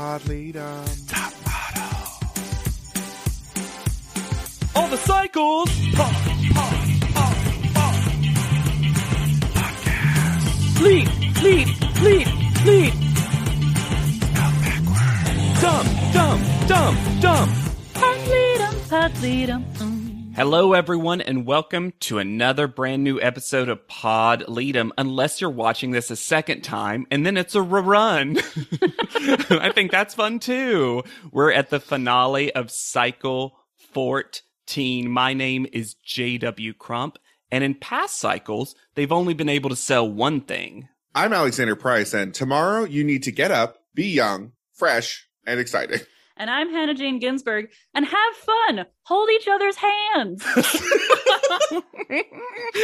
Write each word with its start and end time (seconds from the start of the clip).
Pod 0.00 0.22
Leadum. 0.22 0.86
Top 1.08 1.32
model. 1.44 1.92
All 4.74 4.88
the 4.88 4.96
cycles. 4.96 5.68
Pod, 5.94 6.14
pod, 6.54 6.76
pod, 7.14 7.36
pod. 7.74 7.94
Podcast. 9.56 10.80
Lead, 10.80 11.06
lead, 11.42 11.68
lead, 12.00 12.28
lead. 12.64 12.94
Spelled 14.16 14.56
backwards. 14.64 15.60
Dumb, 15.60 15.86
dumb, 16.14 16.40
dumb, 16.66 16.96
dumb. 17.20 17.48
Podleadum, 17.92 18.74
podleadum. 18.88 19.69
Hello, 20.40 20.72
everyone, 20.72 21.20
and 21.20 21.44
welcome 21.44 21.92
to 22.00 22.16
another 22.16 22.66
brand 22.66 23.04
new 23.04 23.20
episode 23.20 23.68
of 23.68 23.86
Pod 23.86 24.42
Leadum. 24.48 24.90
Unless 24.96 25.38
you're 25.38 25.50
watching 25.50 25.90
this 25.90 26.10
a 26.10 26.16
second 26.16 26.62
time, 26.62 27.06
and 27.10 27.26
then 27.26 27.36
it's 27.36 27.54
a 27.54 27.58
rerun. 27.58 28.38
I 29.60 29.70
think 29.70 29.90
that's 29.90 30.14
fun 30.14 30.38
too. 30.38 31.04
We're 31.30 31.52
at 31.52 31.68
the 31.68 31.78
finale 31.78 32.50
of 32.54 32.70
Cycle 32.70 33.58
14. 33.92 35.10
My 35.10 35.34
name 35.34 35.66
is 35.74 35.92
J.W. 36.06 36.72
Crump, 36.72 37.18
and 37.50 37.62
in 37.62 37.74
past 37.74 38.18
cycles, 38.18 38.74
they've 38.94 39.12
only 39.12 39.34
been 39.34 39.50
able 39.50 39.68
to 39.68 39.76
sell 39.76 40.10
one 40.10 40.40
thing. 40.40 40.88
I'm 41.14 41.34
Alexander 41.34 41.76
Price, 41.76 42.14
and 42.14 42.32
tomorrow 42.32 42.84
you 42.84 43.04
need 43.04 43.24
to 43.24 43.30
get 43.30 43.50
up, 43.50 43.82
be 43.94 44.06
young, 44.06 44.52
fresh, 44.72 45.28
and 45.46 45.60
exciting. 45.60 46.00
And 46.40 46.48
I'm 46.48 46.70
Hannah 46.70 46.94
Jane 46.94 47.18
Ginsburg. 47.18 47.68
And 47.94 48.06
have 48.06 48.34
fun. 48.34 48.86
Hold 49.02 49.28
each 49.30 49.46
other's 49.46 49.76
hands. 49.76 50.42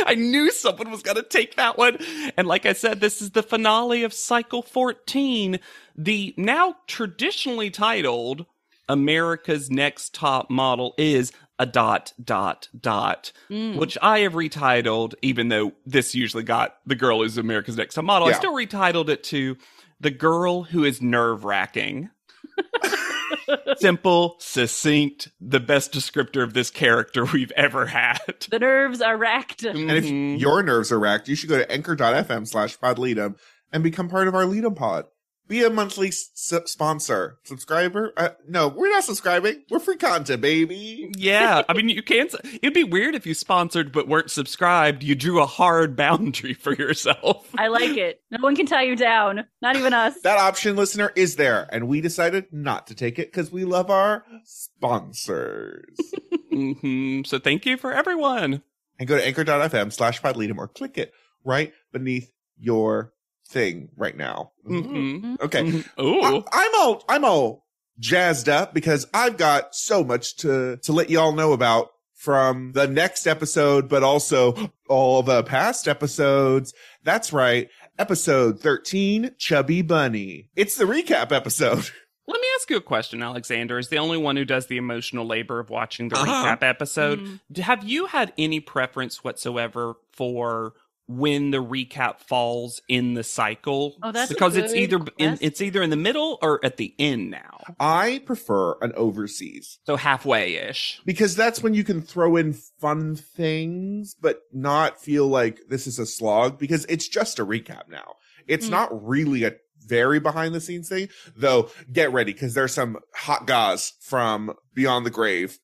I 0.06 0.14
knew 0.14 0.50
someone 0.50 0.90
was 0.90 1.00
going 1.02 1.16
to 1.16 1.22
take 1.22 1.56
that 1.56 1.78
one. 1.78 1.96
And 2.36 2.46
like 2.46 2.66
I 2.66 2.74
said, 2.74 3.00
this 3.00 3.22
is 3.22 3.30
the 3.30 3.42
finale 3.42 4.02
of 4.04 4.12
Cycle 4.12 4.60
14, 4.60 5.58
the 5.96 6.34
now 6.36 6.76
traditionally 6.86 7.70
titled 7.70 8.44
America's 8.90 9.70
Next 9.70 10.12
Top 10.12 10.50
Model 10.50 10.94
is 10.98 11.32
a 11.58 11.64
dot 11.64 12.12
dot 12.22 12.68
dot, 12.78 13.32
Mm. 13.50 13.76
which 13.76 13.96
I 14.02 14.18
have 14.20 14.34
retitled, 14.34 15.14
even 15.22 15.48
though 15.48 15.72
this 15.86 16.14
usually 16.14 16.42
got 16.42 16.76
the 16.84 16.94
girl 16.94 17.20
who's 17.22 17.38
America's 17.38 17.78
Next 17.78 17.94
Top 17.94 18.04
Model. 18.04 18.28
I 18.28 18.32
still 18.32 18.52
retitled 18.52 19.08
it 19.08 19.24
to 19.24 19.56
the 19.98 20.10
girl 20.10 20.64
who 20.64 20.84
is 20.84 21.00
nerve 21.00 21.46
wracking. 21.46 22.10
Simple, 23.76 24.36
succinct, 24.38 25.28
the 25.40 25.60
best 25.60 25.92
descriptor 25.92 26.42
of 26.42 26.54
this 26.54 26.70
character 26.70 27.24
we've 27.24 27.52
ever 27.52 27.86
had. 27.86 28.18
The 28.50 28.58
nerves 28.58 29.00
are 29.00 29.16
racked. 29.16 29.62
Mm-hmm. 29.62 29.90
And 29.90 29.98
if 29.98 30.40
your 30.40 30.62
nerves 30.62 30.92
are 30.92 30.98
racked, 30.98 31.28
you 31.28 31.34
should 31.34 31.48
go 31.48 31.58
to 31.58 31.70
anchor.fm 31.70 32.46
slash 32.46 32.78
podleadum 32.78 33.36
and 33.72 33.82
become 33.82 34.08
part 34.08 34.28
of 34.28 34.34
our 34.34 34.44
Leadum 34.44 34.76
Pod. 34.76 35.06
Be 35.48 35.62
a 35.62 35.70
monthly 35.70 36.08
s- 36.08 36.30
sponsor. 36.66 37.38
Subscriber? 37.44 38.12
Uh, 38.16 38.30
no, 38.48 38.66
we're 38.66 38.90
not 38.90 39.04
subscribing. 39.04 39.62
We're 39.70 39.78
free 39.78 39.96
content, 39.96 40.40
baby. 40.42 41.12
Yeah, 41.16 41.62
I 41.68 41.72
mean, 41.74 41.88
you 41.88 42.02
can't. 42.02 42.34
It'd 42.62 42.74
be 42.74 42.82
weird 42.82 43.14
if 43.14 43.26
you 43.26 43.34
sponsored 43.34 43.92
but 43.92 44.08
weren't 44.08 44.30
subscribed. 44.30 45.04
You 45.04 45.14
drew 45.14 45.40
a 45.40 45.46
hard 45.46 45.94
boundary 45.96 46.54
for 46.54 46.74
yourself. 46.74 47.48
I 47.56 47.68
like 47.68 47.96
it. 47.96 48.20
No 48.32 48.38
one 48.40 48.56
can 48.56 48.66
tie 48.66 48.82
you 48.82 48.96
down. 48.96 49.44
Not 49.62 49.76
even 49.76 49.94
us. 49.94 50.20
That 50.22 50.38
option, 50.38 50.74
listener, 50.74 51.12
is 51.14 51.36
there. 51.36 51.68
And 51.70 51.86
we 51.86 52.00
decided 52.00 52.46
not 52.52 52.88
to 52.88 52.94
take 52.96 53.18
it 53.20 53.28
because 53.32 53.52
we 53.52 53.64
love 53.64 53.88
our 53.90 54.24
sponsors. 54.44 55.96
hmm 56.50 57.22
So 57.24 57.38
thank 57.38 57.66
you 57.66 57.76
for 57.76 57.92
everyone. 57.92 58.62
and 58.98 59.08
go 59.08 59.16
to 59.16 59.24
anchor.fm 59.26 59.92
slash 59.92 60.20
podleadum 60.22 60.58
or 60.58 60.68
click 60.68 60.98
it 60.98 61.12
right 61.44 61.72
beneath 61.92 62.32
your 62.58 63.12
thing 63.48 63.88
right 63.96 64.16
now. 64.16 64.52
hmm 64.66 65.36
Okay. 65.40 65.82
Ooh. 66.00 66.20
I, 66.22 66.42
I'm 66.52 66.70
all 66.80 67.04
I'm 67.08 67.24
all 67.24 67.66
jazzed 67.98 68.48
up 68.48 68.74
because 68.74 69.06
I've 69.14 69.36
got 69.36 69.74
so 69.74 70.04
much 70.04 70.36
to 70.38 70.76
to 70.78 70.92
let 70.92 71.10
y'all 71.10 71.32
know 71.32 71.52
about 71.52 71.88
from 72.14 72.72
the 72.72 72.86
next 72.88 73.26
episode, 73.26 73.88
but 73.88 74.02
also 74.02 74.70
all 74.88 75.22
the 75.22 75.42
past 75.42 75.86
episodes. 75.86 76.72
That's 77.04 77.32
right. 77.32 77.68
Episode 77.98 78.60
13, 78.60 79.30
Chubby 79.38 79.80
Bunny. 79.82 80.50
It's 80.56 80.76
the 80.76 80.84
recap 80.84 81.32
episode. 81.32 81.88
Let 82.28 82.40
me 82.40 82.46
ask 82.56 82.68
you 82.68 82.76
a 82.76 82.80
question, 82.82 83.22
Alexander. 83.22 83.78
Is 83.78 83.88
the 83.88 83.98
only 83.98 84.18
one 84.18 84.36
who 84.36 84.44
does 84.44 84.66
the 84.66 84.76
emotional 84.78 85.24
labor 85.26 85.60
of 85.60 85.70
watching 85.70 86.08
the 86.08 86.16
Uh-huh. 86.18 86.56
recap 86.56 86.62
episode. 86.62 87.20
Mm. 87.20 87.40
D- 87.52 87.62
Have 87.62 87.84
you 87.88 88.06
had 88.06 88.32
any 88.36 88.58
preference 88.60 89.22
whatsoever 89.22 89.94
for 90.12 90.74
when 91.08 91.50
the 91.52 91.62
recap 91.62 92.20
falls 92.20 92.80
in 92.88 93.14
the 93.14 93.22
cycle? 93.22 93.94
Oh, 94.02 94.12
that's 94.12 94.32
because 94.32 94.56
it's 94.56 94.74
either 94.74 94.98
in, 95.18 95.38
it's 95.40 95.60
either 95.60 95.82
in 95.82 95.90
the 95.90 95.96
middle 95.96 96.38
or 96.42 96.58
at 96.64 96.76
the 96.76 96.94
end 96.98 97.30
now. 97.30 97.58
I 97.78 98.22
prefer 98.26 98.76
an 98.80 98.92
overseas 98.96 99.78
So 99.86 99.96
halfway 99.96 100.54
ish. 100.54 101.00
because 101.04 101.36
that's 101.36 101.62
when 101.62 101.74
you 101.74 101.84
can 101.84 102.02
throw 102.02 102.36
in 102.36 102.52
fun 102.52 103.16
things, 103.16 104.14
but 104.20 104.40
not 104.52 105.00
feel 105.00 105.26
like 105.28 105.60
this 105.68 105.86
is 105.86 105.98
a 105.98 106.06
slog 106.06 106.58
because 106.58 106.84
it's 106.88 107.08
just 107.08 107.38
a 107.38 107.46
recap 107.46 107.88
now. 107.88 108.14
It's 108.48 108.66
Mm. 108.66 108.70
not 108.70 109.06
really 109.06 109.44
a 109.44 109.52
very 109.86 110.18
behind 110.18 110.52
the 110.54 110.60
scenes 110.60 110.88
thing, 110.88 111.08
though. 111.36 111.70
Get 111.92 112.12
ready 112.12 112.32
because 112.32 112.54
there's 112.54 112.74
some 112.74 112.98
hot 113.14 113.46
gauze 113.46 113.92
from 114.00 114.54
Beyond 114.74 115.06
the 115.06 115.10
Grave. 115.10 115.58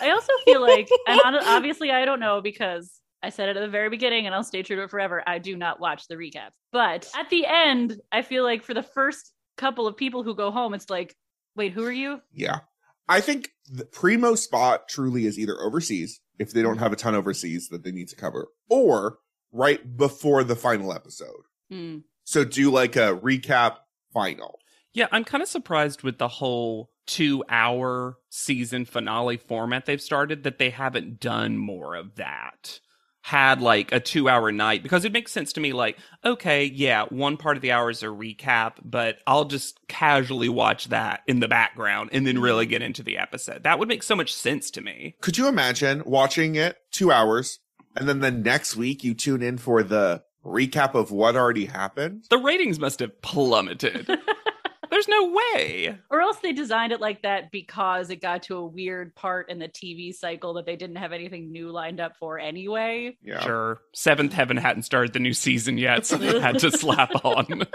I 0.00 0.10
also 0.10 0.32
feel 0.46 0.62
like, 0.62 0.88
and 1.06 1.20
obviously 1.24 1.90
I 1.90 2.06
don't 2.06 2.20
know 2.20 2.40
because 2.40 2.90
I 3.22 3.30
said 3.30 3.48
it 3.48 3.56
at 3.56 3.60
the 3.60 3.68
very 3.68 3.88
beginning 3.88 4.26
and 4.26 4.34
I'll 4.34 4.44
stay 4.44 4.62
true 4.62 4.76
to 4.76 4.82
it 4.82 4.90
forever. 4.90 5.22
I 5.26 5.38
do 5.38 5.56
not 5.56 5.80
watch 5.80 6.08
the 6.08 6.16
recaps. 6.16 6.52
But 6.72 7.08
at 7.16 7.30
the 7.30 7.46
end, 7.46 8.00
I 8.10 8.22
feel 8.22 8.44
like 8.44 8.62
for 8.62 8.74
the 8.74 8.82
first 8.82 9.32
couple 9.56 9.86
of 9.86 9.96
people 9.96 10.22
who 10.22 10.34
go 10.34 10.50
home, 10.50 10.74
it's 10.74 10.90
like, 10.90 11.16
wait, 11.54 11.72
who 11.72 11.84
are 11.84 11.92
you? 11.92 12.20
Yeah. 12.32 12.60
I 13.08 13.20
think 13.20 13.50
the 13.70 13.84
primo 13.84 14.34
spot 14.34 14.88
truly 14.88 15.26
is 15.26 15.38
either 15.38 15.60
overseas, 15.60 16.20
if 16.38 16.52
they 16.52 16.62
don't 16.62 16.78
have 16.78 16.92
a 16.92 16.96
ton 16.96 17.14
overseas 17.14 17.68
that 17.68 17.84
they 17.84 17.92
need 17.92 18.08
to 18.08 18.16
cover, 18.16 18.48
or 18.68 19.18
right 19.52 19.96
before 19.96 20.44
the 20.44 20.56
final 20.56 20.92
episode. 20.92 21.44
Hmm. 21.70 21.98
So 22.24 22.44
do 22.44 22.70
like 22.70 22.96
a 22.96 23.16
recap 23.16 23.78
final. 24.12 24.60
Yeah, 24.94 25.06
I'm 25.10 25.24
kind 25.24 25.42
of 25.42 25.48
surprised 25.48 26.02
with 26.02 26.18
the 26.18 26.28
whole 26.28 26.90
two 27.06 27.44
hour 27.48 28.18
season 28.30 28.84
finale 28.84 29.36
format 29.36 29.86
they've 29.86 30.00
started 30.00 30.44
that 30.44 30.58
they 30.58 30.70
haven't 30.70 31.18
done 31.18 31.58
more 31.58 31.94
of 31.94 32.14
that. 32.16 32.80
Had 33.22 33.60
like 33.60 33.92
a 33.92 34.00
two 34.00 34.28
hour 34.28 34.50
night 34.50 34.82
because 34.82 35.04
it 35.04 35.12
makes 35.12 35.30
sense 35.30 35.52
to 35.52 35.60
me 35.60 35.72
like, 35.72 35.96
okay, 36.24 36.64
yeah, 36.64 37.04
one 37.08 37.36
part 37.36 37.56
of 37.56 37.62
the 37.62 37.70
hour 37.72 37.88
is 37.88 38.02
a 38.02 38.06
recap, 38.06 38.72
but 38.84 39.18
I'll 39.26 39.44
just 39.44 39.78
casually 39.86 40.48
watch 40.48 40.88
that 40.88 41.22
in 41.28 41.38
the 41.40 41.48
background 41.48 42.10
and 42.12 42.26
then 42.26 42.40
really 42.40 42.66
get 42.66 42.82
into 42.82 43.02
the 43.02 43.18
episode. 43.18 43.62
That 43.62 43.78
would 43.78 43.88
make 43.88 44.02
so 44.02 44.16
much 44.16 44.34
sense 44.34 44.70
to 44.72 44.80
me. 44.80 45.14
Could 45.20 45.38
you 45.38 45.46
imagine 45.46 46.02
watching 46.04 46.56
it 46.56 46.78
two 46.90 47.12
hours 47.12 47.60
and 47.96 48.08
then 48.08 48.20
the 48.20 48.30
next 48.30 48.76
week 48.76 49.04
you 49.04 49.14
tune 49.14 49.42
in 49.42 49.56
for 49.58 49.82
the 49.82 50.22
recap 50.44 50.94
of 50.94 51.12
what 51.12 51.36
already 51.36 51.66
happened? 51.66 52.24
The 52.28 52.38
ratings 52.38 52.78
must 52.78 53.00
have 53.00 53.20
plummeted. 53.22 54.08
There's 54.92 55.08
no 55.08 55.32
way. 55.32 55.96
Or 56.10 56.20
else 56.20 56.36
they 56.42 56.52
designed 56.52 56.92
it 56.92 57.00
like 57.00 57.22
that 57.22 57.50
because 57.50 58.10
it 58.10 58.20
got 58.20 58.42
to 58.44 58.56
a 58.56 58.66
weird 58.66 59.14
part 59.14 59.48
in 59.48 59.58
the 59.58 59.66
TV 59.66 60.12
cycle 60.14 60.52
that 60.54 60.66
they 60.66 60.76
didn't 60.76 60.96
have 60.96 61.12
anything 61.12 61.50
new 61.50 61.70
lined 61.70 61.98
up 61.98 62.12
for 62.18 62.38
anyway. 62.38 63.16
Yeah. 63.22 63.40
Sure. 63.40 63.80
Seventh 63.94 64.34
Heaven 64.34 64.58
hadn't 64.58 64.82
started 64.82 65.14
the 65.14 65.18
new 65.18 65.32
season 65.32 65.78
yet, 65.78 66.04
so 66.04 66.18
they 66.18 66.38
had 66.38 66.58
to 66.58 66.70
slap 66.76 67.24
on. 67.24 67.66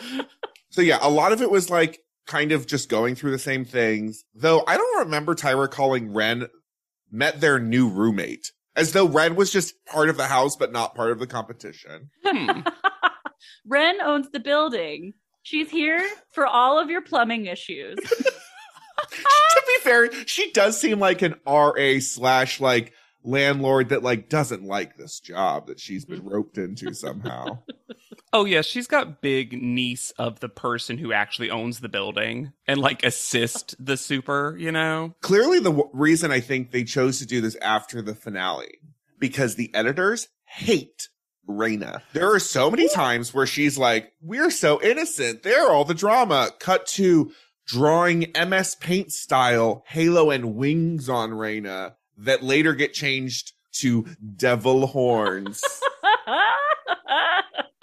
So 0.69 0.83
yeah, 0.83 0.99
a 1.01 1.09
lot 1.09 1.31
of 1.31 1.41
it 1.41 1.49
was 1.49 1.71
like 1.71 2.01
kind 2.27 2.51
of 2.51 2.67
just 2.67 2.87
going 2.87 3.15
through 3.15 3.31
the 3.31 3.39
same 3.39 3.65
things. 3.65 4.23
Though 4.35 4.63
I 4.67 4.77
don't 4.77 5.05
remember 5.05 5.33
Tyra 5.33 5.71
calling 5.71 6.13
Ren 6.13 6.45
met 7.11 7.41
their 7.41 7.57
new 7.57 7.89
roommate. 7.89 8.51
As 8.75 8.91
though 8.93 9.07
Ren 9.07 9.35
was 9.35 9.51
just 9.51 9.73
part 9.87 10.09
of 10.09 10.17
the 10.17 10.27
house, 10.27 10.55
but 10.55 10.71
not 10.71 10.93
part 10.93 11.11
of 11.11 11.17
the 11.17 11.25
competition. 11.25 12.11
Hmm. 12.23 12.59
Ren 13.65 14.01
owns 14.01 14.29
the 14.29 14.39
building. 14.39 15.13
She's 15.47 15.69
here 15.69 16.05
for 16.33 16.45
all 16.45 16.77
of 16.77 16.89
your 16.89 16.99
plumbing 17.01 17.45
issues. 17.45 17.97
to 18.03 19.63
be 19.65 19.79
fair, 19.81 20.11
she 20.25 20.51
does 20.51 20.77
seem 20.77 20.99
like 20.99 21.21
an 21.21 21.35
RA 21.47 21.99
slash 22.01 22.59
like 22.59 22.91
landlord 23.23 23.87
that 23.89 24.03
like 24.03 24.27
doesn't 24.27 24.65
like 24.65 24.97
this 24.97 25.21
job 25.21 25.67
that 25.67 25.79
she's 25.79 26.03
been 26.03 26.19
mm-hmm. 26.19 26.27
roped 26.27 26.57
into 26.57 26.93
somehow. 26.93 27.59
Oh 28.33 28.43
yeah, 28.43 28.59
she's 28.59 28.87
got 28.87 29.21
big 29.21 29.53
niece 29.53 30.11
of 30.19 30.41
the 30.41 30.49
person 30.49 30.97
who 30.97 31.13
actually 31.13 31.49
owns 31.49 31.79
the 31.79 31.87
building 31.87 32.51
and 32.67 32.81
like 32.81 33.05
assist 33.05 33.73
the 33.79 33.95
super, 33.95 34.53
you 34.59 34.73
know. 34.73 35.15
Clearly, 35.21 35.59
the 35.59 35.71
w- 35.71 35.89
reason 35.93 36.29
I 36.29 36.41
think 36.41 36.71
they 36.71 36.83
chose 36.83 37.19
to 37.19 37.25
do 37.25 37.39
this 37.39 37.55
after 37.61 38.01
the 38.01 38.15
finale 38.15 38.79
because 39.17 39.55
the 39.55 39.73
editors 39.73 40.27
hate 40.43 41.07
Raina. 41.47 42.01
There 42.13 42.31
are 42.33 42.39
so 42.39 42.69
many 42.69 42.89
times 42.89 43.33
where 43.33 43.45
she's 43.47 43.77
like, 43.77 44.11
"We're 44.21 44.51
so 44.51 44.81
innocent." 44.81 45.43
There, 45.43 45.69
all 45.69 45.85
the 45.85 45.93
drama. 45.93 46.51
Cut 46.59 46.85
to 46.87 47.31
drawing 47.65 48.31
MS 48.35 48.75
Paint 48.75 49.11
style 49.11 49.83
halo 49.87 50.29
and 50.29 50.55
wings 50.55 51.09
on 51.09 51.31
Raina 51.31 51.95
that 52.17 52.43
later 52.43 52.73
get 52.73 52.93
changed 52.93 53.53
to 53.79 54.07
devil 54.35 54.87
horns. 54.87 55.61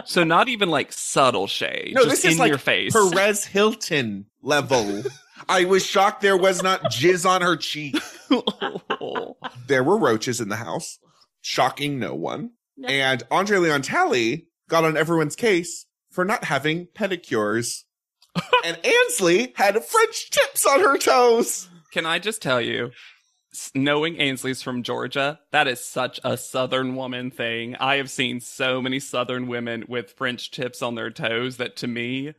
So 0.06 0.22
not 0.22 0.49
even 0.49 0.69
like 0.69 0.93
subtle 0.93 1.46
shade, 1.46 1.93
No, 1.94 2.02
just 2.05 2.22
this 2.22 2.25
is 2.26 2.32
in 2.34 2.38
like 2.38 2.50
your 2.50 2.58
face. 2.58 2.93
Perez 2.93 3.44
Hilton 3.46 4.26
level. 4.43 5.02
I 5.49 5.64
was 5.64 5.84
shocked 5.84 6.20
there 6.20 6.37
was 6.37 6.62
not 6.62 6.82
jizz 6.84 7.28
on 7.28 7.40
her 7.43 7.56
cheek. 7.56 7.96
There 9.67 9.82
were 9.84 9.96
roaches 9.96 10.40
in 10.43 10.49
the 10.50 10.56
house, 10.56 10.99
shocking 11.40 11.99
no 11.99 12.14
one. 12.14 12.50
And 12.82 13.23
Andre 13.31 13.59
Leon 13.59 13.82
Talley 13.82 14.49
got 14.69 14.85
on 14.85 14.97
everyone's 14.97 15.37
case 15.37 15.87
for 16.11 16.25
not 16.25 16.44
having 16.44 16.87
pedicures. 16.87 17.85
and 18.65 18.76
Anslee 18.79 19.56
had 19.56 19.82
French 19.85 20.31
tips 20.31 20.67
on 20.67 20.81
her 20.81 20.99
toes. 20.99 21.69
Can 21.93 22.06
I 22.06 22.19
just 22.19 22.43
tell 22.43 22.61
you, 22.61 22.91
knowing 23.75 24.17
Anslee's 24.17 24.62
from 24.62 24.82
Georgia, 24.82 25.41
that 25.53 25.69
is 25.69 25.85
such 25.85 26.19
a 26.25 26.37
Southern 26.37 26.97
woman 26.97 27.31
thing. 27.31 27.76
I 27.76 27.97
have 27.97 28.11
seen 28.11 28.41
so 28.41 28.82
many 28.82 28.99
Southern 28.99 29.47
women 29.47 29.85
with 29.88 30.12
French 30.12 30.50
tips 30.50 30.82
on 30.82 30.94
their 30.94 31.11
toes 31.11 31.56
that 31.59 31.77
to 31.77 31.87
me, 31.87 32.35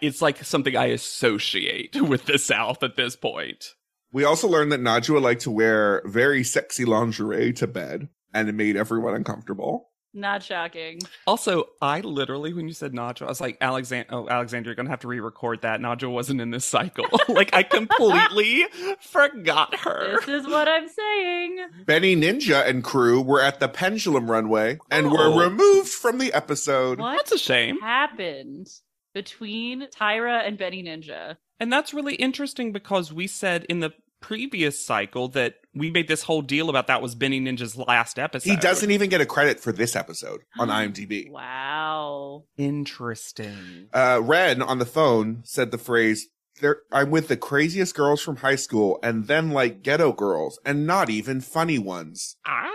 it's 0.00 0.22
like 0.22 0.42
something 0.44 0.76
I 0.76 0.86
associate 0.86 1.96
with 2.00 2.26
the 2.26 2.38
South 2.38 2.82
at 2.82 2.96
this 2.96 3.16
point. 3.16 3.74
We 4.12 4.24
also 4.24 4.48
learned 4.48 4.72
that 4.72 4.80
Naduah 4.80 5.22
liked 5.22 5.42
to 5.42 5.52
wear 5.52 6.02
very 6.04 6.42
sexy 6.42 6.84
lingerie 6.84 7.52
to 7.54 7.68
bed, 7.68 8.08
and 8.34 8.48
it 8.48 8.54
made 8.54 8.76
everyone 8.76 9.14
uncomfortable. 9.14 9.88
Not 10.12 10.42
shocking. 10.42 10.98
Also, 11.24 11.66
I 11.80 12.00
literally, 12.00 12.52
when 12.52 12.66
you 12.66 12.74
said 12.74 12.92
Nadja, 12.92 13.22
I 13.22 13.28
was 13.28 13.40
like, 13.40 13.56
Alexander, 13.60 14.08
oh, 14.12 14.28
Alexander, 14.28 14.68
you're 14.70 14.74
going 14.74 14.86
to 14.86 14.90
have 14.90 14.98
to 15.02 15.08
re 15.08 15.20
record 15.20 15.62
that. 15.62 15.78
Nadja 15.80 16.10
wasn't 16.10 16.40
in 16.40 16.50
this 16.50 16.64
cycle. 16.64 17.06
like, 17.28 17.54
I 17.54 17.62
completely 17.62 18.64
forgot 19.00 19.76
her. 19.78 20.16
This 20.26 20.28
is 20.42 20.46
what 20.48 20.66
I'm 20.66 20.88
saying. 20.88 21.58
Benny 21.86 22.16
Ninja 22.16 22.66
and 22.68 22.82
crew 22.82 23.20
were 23.22 23.40
at 23.40 23.60
the 23.60 23.68
Pendulum 23.68 24.28
Runway 24.28 24.78
and 24.90 25.06
Oh. 25.06 25.10
were 25.36 25.44
removed 25.48 25.90
from 25.90 26.18
the 26.18 26.32
episode. 26.32 26.98
What 26.98 27.16
That's 27.18 27.30
a 27.30 27.38
shame. 27.38 27.78
happened 27.80 28.68
between 29.14 29.86
Tyra 29.88 30.44
and 30.44 30.58
Benny 30.58 30.82
Ninja? 30.82 31.36
And 31.60 31.72
that's 31.72 31.94
really 31.94 32.16
interesting 32.16 32.72
because 32.72 33.12
we 33.12 33.28
said 33.28 33.64
in 33.68 33.78
the 33.78 33.92
previous 34.20 34.84
cycle 34.84 35.28
that 35.28 35.54
we 35.74 35.90
made 35.90 36.08
this 36.08 36.22
whole 36.24 36.42
deal 36.42 36.68
about 36.68 36.86
that 36.88 37.00
was 37.02 37.14
Benny 37.14 37.40
Ninja's 37.40 37.76
last 37.76 38.18
episode. 38.18 38.50
He 38.50 38.56
doesn't 38.56 38.90
even 38.90 39.08
get 39.08 39.20
a 39.20 39.26
credit 39.26 39.60
for 39.60 39.72
this 39.72 39.94
episode 39.94 40.40
on 40.58 40.68
IMDb. 40.68 41.30
Wow. 41.30 42.44
Interesting. 42.56 43.88
Uh, 43.92 44.20
Ren 44.22 44.62
on 44.62 44.78
the 44.78 44.86
phone 44.86 45.42
said 45.44 45.70
the 45.70 45.78
phrase, 45.78 46.28
"There, 46.60 46.80
I'm 46.92 47.10
with 47.10 47.28
the 47.28 47.36
craziest 47.36 47.94
girls 47.94 48.20
from 48.20 48.36
high 48.36 48.56
school, 48.56 48.98
and 49.02 49.26
then 49.26 49.50
like 49.50 49.82
ghetto 49.82 50.12
girls, 50.12 50.58
and 50.64 50.86
not 50.86 51.08
even 51.10 51.40
funny 51.40 51.78
ones." 51.78 52.36
Ah. 52.46 52.68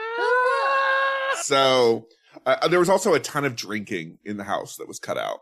So 1.42 2.08
uh, 2.46 2.68
there 2.68 2.80
was 2.80 2.90
also 2.90 3.14
a 3.14 3.20
ton 3.20 3.46
of 3.46 3.56
drinking 3.56 4.20
in 4.24 4.38
the 4.38 4.46
house 4.46 4.78
that 4.78 4.88
was 4.88 5.00
cut 5.00 5.18
out. 5.18 5.40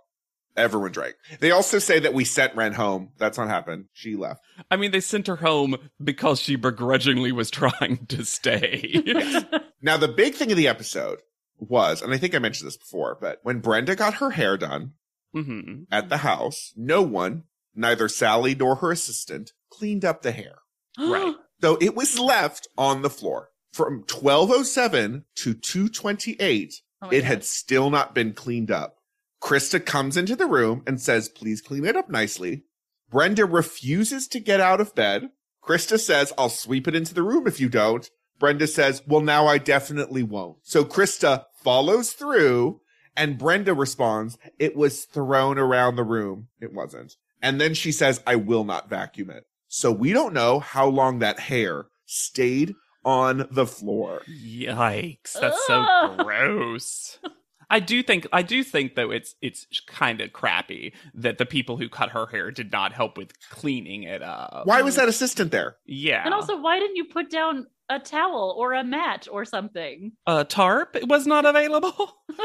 Everyone 0.56 0.92
drank. 0.92 1.16
They 1.40 1.52
also 1.52 1.80
say 1.80 2.00
that 2.00 2.14
we 2.14 2.26
sent 2.26 2.56
Ren 2.56 2.74
home. 2.74 3.10
That's 3.18 3.38
not 3.38 3.48
happened. 3.48 3.86
She 3.94 4.16
left. 4.16 4.42
I 4.70 4.76
mean, 4.76 4.92
they 4.92 5.00
sent 5.00 5.28
her 5.28 5.38
home 5.38 5.78
because 6.04 6.40
she 6.40 6.56
begrudgingly 6.56 7.32
was 7.32 7.50
trying 7.50 8.06
to 8.08 8.24
stay. 8.26 9.04
Now, 9.86 9.98
the 9.98 10.08
big 10.08 10.36
thing 10.36 10.50
of 10.50 10.56
the 10.56 10.70
episode 10.70 11.20
was, 11.60 12.02
and 12.02 12.14
I 12.14 12.18
think 12.18 12.34
I 12.34 12.40
mentioned 12.40 12.68
this 12.68 12.78
before, 12.78 13.18
but 13.20 13.40
when 13.44 13.60
Brenda 13.60 13.98
got 13.98 14.14
her 14.16 14.30
hair 14.32 14.56
done 14.58 14.94
hmm 15.34 15.84
at 15.92 16.08
the 16.08 16.18
house, 16.18 16.72
no 16.78 17.02
one, 17.02 17.44
neither 17.76 18.08
Sally 18.08 18.56
nor 18.56 18.76
her 18.76 18.92
assistant, 18.92 19.52
cleaned 19.70 20.06
up 20.06 20.22
the 20.22 20.32
hair. 20.32 20.60
Right. 20.98 21.36
So 21.62 21.78
it 21.82 21.96
was 21.96 22.18
left 22.20 22.68
on 22.78 23.02
the 23.02 23.10
floor 23.10 23.50
from 23.74 24.06
1207 24.10 25.26
to 25.36 25.54
228. 25.54 26.76
Oh 27.02 27.10
it 27.10 27.22
God. 27.22 27.24
had 27.28 27.44
still 27.44 27.90
not 27.90 28.14
been 28.16 28.34
cleaned 28.34 28.72
up. 28.72 28.98
Krista 29.44 29.86
comes 29.86 30.16
into 30.16 30.38
the 30.38 30.48
room 30.48 30.84
and 30.88 31.01
says, 31.01 31.28
please 31.28 31.62
clean 31.62 31.84
it 31.84 31.98
up 31.98 32.10
nicely. 32.10 32.63
Brenda 33.12 33.45
refuses 33.45 34.25
to 34.30 34.40
get 34.40 34.62
out 34.62 34.80
of 34.80 34.95
bed. 34.95 35.30
Krista 35.62 36.00
says, 36.00 36.31
I'll 36.38 36.48
sweep 36.48 36.88
it 36.88 36.95
into 36.95 37.13
the 37.13 37.24
room 37.24 37.45
if 37.45 37.60
you 37.60 37.68
don't. 37.68 38.10
Brenda 38.40 38.68
says, 38.68 39.04
well, 39.06 39.22
now 39.22 39.45
I 39.48 39.57
definitely 39.57 40.24
won't. 40.24 40.57
So 40.63 40.86
Krista 40.86 41.44
follows 41.62 42.13
through 42.13 42.80
and 43.18 43.38
Brenda 43.38 43.74
responds, 43.74 44.38
it 44.60 44.78
was 44.78 45.04
thrown 45.04 45.60
around 45.60 45.98
the 45.98 46.04
room. 46.04 46.48
It 46.62 46.74
wasn't. 46.74 47.18
And 47.42 47.60
then 47.60 47.74
she 47.74 47.92
says, 47.92 48.24
I 48.25 48.38
will 48.38 48.63
not 48.63 48.89
vacuum 48.89 49.30
it. 49.30 49.44
So 49.68 49.92
we 49.92 50.13
don't 50.13 50.34
know 50.34 50.60
how 50.60 50.88
long 50.88 51.19
that 51.19 51.42
hair 51.42 51.88
stayed 52.06 52.75
on 53.04 53.48
the 53.51 53.68
floor. 53.68 54.22
Yikes! 54.30 55.34
That's 55.34 55.68
so 55.68 56.16
gross. 56.18 57.19
I 57.69 57.80
do 57.80 58.04
think 58.04 58.27
I 58.31 58.42
do 58.42 58.63
think 58.63 58.95
though 58.95 59.12
it's 59.12 59.36
it's 59.42 59.65
kind 59.88 60.21
of 60.21 60.33
crappy 60.33 60.94
that 61.13 61.38
the 61.38 61.45
people 61.45 61.77
who 61.77 61.89
cut 61.89 62.10
her 62.10 62.25
hair 62.27 62.51
did 62.51 62.71
not 62.71 62.94
help 62.94 63.18
with 63.18 63.31
cleaning 63.50 64.04
it 64.04 64.21
up. 64.21 64.65
Why 64.65 64.81
was 64.81 64.95
that 64.95 65.07
assistant 65.10 65.51
there? 65.51 65.77
Yeah. 65.86 66.21
And 66.25 66.33
also, 66.33 66.60
why 66.60 66.80
didn't 66.80 66.95
you 66.95 67.06
put 67.06 67.30
down 67.30 67.68
a 67.89 68.00
towel 68.00 68.56
or 68.57 68.74
a 68.74 68.83
mat 68.83 69.27
or 69.31 69.45
something? 69.45 70.13
a 70.27 70.44
tarp 70.45 70.98
was 71.04 71.27
not 71.27 71.45
available. 71.45 72.18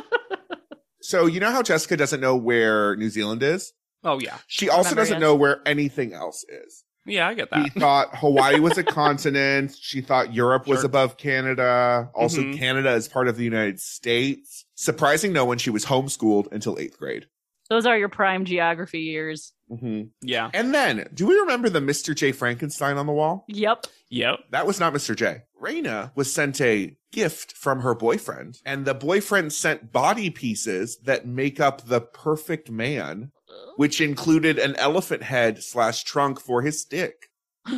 So 1.00 1.26
you 1.26 1.40
know 1.40 1.50
how 1.50 1.62
Jessica 1.62 1.96
doesn't 1.96 2.20
know 2.20 2.36
where 2.36 2.96
New 2.96 3.08
Zealand 3.08 3.42
is? 3.42 3.72
Oh 4.04 4.20
yeah, 4.20 4.38
She 4.46 4.68
also 4.68 4.90
Remember, 4.90 5.00
doesn't 5.00 5.14
yes. 5.14 5.20
know 5.20 5.34
where 5.34 5.60
anything 5.66 6.12
else 6.12 6.44
is. 6.48 6.84
Yeah, 7.08 7.26
I 7.28 7.34
get 7.34 7.50
that. 7.50 7.64
She 7.64 7.70
that. 7.70 7.80
thought 7.80 8.08
Hawaii 8.16 8.60
was 8.60 8.78
a 8.78 8.84
continent. 8.84 9.74
She 9.80 10.00
thought 10.00 10.32
Europe 10.34 10.66
was 10.66 10.84
above 10.84 11.16
Canada. 11.16 12.10
Also, 12.14 12.42
Mhm. 12.42 12.58
Canada 12.58 12.92
is 12.94 13.08
part 13.08 13.28
of 13.28 13.36
the 13.36 13.44
United 13.44 13.80
States. 13.80 14.64
Surprising 14.74 15.32
no 15.32 15.44
one, 15.44 15.58
she 15.58 15.70
was 15.70 15.86
homeschooled 15.86 16.52
until 16.52 16.78
eighth 16.78 16.98
grade. 16.98 17.26
Those 17.68 17.84
are 17.84 17.98
your 17.98 18.08
prime 18.08 18.44
geography 18.46 19.00
years. 19.00 19.52
hmm 19.68 20.04
Yeah. 20.22 20.48
And 20.54 20.72
then, 20.72 21.06
do 21.12 21.26
we 21.26 21.34
remember 21.34 21.68
the 21.68 21.80
Mr. 21.80 22.14
J. 22.16 22.32
Frankenstein 22.32 22.96
on 22.96 23.04
the 23.06 23.12
wall? 23.12 23.44
Yep. 23.48 23.86
Yep. 24.08 24.38
That 24.52 24.66
was 24.66 24.80
not 24.80 24.94
Mr. 24.94 25.14
J. 25.14 25.42
Raina 25.62 26.10
was 26.14 26.32
sent 26.32 26.60
a 26.62 26.96
gift 27.12 27.52
from 27.52 27.80
her 27.82 27.94
boyfriend, 27.94 28.58
and 28.64 28.86
the 28.86 28.94
boyfriend 28.94 29.52
sent 29.52 29.92
body 29.92 30.30
pieces 30.30 30.96
that 31.04 31.26
make 31.26 31.60
up 31.60 31.86
the 31.88 32.00
perfect 32.00 32.70
man, 32.70 33.32
which 33.76 34.00
included 34.00 34.58
an 34.58 34.76
elephant 34.76 35.22
head 35.22 35.62
slash 35.62 36.04
trunk 36.04 36.40
for 36.40 36.62
his 36.62 36.80
stick. 36.80 37.30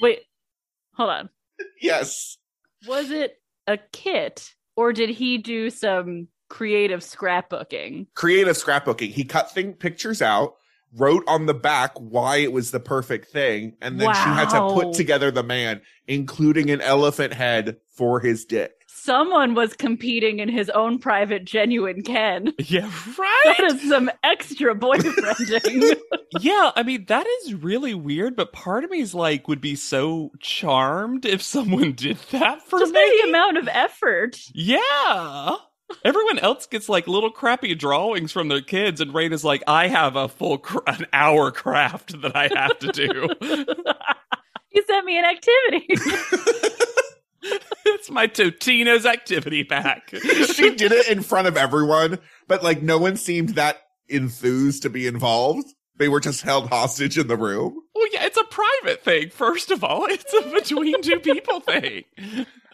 Wait, 0.00 0.20
hold 0.94 1.10
on. 1.10 1.30
Yes. 1.80 2.38
Was 2.86 3.10
it 3.10 3.40
a 3.66 3.78
kit 3.92 4.54
or 4.76 4.92
did 4.92 5.10
he 5.10 5.38
do 5.38 5.70
some 5.70 6.28
creative 6.48 7.00
scrapbooking? 7.00 8.06
Creative 8.14 8.56
scrapbooking. 8.56 9.10
He 9.10 9.24
cut 9.24 9.50
thing 9.50 9.74
pictures 9.74 10.20
out, 10.20 10.54
wrote 10.96 11.24
on 11.26 11.46
the 11.46 11.54
back 11.54 11.92
why 11.98 12.38
it 12.38 12.52
was 12.52 12.70
the 12.70 12.80
perfect 12.80 13.28
thing, 13.30 13.76
and 13.80 14.00
then 14.00 14.12
she 14.14 14.20
had 14.20 14.50
to 14.50 14.72
put 14.72 14.94
together 14.94 15.30
the 15.30 15.42
man, 15.42 15.80
including 16.06 16.70
an 16.70 16.80
elephant 16.80 17.32
head 17.32 17.78
for 17.96 18.20
his 18.20 18.44
dick. 18.44 18.72
Someone 19.04 19.54
was 19.54 19.74
competing 19.74 20.38
in 20.38 20.48
his 20.48 20.70
own 20.70 20.98
private 20.98 21.44
genuine 21.44 22.02
Ken. 22.02 22.54
Yeah. 22.58 22.90
Right. 23.18 23.60
is 23.64 23.86
some 23.88 24.10
extra 24.22 24.74
boyfriending. 24.74 25.96
yeah. 26.40 26.72
I 26.74 26.82
mean, 26.82 27.04
that 27.08 27.26
is 27.42 27.52
really 27.54 27.92
weird. 27.94 28.34
But 28.34 28.52
part 28.54 28.82
of 28.84 28.90
me 28.90 29.00
is 29.00 29.14
like, 29.14 29.46
would 29.46 29.60
be 29.60 29.76
so 29.76 30.30
charmed 30.40 31.26
if 31.26 31.42
someone 31.42 31.92
did 31.92 32.16
that 32.30 32.62
for 32.62 32.78
Just 32.78 32.92
me. 32.94 32.98
by 33.00 33.18
the 33.22 33.28
amount 33.28 33.58
of 33.58 33.68
effort. 33.68 34.38
Yeah. 34.54 35.56
Everyone 36.02 36.38
else 36.38 36.64
gets 36.66 36.88
like 36.88 37.06
little 37.06 37.30
crappy 37.30 37.74
drawings 37.74 38.32
from 38.32 38.48
their 38.48 38.62
kids, 38.62 39.02
and 39.02 39.12
Rain 39.14 39.34
is 39.34 39.44
like, 39.44 39.62
I 39.66 39.88
have 39.88 40.16
a 40.16 40.28
full 40.28 40.56
cr- 40.58 40.78
an 40.86 41.06
hour 41.12 41.50
craft 41.50 42.20
that 42.22 42.34
I 42.34 42.48
have 42.56 42.78
to 42.78 42.88
do. 42.90 43.28
he 44.70 44.82
sent 44.86 45.04
me 45.04 45.18
an 45.18 45.24
activity. 45.26 45.88
it's 47.86 48.10
my 48.10 48.26
Totino's 48.26 49.06
activity 49.06 49.64
pack. 49.64 50.10
she 50.54 50.74
did 50.74 50.92
it 50.92 51.08
in 51.08 51.22
front 51.22 51.46
of 51.48 51.56
everyone, 51.56 52.18
but 52.48 52.62
like 52.62 52.82
no 52.82 52.98
one 52.98 53.16
seemed 53.16 53.50
that 53.50 53.78
enthused 54.08 54.82
to 54.82 54.90
be 54.90 55.06
involved. 55.06 55.66
They 55.96 56.08
were 56.08 56.20
just 56.20 56.42
held 56.42 56.68
hostage 56.70 57.16
in 57.18 57.28
the 57.28 57.36
room. 57.36 57.80
Well, 57.94 58.06
yeah, 58.12 58.24
it's 58.24 58.36
a 58.36 58.44
private 58.44 59.04
thing. 59.04 59.30
First 59.30 59.70
of 59.70 59.84
all, 59.84 60.06
it's 60.06 60.32
a 60.34 60.42
between 60.50 61.00
two 61.02 61.20
people 61.20 61.60
thing. 61.60 62.04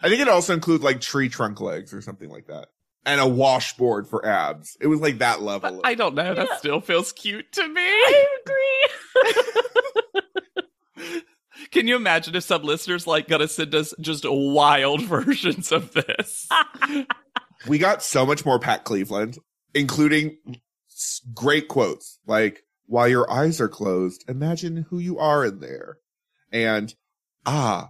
I 0.01 0.09
think 0.09 0.21
it 0.21 0.27
also 0.27 0.53
includes 0.53 0.83
like 0.83 1.01
tree 1.01 1.29
trunk 1.29 1.61
legs 1.61 1.93
or 1.93 2.01
something 2.01 2.29
like 2.29 2.47
that. 2.47 2.67
And 3.05 3.19
a 3.19 3.27
washboard 3.27 4.07
for 4.07 4.25
abs. 4.25 4.77
It 4.79 4.87
was 4.87 4.99
like 5.01 5.19
that 5.19 5.41
level. 5.41 5.79
But 5.81 5.87
I 5.87 5.95
don't 5.95 6.13
know. 6.15 6.33
That 6.35 6.47
Yeah. 6.51 6.57
still 6.57 6.81
feels 6.81 7.11
cute 7.11 7.51
to 7.53 7.67
me. 7.67 7.81
I 7.81 8.37
agree. 8.43 9.61
Can 11.71 11.87
you 11.87 11.95
imagine 11.95 12.35
if 12.35 12.43
some 12.43 12.63
listeners 12.63 13.07
like 13.07 13.27
gonna 13.27 13.47
send 13.47 13.73
us 13.73 13.93
just 13.99 14.25
wild 14.27 15.01
versions 15.05 15.71
of 15.71 15.93
this? 15.93 16.47
we 17.67 17.77
got 17.77 18.03
so 18.03 18.25
much 18.25 18.45
more 18.45 18.59
Pat 18.59 18.83
Cleveland, 18.83 19.37
including 19.73 20.37
great 21.33 21.67
quotes 21.67 22.19
like, 22.25 22.63
while 22.85 23.07
your 23.07 23.31
eyes 23.31 23.61
are 23.61 23.69
closed, 23.69 24.25
imagine 24.27 24.85
who 24.89 24.99
you 24.99 25.17
are 25.17 25.45
in 25.45 25.61
there. 25.61 25.99
And, 26.51 26.93
ah, 27.45 27.89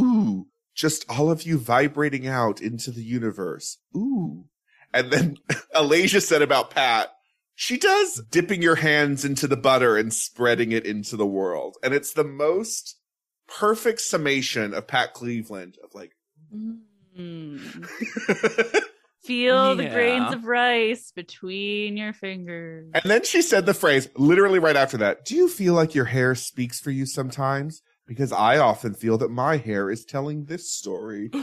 ooh, 0.00 0.48
just 0.74 1.04
all 1.08 1.30
of 1.30 1.44
you 1.44 1.56
vibrating 1.56 2.26
out 2.26 2.60
into 2.60 2.90
the 2.90 3.04
universe. 3.04 3.78
Ooh. 3.96 4.46
And 4.92 5.12
then 5.12 5.36
Alasia 5.76 6.20
said 6.20 6.42
about 6.42 6.72
Pat, 6.72 7.12
She 7.54 7.78
does 7.78 8.22
dipping 8.28 8.60
your 8.60 8.74
hands 8.74 9.24
into 9.24 9.46
the 9.46 9.56
butter 9.56 9.96
and 9.96 10.12
spreading 10.12 10.72
it 10.72 10.84
into 10.84 11.16
the 11.16 11.26
world. 11.26 11.76
And 11.84 11.94
it's 11.94 12.12
the 12.12 12.24
most 12.24 12.99
perfect 13.58 14.00
summation 14.00 14.72
of 14.74 14.86
Pat 14.86 15.12
Cleveland 15.14 15.76
of 15.82 15.94
like, 15.94 16.12
Mm. 17.18 17.86
Feel 19.22 19.76
the 19.76 19.88
grains 19.88 20.32
of 20.32 20.44
rice 20.44 21.12
between 21.14 21.96
your 21.96 22.12
fingers. 22.14 22.90
and 22.94 23.02
then 23.04 23.22
she 23.24 23.42
said 23.42 23.66
the 23.66 23.74
phrase 23.74 24.08
literally 24.16 24.58
right 24.58 24.76
after 24.76 24.96
that. 24.98 25.24
Do 25.26 25.34
you 25.36 25.48
feel 25.48 25.74
like 25.74 25.94
your 25.94 26.06
hair 26.06 26.34
speaks 26.34 26.80
for 26.80 26.90
you 26.90 27.04
sometimes? 27.04 27.82
Because 28.06 28.32
I 28.32 28.56
often 28.58 28.94
feel 28.94 29.18
that 29.18 29.30
my 29.30 29.58
hair 29.58 29.90
is 29.90 30.04
telling 30.04 30.46
this 30.46 30.70
story. 30.72 31.30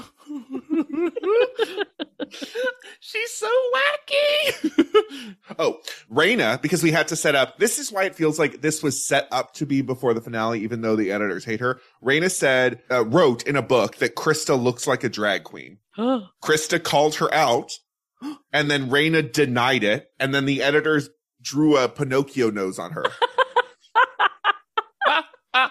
She's 2.99 3.31
so 3.33 3.49
wacky. 3.75 4.73
Oh, 5.59 5.79
Raina, 6.11 6.61
because 6.61 6.83
we 6.83 6.91
had 6.91 7.07
to 7.07 7.15
set 7.15 7.33
up, 7.33 7.57
this 7.57 7.79
is 7.79 7.91
why 7.91 8.03
it 8.03 8.15
feels 8.15 8.37
like 8.37 8.61
this 8.61 8.83
was 8.83 9.07
set 9.07 9.27
up 9.31 9.53
to 9.53 9.65
be 9.65 9.81
before 9.81 10.13
the 10.13 10.21
finale, 10.21 10.59
even 10.61 10.81
though 10.81 10.95
the 10.95 11.11
editors 11.11 11.45
hate 11.45 11.61
her. 11.61 11.79
Raina 12.03 12.29
said, 12.29 12.81
uh, 12.91 13.05
wrote 13.05 13.43
in 13.47 13.55
a 13.55 13.61
book 13.61 13.95
that 13.97 14.15
Krista 14.15 14.61
looks 14.61 14.85
like 14.87 15.03
a 15.03 15.09
drag 15.09 15.43
queen. 15.45 15.77
Krista 15.97 16.83
called 16.83 17.15
her 17.15 17.33
out 17.33 17.71
and 18.53 18.69
then 18.69 18.89
Raina 18.89 19.31
denied 19.31 19.83
it. 19.83 20.09
And 20.19 20.35
then 20.35 20.45
the 20.45 20.61
editors 20.61 21.09
drew 21.41 21.77
a 21.77 21.87
Pinocchio 21.87 22.49
nose 22.51 22.77
on 22.77 22.91
her. 22.91 23.05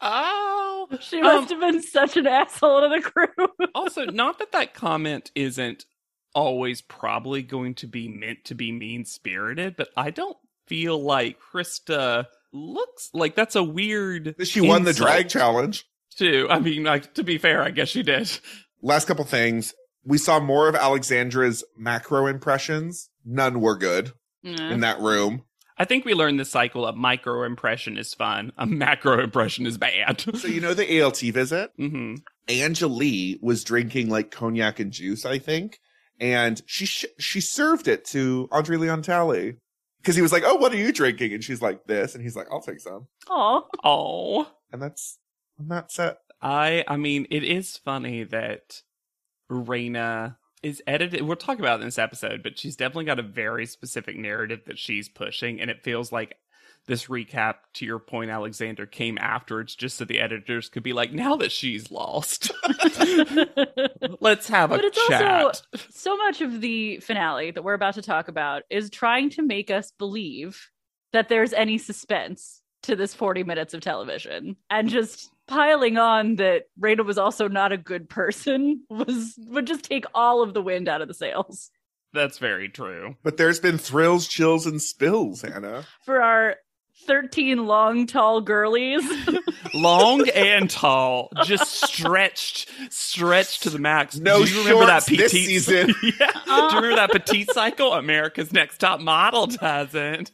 oh. 0.00 0.88
she 1.00 1.20
must 1.20 1.50
Um, 1.52 1.60
have 1.60 1.72
been 1.72 1.82
such 1.82 2.16
an 2.16 2.26
asshole 2.26 2.82
to 2.82 2.88
the 2.88 3.00
crew. 3.02 3.48
Also, 3.74 4.04
not 4.06 4.38
that 4.38 4.52
that 4.52 4.74
comment 4.74 5.30
isn't 5.34 5.84
always 6.34 6.80
probably 6.80 7.42
going 7.42 7.74
to 7.76 7.86
be 7.86 8.08
meant 8.08 8.44
to 8.46 8.54
be 8.54 8.72
mean 8.72 9.04
spirited, 9.04 9.76
but 9.76 9.88
I 9.96 10.10
don't 10.10 10.36
feel 10.66 11.02
like 11.02 11.38
Krista 11.40 12.26
looks 12.52 13.10
like 13.14 13.34
that's 13.34 13.56
a 13.56 13.62
weird. 13.62 14.34
she 14.46 14.60
won 14.60 14.84
the 14.84 14.92
drag 14.92 15.28
challenge. 15.28 15.86
too. 16.16 16.46
I 16.50 16.60
mean, 16.60 16.84
like 16.84 17.14
to 17.14 17.22
be 17.24 17.38
fair, 17.38 17.62
I 17.62 17.70
guess 17.70 17.88
she 17.88 18.02
did. 18.02 18.30
Last 18.82 19.06
couple 19.06 19.24
things. 19.24 19.74
We 20.04 20.18
saw 20.18 20.40
more 20.40 20.68
of 20.68 20.74
Alexandra's 20.74 21.62
macro 21.76 22.26
impressions. 22.26 23.08
None 23.24 23.60
were 23.60 23.76
good 23.76 24.12
in 24.42 24.80
that 24.80 24.98
room. 25.00 25.44
I 25.78 25.84
think 25.84 26.04
we 26.04 26.14
learned 26.14 26.38
the 26.38 26.44
cycle 26.44 26.86
a 26.86 26.92
micro 26.92 27.44
impression 27.44 27.96
is 27.96 28.12
fun, 28.12 28.52
a 28.58 28.66
macro 28.66 29.22
impression 29.22 29.66
is 29.66 29.78
bad. 29.78 30.24
So 30.36 30.48
you 30.48 30.60
know 30.60 30.74
the 30.74 31.00
ALT 31.02 31.18
visit? 31.20 31.70
hmm 31.76 32.16
Angelea 32.48 33.36
was 33.40 33.62
drinking 33.64 34.08
like 34.10 34.30
cognac 34.30 34.80
and 34.80 34.92
juice, 34.92 35.24
I 35.24 35.38
think, 35.38 35.78
and 36.20 36.60
she 36.66 36.86
sh- 36.86 37.06
she 37.18 37.40
served 37.40 37.88
it 37.88 38.04
to 38.06 38.48
Andre 38.52 38.76
Leon 38.76 39.02
Talley 39.02 39.56
because 40.00 40.16
he 40.16 40.22
was 40.22 40.32
like, 40.32 40.42
"Oh, 40.46 40.56
what 40.56 40.72
are 40.72 40.76
you 40.76 40.92
drinking?" 40.92 41.32
And 41.32 41.42
she's 41.44 41.62
like, 41.62 41.84
"This," 41.86 42.14
and 42.14 42.22
he's 42.22 42.36
like, 42.36 42.46
"I'll 42.50 42.60
take 42.62 42.80
some." 42.80 43.06
Oh, 43.28 43.66
Oh, 43.84 44.50
And 44.72 44.80
that's 44.82 45.18
and 45.58 45.70
that's 45.70 45.98
it. 45.98 46.16
I 46.40 46.84
I 46.88 46.96
mean, 46.96 47.26
it 47.30 47.44
is 47.44 47.76
funny 47.76 48.24
that 48.24 48.82
Raina 49.50 50.36
is 50.62 50.82
edited. 50.86 51.22
We'll 51.22 51.36
talk 51.36 51.58
about 51.58 51.78
it 51.80 51.82
in 51.82 51.88
this 51.88 51.98
episode, 51.98 52.42
but 52.42 52.58
she's 52.58 52.76
definitely 52.76 53.04
got 53.06 53.18
a 53.18 53.22
very 53.22 53.66
specific 53.66 54.16
narrative 54.16 54.60
that 54.66 54.78
she's 54.78 55.08
pushing, 55.08 55.60
and 55.60 55.70
it 55.70 55.82
feels 55.82 56.12
like 56.12 56.36
this 56.86 57.06
recap, 57.06 57.54
to 57.74 57.84
your 57.86 57.98
point, 57.98 58.30
Alexander, 58.30 58.86
came 58.86 59.16
afterwards 59.18 59.74
just 59.74 59.96
so 59.96 60.04
the 60.04 60.20
editors 60.20 60.68
could 60.68 60.82
be 60.82 60.92
like, 60.92 61.12
now 61.12 61.36
that 61.36 61.52
she's 61.52 61.90
lost, 61.90 62.50
let's 64.20 64.48
have 64.48 64.72
a 64.72 64.76
But 64.76 64.84
it's 64.84 65.06
chat. 65.08 65.22
also- 65.44 65.62
so 65.90 66.16
much 66.16 66.40
of 66.40 66.60
the 66.60 66.98
finale 66.98 67.50
that 67.50 67.62
we're 67.62 67.74
about 67.74 67.94
to 67.94 68.02
talk 68.02 68.28
about 68.28 68.62
is 68.70 68.90
trying 68.90 69.30
to 69.30 69.42
make 69.42 69.70
us 69.70 69.92
believe 69.98 70.60
that 71.12 71.28
there's 71.28 71.52
any 71.52 71.78
suspense 71.78 72.62
to 72.84 72.96
this 72.96 73.14
40 73.14 73.44
minutes 73.44 73.74
of 73.74 73.80
television 73.80 74.56
and 74.70 74.88
just 74.88 75.30
piling 75.46 75.98
on 75.98 76.36
that 76.36 76.64
Rada 76.78 77.04
was 77.04 77.18
also 77.18 77.46
not 77.48 77.70
a 77.72 77.76
good 77.76 78.08
person 78.08 78.82
was 78.90 79.34
would 79.38 79.66
just 79.66 79.84
take 79.84 80.04
all 80.14 80.42
of 80.42 80.54
the 80.54 80.62
wind 80.62 80.88
out 80.88 81.00
of 81.02 81.08
the 81.08 81.14
sails 81.14 81.70
That's 82.12 82.38
very 82.38 82.68
true. 82.68 83.16
But 83.22 83.36
there's 83.36 83.60
been 83.60 83.78
thrills, 83.78 84.26
chills, 84.26 84.66
and 84.66 84.82
spills, 84.82 85.42
Hannah. 85.42 85.84
for 86.04 86.20
our 86.20 86.56
13 87.06 87.66
long 87.66 88.06
tall 88.06 88.40
girlies 88.40 89.02
Long 89.74 90.28
and 90.28 90.68
tall, 90.68 91.30
just 91.44 91.84
stretched, 91.84 92.70
stretched 92.90 93.62
to 93.62 93.70
the 93.70 93.78
max. 93.78 94.18
No 94.18 94.44
Do 94.44 94.50
you 94.50 94.58
remember 94.58 94.86
that 94.86 95.04
shorts 95.04 95.06
this 95.06 95.32
petite 95.32 95.46
season. 95.46 95.94
yeah. 96.02 96.32
Do 96.44 96.50
you 96.50 96.66
remember 96.82 96.96
that 96.96 97.10
petite 97.10 97.50
cycle? 97.50 97.94
America's 97.94 98.52
Next 98.52 98.78
Top 98.78 99.00
Model 99.00 99.46
doesn't. 99.46 100.32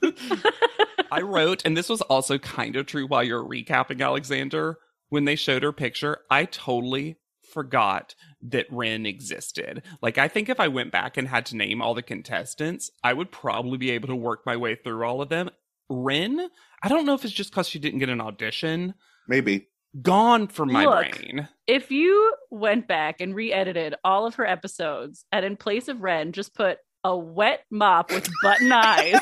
I 1.13 1.21
wrote, 1.21 1.63
and 1.65 1.77
this 1.77 1.89
was 1.89 2.01
also 2.03 2.39
kind 2.39 2.77
of 2.77 2.87
true 2.87 3.07
while 3.07 3.23
you're 3.23 3.45
recapping 3.45 4.01
Alexander. 4.01 4.79
When 5.09 5.25
they 5.25 5.37
showed 5.37 5.63
her 5.63 5.73
picture, 5.73 6.19
I 6.31 6.45
totally 6.45 7.17
forgot 7.53 8.15
that 8.43 8.67
Ren 8.71 9.07
existed. 9.07 9.83
Like, 10.03 10.19
I 10.19 10.29
think 10.29 10.49
if 10.49 10.61
I 10.61 10.69
went 10.69 10.93
back 10.93 11.17
and 11.17 11.29
had 11.29 11.47
to 11.47 11.57
name 11.57 11.81
all 11.81 11.95
the 11.95 12.03
contestants, 12.03 12.91
I 13.03 13.15
would 13.15 13.31
probably 13.31 13.79
be 13.79 13.91
able 13.93 14.09
to 14.09 14.17
work 14.17 14.45
my 14.45 14.57
way 14.57 14.75
through 14.75 15.03
all 15.05 15.23
of 15.23 15.31
them. 15.31 15.49
Ren, 15.89 16.49
I 16.83 16.89
don't 16.89 17.07
know 17.07 17.15
if 17.15 17.25
it's 17.25 17.33
just 17.33 17.51
because 17.51 17.69
she 17.69 17.79
didn't 17.79 17.99
get 18.01 18.09
an 18.09 18.21
audition. 18.21 18.95
Maybe. 19.27 19.69
Gone 20.03 20.49
from 20.49 20.71
my 20.73 20.85
Look. 20.85 21.19
brain. 21.19 21.49
if 21.67 21.91
you 21.91 22.35
went 22.51 22.87
back 22.87 23.21
and 23.21 23.35
re-edited 23.35 23.95
all 24.05 24.27
of 24.27 24.35
her 24.37 24.47
episodes 24.47 25.25
and 25.33 25.45
in 25.47 25.57
place 25.57 25.89
of 25.89 26.03
Ren 26.03 26.33
just 26.33 26.55
put 26.55 26.79
a 27.05 27.17
wet 27.17 27.65
mop 27.71 28.11
with 28.11 28.29
button 28.43 28.71
eyes 28.71 29.15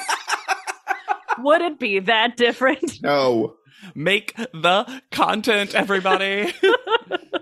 would 1.38 1.61
it 1.62 1.78
be 1.78 2.00
that 2.00 2.37
different 2.37 3.00
No. 3.02 3.54
Make 3.94 4.35
the 4.37 5.02
content, 5.12 5.75
everybody. 5.75 6.46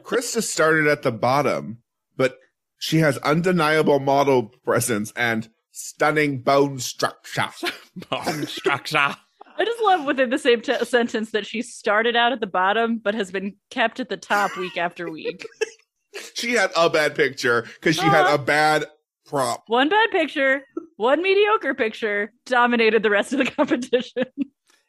Krista 0.03 0.43
started 0.43 0.87
at 0.89 1.03
the 1.03 1.13
bottom, 1.13 1.79
but 2.17 2.39
she 2.79 2.99
has 2.99 3.17
undeniable 3.19 4.01
model 4.01 4.51
presence 4.65 5.13
and 5.17 5.49
stunning 5.75 6.39
bone 6.41 6.79
structure. 6.79 7.49
bone 8.11 8.47
structure. 8.47 8.97
I 9.57 9.65
just 9.65 9.83
love 9.83 10.05
within 10.07 10.31
the 10.31 10.39
same 10.39 10.61
t- 10.63 10.85
sentence 10.85 11.31
that 11.33 11.47
she 11.47 11.63
started 11.63 12.17
out 12.17 12.33
at 12.33 12.41
the 12.41 12.47
bottom 12.47 12.99
but 12.99 13.15
has 13.15 13.31
been 13.31 13.55
kept 13.71 14.01
at 14.01 14.09
the 14.09 14.17
top 14.17 14.57
week 14.57 14.77
after 14.79 15.11
week. 15.11 15.47
She 16.35 16.53
had 16.53 16.71
a 16.77 16.89
bad 16.89 17.17
picture 17.17 17.63
because 17.63 17.97
she 17.97 18.03
had 18.03 18.27
Uh-huh. 18.27 18.37
a 18.37 18.39
bad 18.39 18.85
prop. 19.27 19.65
One 19.67 19.89
bad 19.89 20.13
picture, 20.13 20.63
one 20.95 21.21
mediocre 21.23 21.75
picture 21.75 22.33
dominated 22.47 23.03
the 23.03 23.11
rest 23.11 23.33
of 23.33 23.41
the 23.41 23.45
competition. 23.51 24.23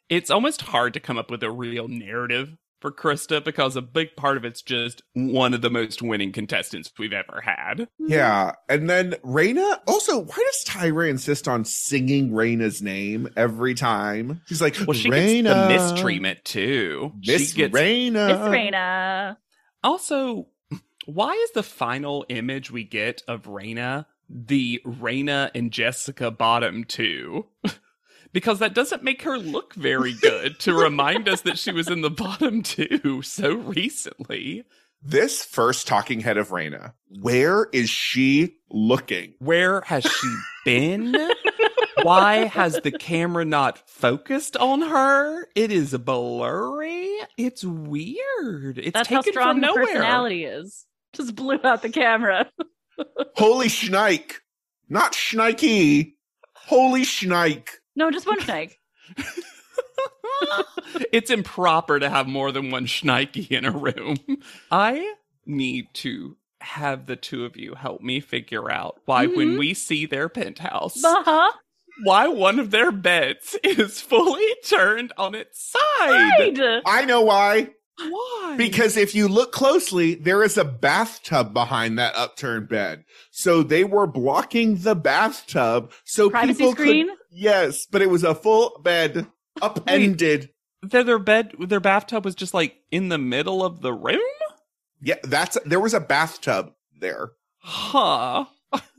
It's 0.07 0.29
almost 0.29 0.61
hard 0.61 0.93
to 0.93 0.99
come 0.99 1.17
up 1.17 1.31
with 1.31 1.41
a 1.41 1.49
real 1.49 1.87
narrative 1.87 2.55
for 2.85 2.91
Krista 2.91 3.43
because 3.43 3.75
a 3.75 3.81
big 3.81 4.15
part 4.15 4.37
of 4.37 4.45
it's 4.45 4.61
just 4.61 5.01
one 5.13 5.55
of 5.55 5.63
the 5.63 5.71
most 5.71 6.03
winning 6.03 6.31
contestants 6.31 6.91
we've 6.99 7.13
ever 7.13 7.41
had. 7.41 7.79
Mm-hmm. 7.79 8.11
Yeah. 8.11 8.51
And 8.69 8.87
then 8.87 9.13
Raina, 9.23 9.79
also, 9.87 10.19
why 10.19 10.35
does 10.35 10.63
Tyra 10.67 11.09
insist 11.09 11.47
on 11.47 11.65
singing 11.65 12.29
Raina's 12.29 12.83
name 12.83 13.27
every 13.35 13.73
time? 13.73 14.41
She's 14.45 14.61
like, 14.61 14.77
Well, 14.85 14.93
she 14.93 15.09
Raina, 15.09 15.43
gets 15.45 15.49
the 15.49 15.93
mistreatment 15.93 16.45
too. 16.45 17.11
Miss 17.25 17.49
she 17.49 17.57
gets 17.57 17.73
Raina. 17.73 18.27
Miss 18.27 18.37
Raina. 18.37 19.37
Also, 19.83 20.45
why 21.07 21.31
is 21.31 21.51
the 21.53 21.63
final 21.63 22.23
image 22.29 22.69
we 22.69 22.83
get 22.83 23.23
of 23.27 23.45
Raina 23.45 24.05
the 24.29 24.79
Raina 24.85 25.49
and 25.55 25.71
Jessica 25.71 26.29
bottom 26.29 26.83
two? 26.83 27.47
because 28.35 28.59
that 28.59 28.73
doesn't 28.73 29.01
make 29.01 29.21
her 29.21 29.37
look 29.37 29.73
very 29.75 30.11
good 30.11 30.59
to 30.59 30.73
remind 30.73 31.29
us 31.29 31.39
that 31.43 31.57
she 31.57 31.71
was 31.71 31.87
in 31.87 32.01
the 32.01 32.09
bottom 32.09 32.61
two 32.61 33.21
so 33.21 33.53
recently. 33.55 34.65
This 35.01 35.45
first 35.45 35.87
talking 35.87 36.19
head 36.19 36.35
of 36.35 36.49
Raina, 36.49 36.91
where 37.21 37.69
is 37.71 37.89
she 37.89 38.57
looking? 38.69 39.35
Where 39.39 39.79
has 39.85 40.03
she 40.03 40.35
been? 40.65 41.15
Why 42.01 42.47
has 42.47 42.77
the 42.83 42.91
camera 42.91 43.45
not 43.45 43.87
focused 43.87 44.57
on 44.57 44.81
her? 44.81 45.47
It 45.55 45.71
is 45.71 45.97
blurry. 45.97 47.09
It's 47.37 47.63
weird. 47.63 48.79
It's 48.79 48.91
That's 48.91 49.07
how 49.07 49.21
taken 49.21 49.31
strong 49.31 49.53
from 49.53 49.61
the 49.61 49.67
nowhere. 49.67 49.85
personality 49.85 50.43
is. 50.43 50.85
Just 51.13 51.35
blew 51.37 51.61
out 51.63 51.83
the 51.83 51.89
camera. 51.89 52.51
Holy 53.37 53.67
Schneik. 53.67 54.33
Not 54.89 55.13
Schneikey. 55.13 56.15
Holy 56.53 57.03
Schneik. 57.03 57.69
No, 57.95 58.11
just 58.11 58.27
one 58.27 58.41
snake. 58.41 58.79
it's 61.11 61.29
improper 61.29 61.99
to 61.99 62.09
have 62.09 62.27
more 62.27 62.51
than 62.51 62.71
one 62.71 62.85
Schneike 62.85 63.49
in 63.51 63.65
a 63.65 63.71
room. 63.71 64.17
I 64.71 65.13
need 65.45 65.87
to 65.95 66.37
have 66.61 67.05
the 67.05 67.15
two 67.15 67.45
of 67.45 67.55
you 67.57 67.75
help 67.75 68.01
me 68.01 68.19
figure 68.19 68.71
out 68.71 68.99
why, 69.05 69.27
when 69.27 69.53
Mhm. 69.55 69.59
we 69.59 69.73
see 69.73 70.05
their 70.05 70.29
penthouse, 70.29 71.03
Uh-huh. 71.03 71.51
why 72.03 72.27
one 72.27 72.59
of 72.59 72.71
their 72.71 72.91
beds 72.91 73.55
is 73.63 74.01
fully 74.01 74.47
turned 74.65 75.13
on 75.17 75.35
its 75.35 75.59
side. 75.71 76.57
Right. 76.57 76.81
I 76.85 77.05
know 77.05 77.21
why. 77.21 77.69
Why? 77.97 78.55
Because 78.57 78.97
if 78.97 79.15
you 79.15 79.27
look 79.27 79.51
closely, 79.51 80.15
there 80.15 80.43
is 80.43 80.57
a 80.57 80.65
bathtub 80.65 81.53
behind 81.53 81.97
that 81.97 82.15
upturned 82.15 82.67
bed. 82.67 83.05
So 83.31 83.63
they 83.63 83.83
were 83.83 84.07
blocking 84.07 84.77
the 84.77 84.95
bathtub 84.95 85.91
so 86.03 86.29
Privacy 86.29 86.57
people 86.57 86.71
screen. 86.73 87.07
could 87.07 87.17
Yes, 87.31 87.85
but 87.85 88.01
it 88.01 88.09
was 88.09 88.23
a 88.23 88.35
full 88.35 88.79
bed, 88.83 89.27
upended. 89.61 90.49
Their, 90.81 91.03
their 91.03 91.19
bed, 91.19 91.53
their 91.59 91.79
bathtub 91.79 92.23
was 92.25 92.35
just 92.35 92.53
like 92.53 92.75
in 92.91 93.09
the 93.09 93.17
middle 93.17 93.63
of 93.63 93.81
the 93.81 93.93
room? 93.93 94.19
Yeah, 95.01 95.15
that's 95.23 95.57
there 95.65 95.79
was 95.79 95.93
a 95.93 95.99
bathtub 95.99 96.73
there. 96.99 97.31
Huh. 97.59 98.45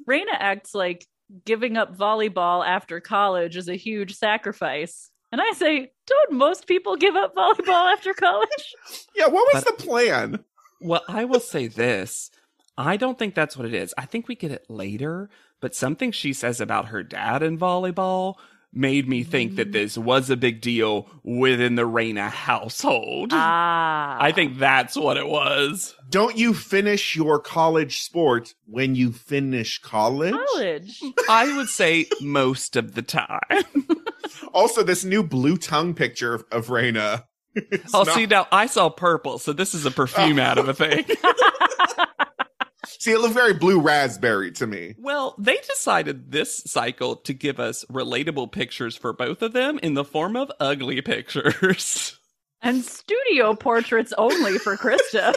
Raina 0.08 0.34
acts 0.38 0.74
like 0.74 1.06
giving 1.44 1.76
up 1.76 1.96
volleyball 1.96 2.66
after 2.66 3.00
college 3.00 3.56
is 3.56 3.68
a 3.68 3.74
huge 3.74 4.14
sacrifice. 4.14 5.10
And 5.36 5.42
I 5.46 5.52
say, 5.52 5.90
don't 6.06 6.32
most 6.32 6.66
people 6.66 6.96
give 6.96 7.14
up 7.14 7.34
volleyball 7.34 7.92
after 7.92 8.14
college? 8.14 8.74
Yeah, 9.14 9.26
what 9.26 9.52
was 9.52 9.64
But- 9.64 9.76
the 9.76 9.84
plan? 9.84 10.44
Well, 10.80 11.02
I 11.08 11.26
will 11.26 11.40
say 11.40 11.66
this. 11.66 12.30
I 12.78 12.96
don't 12.96 13.18
think 13.18 13.34
that's 13.34 13.54
what 13.54 13.66
it 13.66 13.74
is. 13.74 13.92
I 13.98 14.06
think 14.06 14.28
we 14.28 14.34
get 14.34 14.50
it 14.50 14.64
later, 14.70 15.28
but 15.60 15.74
something 15.74 16.10
she 16.12 16.32
says 16.32 16.58
about 16.58 16.86
her 16.86 17.02
dad 17.02 17.42
in 17.42 17.58
volleyball 17.58 18.36
made 18.72 19.06
me 19.08 19.24
think 19.24 19.56
that 19.56 19.72
this 19.72 19.96
was 19.98 20.30
a 20.30 20.36
big 20.38 20.62
deal 20.62 21.06
within 21.22 21.74
the 21.74 21.82
Raina 21.86 22.28
household. 22.30 23.30
Ah. 23.32 24.16
I 24.18 24.32
think 24.32 24.58
that's 24.58 24.96
what 24.96 25.16
it 25.18 25.26
was. 25.28 25.94
Don't 26.08 26.36
you 26.38 26.54
finish 26.54 27.14
your 27.14 27.38
college 27.40 28.00
sport 28.02 28.54
when 28.66 28.94
you 28.94 29.12
finish 29.12 29.78
college? 29.80 30.34
college. 30.52 31.02
I 31.28 31.54
would 31.58 31.68
say 31.68 32.06
most 32.22 32.76
of 32.76 32.94
the 32.94 33.02
time. 33.02 33.40
Also, 34.52 34.82
this 34.82 35.04
new 35.04 35.22
blue 35.22 35.56
tongue 35.56 35.94
picture 35.94 36.34
of, 36.34 36.44
of 36.52 36.66
Raina. 36.68 37.24
It's 37.58 37.94
I'll 37.94 38.04
not- 38.04 38.14
see 38.14 38.26
now. 38.26 38.46
I 38.52 38.66
saw 38.66 38.90
purple, 38.90 39.38
so 39.38 39.54
this 39.54 39.74
is 39.74 39.86
a 39.86 39.90
perfume 39.90 40.38
out 40.38 40.58
of 40.58 40.68
a 40.68 40.74
thing. 40.74 41.06
See, 42.86 43.12
it 43.12 43.18
looked 43.20 43.34
very 43.34 43.54
blue 43.54 43.80
raspberry 43.80 44.52
to 44.52 44.66
me. 44.66 44.94
Well, 44.98 45.34
they 45.38 45.56
decided 45.56 46.30
this 46.32 46.62
cycle 46.66 47.16
to 47.16 47.32
give 47.34 47.58
us 47.58 47.84
relatable 47.86 48.52
pictures 48.52 48.96
for 48.96 49.12
both 49.12 49.42
of 49.42 49.52
them 49.52 49.78
in 49.82 49.94
the 49.94 50.04
form 50.04 50.36
of 50.36 50.50
ugly 50.60 51.00
pictures. 51.02 52.18
and 52.62 52.84
studio 52.84 53.54
portraits 53.54 54.12
only 54.18 54.58
for 54.58 54.76
Krista. 54.76 55.34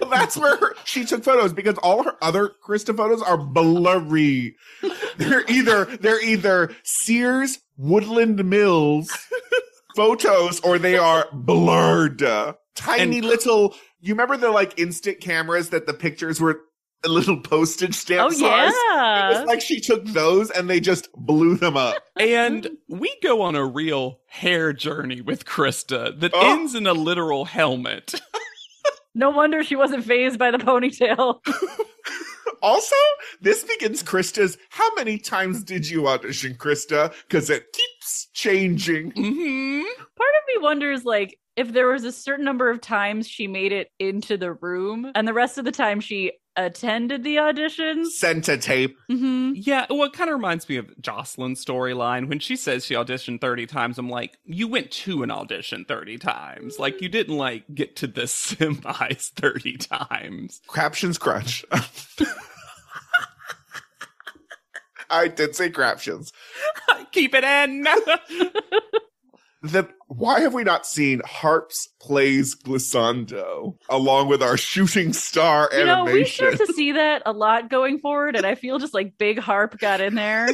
Well, 0.00 0.10
that's 0.10 0.36
where 0.36 0.56
her- 0.56 0.74
she 0.84 1.04
took 1.04 1.24
photos 1.24 1.52
because 1.52 1.78
all 1.78 2.04
her 2.04 2.16
other 2.22 2.52
Krista 2.66 2.96
photos 2.96 3.22
are 3.22 3.36
blurry. 3.38 4.56
They're 5.16 5.44
either 5.48 5.84
they're 5.84 6.22
either 6.22 6.70
Sears 6.84 7.58
Woodland 7.76 8.44
Mills 8.44 9.10
photos 9.96 10.60
or 10.60 10.78
they 10.78 10.96
are 10.96 11.26
blurred. 11.32 12.22
Tiny 12.74 13.18
And- 13.18 13.24
little. 13.26 13.74
You 14.00 14.14
remember 14.14 14.36
the 14.36 14.50
like 14.50 14.78
instant 14.78 15.20
cameras 15.20 15.68
that 15.70 15.86
the 15.86 15.94
pictures 15.94 16.40
were 16.40 16.60
a 17.04 17.08
little 17.08 17.40
postage 17.40 17.94
stamp 17.94 18.30
oh 18.30 18.34
size? 18.34 18.72
yeah. 18.90 19.30
It's 19.38 19.46
like 19.46 19.60
she 19.60 19.80
took 19.80 20.04
those 20.06 20.50
and 20.50 20.68
they 20.70 20.80
just 20.80 21.12
blew 21.12 21.56
them 21.56 21.76
up. 21.76 21.96
And 22.18 22.68
we 22.88 23.12
go 23.22 23.42
on 23.42 23.54
a 23.56 23.64
real 23.66 24.20
hair 24.28 24.72
journey 24.72 25.20
with 25.20 25.44
Krista 25.44 26.18
that 26.20 26.32
Oh. 26.34 26.52
ends 26.52 26.74
in 26.74 26.86
a 26.86 26.92
literal 26.94 27.44
helmet. 27.44 28.20
No 29.14 29.28
wonder 29.28 29.62
she 29.62 29.76
wasn't 29.76 30.06
phased 30.06 30.38
by 30.38 30.50
the 30.50 30.56
ponytail. 30.56 31.40
Also, 32.60 32.96
this 33.40 33.64
begins 33.64 34.02
Krista's. 34.02 34.58
How 34.70 34.88
many 34.94 35.18
times 35.18 35.62
did 35.64 35.88
you 35.88 36.08
audition, 36.08 36.54
Krista? 36.54 37.12
Because 37.28 37.50
it 37.50 37.72
keeps 37.72 38.28
changing. 38.32 39.12
hmm 39.12 39.82
Part 40.16 40.34
of 40.34 40.42
me 40.48 40.62
wonders 40.62 41.04
like 41.04 41.38
if 41.56 41.72
there 41.72 41.88
was 41.88 42.04
a 42.04 42.12
certain 42.12 42.44
number 42.44 42.70
of 42.70 42.80
times 42.80 43.28
she 43.28 43.46
made 43.46 43.72
it 43.72 43.90
into 43.98 44.36
the 44.36 44.52
room 44.52 45.10
and 45.14 45.28
the 45.28 45.34
rest 45.34 45.58
of 45.58 45.64
the 45.64 45.72
time 45.72 46.00
she 46.00 46.32
attended 46.56 47.24
the 47.24 47.36
auditions. 47.36 48.06
Sent 48.08 48.48
a 48.48 48.58
tape. 48.58 48.96
hmm 49.08 49.52
Yeah, 49.54 49.86
well, 49.90 50.04
it 50.04 50.12
kind 50.12 50.30
of 50.30 50.34
reminds 50.36 50.68
me 50.68 50.76
of 50.76 50.90
Jocelyn's 51.00 51.64
storyline. 51.64 52.28
When 52.28 52.38
she 52.38 52.56
says 52.56 52.84
she 52.84 52.94
auditioned 52.94 53.40
30 53.40 53.66
times, 53.66 53.98
I'm 53.98 54.10
like, 54.10 54.38
you 54.44 54.68
went 54.68 54.90
to 54.92 55.22
an 55.22 55.30
audition 55.30 55.84
30 55.86 56.18
times. 56.18 56.78
Like, 56.78 57.00
you 57.00 57.08
didn't, 57.08 57.36
like, 57.36 57.64
get 57.74 57.96
to 57.96 58.06
the 58.06 58.22
semis 58.26 59.30
30 59.30 59.76
times. 59.78 60.60
Craptions 60.66 61.18
crunch. 61.18 61.64
I 65.10 65.28
did 65.28 65.54
say 65.54 65.68
craptions. 65.70 66.32
Keep 67.12 67.34
it 67.34 67.44
in. 67.44 67.86
The 69.62 69.88
why 70.08 70.40
have 70.40 70.54
we 70.54 70.64
not 70.64 70.86
seen 70.86 71.22
Harps 71.24 71.88
plays 72.00 72.54
Glissando 72.56 73.76
along 73.88 74.28
with 74.28 74.42
our 74.42 74.56
shooting 74.56 75.12
star 75.12 75.70
You 75.72 75.84
know, 75.84 76.04
we 76.04 76.10
animation? 76.10 76.56
start 76.56 76.68
to 76.68 76.72
see 76.74 76.92
that 76.92 77.22
a 77.26 77.32
lot 77.32 77.70
going 77.70 78.00
forward, 78.00 78.34
and 78.34 78.44
I 78.44 78.56
feel 78.56 78.78
just 78.78 78.92
like 78.92 79.18
Big 79.18 79.38
Harp 79.38 79.78
got 79.78 80.00
in 80.00 80.16
there. 80.16 80.48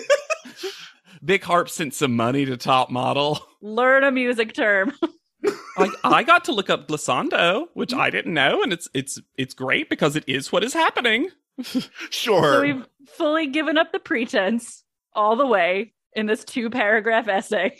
Big 1.24 1.42
Harp 1.42 1.68
sent 1.70 1.94
some 1.94 2.14
money 2.14 2.44
to 2.44 2.56
Top 2.56 2.90
Model. 2.90 3.40
Learn 3.60 4.04
a 4.04 4.10
music 4.12 4.52
term. 4.52 4.92
I, 5.78 5.90
I 6.04 6.22
got 6.22 6.44
to 6.44 6.52
look 6.52 6.68
up 6.68 6.88
glissando, 6.88 7.66
which 7.74 7.94
I 7.94 8.10
didn't 8.10 8.34
know, 8.34 8.62
and 8.62 8.72
it's 8.72 8.88
it's 8.92 9.20
it's 9.36 9.54
great 9.54 9.88
because 9.88 10.16
it 10.16 10.24
is 10.26 10.52
what 10.52 10.64
is 10.64 10.74
happening. 10.74 11.30
sure. 12.10 12.42
So 12.54 12.60
we've 12.60 12.86
fully 13.06 13.46
given 13.46 13.78
up 13.78 13.90
the 13.92 14.00
pretense 14.00 14.84
all 15.14 15.36
the 15.36 15.46
way 15.46 15.94
in 16.14 16.26
this 16.26 16.44
two 16.44 16.70
paragraph 16.70 17.28
essay. 17.28 17.78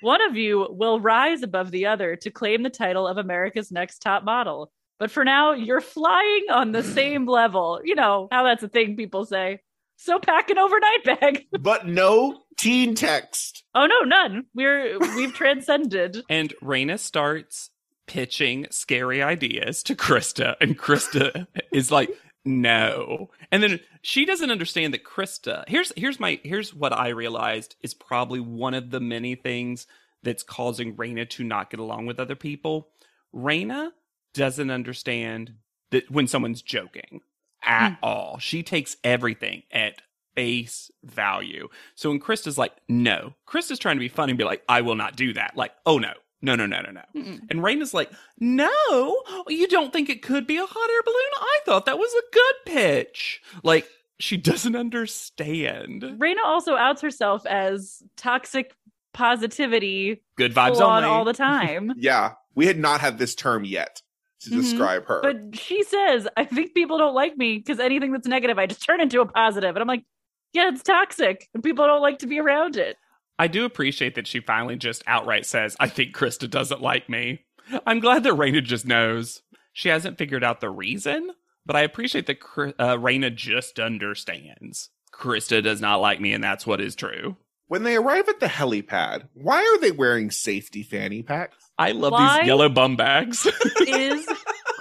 One 0.00 0.22
of 0.22 0.36
you 0.36 0.66
will 0.70 1.00
rise 1.00 1.42
above 1.42 1.70
the 1.70 1.86
other 1.86 2.16
to 2.16 2.30
claim 2.30 2.62
the 2.62 2.70
title 2.70 3.06
of 3.06 3.18
America's 3.18 3.70
Next 3.70 4.00
Top 4.00 4.24
Model. 4.24 4.72
But 4.98 5.10
for 5.10 5.24
now, 5.24 5.52
you're 5.52 5.80
flying 5.80 6.44
on 6.50 6.72
the 6.72 6.82
same 6.94 7.26
level. 7.26 7.80
You 7.84 7.94
know 7.94 8.28
how 8.30 8.44
that's 8.44 8.62
a 8.62 8.68
thing 8.68 8.96
people 8.96 9.24
say. 9.24 9.60
So 9.96 10.18
pack 10.18 10.48
an 10.48 10.58
overnight 10.58 11.04
bag. 11.04 11.46
but 11.60 11.86
no 11.86 12.40
teen 12.56 12.94
text. 12.94 13.64
Oh 13.74 13.86
no, 13.86 14.00
none. 14.02 14.46
We're 14.54 14.98
we've 14.98 15.34
transcended. 15.34 16.22
And 16.30 16.54
Raina 16.62 16.98
starts 16.98 17.70
pitching 18.06 18.66
scary 18.70 19.22
ideas 19.22 19.82
to 19.84 19.94
Krista, 19.94 20.56
and 20.60 20.78
Krista 20.78 21.46
is 21.72 21.90
like, 21.90 22.10
"No." 22.44 23.30
And 23.50 23.62
then 23.62 23.80
she 24.02 24.24
doesn't 24.24 24.50
understand 24.50 24.94
that 24.94 25.04
Krista. 25.04 25.64
Here's 25.68 25.92
here's 25.96 26.20
my 26.20 26.40
here's 26.42 26.74
what 26.74 26.92
I 26.92 27.08
realized 27.08 27.76
is 27.82 27.94
probably 27.94 28.40
one 28.40 28.74
of 28.74 28.90
the 28.90 29.00
many 29.00 29.34
things 29.34 29.86
that's 30.22 30.42
causing 30.42 30.96
Raina 30.96 31.28
to 31.30 31.44
not 31.44 31.70
get 31.70 31.80
along 31.80 32.06
with 32.06 32.20
other 32.20 32.36
people. 32.36 32.88
Raina 33.34 33.90
doesn't 34.34 34.70
understand 34.70 35.54
that 35.90 36.10
when 36.10 36.26
someone's 36.26 36.62
joking 36.62 37.20
at 37.62 37.90
hmm. 37.90 37.94
all. 38.02 38.38
She 38.38 38.62
takes 38.62 38.96
everything 39.04 39.62
at 39.72 40.02
face 40.34 40.90
value. 41.02 41.68
So 41.94 42.10
when 42.10 42.20
Krista's 42.20 42.58
like, 42.58 42.72
no, 42.88 43.34
Krista's 43.46 43.78
trying 43.78 43.96
to 43.96 44.00
be 44.00 44.08
funny 44.08 44.32
and 44.32 44.38
be 44.38 44.44
like, 44.44 44.62
I 44.68 44.80
will 44.80 44.94
not 44.94 45.16
do 45.16 45.32
that. 45.34 45.56
Like, 45.56 45.72
oh 45.86 45.98
no, 45.98 46.12
no, 46.42 46.54
no, 46.54 46.66
no, 46.66 46.80
no, 46.80 46.90
no. 46.90 47.02
Mm-mm. 47.14 47.40
And 47.50 47.60
Raina's 47.60 47.92
like, 47.94 48.10
no, 48.38 49.22
you 49.48 49.68
don't 49.68 49.92
think 49.92 50.08
it 50.08 50.22
could 50.22 50.46
be 50.46 50.56
a 50.56 50.66
hot 50.66 50.90
air 50.90 51.02
balloon? 51.04 51.30
I 51.40 51.58
thought 51.66 51.86
that 51.86 51.98
was 51.98 52.12
a 52.14 52.34
good 52.34 52.54
pitch. 52.74 53.42
Like, 53.62 53.86
she 54.18 54.36
doesn't 54.36 54.76
understand. 54.76 56.02
Raina 56.02 56.44
also 56.44 56.76
outs 56.76 57.02
herself 57.02 57.46
as 57.46 58.02
toxic 58.16 58.74
positivity 59.12 60.22
Good 60.36 60.54
vibes 60.54 60.80
on 60.80 61.04
all 61.04 61.24
the 61.24 61.32
time. 61.50 61.92
Yeah, 61.96 62.32
we 62.54 62.66
had 62.66 62.78
not 62.78 63.00
had 63.00 63.18
this 63.18 63.34
term 63.34 63.64
yet 63.64 64.02
to 64.42 64.50
Mhm. 64.50 64.60
describe 64.62 65.06
her. 65.06 65.20
But 65.22 65.56
she 65.56 65.82
says, 65.82 66.26
I 66.36 66.44
think 66.44 66.74
people 66.74 66.98
don't 66.98 67.14
like 67.14 67.36
me 67.36 67.56
because 67.58 67.78
anything 67.80 68.12
that's 68.12 68.26
negative, 68.26 68.58
I 68.58 68.66
just 68.66 68.84
turn 68.84 69.00
into 69.00 69.20
a 69.20 69.26
positive. 69.26 69.76
And 69.76 69.78
I'm 69.82 69.88
like, 69.88 70.04
yeah, 70.52 70.68
it's 70.68 70.82
toxic 70.82 71.48
and 71.54 71.62
people 71.62 71.86
don't 71.86 72.02
like 72.02 72.18
to 72.20 72.26
be 72.26 72.38
around 72.40 72.76
it. 72.76 72.96
I 73.40 73.46
do 73.46 73.64
appreciate 73.64 74.16
that 74.16 74.26
she 74.26 74.40
finally 74.40 74.76
just 74.76 75.02
outright 75.06 75.46
says, 75.46 75.74
I 75.80 75.88
think 75.88 76.14
Krista 76.14 76.48
doesn't 76.48 76.82
like 76.82 77.08
me. 77.08 77.40
I'm 77.86 77.98
glad 78.00 78.22
that 78.24 78.34
Raina 78.34 78.62
just 78.62 78.84
knows. 78.84 79.40
She 79.72 79.88
hasn't 79.88 80.18
figured 80.18 80.44
out 80.44 80.60
the 80.60 80.68
reason, 80.68 81.30
but 81.64 81.74
I 81.74 81.80
appreciate 81.80 82.26
that 82.26 82.36
uh, 82.78 82.96
Raina 82.98 83.34
just 83.34 83.80
understands. 83.80 84.90
Krista 85.14 85.62
does 85.62 85.80
not 85.80 86.02
like 86.02 86.20
me, 86.20 86.34
and 86.34 86.44
that's 86.44 86.66
what 86.66 86.82
is 86.82 86.94
true. 86.94 87.38
when 87.68 87.82
they 87.84 87.96
arrive 87.96 88.28
at 88.28 88.40
the 88.40 88.46
helipad, 88.46 89.28
why 89.32 89.56
are 89.62 89.80
they 89.80 89.92
wearing 89.92 90.30
safety 90.30 90.82
fanny 90.82 91.22
packs? 91.22 91.70
I 91.78 91.92
love 91.92 92.12
Why? 92.12 92.40
these 92.40 92.46
yellow 92.46 92.68
bum 92.68 92.96
bags. 92.96 93.46
Is 93.86 94.26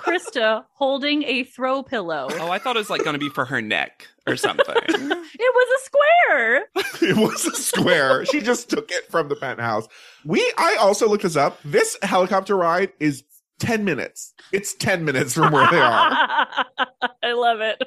Krista 0.10 0.66
holding 0.74 1.24
a 1.24 1.44
throw 1.44 1.84
pillow? 1.84 2.28
oh, 2.32 2.50
I 2.50 2.60
thought 2.60 2.76
it 2.76 2.80
was 2.80 2.90
like 2.90 3.04
going 3.04 3.14
to 3.14 3.20
be 3.20 3.30
for 3.30 3.46
her 3.46 3.62
neck 3.62 4.08
or 4.28 4.36
something. 4.36 4.76
It 5.42 5.56
was 5.56 5.82
a 5.82 5.86
square. 5.86 6.58
it 7.12 7.18
was 7.18 7.46
a 7.46 7.56
square. 7.56 8.26
she 8.26 8.42
just 8.42 8.70
took 8.70 8.92
it 8.92 9.10
from 9.10 9.30
the 9.30 9.36
penthouse. 9.36 9.88
We 10.26 10.42
I 10.58 10.76
also 10.80 11.08
looked 11.08 11.24
this 11.24 11.38
up. 11.38 11.60
This 11.64 11.98
helicopter 12.02 12.58
ride 12.58 12.92
is 13.00 13.24
10 13.60 13.86
minutes. 13.86 14.34
It's 14.52 14.74
10 14.74 15.06
minutes 15.06 15.34
from 15.34 15.54
where 15.54 15.70
they 15.72 15.80
are. 15.80 16.02
I 17.24 17.32
love 17.34 17.62
it. 17.62 17.82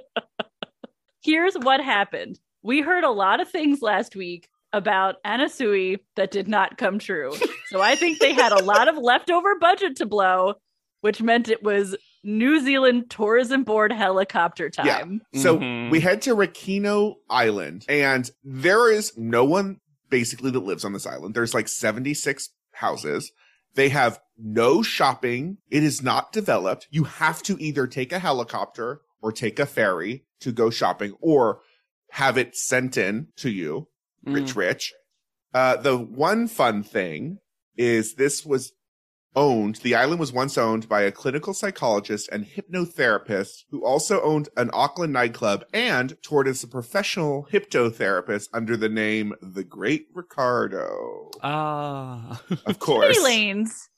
Here's 1.23 1.55
what 1.57 1.81
happened. 1.83 2.39
We 2.63 2.81
heard 2.81 3.05
a 3.05 3.11
lot 3.11 3.41
of 3.41 3.51
things 3.51 3.83
last 3.83 4.17
week 4.17 4.49
about 4.73 5.17
Anna 5.25 5.49
Sui 5.49 5.99
that 6.17 6.31
did 6.31 6.49
not 6.49 6.79
come 6.79 6.99
true. 6.99 7.35
So 7.67 7.83
I 7.83 7.97
think 7.97 8.19
they 8.19 8.33
had 8.33 8.53
a 8.53 8.65
lot 8.65 8.89
of 8.89 8.97
leftover 8.97 9.59
budget 9.59 9.97
to 9.97 10.07
blow, 10.07 10.55
which 11.03 11.21
meant 11.21 11.49
it 11.49 11.63
was 11.63 11.97
New 12.25 12.61
Zealand 12.61 13.11
tourism 13.11 13.65
board 13.65 13.93
helicopter 13.93 14.71
time. 14.71 15.23
Yeah. 15.33 15.41
So 15.43 15.59
Mhm. 15.59 15.91
we 15.91 16.01
head 16.01 16.23
to 16.23 16.35
Rakino 16.37 17.15
Island 17.29 17.85
and 17.89 18.31
there 18.45 18.91
is 18.91 19.17
no 19.17 19.45
one 19.45 19.81
basically 20.09 20.51
that 20.53 20.61
lives 20.61 20.85
on 20.85 20.93
this 20.93 21.07
island. 21.07 21.35
There's 21.35 21.55
like 21.55 21.69
76 21.69 22.51
houses. 22.75 23.33
They 23.75 23.89
have 23.89 24.21
no 24.39 24.83
shopping. 24.83 25.59
It 25.71 25.83
is 25.83 26.03
not 26.03 26.33
developed. 26.33 26.87
You 26.91 27.05
have 27.05 27.43
to 27.45 27.57
either 27.59 27.87
take 27.87 28.13
a 28.13 28.19
helicopter 28.19 29.01
or 29.23 29.33
take 29.33 29.59
a 29.59 29.67
ferry 29.67 30.25
to 30.41 30.53
go 30.53 30.69
shopping 30.71 31.15
or 31.21 31.61
have 32.11 32.37
it 32.37 32.55
sent 32.55 32.97
in 32.99 33.29
to 33.37 33.49
you, 33.51 33.89
rich, 34.25 34.55
rich. 34.55 34.93
Uh, 35.55 35.77
the 35.77 35.97
one 35.97 36.47
fun 36.47 36.83
thing 36.83 37.39
is 37.77 38.15
this 38.15 38.45
was 38.45 38.73
owned, 39.35 39.77
the 39.77 39.95
island 39.95 40.21
was 40.21 40.33
once 40.33 40.59
owned 40.59 40.89
by 40.89 41.03
a 41.03 41.13
clinical 41.13 41.55
psychologist 41.55 42.29
and 42.31 42.47
hypnotherapist 42.47 43.65
who 43.71 43.85
also 43.85 44.21
owned 44.23 44.49
an 44.57 44.71
Auckland 44.73 45.13
nightclub 45.13 45.65
and 45.73 46.17
toured 46.23 46.49
as 46.49 46.63
a 46.63 46.69
professional 46.69 47.49
hypnotherapist 47.51 48.49
under 48.53 48.77
the 48.77 48.89
name 48.89 49.35
The 49.41 49.65
Great 49.65 50.09
Ricardo. 50.15 51.31
Ah. 51.43 52.41
Of 52.67 52.79
course. 52.79 53.17
Many 53.17 53.25
lanes. 53.25 53.89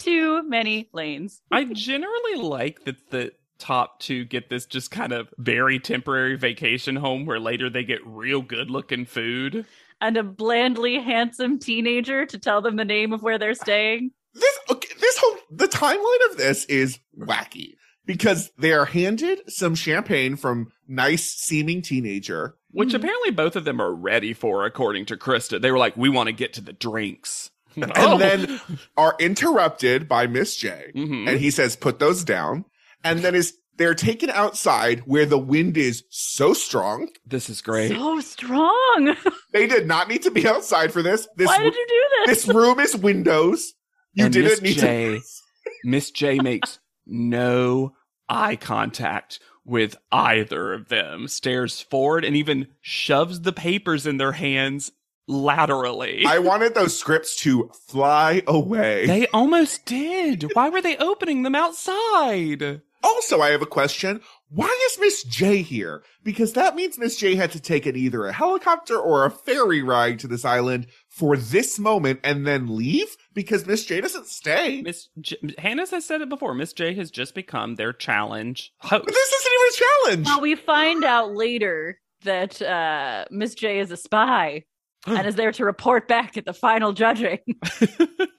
Too 0.00 0.42
many 0.42 0.88
lanes. 0.92 1.42
I 1.50 1.64
generally 1.64 2.36
like 2.36 2.84
that 2.84 3.10
the 3.10 3.32
top 3.58 4.00
two 4.00 4.24
get 4.24 4.48
this 4.48 4.66
just 4.66 4.90
kind 4.90 5.12
of 5.12 5.28
very 5.38 5.78
temporary 5.78 6.36
vacation 6.36 6.96
home 6.96 7.24
where 7.26 7.40
later 7.40 7.70
they 7.70 7.84
get 7.84 8.04
real 8.06 8.42
good 8.42 8.70
looking 8.70 9.04
food. 9.06 9.64
And 10.00 10.16
a 10.16 10.22
blandly 10.22 11.00
handsome 11.00 11.58
teenager 11.58 12.26
to 12.26 12.38
tell 12.38 12.60
them 12.60 12.76
the 12.76 12.84
name 12.84 13.12
of 13.12 13.22
where 13.22 13.38
they're 13.38 13.54
staying. 13.54 14.10
This, 14.34 14.58
okay, 14.70 14.88
this 15.00 15.18
whole, 15.18 15.36
the 15.50 15.68
timeline 15.68 16.30
of 16.30 16.36
this 16.36 16.64
is 16.66 16.98
wacky 17.18 17.74
because 18.06 18.50
they 18.58 18.72
are 18.72 18.84
handed 18.84 19.40
some 19.50 19.74
champagne 19.74 20.36
from 20.36 20.72
nice 20.88 21.24
seeming 21.32 21.82
teenager. 21.82 22.56
Which 22.70 22.90
Mhm. 22.90 22.94
apparently 22.96 23.30
both 23.30 23.54
of 23.56 23.64
them 23.64 23.80
are 23.80 23.94
ready 23.94 24.32
for, 24.34 24.66
according 24.66 25.06
to 25.06 25.16
Krista. 25.16 25.60
They 25.60 25.70
were 25.70 25.78
like, 25.78 25.96
we 25.96 26.08
want 26.08 26.26
to 26.26 26.32
get 26.32 26.52
to 26.54 26.60
the 26.60 26.72
drinks. 26.72 27.50
And 27.76 27.92
Oh. 27.96 28.18
then 28.18 28.60
are 28.96 29.16
interrupted 29.20 30.08
by 30.08 30.26
Miss 30.26 30.56
J. 30.56 30.92
Mhm. 30.94 31.28
and 31.28 31.40
he 31.40 31.50
says, 31.50 31.76
put 31.76 31.98
those 31.98 32.22
down. 32.24 32.64
And 33.02 33.20
then 33.20 33.34
is 33.34 33.54
they're 33.76 33.94
taken 33.94 34.30
outside 34.30 35.00
where 35.06 35.26
the 35.26 35.38
wind 35.38 35.76
is 35.76 36.04
so 36.08 36.54
strong. 36.54 37.08
this 37.26 37.50
is 37.50 37.60
great. 37.62 37.90
So 37.90 38.20
strong. 38.20 39.16
They 39.52 39.66
did 39.68 39.86
not 39.86 40.08
need 40.08 40.22
to 40.22 40.30
be 40.32 40.46
outside 40.48 40.92
for 40.92 41.00
this. 41.02 41.26
This, 41.36 41.46
Why 41.48 41.58
did 41.58 41.74
you 41.74 41.86
do 41.88 42.26
this? 42.26 42.44
this 42.44 42.54
room 42.54 42.78
is 42.80 42.96
windows. 42.96 43.74
You 44.14 44.24
And 44.24 44.32
didn't 44.34 44.50
Miss 44.50 44.62
need 44.62 44.78
J, 44.78 45.18
to. 45.18 45.22
Miss 45.84 46.10
J 46.10 46.38
makes 46.38 46.78
no 47.06 47.92
eye 48.28 48.56
contact 48.56 49.38
with 49.66 49.96
either 50.12 50.72
of 50.74 50.88
them, 50.88 51.26
stares 51.28 51.80
forward, 51.80 52.24
and 52.24 52.36
even 52.36 52.68
shoves 52.80 53.40
the 53.42 53.52
papers 53.52 54.06
in 54.06 54.16
their 54.18 54.32
hands 54.32 54.92
laterally. 55.26 56.24
I 56.26 56.38
wanted 56.38 56.74
those 56.74 56.98
scripts 56.98 57.36
to 57.40 57.70
fly 57.88 58.42
away. 58.46 59.06
they 59.06 59.26
almost 59.28 59.84
did. 59.86 60.50
Why 60.54 60.68
were 60.68 60.82
they 60.82 60.96
opening 60.98 61.42
them 61.42 61.54
outside? 61.54 62.82
also, 63.02 63.40
I 63.42 63.50
have 63.50 63.60
a 63.62 63.66
question. 63.66 64.20
Why 64.54 64.88
is 64.92 65.00
Miss 65.00 65.24
J 65.24 65.62
here? 65.62 66.04
Because 66.22 66.52
that 66.52 66.76
means 66.76 66.96
Miss 66.96 67.16
J 67.16 67.34
had 67.34 67.50
to 67.52 67.60
take 67.60 67.86
an 67.86 67.96
either 67.96 68.24
a 68.26 68.32
helicopter 68.32 68.96
or 68.96 69.24
a 69.24 69.30
ferry 69.30 69.82
ride 69.82 70.20
to 70.20 70.28
this 70.28 70.44
island 70.44 70.86
for 71.08 71.36
this 71.36 71.76
moment 71.76 72.20
and 72.22 72.46
then 72.46 72.76
leave 72.76 73.16
because 73.32 73.66
Miss 73.66 73.84
J 73.84 74.00
doesn't 74.00 74.28
stay. 74.28 74.80
Miss 74.82 75.08
J- 75.20 75.38
Hannah 75.58 75.86
has 75.90 76.04
said 76.04 76.20
it 76.20 76.28
before. 76.28 76.54
Miss 76.54 76.72
J 76.72 76.94
has 76.94 77.10
just 77.10 77.34
become 77.34 77.74
their 77.74 77.92
challenge 77.92 78.72
host. 78.78 79.04
But 79.04 79.12
this 79.12 79.32
isn't 79.32 79.52
even 79.52 79.66
a 79.66 79.72
challenge. 79.72 80.26
Well, 80.26 80.40
we 80.40 80.54
find 80.54 81.04
out 81.04 81.34
later 81.34 81.98
that 82.22 82.62
uh, 82.62 83.24
Miss 83.32 83.56
J 83.56 83.80
is 83.80 83.90
a 83.90 83.96
spy 83.96 84.62
and 85.04 85.26
is 85.26 85.34
there 85.34 85.50
to 85.52 85.64
report 85.64 86.06
back 86.06 86.36
at 86.36 86.44
the 86.44 86.52
final 86.54 86.92
judging. 86.92 87.40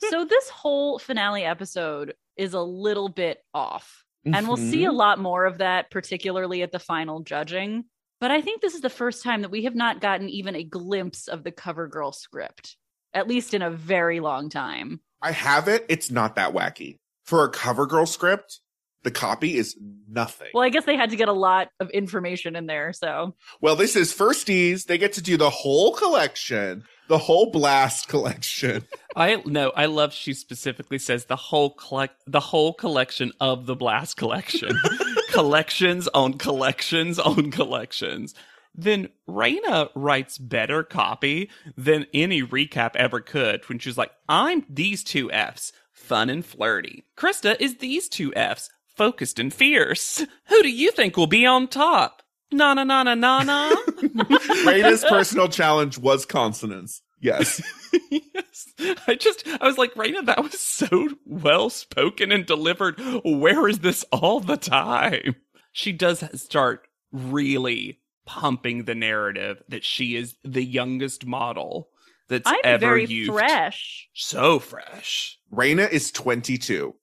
so 0.10 0.24
this 0.24 0.50
whole 0.50 0.98
finale 0.98 1.44
episode 1.44 2.14
is 2.38 2.54
a 2.54 2.62
little 2.62 3.10
bit 3.10 3.40
off. 3.54 4.05
And 4.26 4.48
we'll 4.48 4.58
see 4.58 4.86
a 4.86 4.92
Mhm. 4.92 4.96
lot 4.96 5.20
more 5.20 5.46
of 5.46 5.60
that, 5.60 5.92
particularly 5.92 6.64
at 6.64 6.72
the 6.72 6.80
final 6.80 7.20
judging. 7.22 7.86
But 8.20 8.32
I 8.32 8.42
think 8.42 8.62
this 8.62 8.74
is 8.74 8.82
the 8.82 8.90
first 8.90 9.24
time 9.24 9.42
that 9.42 9.52
we 9.52 9.66
have 9.66 9.76
not 9.76 10.02
gotten 10.02 10.30
even 10.30 10.56
a 10.56 10.64
glimpse 10.64 11.28
of 11.28 11.44
the 11.44 11.52
CoverGirl 11.52 12.16
script, 12.16 12.78
at 13.14 13.28
least 13.28 13.54
in 13.54 13.62
a 13.62 13.70
very 13.70 14.20
long 14.20 14.50
time. 14.50 15.02
I 15.22 15.32
have 15.32 15.68
it. 15.68 15.86
It's 15.90 16.10
not 16.10 16.36
that 16.36 16.54
wacky. 16.54 17.00
For 17.26 17.44
a 17.44 17.52
CoverGirl 17.52 18.08
script, 18.08 18.62
the 19.06 19.12
copy 19.12 19.56
is 19.56 19.78
nothing. 20.10 20.50
Well, 20.54 20.64
I 20.64 20.70
guess 20.70 20.84
they 20.84 20.98
had 20.98 21.12
to 21.12 21.16
get 21.16 21.30
a 21.30 21.34
lot 21.34 21.70
of 21.80 21.90
information 21.92 22.56
in 22.56 22.66
there. 22.66 22.92
So 22.92 23.36
Well, 23.62 23.76
this 23.76 23.96
is 23.96 24.12
firsties. 24.12 24.88
They 24.88 24.98
get 24.98 25.14
to 25.14 25.22
do 25.22 25.38
the 25.38 25.50
whole 25.50 25.94
collection, 25.94 26.84
the 27.08 27.20
whole 27.20 27.52
blast 27.52 28.08
collection. 28.10 28.86
I 29.16 29.42
no, 29.46 29.70
I 29.70 29.86
love 29.86 30.12
she 30.12 30.34
specifically 30.34 30.98
says 30.98 31.26
the 31.26 31.36
whole 31.36 31.70
collect 31.70 32.22
the 32.28 32.40
whole 32.40 32.74
collection 32.74 33.32
of 33.40 33.68
the 33.68 33.76
Blast 33.76 34.18
collection. 34.18 34.78
collections 35.30 36.08
on 36.10 36.34
collections 36.34 37.20
on 37.20 37.52
collections. 37.52 38.34
Then 38.74 39.10
Raina 39.30 39.90
writes 39.96 40.38
better 40.38 40.84
copy 40.84 41.50
than 41.78 42.08
any 42.14 42.42
recap 42.42 42.96
ever 42.96 43.22
could 43.22 43.68
when 43.70 43.80
she's 43.80 43.98
like, 43.98 44.12
I'm 44.28 44.66
these 44.70 45.04
two 45.04 45.32
F's, 45.32 45.72
fun 45.94 46.30
and 46.30 46.46
flirty. 46.46 47.06
Krista 47.18 47.56
is 47.60 47.78
these 47.78 48.10
two 48.10 48.34
F's, 48.36 48.70
focused 48.96 49.40
and 49.40 49.54
fierce. 49.54 50.26
Who 50.48 50.64
do 50.64 50.70
you 50.70 50.92
think 50.92 51.18
will 51.18 51.28
be 51.28 51.46
on 51.46 51.68
top? 51.68 52.22
Na 52.52 52.74
na 52.74 52.84
na 52.84 53.04
na 53.04 53.16
na 53.16 53.44
na. 53.44 53.76
Greatest 54.64 55.08
personal 55.08 55.48
challenge 55.48 55.98
was 55.98 56.26
consonants. 56.26 57.02
Yes. 57.20 57.62
yes. 58.12 58.74
I 59.08 59.16
just, 59.16 59.48
I 59.60 59.66
was 59.66 59.78
like, 59.78 59.94
Raina, 59.96 60.26
that 60.26 60.44
was 60.44 60.60
so 60.60 61.10
well 61.26 61.70
spoken 61.70 62.32
and 62.32 62.46
delivered. 62.46 63.00
Where 63.24 63.68
is 63.68 63.80
this 63.80 64.06
all 64.12 64.40
the 64.40 64.58
time? 64.58 65.36
She 65.72 65.92
does 65.92 66.24
start 66.40 66.88
really 67.12 68.00
pumping 68.26 68.84
the 68.84 68.96
narrative 68.96 69.62
that 69.70 69.84
she 69.84 70.16
is 70.16 70.36
the 70.44 70.64
youngest 70.64 71.26
model 71.26 71.90
that's 72.28 72.50
I'm 72.50 72.60
ever 72.64 72.80
very 72.80 73.06
used. 73.06 73.32
fresh. 73.32 74.10
So 74.14 74.60
fresh. 74.60 75.38
Raina 75.52 75.90
is 75.90 76.12
22. 76.12 76.94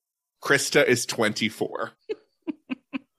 Krista 0.43 0.85
is 0.85 1.05
24. 1.05 1.91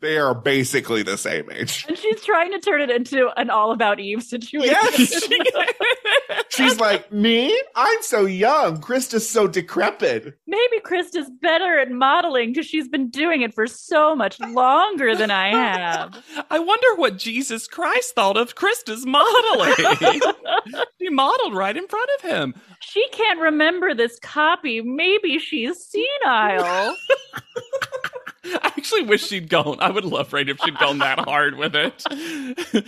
They 0.04 0.18
are 0.18 0.34
basically 0.34 1.02
the 1.02 1.16
same 1.16 1.50
age. 1.50 1.86
And 1.88 1.96
she's 1.96 2.22
trying 2.22 2.52
to 2.52 2.60
turn 2.60 2.82
it 2.82 2.90
into 2.90 3.30
an 3.38 3.48
all 3.48 3.72
about 3.72 3.98
Eve 3.98 4.22
situation. 4.22 4.70
Yes. 4.70 5.28
She's 6.50 6.78
like, 6.78 7.10
me? 7.10 7.58
I'm 7.74 8.02
so 8.02 8.26
young. 8.26 8.80
Krista's 8.80 9.28
so 9.28 9.48
decrepit. 9.48 10.38
Maybe 10.46 10.80
Krista's 10.84 11.28
better 11.42 11.78
at 11.78 11.90
modeling 11.90 12.50
because 12.52 12.66
she's 12.66 12.86
been 12.86 13.10
doing 13.10 13.42
it 13.42 13.54
for 13.54 13.66
so 13.66 14.14
much 14.14 14.38
longer 14.38 15.16
than 15.16 15.30
I 15.32 15.48
have. 15.48 16.24
I 16.50 16.58
wonder 16.60 16.94
what 16.94 17.16
Jesus 17.16 17.66
Christ 17.66 18.14
thought 18.14 18.36
of 18.36 18.54
Krista's 18.54 19.04
modeling. 19.04 19.74
she 21.00 21.08
modeled 21.10 21.54
right 21.54 21.76
in 21.76 21.88
front 21.88 22.10
of 22.18 22.30
him. 22.30 22.54
she 22.80 23.04
can't 23.10 23.40
remember 23.40 23.94
this 23.94 24.18
copy. 24.20 24.80
Maybe 24.80 25.38
she's 25.38 25.84
senile. 25.84 26.94
I 28.44 28.72
actually 28.76 29.02
wish 29.02 29.26
she'd 29.26 29.48
gone. 29.48 29.78
I 29.80 29.90
would 29.90 30.04
love 30.04 30.32
Rain 30.32 30.48
if 30.48 30.58
she'd 30.64 30.78
gone 30.78 30.98
that 30.98 31.20
hard 31.20 31.56
with 31.56 31.74
it. 31.74 32.02
I 32.06 32.84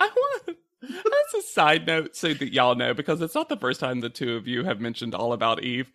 want. 0.00 0.58
That's 0.82 1.34
a 1.34 1.48
side 1.48 1.86
note 1.86 2.16
so 2.16 2.34
that 2.34 2.52
y'all 2.52 2.74
know 2.74 2.92
because 2.92 3.20
it's 3.20 3.36
not 3.36 3.48
the 3.48 3.56
first 3.56 3.78
time 3.78 4.00
the 4.00 4.08
two 4.08 4.34
of 4.34 4.48
you 4.48 4.64
have 4.64 4.80
mentioned 4.80 5.14
All 5.14 5.32
About 5.32 5.62
Eve. 5.62 5.92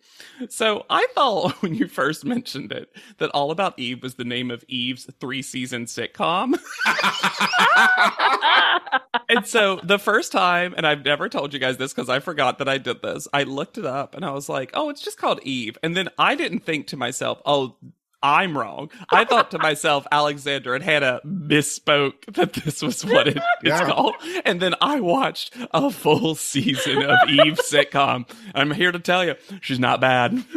So 0.48 0.86
I 0.88 1.06
thought 1.14 1.52
when 1.62 1.74
you 1.74 1.88
first 1.88 2.24
mentioned 2.24 2.72
it 2.72 2.88
that 3.18 3.30
All 3.30 3.50
About 3.50 3.78
Eve 3.78 4.02
was 4.02 4.14
the 4.14 4.24
name 4.24 4.50
of 4.50 4.64
Eve's 4.66 5.04
three 5.20 5.42
season 5.42 5.84
sitcom. 5.84 6.58
and 9.28 9.46
so 9.46 9.78
the 9.82 9.98
first 9.98 10.32
time, 10.32 10.74
and 10.76 10.86
I've 10.86 11.04
never 11.04 11.28
told 11.28 11.52
you 11.52 11.60
guys 11.60 11.76
this 11.76 11.92
because 11.92 12.08
I 12.08 12.20
forgot 12.20 12.58
that 12.58 12.68
I 12.68 12.78
did 12.78 13.02
this, 13.02 13.28
I 13.32 13.42
looked 13.42 13.76
it 13.76 13.86
up 13.86 14.14
and 14.14 14.24
I 14.24 14.30
was 14.30 14.48
like, 14.48 14.70
oh, 14.72 14.88
it's 14.88 15.02
just 15.02 15.18
called 15.18 15.40
Eve. 15.42 15.76
And 15.82 15.94
then 15.94 16.08
I 16.18 16.34
didn't 16.34 16.60
think 16.60 16.86
to 16.88 16.96
myself, 16.96 17.42
oh, 17.44 17.76
I'm 18.22 18.58
wrong. 18.58 18.90
I 19.10 19.24
thought 19.24 19.52
to 19.52 19.58
myself, 19.58 20.04
Alexander 20.10 20.74
and 20.74 20.82
Hannah 20.82 21.20
misspoke 21.24 22.24
that 22.34 22.52
this 22.52 22.82
was 22.82 23.04
what 23.04 23.28
it 23.28 23.36
is 23.36 23.42
Yeah. 23.62 23.86
called. 23.86 24.14
And 24.44 24.60
then 24.60 24.74
I 24.80 25.00
watched 25.00 25.54
a 25.72 25.90
full 25.90 26.34
season 26.34 27.02
of 27.04 27.16
Eve 27.28 27.58
sitcom. 27.70 28.28
I'm 28.54 28.72
here 28.72 28.90
to 28.90 28.98
tell 28.98 29.24
you, 29.24 29.36
she's 29.60 29.78
not 29.78 30.00
bad. 30.00 30.32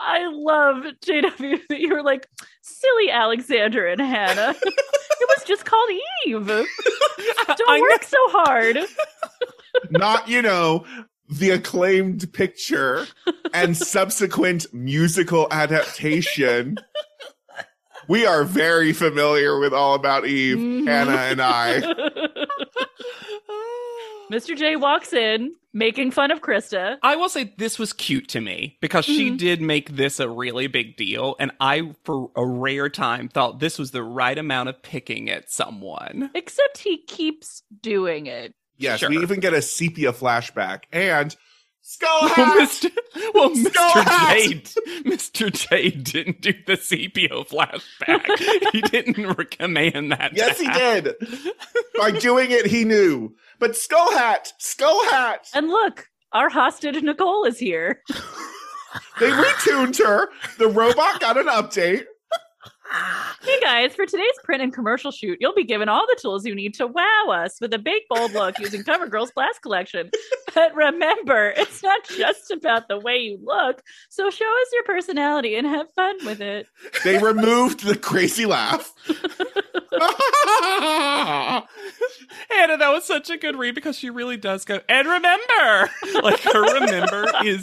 I 0.00 0.26
love 0.30 0.84
JW 1.04 1.58
that 1.68 1.80
you 1.80 1.90
were 1.94 2.02
like, 2.02 2.26
silly 2.62 3.10
Alexander 3.10 3.86
and 3.86 4.00
Hannah. 4.00 4.54
it 4.62 5.28
was 5.36 5.44
just 5.44 5.64
called 5.66 5.90
Eve. 6.26 6.46
Don't 6.46 7.68
I 7.68 7.80
work 7.80 8.04
so 8.04 8.16
hard. 8.28 8.78
Not, 9.90 10.28
you 10.28 10.40
know, 10.40 10.86
the 11.30 11.50
acclaimed 11.50 12.32
picture 12.32 13.06
and 13.52 13.76
subsequent 13.76 14.66
musical 14.72 15.46
adaptation. 15.50 16.78
We 18.08 18.24
are 18.24 18.44
very 18.44 18.92
familiar 18.94 19.58
with 19.58 19.74
All 19.74 19.94
About 19.94 20.26
Eve, 20.26 20.56
Mhm. 20.56 20.86
Hannah 20.86 21.12
and 21.12 21.42
I. 21.42 21.80
Mr. 24.32 24.54
J 24.54 24.76
walks 24.76 25.14
in, 25.14 25.54
making 25.72 26.10
fun 26.10 26.30
of 26.30 26.40
Krista. 26.42 26.96
I 27.02 27.16
will 27.16 27.30
say 27.30 27.54
this 27.56 27.78
was 27.78 27.94
cute 27.94 28.28
to 28.28 28.42
me 28.42 28.76
because 28.82 29.06
she 29.06 29.30
Mhm. 29.30 29.38
did 29.38 29.62
make 29.62 29.96
this 29.96 30.20
a 30.20 30.28
really 30.28 30.66
big 30.66 30.96
deal. 30.96 31.34
And 31.40 31.50
I, 31.60 31.94
for 32.04 32.30
a 32.36 32.44
rare 32.46 32.90
time, 32.90 33.28
thought 33.30 33.58
this 33.58 33.78
was 33.78 33.90
the 33.90 34.02
right 34.02 34.36
amount 34.36 34.68
of 34.68 34.82
picking 34.82 35.30
at 35.30 35.50
someone. 35.50 36.30
Except 36.34 36.76
he 36.78 36.98
keeps 37.04 37.62
doing 37.82 38.26
it. 38.26 38.52
Yes, 38.78 39.00
Sure. 39.00 39.10
we 39.10 39.18
even 39.18 39.40
get 39.40 39.52
a 39.54 39.60
sepia 39.62 40.12
flashback 40.12 40.84
and 40.92 41.34
skull 41.82 42.22
Well, 42.22 42.30
hat. 42.34 42.68
Mr. 42.68 42.90
Well, 43.34 43.50
Mr. 43.50 44.04
hat! 44.04 44.36
J, 44.38 44.60
Mr. 45.04 45.50
J 45.52 45.90
didn't 45.90 46.40
do 46.40 46.52
the 46.66 46.76
sepia 46.76 47.28
flashback. 47.30 48.26
he 48.72 48.80
didn't 48.82 49.36
recommend 49.36 50.12
that. 50.12 50.36
Yes, 50.36 50.60
he 50.60 50.68
did. 50.68 51.14
By 51.98 52.12
doing 52.12 52.50
it, 52.50 52.66
he 52.66 52.84
knew. 52.84 53.34
But 53.58 53.76
skull 53.76 54.12
hat, 54.16 54.52
skull 54.58 55.04
hat. 55.10 55.48
And 55.54 55.68
look, 55.68 56.08
our 56.32 56.48
hostage 56.48 57.02
Nicole 57.02 57.44
is 57.44 57.58
here. 57.58 58.02
They 59.18 59.30
retuned 59.30 59.98
her. 59.98 60.28
The 60.58 60.68
robot 60.68 61.20
got 61.20 61.36
an 61.36 61.46
update. 61.46 62.04
Hey 62.90 63.60
guys, 63.60 63.94
for 63.94 64.06
today's 64.06 64.32
print 64.44 64.62
and 64.62 64.72
commercial 64.72 65.10
shoot, 65.10 65.38
you'll 65.40 65.54
be 65.54 65.64
given 65.64 65.88
all 65.88 66.06
the 66.06 66.18
tools 66.20 66.46
you 66.46 66.54
need 66.54 66.74
to 66.74 66.86
wow 66.86 67.26
us 67.28 67.60
with 67.60 67.74
a 67.74 67.78
big 67.78 68.02
bold 68.08 68.32
look 68.32 68.58
using 68.58 68.82
CoverGirl's 68.84 69.30
Blast 69.32 69.60
Collection. 69.62 70.10
But 70.54 70.74
remember, 70.74 71.52
it's 71.56 71.82
not 71.82 72.04
just 72.08 72.50
about 72.50 72.88
the 72.88 72.98
way 72.98 73.18
you 73.18 73.38
look, 73.42 73.82
so 74.08 74.30
show 74.30 74.44
us 74.44 74.66
your 74.72 74.82
personality 74.84 75.56
and 75.56 75.66
have 75.66 75.92
fun 75.92 76.16
with 76.24 76.40
it. 76.40 76.66
They 77.04 77.18
removed 77.18 77.84
the 77.84 77.96
crazy 77.96 78.46
laugh. 78.46 78.92
Anna, 82.50 82.76
that 82.76 82.90
was 82.90 83.04
such 83.04 83.30
a 83.30 83.36
good 83.36 83.56
read 83.56 83.74
because 83.74 83.96
she 83.96 84.10
really 84.10 84.36
does 84.36 84.64
go, 84.64 84.80
and 84.88 85.06
remember! 85.06 85.90
Like, 86.22 86.40
her 86.40 86.80
remember 86.80 87.26
is 87.44 87.62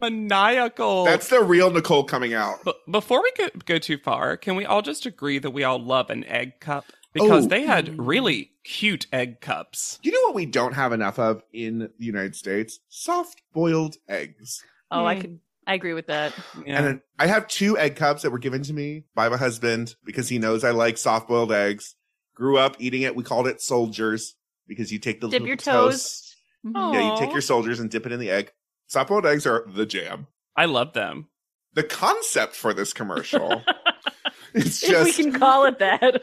maniacal. 0.00 1.04
That's 1.04 1.28
the 1.28 1.42
real 1.42 1.70
Nicole 1.70 2.04
coming 2.04 2.34
out. 2.34 2.60
But 2.64 2.76
before 2.90 3.22
we 3.22 3.32
go, 3.36 3.48
go 3.64 3.78
too 3.78 3.98
far, 3.98 4.36
can 4.36 4.56
we 4.56 4.64
all 4.64 4.82
just 4.82 5.06
agree 5.06 5.38
that 5.38 5.50
we 5.50 5.64
all 5.64 5.78
love 5.78 6.10
an 6.10 6.24
egg 6.24 6.60
cup? 6.60 6.84
Because 7.14 7.46
Oh. 7.46 7.48
they 7.48 7.62
had 7.62 7.98
really 7.98 8.50
cute 8.64 9.06
egg 9.12 9.40
cups. 9.40 9.98
You 10.02 10.12
know 10.12 10.20
what 10.26 10.34
we 10.34 10.46
don't 10.46 10.74
have 10.74 10.92
enough 10.92 11.18
of 11.18 11.42
in 11.52 11.78
the 11.78 12.04
United 12.04 12.34
States? 12.36 12.80
Soft 12.88 13.40
boiled 13.52 13.96
eggs. 14.08 14.62
Oh, 14.90 15.04
I 15.06 15.14
Hmm. 15.14 15.20
could 15.20 15.40
I 15.66 15.72
agree 15.74 15.94
with 15.94 16.08
that. 16.08 16.34
Yeah. 16.66 16.84
And 16.84 17.00
I 17.18 17.26
have 17.26 17.46
two 17.48 17.78
egg 17.78 17.96
cups 17.96 18.20
that 18.20 18.30
were 18.30 18.38
given 18.38 18.62
to 18.64 18.74
me 18.74 19.04
by 19.14 19.30
my 19.30 19.38
husband 19.38 19.94
because 20.04 20.28
he 20.28 20.38
knows 20.38 20.62
I 20.62 20.72
like 20.72 20.98
soft 20.98 21.26
boiled 21.26 21.52
eggs. 21.52 21.94
Grew 22.34 22.58
up 22.58 22.76
eating 22.78 23.00
it. 23.00 23.16
We 23.16 23.22
called 23.22 23.46
it 23.46 23.62
soldiers 23.62 24.34
because 24.66 24.92
you 24.92 24.98
take 24.98 25.22
the 25.22 25.28
Dip 25.28 25.32
little 25.40 25.46
your 25.46 25.56
toast. 25.56 25.64
toes. 25.72 26.36
Mhm. 26.66 26.72
Oh. 26.74 26.92
Yeah, 26.92 27.12
you 27.14 27.18
take 27.18 27.32
your 27.32 27.40
soldiers 27.40 27.80
and 27.80 27.88
dip 27.90 28.04
it 28.04 28.12
in 28.12 28.20
the 28.20 28.28
egg. 28.30 28.52
Soft 28.88 29.08
boiled 29.08 29.24
eggs 29.24 29.46
are 29.46 29.64
the 29.66 29.86
jam. 29.86 30.26
I 30.54 30.66
love 30.66 30.92
them. 30.92 31.28
The 31.72 31.82
concept 31.82 32.54
for 32.56 32.74
this 32.74 32.92
commercial 32.92 33.62
is 34.54 34.82
If 34.82 34.88
we 34.90 34.94
just 35.12 35.16
can 35.18 35.32
call 35.32 35.64
it 35.64 35.78
that. 35.78 36.22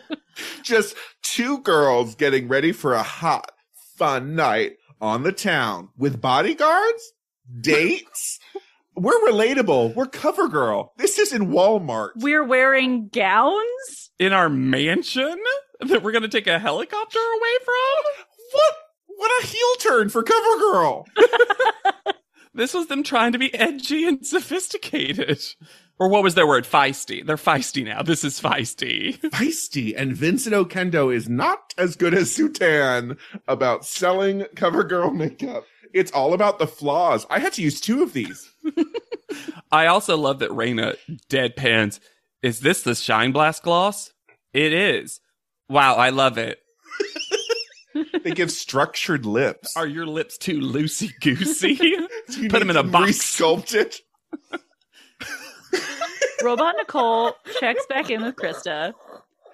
Just 0.64 0.96
two 1.22 1.60
girls 1.60 2.16
getting 2.16 2.48
ready 2.48 2.72
for 2.72 2.94
a 2.94 3.04
hot, 3.04 3.52
fun 3.98 4.36
night 4.36 4.74
on 5.00 5.24
the 5.24 5.32
town 5.32 5.90
with 5.98 6.22
bodyguards, 6.22 7.14
dates. 7.60 8.40
We're 8.96 9.20
relatable. 9.30 9.96
We're 9.96 10.06
cover 10.06 10.50
girl. 10.50 10.92
This 10.98 11.18
is 11.18 11.32
in 11.32 11.48
Walmart. 11.48 12.10
We're 12.18 12.44
wearing 12.44 13.08
gowns. 13.08 14.12
In 14.20 14.34
our 14.34 14.50
mansion 14.50 15.40
that 15.80 16.04
we're 16.04 16.12
going 16.12 16.22
to 16.24 16.28
take 16.28 16.46
a 16.46 16.60
helicopter 16.60 17.20
away 17.20 17.58
from? 17.64 18.26
what? 18.52 18.74
What 19.08 19.44
a 19.44 19.48
heel 19.48 19.76
turn 19.80 20.10
for 20.10 20.24
cover 20.24 20.58
girl. 20.60 21.06
This 22.54 22.74
was 22.74 22.88
them 22.88 23.04
trying 23.04 23.32
to 23.32 23.40
be 23.40 23.54
edgy 23.54 24.06
and 24.06 24.26
sophisticated. 24.26 25.42
Or 26.02 26.08
what 26.08 26.24
was 26.24 26.34
their 26.34 26.48
word? 26.48 26.66
Feisty. 26.66 27.24
They're 27.24 27.36
feisty 27.38 27.86
now. 27.86 28.02
This 28.02 28.24
is 28.24 28.42
feisty. 28.42 29.20
Feisty 29.20 29.94
and 29.96 30.18
Vincent 30.18 30.56
Oquendo 30.56 31.14
is 31.14 31.30
not 31.30 31.76
as 31.78 31.96
good 31.96 32.16
as 32.16 32.36
Sutan 32.36 33.20
about 33.48 33.86
selling 33.86 34.46
cover 34.56 34.84
girl 34.84 35.12
makeup. 35.12 35.64
It's 35.94 36.12
all 36.12 36.34
about 36.34 36.58
the 36.58 36.66
flaws. 36.66 37.28
I 37.30 37.38
had 37.38 37.54
to 37.54 37.62
use 37.62 37.80
two 37.80 38.02
of 38.02 38.14
these. 38.14 38.52
I 39.72 39.86
also 39.86 40.18
love 40.18 40.40
that 40.40 40.50
Raina 40.50 40.98
deadpans. 41.30 42.00
Is 42.42 42.62
this 42.62 42.82
the 42.82 42.96
Shine 42.96 43.32
Blast 43.32 43.62
gloss? 43.62 44.12
It 44.54 44.74
is. 44.74 45.20
Wow, 45.70 45.94
I 45.98 46.10
love 46.10 46.40
it. 46.40 46.58
They 48.24 48.32
give 48.32 48.52
structured 48.52 49.26
lips. 49.26 49.76
Are 49.76 49.88
your 49.88 50.06
lips 50.06 50.38
too 50.38 50.60
loosey 50.60 51.12
goosey? 51.22 51.76
Put 51.76 52.38
you 52.38 52.50
put 52.50 52.62
'em 52.62 52.68
need 52.68 52.72
in 52.72 52.78
a 52.78 52.84
them 52.84 52.92
box. 52.92 53.12
Resculpted. 53.12 54.00
Robot 56.44 56.76
Nicole 56.78 57.34
checks 57.60 57.86
back 57.88 58.10
in 58.10 58.24
with 58.24 58.36
Krista 58.36 58.94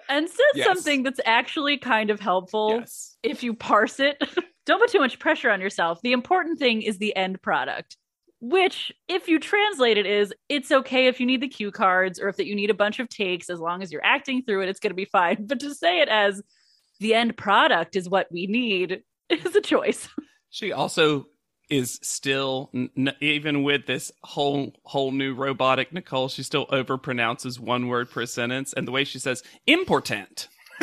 and 0.09 0.27
says 0.27 0.39
Yes. 0.55 0.65
something 0.65 1.03
that's 1.03 1.19
actually 1.25 1.77
kind 1.77 2.09
of 2.09 2.19
helpful 2.19 2.77
yes. 2.79 3.17
if 3.23 3.43
you 3.43 3.53
parse 3.53 3.99
it. 3.99 4.21
Don't 4.65 4.79
put 4.79 4.91
too 4.91 4.99
much 4.99 5.19
pressure 5.19 5.49
on 5.49 5.61
yourself. 5.61 5.99
The 6.01 6.11
important 6.11 6.59
thing 6.59 6.81
is 6.81 6.97
the 6.97 7.15
end 7.15 7.41
product, 7.41 7.95
which, 8.41 8.91
if 9.07 9.27
you 9.29 9.39
translate 9.39 9.97
it, 9.97 10.05
is 10.05 10.33
it's 10.49 10.71
okay 10.71 11.07
if 11.07 11.19
you 11.19 11.25
need 11.25 11.41
the 11.41 11.47
cue 11.47 11.71
cards 11.71 12.19
or 12.19 12.27
if 12.27 12.35
that 12.37 12.47
you 12.47 12.55
need 12.55 12.69
a 12.69 12.73
bunch 12.73 12.99
of 12.99 13.07
takes. 13.07 13.49
As 13.49 13.59
long 13.59 13.81
as 13.81 13.91
you're 13.91 14.03
acting 14.03 14.43
through 14.43 14.63
it, 14.63 14.69
it's 14.69 14.79
going 14.79 14.91
to 14.91 14.95
be 14.95 15.05
fine. 15.05 15.37
But 15.47 15.59
to 15.61 15.73
say 15.73 16.01
it 16.01 16.09
as 16.09 16.41
the 16.99 17.13
end 17.13 17.37
product 17.37 17.95
is 17.95 18.09
what 18.09 18.27
we 18.31 18.47
need 18.47 19.03
is 19.29 19.55
a 19.55 19.61
choice. 19.61 20.09
She 20.49 20.71
also 20.71 21.27
is 21.69 21.99
still 22.01 22.69
n- 22.73 22.89
n- 22.97 23.15
even 23.19 23.63
with 23.63 23.85
this 23.87 24.11
whole 24.23 24.73
whole 24.83 25.11
new 25.11 25.33
robotic 25.33 25.91
Nicole, 25.93 26.29
she 26.29 26.43
still 26.43 26.65
overpronounces 26.67 27.59
one 27.59 27.87
word 27.87 28.09
per 28.09 28.25
sentence, 28.25 28.73
and 28.73 28.87
the 28.87 28.91
way 28.91 29.03
she 29.03 29.19
says 29.19 29.43
important 29.65 30.47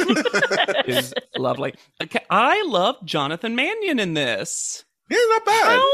is 0.87 1.15
lovely. 1.37 1.75
Okay, 2.03 2.25
I 2.31 2.63
love 2.67 2.97
Jonathan 3.05 3.55
Mannion 3.57 3.99
in 3.99 4.15
this. 4.15 4.85
Yeah, 5.11 5.19
not 5.31 5.45
bad. 5.45 5.65
How 5.79 5.89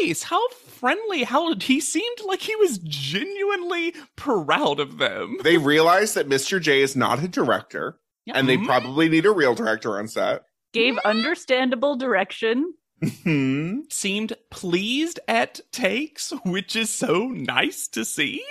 nice, 0.00 0.22
how 0.24 0.48
friendly, 0.50 1.22
how 1.22 1.54
he 1.54 1.80
seemed 1.80 2.18
like 2.26 2.40
he 2.40 2.56
was 2.56 2.78
genuinely 2.78 3.94
proud 4.16 4.80
of 4.80 4.98
them. 4.98 5.36
They 5.44 5.56
realize 5.56 6.14
that 6.14 6.28
Mr. 6.28 6.60
J 6.60 6.82
is 6.82 6.96
not 6.96 7.22
a 7.22 7.28
director, 7.28 7.98
Yeah. 8.26 8.34
and 8.36 8.48
they 8.48 8.56
probably 8.58 9.08
need 9.08 9.24
a 9.26 9.30
real 9.32 9.54
director 9.54 9.98
on 9.98 10.08
set. 10.08 10.42
Gave 10.72 10.98
understandable 10.98 11.96
direction. 11.96 12.74
Hmm. 13.22 13.80
Seemed 13.88 14.34
pleased 14.50 15.20
at 15.26 15.60
takes, 15.72 16.30
which 16.44 16.76
is 16.76 16.90
so 16.90 17.28
nice 17.28 17.88
to 17.88 18.04
see. 18.04 18.44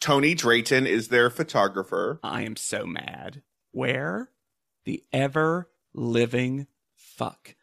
Tony 0.00 0.34
Drayton 0.34 0.86
is 0.86 1.08
their 1.08 1.30
photographer. 1.30 2.20
I 2.22 2.42
am 2.42 2.56
so 2.56 2.84
mad. 2.84 3.42
Where 3.72 4.30
the 4.84 5.02
ever 5.12 5.70
living 5.94 6.66
fuck 6.96 7.54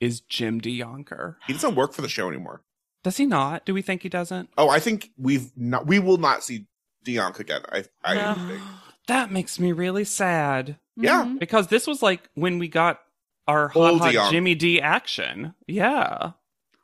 is 0.00 0.20
Jim 0.20 0.60
DeYonker? 0.60 1.36
He 1.46 1.52
doesn't 1.52 1.74
work 1.74 1.92
for 1.92 2.02
the 2.02 2.08
show 2.08 2.28
anymore. 2.28 2.62
Does 3.04 3.16
he 3.18 3.26
not? 3.26 3.66
Do 3.66 3.74
we 3.74 3.82
think 3.82 4.02
he 4.02 4.08
doesn't? 4.08 4.48
Oh, 4.56 4.68
I 4.70 4.78
think 4.78 5.10
we've 5.18 5.50
not. 5.56 5.86
We 5.86 5.98
will 5.98 6.16
not 6.18 6.42
see 6.42 6.66
Dion 7.04 7.34
again. 7.38 7.62
I, 7.70 7.84
I 8.04 8.14
No. 8.14 8.34
think. 8.48 8.62
that 9.08 9.30
makes 9.32 9.58
me 9.58 9.72
really 9.72 10.04
sad 10.04 10.78
Yeah. 10.96 11.24
Mhm. 11.24 11.38
because 11.40 11.66
this 11.66 11.86
was 11.86 12.00
like 12.02 12.30
when 12.34 12.58
we 12.58 12.68
got 12.68 13.00
our 13.48 13.68
hot, 13.68 13.98
hot 13.98 14.12
Dion. 14.12 14.30
Jimmy 14.32 14.54
D 14.54 14.80
action. 14.80 15.54
Yeah, 15.66 16.32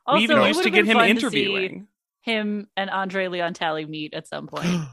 Also, 0.05 0.17
we 0.17 0.23
even 0.23 0.37
it 0.39 0.47
used 0.47 0.63
to 0.63 0.69
get 0.69 0.85
him 0.85 0.97
fun 0.97 1.07
to 1.15 1.29
see 1.29 1.43
interviewing. 1.45 1.87
him 2.21 2.67
and 2.75 2.89
Andre 2.89 3.27
Leon 3.27 3.53
Talley 3.53 3.85
meet 3.85 4.13
at 4.13 4.27
some 4.27 4.47
point. 4.47 4.67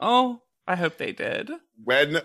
Oh, 0.00 0.40
I 0.66 0.76
hope 0.76 0.96
they 0.96 1.10
did. 1.10 1.50
when 1.82 2.20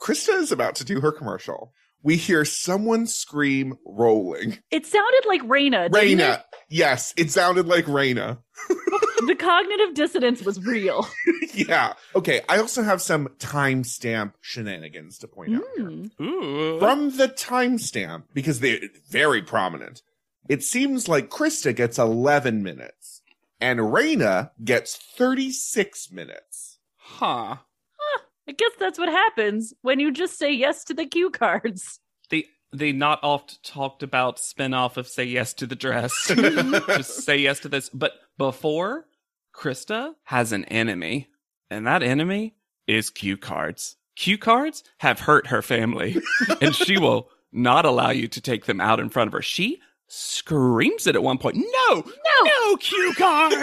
Krista 0.00 0.34
is 0.34 0.52
about 0.52 0.76
to 0.76 0.84
do 0.84 1.00
her 1.00 1.10
commercial, 1.10 1.72
we 2.00 2.14
hear 2.16 2.44
someone 2.44 3.08
scream 3.08 3.76
rolling. 3.84 4.56
it 4.70 4.86
sounded 4.86 5.24
like 5.26 5.42
Raina. 5.42 5.90
didn't 5.90 6.18
Raina. 6.20 6.42
Yes, 6.68 7.12
it 7.16 7.32
sounded 7.32 7.66
like 7.66 7.86
Raina. 7.86 8.38
it? 9.18 9.26
The 9.26 9.34
cognitive 9.34 9.94
dissonance 9.94 10.42
was 10.42 10.64
real. 10.64 11.06
yeah. 11.54 11.94
Okay. 12.14 12.40
I 12.48 12.58
also 12.58 12.82
have 12.82 13.00
some 13.02 13.28
timestamp 13.38 14.34
shenanigans 14.40 15.18
to 15.18 15.28
point 15.28 15.54
out. 15.54 15.62
here. 15.76 15.86
Mm. 15.86 16.20
Ooh. 16.20 16.78
From 16.78 17.16
the 17.16 17.28
timestamp, 17.28 18.24
because 18.34 18.60
they're 18.60 18.80
very 19.10 19.42
prominent, 19.42 20.02
it 20.48 20.62
seems 20.62 21.08
like 21.08 21.28
Krista 21.28 21.74
gets 21.74 21.98
11 21.98 22.62
minutes 22.62 23.22
and 23.60 23.80
Raina 23.80 24.50
gets 24.64 24.96
36 24.96 26.10
minutes. 26.12 26.78
huh. 26.96 27.56
huh. 27.98 28.20
I 28.48 28.52
guess 28.52 28.70
that's 28.78 28.98
what 28.98 29.10
happens 29.10 29.74
when 29.82 30.00
you 30.00 30.10
just 30.10 30.38
say 30.38 30.50
yes 30.52 30.84
to 30.84 30.94
the 30.94 31.04
cue 31.04 31.30
cards. 31.30 32.00
The 32.30 32.46
the 32.72 32.92
not 32.92 33.20
oft 33.22 33.62
talked 33.62 34.02
about 34.02 34.38
spin-off 34.38 34.96
of 34.96 35.06
Say 35.08 35.24
Yes 35.24 35.54
to 35.54 35.66
the 35.66 35.74
Dress. 35.74 36.12
Just 36.28 37.22
say 37.24 37.38
yes 37.38 37.60
to 37.60 37.68
this. 37.68 37.88
But 37.88 38.12
before, 38.38 39.06
Krista 39.54 40.14
has 40.24 40.52
an 40.52 40.64
enemy, 40.66 41.28
and 41.70 41.86
that 41.86 42.02
enemy 42.02 42.54
is 42.86 43.10
cue 43.10 43.36
cards. 43.36 43.96
Cue 44.16 44.38
cards 44.38 44.82
have 44.98 45.20
hurt 45.20 45.48
her 45.48 45.60
family, 45.62 46.16
and 46.62 46.74
she 46.74 46.98
will 46.98 47.28
not 47.52 47.84
allow 47.84 48.10
you 48.10 48.28
to 48.28 48.40
take 48.40 48.64
them 48.66 48.80
out 48.80 49.00
in 49.00 49.08
front 49.10 49.28
of 49.28 49.32
her. 49.32 49.42
She 49.42 49.80
screams 50.06 51.06
it 51.06 51.14
at 51.16 51.22
one 51.22 51.38
point. 51.38 51.56
No, 51.56 51.94
No. 51.96 52.02
no, 52.44 52.76
cue 52.76 53.12
card. 53.16 53.52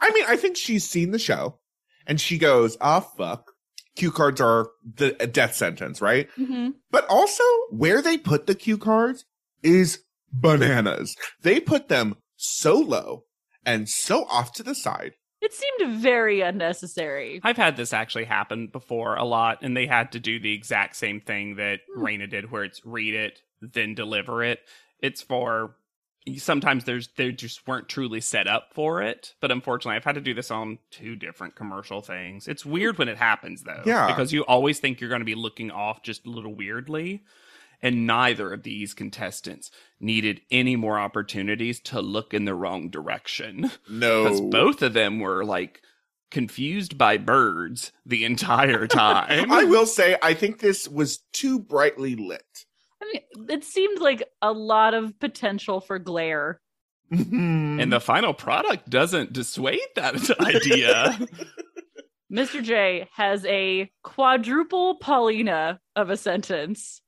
I 0.00 0.10
mean, 0.14 0.24
I 0.28 0.36
think 0.36 0.56
she's 0.56 0.88
seen 0.88 1.10
the 1.10 1.18
show 1.18 1.58
and 2.06 2.20
she 2.20 2.38
goes, 2.38 2.76
ah, 2.80 3.00
fuck. 3.00 3.52
Cue 3.96 4.10
cards 4.10 4.40
are 4.40 4.68
the 4.94 5.10
death 5.12 5.54
sentence, 5.54 6.00
right? 6.02 6.28
Mhm. 6.38 6.74
But 6.90 7.06
also 7.08 7.42
where 7.70 8.02
they 8.02 8.18
put 8.18 8.46
the 8.46 8.54
cue 8.54 8.76
cards 8.78 9.24
is 9.62 10.00
bananas. 10.32 11.16
They 11.42 11.60
put 11.60 11.88
them 11.88 12.16
so 12.36 12.74
low 12.78 13.24
and 13.64 13.88
so 13.88 14.24
off 14.26 14.52
to 14.54 14.62
the 14.62 14.74
side. 14.74 15.14
It 15.42 15.52
seemed 15.52 15.98
very 16.00 16.40
unnecessary. 16.40 17.40
I've 17.42 17.56
had 17.58 17.76
this 17.76 17.92
actually 17.92 18.24
happen 18.24 18.68
before 18.68 19.16
a 19.16 19.24
lot, 19.24 19.58
and 19.62 19.76
they 19.76 19.86
had 19.86 20.12
to 20.12 20.20
do 20.20 20.40
the 20.40 20.52
exact 20.54 20.96
same 20.96 21.20
thing 21.20 21.56
that 21.56 21.80
Hmm. 21.94 22.02
Raina 22.04 22.28
did, 22.28 22.50
where 22.50 22.64
it's 22.64 22.84
read 22.84 23.14
it, 23.14 23.40
then 23.60 23.94
deliver 23.94 24.42
it. 24.42 24.60
It's 25.00 25.22
for 25.22 25.76
sometimes 26.38 26.82
there's 26.84 27.08
they 27.16 27.30
just 27.30 27.68
weren't 27.68 27.88
truly 27.88 28.20
set 28.20 28.48
up 28.48 28.70
for 28.74 29.00
it. 29.02 29.34
But 29.40 29.52
unfortunately, 29.52 29.94
I've 29.96 30.04
had 30.04 30.16
to 30.16 30.20
do 30.20 30.34
this 30.34 30.50
on 30.50 30.78
two 30.90 31.14
different 31.14 31.54
commercial 31.54 32.00
things. 32.00 32.48
It's 32.48 32.66
weird 32.66 32.98
when 32.98 33.08
it 33.08 33.16
happens 33.18 33.62
though, 33.62 33.82
Yeah. 33.86 34.08
because 34.08 34.32
you 34.32 34.42
always 34.46 34.80
think 34.80 35.00
you're 35.00 35.10
going 35.10 35.20
to 35.20 35.24
be 35.26 35.36
looking 35.36 35.70
off 35.70 36.02
just 36.02 36.26
a 36.26 36.30
little 36.30 36.54
weirdly. 36.54 37.22
And 37.82 38.06
neither 38.06 38.52
of 38.52 38.62
these 38.62 38.94
contestants 38.94 39.70
needed 40.00 40.40
any 40.50 40.76
more 40.76 40.98
opportunities 40.98 41.80
to 41.80 42.00
look 42.00 42.32
in 42.34 42.44
the 42.44 42.54
wrong 42.54 42.88
direction 42.90 43.70
No. 43.88 44.24
because 44.24 44.40
both 44.40 44.82
of 44.82 44.92
them 44.94 45.20
were 45.20 45.44
like 45.44 45.82
confused 46.30 46.98
by 46.98 47.16
birds 47.18 47.92
the 48.04 48.24
entire 48.24 48.86
time. 48.88 49.52
I 49.52 49.64
will 49.64 49.86
say, 49.86 50.16
I 50.22 50.34
think 50.34 50.58
this 50.58 50.88
was 50.88 51.18
too 51.32 51.58
brightly 51.58 52.16
lit. 52.16 52.64
I 53.02 53.12
mean, 53.12 53.46
it 53.50 53.62
seemed 53.64 54.00
like 54.00 54.22
a 54.42 54.52
lot 54.52 54.94
of 54.94 55.18
potential 55.20 55.80
for 55.80 55.98
glare. 55.98 56.60
Mm-hmm. 57.12 57.78
and 57.78 57.92
the 57.92 58.00
final 58.00 58.34
product 58.34 58.90
doesn't 58.90 59.32
dissuade 59.32 59.78
that 59.94 60.28
idea. 60.40 61.16
Mr. 62.32 62.60
J 62.60 63.08
has 63.14 63.44
a 63.46 63.88
quadruple 64.02 64.96
Paulina 64.96 65.78
of 65.94 66.10
a 66.10 66.16
sentence. 66.16 67.00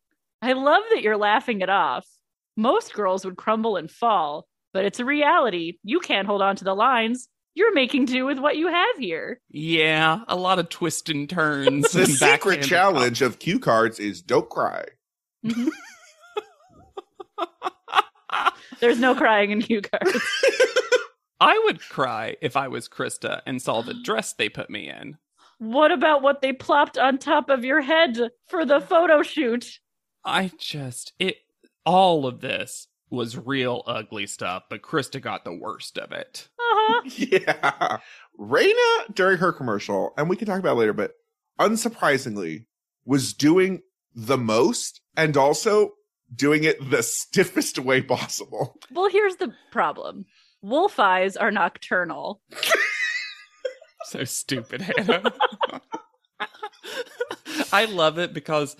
I 0.42 0.52
love 0.52 0.82
that 0.92 1.02
you're 1.02 1.16
laughing 1.16 1.60
it 1.60 1.68
off. 1.70 2.06
Most 2.56 2.92
girls 2.94 3.24
would 3.24 3.36
crumble 3.36 3.76
and 3.76 3.90
fall, 3.90 4.46
but 4.72 4.84
it's 4.84 5.00
a 5.00 5.04
reality. 5.04 5.78
You 5.82 6.00
can't 6.00 6.26
hold 6.26 6.42
on 6.42 6.56
to 6.56 6.64
the 6.64 6.74
lines. 6.74 7.28
You're 7.54 7.74
making 7.74 8.04
do 8.04 8.24
with 8.24 8.38
what 8.38 8.56
you 8.56 8.68
have 8.68 8.96
here. 8.98 9.40
yeah, 9.50 10.20
a 10.28 10.36
lot 10.36 10.58
of 10.60 10.68
twists 10.68 11.10
and 11.10 11.28
turns. 11.28 11.90
the 11.92 12.00
and 12.02 12.08
secret 12.08 12.20
backhanded 12.20 12.64
challenge 12.68 13.22
of 13.22 13.38
cue 13.40 13.58
cards 13.58 13.98
is 13.98 14.22
don't 14.22 14.48
cry. 14.48 14.84
Mhm. 15.44 15.70
There's 18.80 19.00
no 19.00 19.14
crying 19.16 19.50
in 19.50 19.60
cue 19.62 19.80
cards. 19.82 20.20
I 21.40 21.60
would 21.64 21.80
cry 21.80 22.36
if 22.40 22.56
I 22.56 22.68
was 22.68 22.88
Krista 22.88 23.40
and 23.46 23.60
saw 23.60 23.82
the 23.82 23.94
dress 23.94 24.32
they 24.34 24.48
put 24.48 24.70
me 24.70 24.88
in. 24.88 25.18
What 25.58 25.90
about 25.90 26.22
what 26.22 26.40
they 26.42 26.52
plopped 26.52 26.96
on 26.96 27.18
top 27.18 27.50
of 27.50 27.64
your 27.64 27.80
head 27.80 28.16
for 28.46 28.64
the 28.64 28.80
photo 28.80 29.22
shoot? 29.22 29.80
I 30.28 30.52
just 30.58 31.12
it 31.18 31.36
all 31.84 32.26
of 32.26 32.40
this 32.40 32.88
was 33.10 33.38
real 33.38 33.82
ugly 33.86 34.26
stuff, 34.26 34.64
but 34.68 34.82
Krista 34.82 35.20
got 35.20 35.44
the 35.44 35.54
worst 35.54 35.98
of 35.98 36.12
it. 36.12 36.48
Uh-huh. 36.58 37.02
Yeah. 37.16 37.98
Raina, 38.38 39.14
during 39.14 39.38
her 39.38 39.52
commercial, 39.52 40.12
and 40.16 40.28
we 40.28 40.36
can 40.36 40.46
talk 40.46 40.58
about 40.58 40.76
it 40.76 40.80
later, 40.80 40.92
but 40.92 41.12
unsurprisingly, 41.58 42.66
was 43.04 43.32
doing 43.32 43.82
the 44.14 44.38
most 44.38 45.00
and 45.16 45.36
also 45.36 45.92
doing 46.34 46.64
it 46.64 46.90
the 46.90 47.02
stiffest 47.02 47.78
way 47.78 48.02
possible. 48.02 48.78
Well, 48.92 49.08
here's 49.10 49.36
the 49.36 49.52
problem. 49.70 50.26
Wolf 50.62 50.98
eyes 50.98 51.36
are 51.36 51.50
nocturnal. 51.50 52.42
So 54.04 54.24
stupid, 54.24 54.82
Hannah. 54.82 55.32
I 57.72 57.84
love 57.86 58.18
it 58.18 58.32
because 58.32 58.76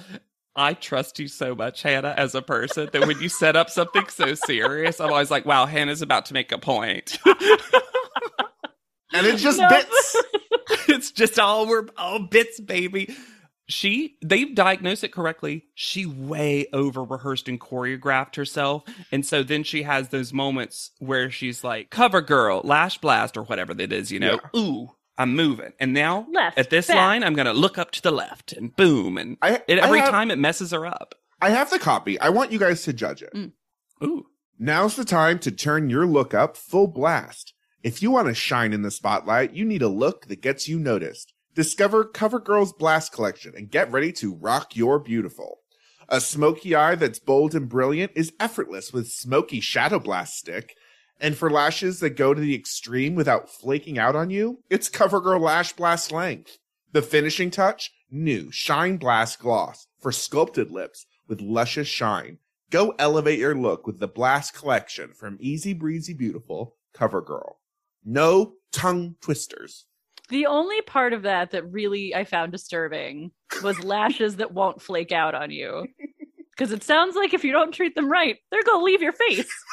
I 0.59 0.75
trust 0.75 1.21
you 1.21 1.29
so 1.29 1.55
much, 1.55 1.83
Hannah, 1.83 2.14
as 2.16 2.35
a 2.35 2.42
person 2.42 2.90
that 2.92 3.07
when 3.07 3.21
you 3.21 3.29
set 3.31 3.57
up 3.57 3.71
something 3.71 4.09
so 4.09 4.35
serious, 4.35 5.01
I'm 5.01 5.11
always 5.12 5.31
like, 5.31 5.47
wow, 5.47 5.66
Hannah's 5.66 6.03
about 6.03 6.27
to 6.27 6.35
make 6.35 6.53
a 6.53 6.59
point. 6.59 7.18
And 9.14 9.27
it 9.27 9.37
just 9.38 9.59
Nope. 9.59 9.71
bits. 9.71 10.16
it's 10.88 11.11
just 11.12 11.38
all 11.38 11.66
we're 11.66 11.87
all 11.97 12.21
bits, 12.21 12.61
baby. 12.61 13.14
She 13.68 14.16
they've 14.25 14.55
diagnosed 14.55 15.05
it 15.05 15.12
correctly. 15.12 15.64
She 15.75 16.07
way 16.07 16.66
over 16.73 17.05
rehearsed 17.05 17.49
and 17.49 17.61
choreographed 17.61 18.37
herself. 18.37 18.85
And 19.12 19.25
so 19.27 19.42
then 19.42 19.64
she 19.64 19.83
has 19.85 20.11
those 20.11 20.33
moments 20.33 20.92
where 20.99 21.31
she's 21.31 21.64
like, 21.64 21.90
cover 21.90 22.21
girl, 22.21 22.62
lash 22.64 22.99
blast, 22.99 23.37
or 23.37 23.44
whatever 23.44 23.75
that 23.75 23.92
is, 23.92 24.12
you 24.12 24.21
know. 24.21 24.40
Ooh, 24.57 24.90
I'm 25.18 25.35
moving. 25.35 25.72
And 25.81 25.92
now 25.92 26.26
Left, 26.33 26.57
at 26.57 26.70
this 26.70 26.87
back. 26.87 26.96
line, 26.96 27.24
I'm 27.24 27.35
gonna 27.35 27.52
look 27.52 27.76
up 27.76 27.90
to 27.92 28.02
the 28.02 28.11
left 28.12 28.52
and 28.52 28.74
boom. 28.76 29.18
And 29.18 29.37
I, 29.42 29.62
it, 29.66 29.78
I 29.81 29.87
every 29.87 29.98
have- 30.00 30.11
time 30.11 30.31
it 30.31 30.38
messes 30.38 30.70
her 30.70 30.87
up. 30.87 31.14
I 31.40 31.50
have 31.50 31.70
the 31.70 31.78
copy. 31.78 32.18
I 32.20 32.31
want 32.31 32.50
you 32.52 32.59
guys 32.59 32.83
to 32.85 32.92
judge 32.92 33.22
it. 33.22 33.33
Mm. 33.35 33.52
Ooh. 34.02 34.26
Now's 34.59 34.96
the 34.96 35.04
time 35.04 35.38
to 35.40 35.50
turn 35.52 35.88
your 35.90 36.07
look 36.07 36.35
up 36.35 36.57
full 36.57 36.88
blast. 36.88 37.52
If 37.85 38.02
you 38.02 38.11
want 38.11 38.26
to 38.26 38.35
shine 38.35 38.72
in 38.72 38.83
the 38.83 38.90
spotlight, 38.90 39.54
you 39.54 39.64
need 39.64 39.83
a 39.83 39.88
look 39.88 40.26
that 40.26 40.42
gets 40.42 40.66
you 40.68 40.81
noticed. 40.81 41.33
Discover 41.54 42.07
CoverGirl's 42.07 42.72
Blast 42.72 43.12
Collection 43.12 43.52
and 43.57 43.70
get 43.70 43.90
ready 43.92 44.11
to 44.14 44.35
rock 44.35 44.74
your 44.74 44.98
beautiful. 44.98 45.59
A 46.09 46.20
smoky 46.20 46.74
eye 46.74 46.94
that's 46.96 47.18
bold 47.20 47.54
and 47.54 47.68
brilliant 47.68 48.12
is 48.16 48.33
effortless 48.40 48.92
with 48.92 49.09
smoky 49.09 49.61
Shadow 49.61 49.98
Blast 50.00 50.37
Stick. 50.38 50.74
And 51.20 51.37
for 51.37 51.50
lashes 51.50 52.00
that 52.00 52.11
go 52.11 52.33
to 52.33 52.40
the 52.40 52.54
extreme 52.54 53.14
without 53.14 53.50
flaking 53.50 53.98
out 53.98 54.14
on 54.14 54.31
you, 54.31 54.61
it's 54.70 54.88
CoverGirl 54.88 55.40
Lash 55.40 55.72
Blast 55.72 56.12
Length. 56.12 56.59
The 56.92 57.02
finishing 57.02 57.50
touch, 57.50 57.92
new 58.11 58.50
Shine 58.50 58.96
Blast 58.96 59.40
Gloss 59.40 59.88
for 60.00 60.12
sculpted 60.12 60.70
lips 60.70 61.07
with 61.26 61.40
luscious 61.40 61.88
shine. 61.88 62.38
Go 62.70 62.94
elevate 62.98 63.38
your 63.38 63.54
look 63.54 63.87
with 63.87 63.98
the 63.98 64.09
Blast 64.09 64.54
Collection 64.54 65.12
from 65.12 65.38
Easy 65.40 65.72
Breezy 65.72 66.14
Beautiful 66.14 66.76
CoverGirl. 66.94 67.54
No 68.04 68.54
tongue 68.72 69.16
twisters. 69.20 69.87
The 70.28 70.46
only 70.46 70.81
part 70.83 71.12
of 71.14 71.22
that 71.22 71.50
that 71.52 71.70
really 71.72 72.14
I 72.14 72.24
found 72.24 72.52
disturbing 72.52 73.33
was 73.62 73.83
lashes 73.83 74.37
that 74.37 74.52
won't 74.52 74.83
flake 74.83 75.12
out 75.12 75.35
on 75.35 75.50
you. 75.50 75.87
Because 76.59 76.73
it 76.73 76.83
sounds 76.83 77.14
like 77.14 77.33
if 77.33 77.44
you 77.44 77.53
don't 77.53 77.71
treat 77.73 77.94
them 77.94 78.11
right, 78.11 78.37
they're 78.51 78.64
going 78.64 78.81
to 78.81 78.85
leave 78.85 79.01
your 79.03 79.12
face. 79.12 79.49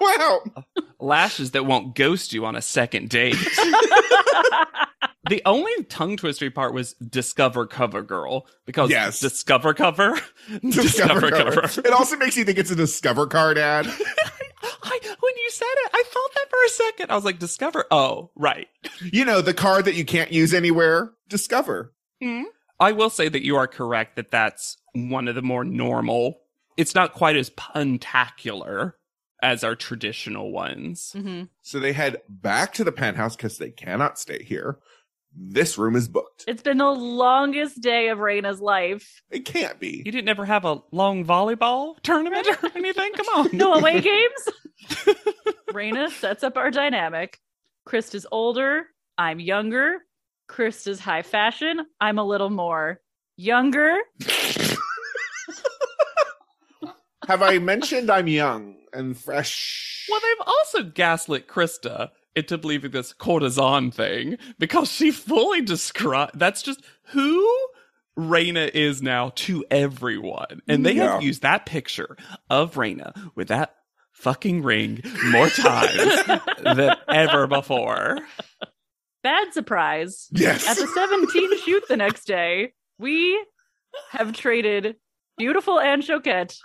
Wow! 0.00 0.40
Uh, 0.56 0.62
lashes 1.00 1.50
that 1.50 1.66
won't 1.66 1.96
ghost 1.96 2.32
you 2.32 2.44
on 2.46 2.54
a 2.54 2.62
second 2.62 3.08
date. 3.10 3.34
the 5.28 5.42
only 5.44 5.72
tongue 5.88 6.16
twistery 6.16 6.54
part 6.54 6.72
was 6.72 6.92
discover 6.94 7.66
cover 7.66 8.02
girl 8.02 8.46
because 8.66 8.90
Yes. 8.90 9.18
discover 9.18 9.74
cover 9.74 10.16
Discover 10.70 11.30
cover. 11.30 11.62
It 11.80 11.90
also 11.92 12.16
makes 12.16 12.36
you 12.36 12.44
think 12.44 12.58
it's 12.58 12.70
a 12.70 12.76
Discover 12.76 13.26
card 13.26 13.58
ad. 13.58 13.86
I, 14.84 15.00
when 15.20 15.34
you 15.36 15.50
said 15.50 15.66
it, 15.66 15.90
I 15.92 16.04
thought 16.06 16.30
that 16.34 16.46
for 16.50 16.64
a 16.64 16.68
second. 16.68 17.10
I 17.10 17.16
was 17.16 17.24
like, 17.24 17.38
discover. 17.40 17.84
Oh, 17.90 18.30
right. 18.36 18.68
You 19.02 19.24
know, 19.24 19.40
the 19.40 19.54
card 19.54 19.86
that 19.86 19.94
you 19.94 20.04
can't 20.04 20.32
use 20.32 20.54
anywhere. 20.54 21.10
Discover. 21.28 21.92
Hmm? 22.22 22.42
I 22.78 22.92
will 22.92 23.10
say 23.10 23.28
that 23.28 23.44
you 23.44 23.56
are 23.56 23.66
correct 23.66 24.14
that 24.16 24.30
that's 24.30 24.76
one 24.94 25.28
of 25.28 25.34
the 25.34 25.42
more 25.42 25.64
normal. 25.64 26.40
It's 26.76 26.94
not 26.94 27.12
quite 27.12 27.36
as 27.36 27.50
puntacular 27.50 28.92
as 29.42 29.62
our 29.62 29.76
traditional 29.76 30.50
ones. 30.52 31.12
Mhm. 31.16 31.48
So 31.62 31.78
they 31.78 31.92
head 31.92 32.22
back 32.28 32.72
to 32.74 32.84
the 32.84 32.92
penthouse 32.92 33.36
because 33.36 33.58
they 33.58 33.70
cannot 33.70 34.18
stay 34.18 34.42
here. 34.42 34.78
This 35.36 35.76
room 35.76 35.96
is 35.96 36.06
booked. 36.08 36.44
It's 36.46 36.62
been 36.62 36.78
the 36.78 36.90
longest 36.92 37.80
day 37.80 38.08
of 38.08 38.18
Raina's 38.18 38.60
life. 38.60 39.20
It 39.30 39.44
can't 39.44 39.80
be. 39.80 40.02
You 40.06 40.12
didn't 40.12 40.28
ever 40.28 40.44
have 40.44 40.64
a 40.64 40.80
long 40.92 41.24
volleyball 41.24 42.00
tournament 42.02 42.46
or 42.46 42.70
anything? 42.76 43.12
Come 43.14 43.26
on. 43.34 43.48
No 43.52 43.74
away 43.74 44.00
games? 44.00 44.48
Raina 45.72 46.08
sets 46.10 46.44
up 46.44 46.56
our 46.56 46.70
dynamic. 46.70 47.40
Krista's 47.86 48.26
older. 48.30 48.86
I'm 49.18 49.40
younger. 49.40 49.98
Krista's 50.48 51.00
high 51.00 51.22
fashion. 51.22 51.84
I'm 52.00 52.18
a 52.18 52.24
little 52.24 52.50
more 52.50 53.00
younger. 53.36 53.96
Have 57.28 57.42
I 57.42 57.58
mentioned 57.58 58.10
I'm 58.10 58.28
young 58.28 58.76
and 58.92 59.16
fresh? 59.16 60.06
Well, 60.10 60.20
they've 60.20 60.46
also 60.46 60.82
gaslit 60.82 61.48
Krista 61.48 62.10
into 62.36 62.58
believing 62.58 62.90
this 62.90 63.12
courtesan 63.12 63.90
thing 63.90 64.36
because 64.58 64.90
she 64.90 65.10
fully 65.10 65.62
described 65.62 66.38
that's 66.38 66.62
just 66.62 66.82
who 67.08 67.46
Raina 68.18 68.70
is 68.72 69.02
now 69.02 69.32
to 69.36 69.64
everyone. 69.70 70.60
And 70.68 70.84
they 70.84 70.94
have 70.94 71.22
used 71.22 71.42
that 71.42 71.66
picture 71.66 72.16
of 72.50 72.74
Raina 72.74 73.30
with 73.34 73.48
that 73.48 73.74
fucking 74.12 74.62
ring 74.62 75.02
more 75.30 75.48
times 75.48 76.24
than 76.62 76.96
ever 77.08 77.46
before. 77.46 78.18
Bad 79.22 79.52
surprise. 79.52 80.28
Yes. 80.30 80.68
At 80.68 80.76
the 80.76 80.86
17 80.86 81.58
shoot 81.60 81.84
the 81.88 81.96
next 81.96 82.26
day, 82.26 82.74
we 82.98 83.42
have 84.10 84.32
traded 84.32 84.96
beautiful 85.36 85.80
Ann 85.80 86.02
Shoket 86.02 86.56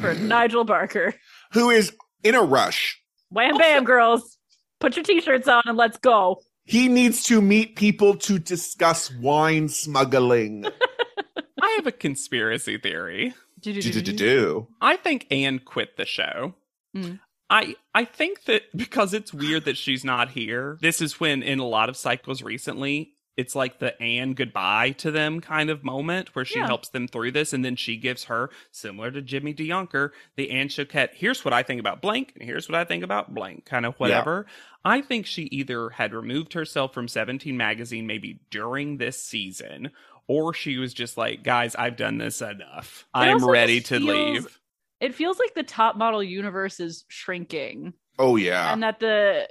for 0.00 0.14
Nigel 0.14 0.64
Barker. 0.64 1.14
who 1.52 1.70
is 1.70 1.92
in 2.22 2.34
a 2.34 2.42
rush. 2.42 3.00
Wham 3.30 3.56
bam, 3.58 3.84
girls. 3.84 4.36
Put 4.80 4.96
your 4.96 5.04
t-shirts 5.04 5.46
on 5.46 5.62
and 5.66 5.76
let's 5.76 5.98
go. 5.98 6.40
He 6.64 6.88
needs 6.88 7.22
to 7.24 7.40
meet 7.42 7.76
people 7.76 8.16
to 8.16 8.38
discuss 8.38 9.12
wine 9.12 9.68
smuggling. 9.68 10.64
I 11.62 11.68
have 11.76 11.86
a 11.86 11.92
conspiracy 11.92 12.78
theory. 12.78 13.34
Do-do-do-do. 13.60 14.68
I 14.80 14.96
think 14.96 15.26
Anne 15.30 15.58
quit 15.58 15.96
the 15.96 16.06
show. 16.06 16.54
Mm. 16.96 17.20
I 17.50 17.74
I 17.94 18.04
think 18.04 18.44
that 18.44 18.62
because 18.74 19.12
it's 19.12 19.34
weird 19.34 19.64
that 19.64 19.76
she's 19.76 20.04
not 20.04 20.30
here. 20.30 20.78
This 20.80 21.00
is 21.02 21.20
when 21.20 21.42
in 21.42 21.58
a 21.58 21.66
lot 21.66 21.88
of 21.88 21.96
cycles 21.96 22.42
recently, 22.42 23.12
it's 23.36 23.54
like 23.54 23.78
the 23.78 24.00
Anne 24.02 24.34
goodbye 24.34 24.90
to 24.98 25.10
them 25.10 25.40
kind 25.40 25.70
of 25.70 25.82
moment 25.84 26.34
where 26.34 26.44
she 26.44 26.58
Yeah. 26.58 26.66
helps 26.66 26.88
them 26.90 27.08
through 27.08 27.30
this, 27.32 27.52
and 27.52 27.64
then 27.64 27.76
she 27.76 27.96
gives 27.96 28.24
her, 28.24 28.50
similar 28.70 29.10
to 29.10 29.22
Jimmy 29.22 29.54
DeYonker, 29.54 30.10
the 30.36 30.50
Ann 30.50 30.68
Shoket. 30.68 31.10
Here's 31.14 31.44
what 31.44 31.54
I 31.54 31.62
think 31.62 31.80
about 31.80 32.02
blank, 32.02 32.32
and 32.34 32.44
here's 32.44 32.68
what 32.68 32.76
I 32.76 32.84
think 32.84 33.02
about 33.04 33.34
blank, 33.34 33.64
kind 33.64 33.86
of 33.86 33.94
whatever. 33.96 34.46
I 34.84 35.00
think 35.00 35.26
she 35.26 35.42
either 35.44 35.90
had 35.90 36.12
removed 36.12 36.52
herself 36.54 36.92
from 36.92 37.08
17 37.08 37.56
magazine 37.56 38.06
maybe 38.06 38.40
during 38.50 38.96
this 38.98 39.22
season, 39.22 39.90
or 40.26 40.52
she 40.54 40.76
was 40.78 40.92
just 40.94 41.16
like, 41.16 41.42
guys, 41.42 41.74
I've 41.74 41.96
done 41.96 42.18
this 42.18 42.40
enough. 42.42 43.06
I'm 43.14 43.44
ready 43.44 43.80
to 43.80 43.98
feels- 43.98 44.08
leave. 44.08 44.60
It 45.00 45.14
feels 45.14 45.38
like 45.38 45.54
the 45.54 45.62
top 45.62 45.96
model 45.96 46.22
universe 46.22 46.78
is 46.78 47.04
shrinking 47.08 47.94
Oh 48.18 48.36
yeah. 48.36 48.70
and 48.70 48.82
that 48.82 49.00
the 49.00 49.48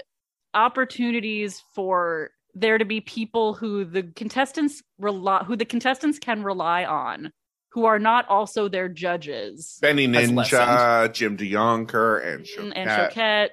opportunities 0.54 1.64
for 1.74 2.32
there 2.60 2.78
to 2.78 2.86
be 2.86 3.01
people 3.01 3.53
who 3.53 3.86
the 3.86 4.03
contestants 4.03 4.82
rely 4.97 5.43
who 5.43 5.55
the 5.55 5.66
contestants 5.66 6.20
can 6.20 6.43
rely 6.43 6.86
on 6.86 7.32
who 7.72 7.86
are 7.86 7.99
not 7.99 8.28
also 8.30 8.68
their 8.68 8.89
judges 8.89 9.78
Benny 9.82 10.05
has 10.14 10.32
Ninja, 10.32 11.12
Jim 11.14 11.38
DeYonker, 11.38 12.26
and 12.26 12.74
and 12.76 12.89
Shoket. 12.89 13.14
Shoket 13.14 13.49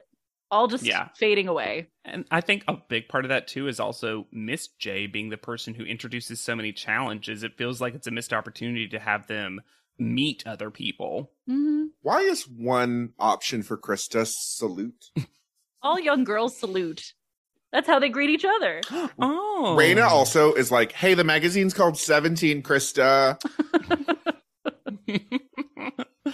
all 0.50 0.68
just 0.68 0.84
Yeah. 0.84 1.08
fading 1.18 1.48
away. 1.48 1.88
And 2.04 2.24
I 2.30 2.40
think 2.40 2.62
a 2.68 2.76
big 2.88 3.08
part 3.08 3.24
of 3.24 3.30
that 3.30 3.48
too 3.48 3.66
is 3.66 3.80
also 3.80 4.28
Miss 4.30 4.68
J 4.78 5.06
being 5.08 5.28
the 5.28 5.36
person 5.36 5.74
who 5.74 5.84
introduces 5.84 6.40
so 6.40 6.54
many 6.54 6.72
challenges. 6.72 7.42
It 7.42 7.58
feels 7.58 7.80
like 7.80 7.94
it's 7.94 8.06
a 8.06 8.12
missed 8.12 8.32
opportunity 8.32 8.86
to 8.88 8.98
have 9.00 9.26
them 9.26 9.60
meet 9.98 10.46
other 10.46 10.70
people. 10.70 11.32
Mhm. 11.50 11.86
Why 12.02 12.20
is 12.20 12.46
one 12.46 13.12
option 13.18 13.62
for 13.64 13.76
Krista 13.76 14.24
salute? 14.26 15.10
All 15.82 15.98
young 15.98 16.22
girls 16.24 16.56
salute. 16.58 17.12
That's 17.76 17.86
how 17.88 17.98
they 17.98 18.08
greet 18.08 18.30
each 18.30 18.46
other. 18.46 18.80
Oh, 19.18 19.76
Raina 19.78 20.06
also 20.06 20.52
is 20.54 20.70
like, 20.70 20.92
hey, 20.92 21.12
the 21.14 21.24
magazine's 21.24 21.72
called 21.74 21.98
17, 21.98 22.62
Krista. 22.62 23.38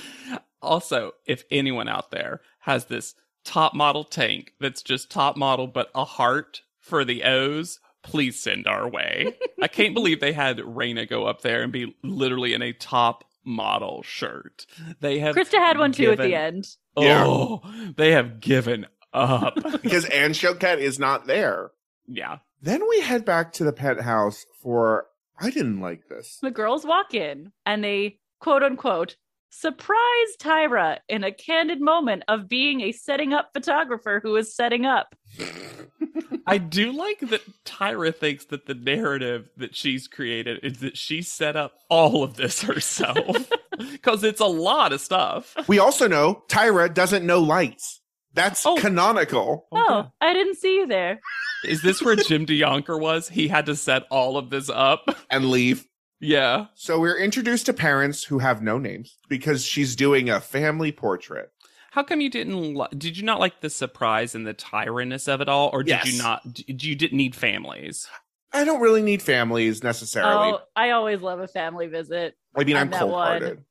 also, 0.62 1.12
if 1.26 1.44
anyone 1.50 1.88
out 1.88 2.10
there 2.10 2.40
has 2.60 2.86
this 2.86 3.14
top 3.44 3.74
model 3.74 4.04
tank 4.04 4.52
that's 4.60 4.82
just 4.82 5.10
top 5.10 5.36
model 5.36 5.66
but 5.66 5.90
a 5.94 6.04
heart 6.04 6.62
for 6.80 7.04
the 7.04 7.24
O's, 7.24 7.80
please 8.02 8.40
send 8.40 8.66
our 8.68 8.88
way. 8.88 9.36
I 9.60 9.68
can't 9.68 9.94
believe 9.94 10.20
they 10.20 10.32
had 10.32 10.58
Raina 10.58 11.08
go 11.08 11.26
up 11.26 11.42
there 11.42 11.62
and 11.62 11.72
be 11.72 11.96
literally 12.04 12.54
in 12.54 12.62
a 12.62 12.72
top 12.72 13.24
model 13.44 14.02
shirt. 14.04 14.66
They 15.00 15.18
have 15.20 15.34
Krista 15.34 15.58
had 15.58 15.78
one 15.78 15.92
too 15.92 16.12
at 16.12 16.18
the 16.18 16.24
given- 16.24 16.38
end. 16.38 16.68
Oh, 16.96 17.02
yeah. 17.02 17.24
Oh, 17.26 17.62
they 17.96 18.12
have 18.12 18.38
given 18.40 18.86
up. 19.12 19.54
because 19.82 20.04
Ann 20.06 20.32
Shoket 20.32 20.78
is 20.78 20.98
not 20.98 21.26
there. 21.26 21.70
yeah. 22.06 22.38
Then 22.64 22.80
we 22.88 23.00
head 23.00 23.24
back 23.24 23.52
to 23.54 23.64
the 23.64 23.72
penthouse 23.72 24.46
for, 24.62 25.06
I 25.40 25.50
didn't 25.50 25.80
like 25.80 26.06
this. 26.08 26.38
The 26.40 26.52
girls 26.52 26.84
walk 26.84 27.12
in 27.12 27.50
and 27.66 27.82
they 27.82 28.20
quote 28.38 28.62
unquote 28.62 29.16
surprise 29.50 30.36
Tyra 30.38 30.98
in 31.08 31.24
a 31.24 31.32
candid 31.32 31.80
moment 31.80 32.22
of 32.28 32.48
being 32.48 32.80
a 32.80 32.92
setting 32.92 33.32
up 33.32 33.50
photographer 33.52 34.20
who 34.22 34.36
is 34.36 34.54
setting 34.54 34.86
up. 34.86 35.14
I 36.46 36.58
do 36.58 36.92
like 36.92 37.20
that 37.20 37.42
Tyra 37.64 38.14
thinks 38.14 38.44
that 38.46 38.66
the 38.66 38.74
narrative 38.74 39.48
that 39.56 39.74
she's 39.76 40.06
created 40.08 40.60
is 40.62 40.78
that 40.78 40.96
she 40.96 41.22
set 41.22 41.56
up 41.56 41.72
all 41.88 42.22
of 42.22 42.36
this 42.36 42.62
herself. 42.62 43.50
Because 43.78 44.22
it's 44.22 44.40
a 44.40 44.46
lot 44.46 44.92
of 44.92 45.00
stuff. 45.00 45.56
We 45.66 45.78
also 45.78 46.06
know 46.06 46.44
Tyra 46.48 46.92
doesn't 46.92 47.24
know 47.24 47.40
lights. 47.40 48.01
That's 48.34 48.64
Oh. 48.64 48.76
canonical. 48.76 49.66
Oh, 49.72 50.10
I 50.20 50.32
didn't 50.32 50.56
see 50.56 50.76
you 50.76 50.86
there. 50.86 51.20
Is 51.64 51.82
this 51.82 52.02
where 52.02 52.16
Jim 52.16 52.46
DeYonker 52.46 52.98
was? 52.98 53.28
He 53.28 53.48
had 53.48 53.66
to 53.66 53.76
set 53.76 54.04
all 54.10 54.36
of 54.36 54.50
this 54.50 54.68
up. 54.70 55.04
And 55.30 55.50
leave. 55.50 55.86
Yeah. 56.20 56.66
So 56.74 56.98
we're 57.00 57.18
introduced 57.18 57.66
to 57.66 57.72
parents 57.72 58.24
who 58.24 58.38
have 58.38 58.62
no 58.62 58.78
names 58.78 59.16
because 59.28 59.64
she's 59.64 59.96
doing 59.96 60.30
a 60.30 60.40
family 60.40 60.92
portrait. 60.92 61.50
How 61.90 62.02
come 62.02 62.20
you 62.20 62.30
didn't? 62.30 62.74
Li- 62.74 62.86
did 62.96 63.16
you 63.18 63.24
not 63.24 63.38
like 63.40 63.60
the 63.60 63.68
surprise 63.68 64.34
and 64.34 64.46
the 64.46 64.54
tyranness 64.54 65.28
of 65.28 65.40
it 65.42 65.48
all, 65.48 65.68
or 65.72 65.82
did 65.82 65.90
Yes. 65.90 66.06
you 66.12 66.22
not? 66.22 66.40
d- 66.54 66.64
You 66.68 66.94
didn't 66.94 67.18
need 67.18 67.34
families. 67.36 68.08
I 68.52 68.64
don't 68.64 68.80
really 68.80 69.02
need 69.02 69.20
families 69.22 69.82
necessarily. 69.82 70.52
Oh, 70.54 70.60
I 70.76 70.90
always 70.90 71.20
love 71.20 71.40
a 71.40 71.48
family 71.48 71.86
visit. 71.88 72.34
I 72.56 72.64
mean, 72.64 72.76
I'm 72.76 72.92
I'm 72.92 72.98
cold 72.98 73.12
hearted. 73.12 73.64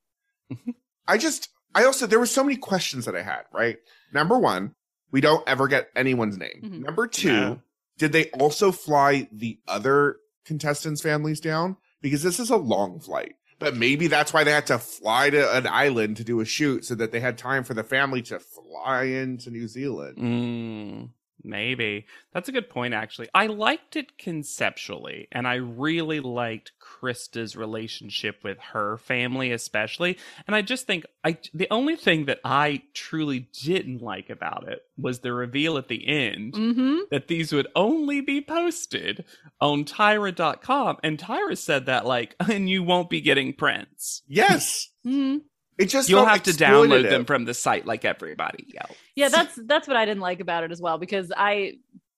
I 1.07 1.17
just, 1.17 1.49
I 1.73 1.85
also, 1.85 2.05
there 2.07 2.19
were 2.19 2.25
so 2.25 2.43
many 2.43 2.57
questions 2.57 3.05
that 3.05 3.15
I 3.15 3.21
had, 3.21 3.43
right? 3.53 3.77
Number 4.13 4.37
one, 4.37 4.75
we 5.11 5.21
don't 5.21 5.47
ever 5.47 5.67
get 5.67 5.89
anyone's 5.95 6.37
name. 6.37 6.61
Mhm. 6.63 6.79
Number 6.85 7.07
two, 7.07 7.31
No. 7.31 7.61
did 7.97 8.11
they 8.11 8.29
also 8.31 8.71
fly 8.71 9.27
the 9.31 9.59
other 9.67 10.17
contestants' 10.45 11.01
families 11.01 11.39
down? 11.39 11.77
Because 12.01 12.23
this 12.23 12.39
is 12.39 12.49
a 12.49 12.57
long 12.57 12.99
flight. 12.99 13.35
But 13.59 13.75
maybe 13.75 14.07
that's 14.07 14.33
why 14.33 14.43
they 14.43 14.51
had 14.51 14.65
to 14.67 14.79
fly 14.79 15.29
to 15.29 15.55
an 15.55 15.67
island 15.67 16.17
to 16.17 16.23
do 16.23 16.39
a 16.39 16.45
shoot 16.45 16.83
so 16.83 16.95
that 16.95 17.11
they 17.11 17.19
had 17.19 17.37
time 17.37 17.63
for 17.63 17.75
the 17.75 17.83
family 17.83 18.23
to 18.23 18.39
fly 18.39 19.03
into 19.03 19.51
New 19.51 19.67
Zealand. 19.67 20.17
Mm, 20.17 21.09
maybe 21.43 22.05
that's 22.33 22.49
a 22.49 22.51
good 22.51 22.69
point. 22.69 22.93
Actually, 22.93 23.29
I 23.33 23.47
liked 23.47 23.95
it 23.95 24.17
conceptually, 24.17 25.27
and 25.31 25.47
I 25.47 25.55
really 25.55 26.19
liked 26.19 26.71
Krista's 26.81 27.55
relationship 27.55 28.43
with 28.43 28.57
her 28.73 28.97
family, 28.97 29.51
especially. 29.51 30.17
And 30.47 30.55
I 30.55 30.61
just 30.61 30.87
think 30.87 31.05
I 31.23 31.37
the 31.53 31.67
only 31.71 31.95
thing 31.95 32.25
that 32.25 32.39
I 32.43 32.83
truly 32.93 33.49
didn't 33.61 34.01
like 34.01 34.29
about 34.29 34.67
it 34.67 34.81
was 34.97 35.19
the 35.19 35.33
reveal 35.33 35.77
at 35.77 35.87
the 35.87 36.07
end. 36.07 36.53
Mm-hmm. 36.53 36.97
that 37.11 37.27
these 37.27 37.51
would 37.53 37.67
only 37.75 38.21
be 38.21 38.41
posted 38.41 39.25
on 39.59 39.83
Tyra.com. 39.85 40.97
And 41.03 41.17
Tyra 41.17 41.57
said 41.57 41.85
that, 41.87 42.05
like, 42.05 42.35
and 42.39 42.69
you 42.69 42.83
won't 42.83 43.09
be 43.09 43.21
getting 43.21 43.53
prints. 43.53 44.21
Yes. 44.27 44.89
hmm 45.03 45.37
It 45.81 45.89
just 45.89 46.09
You'll 46.09 46.25
have 46.25 46.43
to 46.43 46.51
download 46.51 47.09
them 47.09 47.25
from 47.25 47.45
the 47.45 47.53
site 47.53 47.85
like 47.85 48.05
everybody 48.05 48.73
else. 48.79 48.95
Yeah, 49.15 49.29
that's 49.29 49.57
that's 49.65 49.87
what 49.87 49.97
I 49.97 50.05
didn't 50.05 50.21
like 50.21 50.39
about 50.39 50.63
it 50.63 50.71
as 50.71 50.79
well 50.79 50.97
because 50.99 51.31
I 51.35 51.73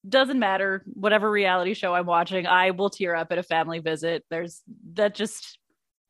doesn't 0.07 0.38
matter 0.38 0.84
whatever 0.93 1.32
reality 1.32 1.74
show 1.74 1.93
I'm 1.93 2.05
watching, 2.05 2.45
I 2.45 2.72
will 2.72 2.89
tear 2.89 3.16
up 3.16 3.32
at 3.32 3.38
a 3.38 3.43
family 3.43 3.80
visit. 3.80 4.26
There's 4.30 4.61
that 4.95 5.16
just 5.16 5.57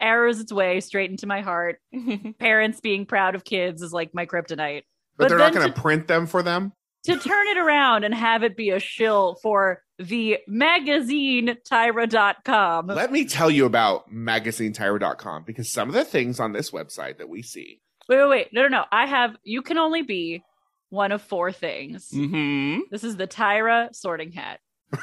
arrows 0.02 0.40
its 0.40 0.52
way 0.52 0.80
straight 0.80 1.12
into 1.12 1.28
my 1.28 1.42
heart. 1.42 1.78
Parents 2.40 2.82
being 2.82 3.06
proud 3.06 3.36
of 3.36 3.44
kids 3.44 3.84
is 3.84 3.94
like 3.94 4.16
my 4.16 4.26
kryptonite. 4.26 4.82
but, 5.16 5.26
but 5.26 5.30
they're 5.30 5.38
not 5.38 5.54
going 5.54 5.68
to 5.68 5.74
to- 5.74 5.80
print 5.82 6.08
them 6.08 6.26
for 6.26 6.42
them. 6.42 6.74
to 7.06 7.18
turn 7.20 7.48
it 7.50 7.58
around 7.58 8.04
and 8.04 8.16
have 8.16 8.42
it 8.42 8.58
be 8.58 8.72
a 8.72 8.80
shill 8.80 9.38
for 9.44 9.83
the 10.00 10.40
magazine 10.48 11.58
tyra.com. 11.70 12.88
Let 12.88 13.12
me 13.12 13.26
tell 13.26 13.52
you 13.52 13.66
about 13.66 14.12
magazinetyra.com 14.12 15.44
because 15.44 15.72
some 15.72 15.90
of 15.90 15.96
the 15.96 16.04
things 16.06 16.40
on 16.40 16.52
this 16.52 16.72
website 16.72 17.18
that 17.18 17.30
we 17.30 17.42
see. 17.42 17.82
Wait, 18.10 18.18
wait, 18.18 18.30
wait. 18.30 18.48
No, 18.54 18.64
no, 18.64 18.68
no. 18.68 18.86
I 18.92 19.06
have 19.06 19.36
you 19.44 19.62
can 19.62 19.78
only 19.78 20.02
be 20.02 20.44
one 20.90 21.12
of 21.12 21.22
four 21.22 21.52
things. 21.52 22.10
hmm 22.12 22.80
This 22.92 23.04
is 23.04 23.18
the 23.18 23.28
Tyra 23.28 23.94
sorting 23.96 24.32
hat. 24.32 24.60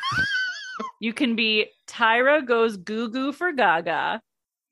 you 1.00 1.12
can 1.12 1.36
be 1.36 1.66
Tyra 1.86 2.46
goes 2.46 2.76
goo 2.76 3.08
goo 3.10 3.32
for 3.32 3.52
Gaga. 3.52 4.20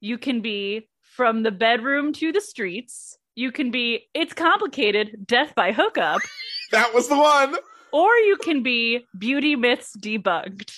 You 0.00 0.18
can 0.18 0.40
be 0.42 0.88
from 1.02 1.42
the 1.42 1.50
bedroom 1.50 2.12
to 2.14 2.32
the 2.32 2.40
streets. 2.40 3.16
You 3.34 3.50
can 3.52 3.70
be 3.70 4.08
it's 4.14 4.32
complicated, 4.32 5.26
death 5.26 5.54
by 5.54 5.72
hookup. 5.72 6.20
That 6.70 6.92
was 6.92 7.08
the 7.08 7.16
one. 7.16 7.56
Or 7.92 8.14
you 8.16 8.36
can 8.36 8.62
be 8.62 9.04
beauty 9.18 9.56
myths 9.56 9.96
debunked. 9.98 10.72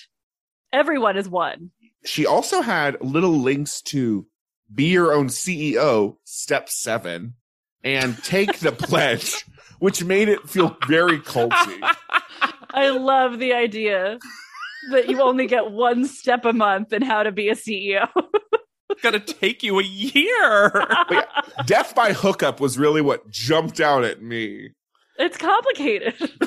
Everyone 0.73 1.17
is 1.17 1.27
one. 1.29 1.71
She 2.05 2.25
also 2.25 2.61
had 2.61 2.99
little 3.01 3.37
links 3.37 3.81
to 3.83 4.25
be 4.73 4.85
your 4.85 5.13
own 5.13 5.27
CEO, 5.27 6.15
step 6.23 6.69
seven, 6.69 7.33
and 7.83 8.17
take 8.23 8.59
the 8.59 8.71
pledge, 8.87 9.45
which 9.79 10.03
made 10.03 10.29
it 10.29 10.49
feel 10.49 10.77
very 10.87 11.19
culty. 11.19 11.79
I 12.73 12.89
love 12.89 13.37
the 13.39 13.53
idea 13.53 14.17
that 14.91 15.09
you 15.09 15.21
only 15.21 15.45
get 15.45 15.71
one 15.71 16.05
step 16.07 16.45
a 16.45 16.53
month 16.53 16.93
in 16.93 17.01
how 17.01 17.23
to 17.23 17.31
be 17.31 17.49
a 17.49 17.55
CEO. 17.55 18.07
it's 18.89 19.01
gonna 19.01 19.19
take 19.19 19.61
you 19.61 19.77
a 19.79 19.83
year. 19.83 20.71
Yeah, 21.11 21.25
death 21.65 21.93
by 21.93 22.13
hookup 22.13 22.59
was 22.61 22.79
really 22.79 23.01
what 23.01 23.29
jumped 23.29 23.79
out 23.81 24.03
at 24.05 24.21
me. 24.23 24.69
it's 25.19 25.37
complicated. 25.37 26.15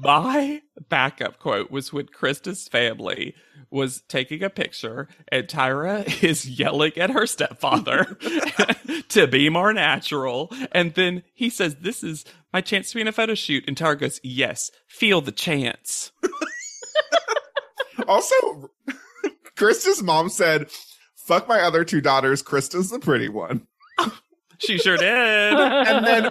My 0.00 0.62
backup 0.88 1.38
quote 1.38 1.70
was 1.70 1.92
when 1.92 2.06
Krista's 2.06 2.68
family 2.68 3.34
was 3.70 4.02
taking 4.08 4.42
a 4.42 4.50
picture 4.50 5.08
and 5.28 5.48
Tyra 5.48 6.22
is 6.22 6.48
yelling 6.48 6.96
at 6.96 7.10
her 7.10 7.26
stepfather 7.26 8.04
to 9.08 9.26
be 9.26 9.48
more 9.48 9.72
natural. 9.72 10.52
And 10.72 10.94
then 10.94 11.22
he 11.34 11.50
says, 11.50 11.76
This 11.76 12.04
is 12.04 12.24
my 12.52 12.60
chance 12.60 12.90
to 12.90 12.96
be 12.96 13.00
in 13.00 13.08
a 13.08 13.12
photo 13.12 13.34
shoot. 13.34 13.64
And 13.66 13.76
Tyra 13.76 13.98
goes, 13.98 14.20
Yes, 14.22 14.70
feel 14.86 15.20
the 15.20 15.32
chance. 15.32 16.12
Also, 18.08 18.70
Krista's 19.56 20.02
mom 20.02 20.28
said, 20.28 20.68
fuck 21.16 21.48
my 21.48 21.60
other 21.60 21.84
two 21.84 22.00
daughters. 22.00 22.42
Krista's 22.42 22.90
the 22.90 22.98
pretty 22.98 23.28
one. 23.28 23.66
She 24.58 24.78
sure 24.78 24.96
did. 24.96 25.08
And 25.08 26.06
then 26.06 26.30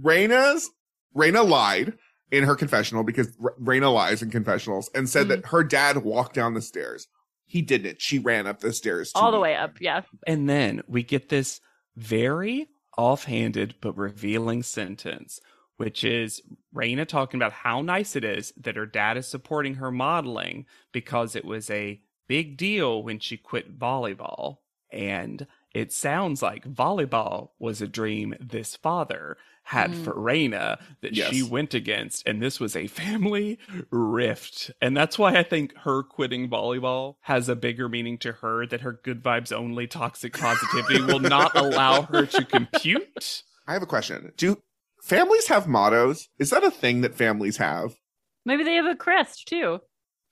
Raina's, 0.00 0.70
Raina 1.16 1.48
lied 1.48 1.94
in 2.30 2.44
her 2.44 2.56
confessional 2.56 3.04
because 3.04 3.30
Raina 3.36 3.92
lies 3.92 4.22
in 4.22 4.30
confessionals 4.30 4.90
and 4.94 5.08
said 5.08 5.28
that 5.28 5.40
mm-hmm. 5.42 5.56
her 5.56 5.64
dad 5.64 5.98
walked 5.98 6.34
down 6.34 6.54
the 6.54 6.62
stairs. 6.62 7.08
He 7.46 7.62
didn't. 7.62 8.02
She 8.02 8.18
ran 8.18 8.46
up 8.46 8.60
the 8.60 8.72
stairs. 8.72 9.12
All 9.14 9.30
the 9.30 9.36
meet 9.36 9.42
way 9.42 9.52
him. 9.54 9.62
up. 9.62 9.80
Yeah. 9.80 10.02
And 10.26 10.48
then 10.48 10.82
we 10.88 11.02
get 11.02 11.28
this 11.28 11.60
very 11.96 12.68
offhanded 12.98 13.76
but 13.80 13.96
revealing 13.96 14.62
sentence, 14.62 15.40
which 15.76 16.02
is 16.02 16.42
Raina 16.74 17.06
talking 17.06 17.38
about 17.38 17.52
how 17.52 17.82
nice 17.82 18.16
it 18.16 18.24
is 18.24 18.52
that 18.56 18.76
her 18.76 18.86
dad 18.86 19.16
is 19.16 19.28
supporting 19.28 19.74
her 19.74 19.92
modeling 19.92 20.66
because 20.92 21.36
it 21.36 21.44
was 21.44 21.70
a 21.70 22.00
big 22.26 22.56
deal 22.56 23.02
when 23.02 23.20
she 23.20 23.36
quit 23.36 23.78
volleyball. 23.78 24.58
And 24.90 25.46
it 25.72 25.92
sounds 25.92 26.42
like 26.42 26.64
volleyball 26.64 27.50
was 27.58 27.80
a 27.80 27.86
dream 27.86 28.34
this 28.40 28.74
father 28.74 29.36
had 29.70 29.90
Mm. 29.90 30.04
for 30.04 30.14
Raina 30.14 30.78
that 31.00 31.12
Yes. 31.14 31.30
she 31.34 31.42
went 31.42 31.74
against. 31.74 32.26
And 32.26 32.40
this 32.40 32.60
was 32.60 32.76
a 32.76 32.86
family 32.86 33.58
rift. 33.90 34.70
And 34.80 34.96
that's 34.96 35.18
why 35.18 35.34
I 35.36 35.42
think 35.42 35.76
her 35.78 36.02
quitting 36.04 36.48
volleyball 36.48 37.16
has 37.22 37.48
a 37.48 37.56
bigger 37.56 37.88
meaning 37.88 38.16
to 38.18 38.32
her 38.32 38.64
that 38.66 38.82
her 38.82 38.92
good 39.02 39.22
vibes 39.24 39.52
only 39.52 39.86
toxic 39.88 40.34
positivity 40.38 41.02
will 41.02 41.18
not 41.18 41.56
allow 41.56 42.02
her 42.02 42.26
to 42.26 42.44
compute. 42.44 43.42
I 43.66 43.72
have 43.72 43.82
a 43.82 43.86
question. 43.86 44.32
Do 44.36 44.62
families 45.02 45.48
have 45.48 45.66
mottos? 45.66 46.28
Is 46.38 46.50
that 46.50 46.62
a 46.62 46.70
thing 46.70 47.00
that 47.00 47.16
families 47.16 47.56
have? 47.56 47.96
Maybe 48.44 48.62
they 48.62 48.76
have 48.76 48.86
a 48.86 48.94
crest 48.94 49.48
too. 49.48 49.80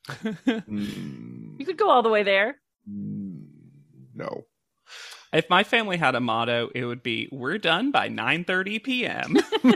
Hmm, 0.09 1.57
You 1.59 1.66
could 1.66 1.76
go 1.78 1.91
all 1.91 2.03
the 2.03 2.09
way 2.09 2.22
there. 2.22 2.61
mm, 2.89 3.47
no. 4.14 4.45
If 5.35 5.51
my 5.51 5.64
family 5.64 5.97
had 5.97 6.14
a 6.14 6.20
motto, 6.20 6.70
it 6.74 6.85
would 6.85 7.03
be 7.03 7.28
"We're 7.32 7.59
done 7.59 7.91
by 7.91 8.09
9:30 8.09 8.82
p.m." 8.82 9.37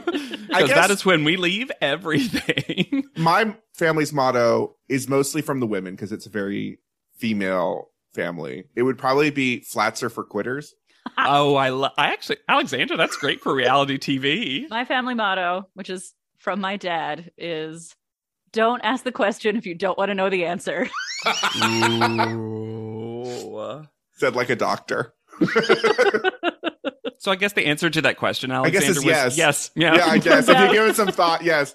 Because 0.49 0.71
that 0.71 0.91
is 0.91 1.05
when 1.05 1.25
we 1.25 1.37
leave 1.37 1.71
everything. 1.81 3.05
My 3.17 3.55
family's 3.75 4.15
motto 4.15 4.77
is 4.89 5.09
mostly 5.09 5.43
from 5.43 5.61
the 5.61 5.67
women 5.67 5.95
because 5.95 6.11
it's 6.11 6.25
a 6.25 6.31
very 6.31 6.79
female 7.19 7.91
family. 8.15 8.65
It 8.75 8.83
would 8.83 8.97
probably 8.97 9.31
be 9.31 9.61
flats 9.61 10.03
are 10.03 10.09
for 10.09 10.25
quitters. 10.25 10.75
oh, 11.19 11.55
I 11.55 11.69
lo- 11.69 11.91
I 11.99 12.13
actually 12.13 12.39
Alexandra, 12.49 12.97
that's 12.97 13.17
great 13.19 13.43
for 13.43 13.55
reality 13.55 13.99
TV. 13.99 14.71
My 14.71 14.87
family 14.87 15.15
motto, 15.15 15.69
which 15.75 15.91
is 15.91 16.15
from 16.39 16.61
my 16.61 16.79
dad, 16.79 17.31
is 17.37 17.95
don't 18.53 18.81
ask 18.81 19.05
the 19.05 19.13
question 19.13 19.57
if 19.57 19.67
you 19.67 19.75
don't 19.75 19.99
want 19.99 20.09
to 20.09 20.15
know 20.15 20.31
the 20.31 20.47
answer. 20.47 20.89
Ooh. 21.63 23.85
Said 24.15 24.35
like 24.35 24.49
a 24.49 24.57
doctor. 24.57 25.13
So 27.21 27.33
I 27.33 27.37
guess 27.37 27.53
the 27.53 27.67
answer 27.67 27.91
to 27.91 28.03
that 28.03 28.17
question, 28.17 28.53
I 28.53 28.71
guess 28.71 28.89
it's 28.89 28.99
was 28.99 29.05
yes. 29.05 29.37
yes. 29.37 29.71
Yeah. 29.75 29.97
Yeah, 29.97 30.07
I 30.07 30.19
guess. 30.19 30.49
If 30.49 30.59
you 30.59 30.73
give 30.73 30.87
it 30.87 30.97
some 30.97 31.09
thought, 31.09 31.43
yes. 31.43 31.75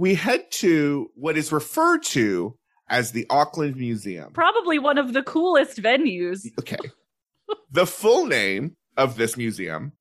We 0.00 0.14
head 0.14 0.50
to 0.52 1.10
what 1.14 1.36
is 1.36 1.52
referred 1.52 2.04
to 2.04 2.56
as 2.88 3.12
the 3.12 3.26
Auckland 3.28 3.76
Museum. 3.76 4.32
Probably 4.32 4.78
one 4.78 4.96
of 4.96 5.12
the 5.12 5.22
coolest 5.22 5.76
venues. 5.76 6.46
Okay. 6.58 6.78
the 7.70 7.86
full 7.86 8.24
name 8.24 8.78
of 8.96 9.16
this 9.18 9.36
museum 9.36 9.92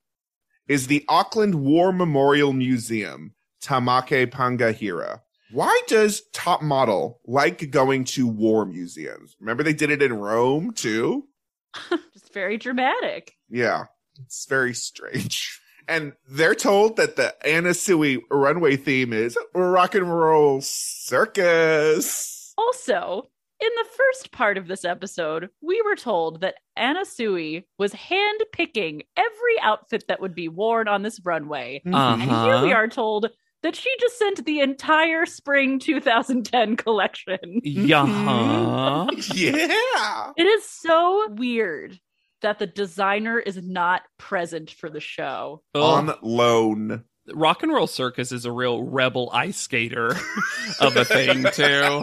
is 0.69 0.87
the 0.87 1.03
Auckland 1.09 1.55
War 1.55 1.91
Memorial 1.91 2.53
Museum, 2.53 3.33
Tāmaki 3.61 4.25
Paenga 4.27 4.73
Hira. 4.73 5.21
Why 5.51 5.81
does 5.87 6.21
Top 6.31 6.61
Model 6.61 7.19
like 7.25 7.69
going 7.69 8.05
to 8.05 8.25
war 8.25 8.65
museums? 8.65 9.35
Remember 9.41 9.63
they 9.63 9.73
did 9.73 9.91
it 9.91 10.01
in 10.01 10.13
Rome 10.13 10.71
too? 10.71 11.27
Just 12.13 12.33
very 12.33 12.57
dramatic. 12.57 13.33
Yeah. 13.49 13.83
It's 14.23 14.45
very 14.47 14.73
strange. 14.73 15.59
And 15.89 16.13
they're 16.29 16.55
told 16.55 16.97
that 16.97 17.15
the 17.15 17.33
Anna 17.45 17.73
Sui 17.73 18.21
runway 18.29 18.77
theme 18.77 19.11
is 19.11 19.37
rock 19.55 19.95
and 19.95 20.13
roll 20.13 20.61
circus. 20.61 22.53
Also, 22.57 23.23
in 23.61 23.69
the 23.75 23.89
first 23.97 24.31
part 24.31 24.57
of 24.57 24.67
this 24.67 24.85
episode, 24.85 25.49
we 25.61 25.81
were 25.81 25.95
told 25.95 26.41
that 26.41 26.55
Anna 26.77 27.05
Sui 27.05 27.65
was 27.77 27.93
hand 27.93 28.41
picking 28.53 29.03
every 29.17 29.59
outfit 29.61 30.05
that 30.07 30.21
would 30.21 30.35
be 30.35 30.47
worn 30.47 30.87
on 30.87 31.01
this 31.01 31.19
runway. 31.25 31.81
And 31.85 32.21
here 32.21 32.31
Uh-huh. 32.31 32.63
we 32.65 32.71
are 32.73 32.87
told 32.87 33.29
that 33.63 33.75
she 33.75 33.89
just 33.99 34.17
sent 34.17 34.45
the 34.45 34.61
entire 34.61 35.25
spring 35.25 35.79
2010 35.79 36.77
collection. 36.77 37.39
Yeah. 37.63 39.07
Yeah. 39.33 40.31
It 40.37 40.43
is 40.47 40.69
so 40.69 41.27
weird 41.31 41.99
that 42.41 42.59
the 42.59 42.67
designer 42.67 43.39
is 43.39 43.57
not 43.57 44.03
present 44.17 44.71
for 44.71 44.89
the 44.89 44.99
show. 44.99 45.63
Oh. 45.75 45.83
On 45.83 46.13
loan. 46.21 47.03
Rock 47.33 47.63
and 47.63 47.71
Roll 47.71 47.87
Circus 47.87 48.31
is 48.31 48.45
a 48.45 48.51
real 48.51 48.83
rebel 48.83 49.29
ice 49.31 49.57
skater 49.57 50.15
of 50.79 50.95
a 50.97 51.05
thing 51.05 51.45
too. 51.53 52.01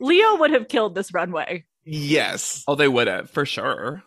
Leo 0.00 0.36
would 0.36 0.52
have 0.52 0.68
killed 0.68 0.94
this 0.94 1.12
runway. 1.12 1.66
Yes. 1.84 2.64
Oh, 2.66 2.74
they 2.74 2.88
would 2.88 3.06
have 3.06 3.30
for 3.30 3.44
sure. 3.44 4.02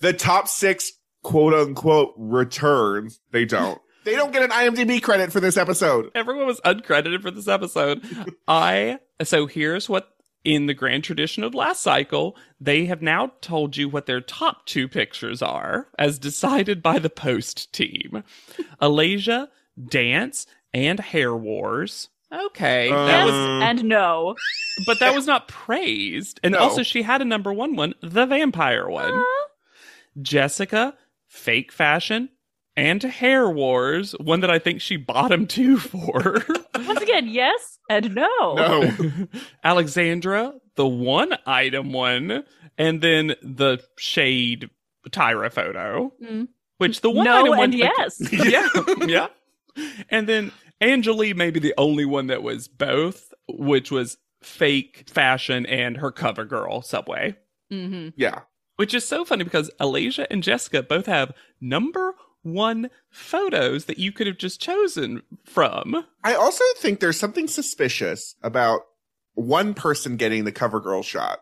The 0.00 0.12
top 0.12 0.48
six 0.48 0.92
quote 1.22 1.54
unquote 1.54 2.14
returns, 2.16 3.20
they 3.32 3.44
don't. 3.44 3.80
They 4.04 4.14
don't 4.14 4.32
get 4.32 4.42
an 4.42 4.50
IMDb 4.50 5.02
credit 5.02 5.32
for 5.32 5.40
this 5.40 5.56
episode. 5.56 6.10
Everyone 6.14 6.46
was 6.46 6.60
uncredited 6.60 7.20
for 7.20 7.30
this 7.30 7.48
episode. 7.48 8.02
I 8.48 9.00
so 9.22 9.46
here's 9.46 9.88
what 9.88 10.08
in 10.48 10.64
the 10.64 10.72
grand 10.72 11.04
tradition 11.04 11.44
of 11.44 11.54
last 11.54 11.82
cycle, 11.82 12.34
they 12.58 12.86
have 12.86 13.02
now 13.02 13.32
told 13.42 13.76
you 13.76 13.86
what 13.86 14.06
their 14.06 14.22
top 14.22 14.64
two 14.64 14.88
pictures 14.88 15.42
are, 15.42 15.88
as 15.98 16.18
decided 16.18 16.82
by 16.82 16.98
the 16.98 17.10
post 17.10 17.70
team. 17.74 18.24
Alasia, 18.80 19.48
dance, 19.90 20.46
and 20.72 20.98
hair 21.00 21.36
wars. 21.36 22.08
Okay. 22.32 22.88
that 22.90 23.26
was 23.26 23.34
and 23.34 23.84
no. 23.84 24.34
but 24.86 25.00
that 25.00 25.14
was 25.14 25.26
not 25.26 25.48
praised. 25.48 26.40
And 26.42 26.52
No. 26.52 26.60
also 26.60 26.82
she 26.82 27.02
had 27.02 27.20
a 27.20 27.26
number 27.26 27.52
one 27.52 27.76
one, 27.76 27.94
the 28.02 28.24
vampire 28.24 28.88
one. 28.88 29.12
Uh, 29.12 29.22
Jessica, 30.22 30.94
fake 31.26 31.72
fashion, 31.72 32.30
and 32.78 33.02
hair 33.02 33.50
wars, 33.50 34.12
one 34.20 34.40
that 34.40 34.50
I 34.50 34.58
think 34.58 34.80
she 34.80 34.96
bottomed 34.96 35.50
two 35.58 35.76
for. 35.78 36.44
once 36.74 37.00
again, 37.02 37.28
yes 37.28 37.78
and 37.90 38.14
no. 38.14 38.54
No. 38.54 38.90
Alexandra, 39.64 40.54
the 40.76 40.86
one 40.86 41.34
item 41.46 41.92
one, 41.92 42.44
and 42.76 43.00
then 43.00 43.34
the 43.42 43.82
shade 43.98 44.70
Tyra 45.10 45.52
photo, 45.52 46.12
Mm. 46.22 46.48
which 46.78 47.00
the 47.00 47.10
one 47.10 47.24
No 47.24 47.38
item 47.40 47.48
one, 47.50 47.60
and 47.64 47.74
yes. 47.74 48.20
yeah, 48.32 48.68
yeah. 49.06 49.26
And 50.10 50.28
then 50.28 50.52
Angelique 50.80 51.36
may 51.36 51.50
be 51.50 51.60
the 51.60 51.74
only 51.78 52.04
one 52.04 52.26
that 52.28 52.42
was 52.42 52.68
both, 52.68 53.32
which 53.48 53.90
was 53.90 54.16
fake 54.42 55.04
fashion 55.08 55.66
and 55.66 55.96
her 55.96 56.10
cover 56.12 56.44
girl 56.44 56.82
subway. 56.82 57.36
hmm 57.70 58.08
Yeah. 58.16 58.40
Which 58.76 58.94
is 58.94 59.04
so 59.04 59.24
funny 59.24 59.42
because 59.44 59.70
Alasia 59.80 60.26
and 60.30 60.42
Jessica 60.42 60.82
both 60.84 61.06
have 61.06 61.32
number 61.60 62.14
one 62.52 62.90
photos 63.10 63.86
that 63.86 63.98
you 63.98 64.12
could 64.12 64.26
have 64.26 64.38
just 64.38 64.60
chosen 64.60 65.22
from. 65.44 66.04
I 66.24 66.34
also 66.34 66.64
think 66.78 67.00
there's 67.00 67.18
something 67.18 67.46
suspicious 67.48 68.34
about 68.42 68.82
one 69.34 69.74
person 69.74 70.16
getting 70.16 70.44
the 70.44 70.52
cover 70.52 70.80
girl 70.80 71.02
shot 71.02 71.40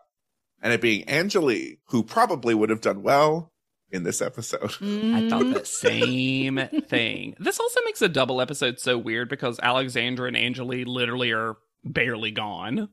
and 0.61 0.73
it 0.73 0.81
being 0.81 1.07
Angelique, 1.09 1.79
who 1.89 2.03
probably 2.03 2.53
would 2.53 2.69
have 2.69 2.81
done 2.81 3.03
well 3.03 3.51
in 3.91 4.03
this 4.03 4.21
episode. 4.21 4.71
Mm. 4.81 5.13
I 5.15 5.29
thought 5.29 5.53
the 5.53 5.65
same 5.65 6.59
thing. 6.87 7.35
This 7.39 7.59
also 7.59 7.79
makes 7.85 8.01
a 8.01 8.09
double 8.09 8.41
episode 8.41 8.79
so 8.79 8.97
weird 8.97 9.29
because 9.29 9.59
Alexandra 9.61 10.27
and 10.27 10.37
Angelea 10.37 10.85
literally 10.85 11.31
are 11.31 11.57
barely 11.83 12.31
gone. 12.31 12.89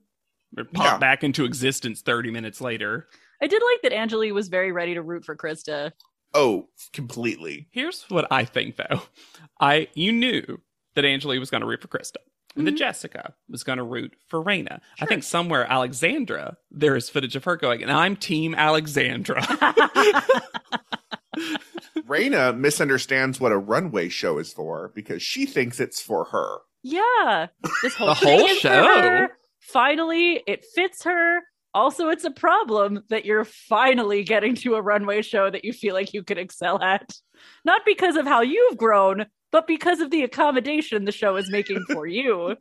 They 0.56 0.62
pop 0.62 0.84
Yeah. 0.84 0.98
back 0.98 1.24
into 1.24 1.44
existence 1.44 2.00
30 2.02 2.30
minutes 2.30 2.60
later. 2.60 3.08
I 3.42 3.46
did 3.48 3.60
like 3.72 3.82
that 3.82 3.92
Angelea 3.92 4.32
was 4.32 4.48
very 4.48 4.70
ready 4.72 4.94
to 4.94 5.02
root 5.02 5.24
for 5.24 5.36
Krista. 5.36 5.92
Oh, 6.34 6.68
completely. 6.92 7.68
Here's 7.70 8.02
what 8.10 8.26
I 8.30 8.44
think 8.44 8.76
though. 8.76 9.02
I 9.60 9.88
you 9.94 10.10
knew 10.12 10.60
that 10.94 11.04
Angelea 11.04 11.38
was 11.40 11.50
going 11.50 11.60
to 11.60 11.66
root 11.66 11.80
for 11.80 11.88
Krista. 11.88 12.16
And 12.56 12.66
that 12.68 12.74
Mhm. 12.74 12.78
Jessica 12.78 13.34
was 13.48 13.64
going 13.64 13.78
to 13.78 13.84
root 13.84 14.14
for 14.28 14.42
Raina. 14.42 14.80
I 15.00 15.06
think 15.06 15.24
somewhere 15.24 15.66
Alexandra, 15.70 16.56
there 16.70 16.94
is 16.94 17.08
footage 17.10 17.34
of 17.34 17.42
her 17.44 17.56
going, 17.56 17.82
and 17.82 17.90
I'm 17.90 18.14
Team 18.14 18.54
Alexandra. 18.54 19.42
Raina 22.06 22.56
misunderstands 22.56 23.40
what 23.40 23.50
a 23.52 23.58
runway 23.58 24.08
show 24.08 24.38
is 24.38 24.52
for 24.52 24.92
because 24.94 25.22
she 25.22 25.46
thinks 25.46 25.80
it's 25.80 26.00
for 26.00 26.26
her. 26.26 26.58
yeah, 26.82 27.48
this 27.82 27.94
whole 27.94 28.08
The 28.14 28.14
whole 28.14 28.48
show? 28.48 28.84
her. 29.00 29.28
Finally, 29.60 30.42
it 30.46 30.64
fits 30.74 31.02
her. 31.04 31.40
Also, 31.74 32.08
it's 32.08 32.24
a 32.24 32.30
problem 32.30 33.02
that 33.08 33.24
you're 33.24 33.44
finally 33.44 34.22
getting 34.22 34.54
to 34.54 34.76
a 34.76 34.82
runway 34.82 35.22
show 35.22 35.50
that 35.50 35.64
you 35.64 35.72
feel 35.72 35.92
like 35.92 36.14
you 36.14 36.22
could 36.22 36.38
excel 36.38 36.80
at. 36.80 37.12
Not 37.64 37.82
because 37.84 38.16
of 38.16 38.26
how 38.26 38.42
you've 38.42 38.78
grown, 38.78 39.26
but 39.50 39.66
because 39.66 40.00
of 40.00 40.10
the 40.10 40.22
accommodation 40.22 41.04
the 41.04 41.12
show 41.12 41.36
is 41.36 41.50
making 41.50 41.84
for 41.90 42.06
you. 42.08 42.56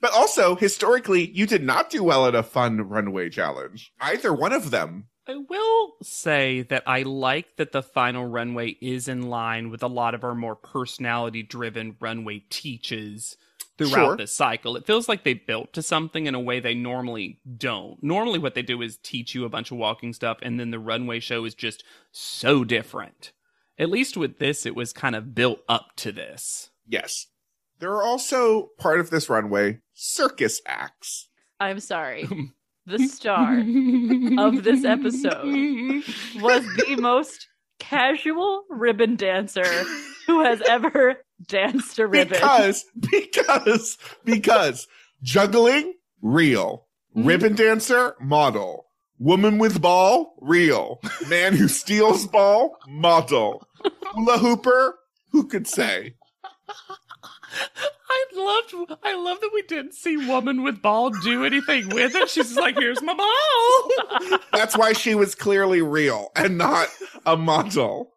But 0.00 0.12
also, 0.12 0.56
historically, 0.56 1.30
you 1.30 1.46
did 1.46 1.62
not 1.62 1.88
do 1.88 2.02
well 2.02 2.26
at 2.26 2.34
a 2.34 2.42
fun 2.42 2.88
runway 2.88 3.30
challenge. 3.30 3.92
Either 4.00 4.32
one 4.32 4.52
of 4.52 4.70
them. 4.70 5.06
I 5.28 5.36
will 5.36 5.94
say 6.02 6.62
that 6.62 6.84
I 6.86 7.02
like 7.02 7.56
that 7.56 7.72
the 7.72 7.82
final 7.82 8.26
runway 8.26 8.76
is 8.80 9.08
in 9.08 9.28
line 9.28 9.70
with 9.70 9.82
a 9.82 9.88
lot 9.88 10.14
of 10.14 10.22
our 10.22 10.34
more 10.34 10.54
personality 10.54 11.42
driven 11.42 11.96
runway 12.00 12.44
teaches 12.50 13.36
throughout 13.78 13.92
Sure. 13.94 14.16
this 14.16 14.32
cycle. 14.32 14.76
It 14.76 14.86
feels 14.86 15.08
like 15.08 15.24
they 15.24 15.34
built 15.34 15.72
to 15.74 15.82
something 15.82 16.26
in 16.26 16.34
a 16.34 16.40
way 16.40 16.60
they 16.60 16.74
normally 16.74 17.40
don't. 17.56 18.02
Normally, 18.02 18.38
what 18.38 18.54
they 18.54 18.62
do 18.62 18.80
is 18.82 18.96
teach 18.96 19.34
you 19.34 19.44
a 19.44 19.48
bunch 19.50 19.70
of 19.70 19.76
walking 19.76 20.12
stuff, 20.12 20.38
and 20.42 20.58
then 20.58 20.70
the 20.70 20.78
runway 20.78 21.20
show 21.20 21.44
is 21.44 21.54
just 21.54 21.84
so 22.12 22.64
different. 22.64 23.32
At 23.78 23.90
least 23.90 24.16
with 24.16 24.38
this, 24.38 24.64
it 24.64 24.74
was 24.74 24.92
kind 24.92 25.14
of 25.14 25.34
built 25.34 25.60
up 25.68 25.88
to 25.96 26.12
this. 26.12 26.70
Yes. 26.88 27.26
There 27.78 27.92
are 27.92 28.02
also 28.02 28.70
part 28.78 29.00
of 29.00 29.10
this 29.10 29.28
runway 29.28 29.80
circus 29.92 30.62
acts. 30.66 31.28
I'm 31.60 31.80
sorry. 31.80 32.28
The 32.88 33.00
star 33.08 33.58
of 34.46 34.62
this 34.62 34.84
episode 34.84 36.04
was 36.40 36.64
the 36.76 36.96
most 37.00 37.48
casual 37.80 38.62
ribbon 38.70 39.16
dancer 39.16 39.64
who 40.28 40.44
has 40.44 40.62
ever 40.68 41.16
danced 41.44 41.98
a 41.98 42.06
ribbon. 42.06 42.34
Because, 42.34 42.84
because, 42.98 43.98
because 44.24 44.88
juggling, 45.22 45.94
real. 46.22 46.86
Mhm. 47.16 47.26
Ribbon 47.26 47.54
dancer, 47.54 48.14
model. 48.20 48.86
Woman 49.18 49.58
with 49.58 49.80
ball, 49.80 50.34
real. 50.40 51.00
Man 51.28 51.54
who 51.54 51.68
steals 51.68 52.26
ball, 52.26 52.76
model. 52.86 53.66
Hula 54.12 54.38
hooper, 54.38 54.98
who 55.30 55.46
could 55.46 55.66
say? 55.66 56.14
I 58.08 58.24
loved 58.34 58.92
I 59.02 59.14
love 59.14 59.40
that 59.40 59.50
we 59.54 59.62
didn't 59.62 59.94
see 59.94 60.16
woman 60.16 60.62
with 60.62 60.82
ball 60.82 61.10
do 61.10 61.44
anything 61.44 61.88
with 61.88 62.14
it. 62.14 62.28
She's 62.28 62.48
just 62.48 62.58
like, 62.58 62.78
here's 62.78 63.00
my 63.02 63.14
ball. 63.14 64.38
That's 64.52 64.76
why 64.76 64.92
she 64.92 65.14
was 65.14 65.34
clearly 65.34 65.80
real 65.80 66.30
and 66.36 66.58
not 66.58 66.88
a 67.24 67.36
model. 67.36 68.12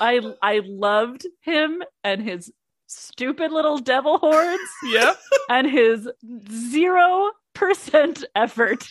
I 0.00 0.34
I 0.42 0.60
loved 0.64 1.26
him 1.40 1.82
and 2.04 2.22
his 2.22 2.52
stupid 2.86 3.52
little 3.52 3.78
devil 3.78 4.18
horns 4.18 4.60
yep. 4.84 5.18
and 5.48 5.70
his 5.70 6.08
zero 6.50 7.30
percent 7.54 8.24
effort. 8.34 8.88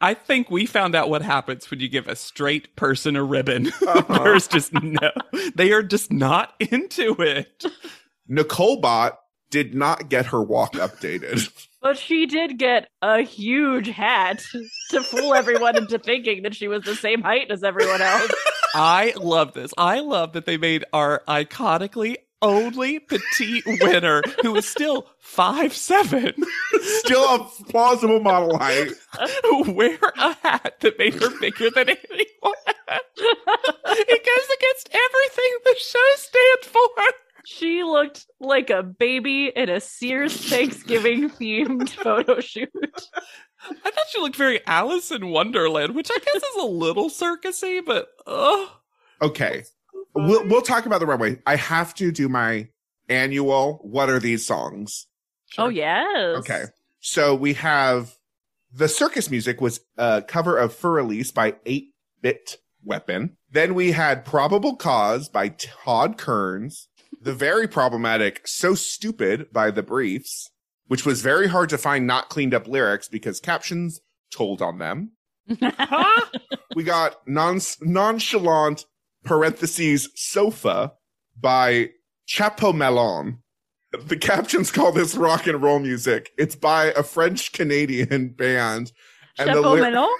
I 0.00 0.14
think 0.14 0.50
we 0.50 0.66
found 0.66 0.94
out 0.94 1.08
what 1.08 1.22
happens 1.22 1.70
when 1.70 1.80
you 1.80 1.88
give 1.88 2.08
a 2.08 2.16
straight 2.16 2.74
person 2.76 3.16
a 3.16 3.22
ribbon. 3.22 3.72
Uh-huh. 3.86 4.24
There's 4.24 4.48
just 4.48 4.72
no 4.72 5.10
they 5.54 5.72
are 5.72 5.82
just 5.82 6.10
not 6.10 6.54
into 6.58 7.14
it. 7.20 7.64
Nicole 8.26 8.80
Bot 8.80 9.20
did 9.54 9.72
not 9.72 10.08
get 10.08 10.26
her 10.26 10.42
walk 10.42 10.74
updated. 10.74 11.48
But 11.84 11.98
she 11.98 12.24
did 12.24 12.58
get 12.58 12.88
a 13.02 13.20
huge 13.20 13.88
hat 13.88 14.42
to 14.88 15.02
fool 15.02 15.34
everyone 15.34 15.76
into 15.76 15.98
thinking 15.98 16.44
that 16.44 16.54
she 16.54 16.66
was 16.66 16.82
the 16.82 16.96
same 16.96 17.20
height 17.20 17.50
as 17.50 17.62
everyone 17.62 18.00
else. 18.00 18.32
I 18.74 19.12
love 19.20 19.52
this. 19.52 19.70
I 19.76 20.00
love 20.00 20.32
that 20.32 20.46
they 20.46 20.56
made 20.56 20.86
our 20.94 21.22
iconically 21.28 22.16
only 22.40 23.00
petite 23.00 23.64
winner 23.66 24.22
who 24.40 24.56
is 24.56 24.66
still 24.66 25.08
five 25.18 25.74
seven 25.74 26.32
Still 26.80 27.34
a 27.34 27.44
plausible 27.68 28.20
model 28.20 28.56
height. 28.58 28.92
wear 29.74 29.98
a 30.16 30.32
hat 30.42 30.76
that 30.80 30.98
made 30.98 31.14
her 31.20 31.38
bigger 31.38 31.68
than 31.68 31.90
anyone. 31.90 32.54
it 32.88 34.24
goes 34.24 34.56
against 34.56 34.88
everything 34.90 35.58
the 35.64 35.76
show 35.78 36.10
stands 36.16 36.66
for. 36.66 37.23
She 37.44 37.82
looked 37.82 38.26
like 38.40 38.70
a 38.70 38.82
baby 38.82 39.52
in 39.54 39.68
a 39.68 39.80
Sears 39.80 40.36
Thanksgiving 40.36 41.30
themed 41.30 41.90
photo 42.02 42.40
shoot. 42.40 42.70
I 42.74 43.90
thought 43.90 44.08
she 44.10 44.20
looked 44.20 44.36
very 44.36 44.66
Alice 44.66 45.10
in 45.10 45.28
Wonderland, 45.28 45.94
which 45.94 46.10
I 46.10 46.18
guess 46.18 46.42
is 46.42 46.62
a 46.62 46.66
little 46.66 47.08
circusy, 47.08 47.84
but 47.84 48.08
oh, 48.26 48.80
Okay. 49.22 49.64
We'll, 50.14 50.46
we'll 50.46 50.62
talk 50.62 50.86
about 50.86 51.00
the 51.00 51.06
runway. 51.06 51.40
I 51.46 51.56
have 51.56 51.94
to 51.94 52.12
do 52.12 52.28
my 52.28 52.68
annual 53.08 53.80
what 53.82 54.08
are 54.08 54.20
these 54.20 54.46
songs? 54.46 55.06
Oh 55.58 55.68
yes. 55.68 56.38
Okay. 56.38 56.64
So 57.00 57.34
we 57.34 57.54
have 57.54 58.14
the 58.72 58.88
circus 58.88 59.30
music 59.30 59.60
was 59.60 59.80
a 59.96 60.22
cover 60.26 60.56
of 60.56 60.74
Fur 60.74 60.92
Release 60.92 61.30
by 61.30 61.56
8 61.66 61.92
Bit 62.22 62.56
Weapon. 62.82 63.36
Then 63.50 63.74
we 63.74 63.92
had 63.92 64.24
Probable 64.24 64.76
Cause 64.76 65.28
by 65.28 65.48
Todd 65.48 66.18
Kerns. 66.18 66.88
The 67.24 67.32
very 67.32 67.66
problematic 67.66 68.46
So 68.46 68.74
Stupid 68.74 69.50
by 69.50 69.70
The 69.70 69.82
Briefs, 69.82 70.50
which 70.88 71.06
was 71.06 71.22
very 71.22 71.48
hard 71.48 71.70
to 71.70 71.78
find 71.78 72.06
not 72.06 72.28
cleaned 72.28 72.52
up 72.52 72.68
lyrics 72.68 73.08
because 73.08 73.40
captions 73.40 74.00
told 74.30 74.60
on 74.60 74.78
them. 74.78 75.12
We 76.76 76.84
got 76.84 77.26
non- 77.26 77.60
nonchalant 77.80 78.84
parentheses 79.24 80.10
sofa 80.14 80.92
by 81.40 81.92
Chapeau 82.26 82.74
Melon. 82.74 83.38
The 83.92 84.18
captions 84.18 84.70
call 84.70 84.92
this 84.92 85.14
rock 85.14 85.46
and 85.46 85.62
roll 85.62 85.78
music. 85.78 86.30
It's 86.36 86.56
by 86.56 86.86
a 86.86 87.02
French 87.02 87.52
Canadian 87.52 88.34
band. 88.36 88.92
And 89.38 89.48
the 89.48 89.54
Chapeau 89.54 89.74
ly- 89.74 89.90
melon? 89.90 90.16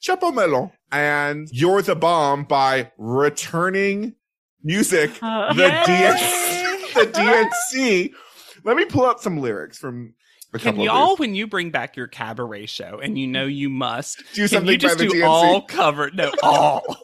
Chapeau 0.00 0.32
Melon. 0.32 0.70
And 0.92 1.48
You're 1.50 1.80
the 1.80 1.96
Bomb 1.96 2.44
by 2.44 2.92
returning 2.98 4.16
music, 4.62 5.10
Uh, 5.22 5.52
the, 5.54 5.62
DNC, 5.62 6.94
the 6.94 7.06
DNC. 7.12 8.12
Let 8.64 8.76
me 8.76 8.84
pull 8.84 9.04
up 9.04 9.20
some 9.20 9.38
lyrics 9.38 9.78
from 9.78 10.14
a 10.54 10.58
Can 10.58 10.80
y'all, 10.80 11.16
when 11.16 11.34
you 11.34 11.46
bring 11.46 11.70
back 11.70 11.96
your 11.96 12.06
cabaret 12.06 12.66
show, 12.66 12.98
and 13.02 13.18
you 13.18 13.26
know 13.26 13.44
you 13.44 13.68
must. 13.68 14.22
Do 14.34 14.46
something 14.48 14.72
you 14.72 14.78
just 14.78 14.98
by 14.98 15.04
the 15.04 15.10
do 15.10 15.20
DNC. 15.20 15.26
all 15.28 15.62
cover? 15.62 16.10
No, 16.12 16.32
all. 16.42 16.82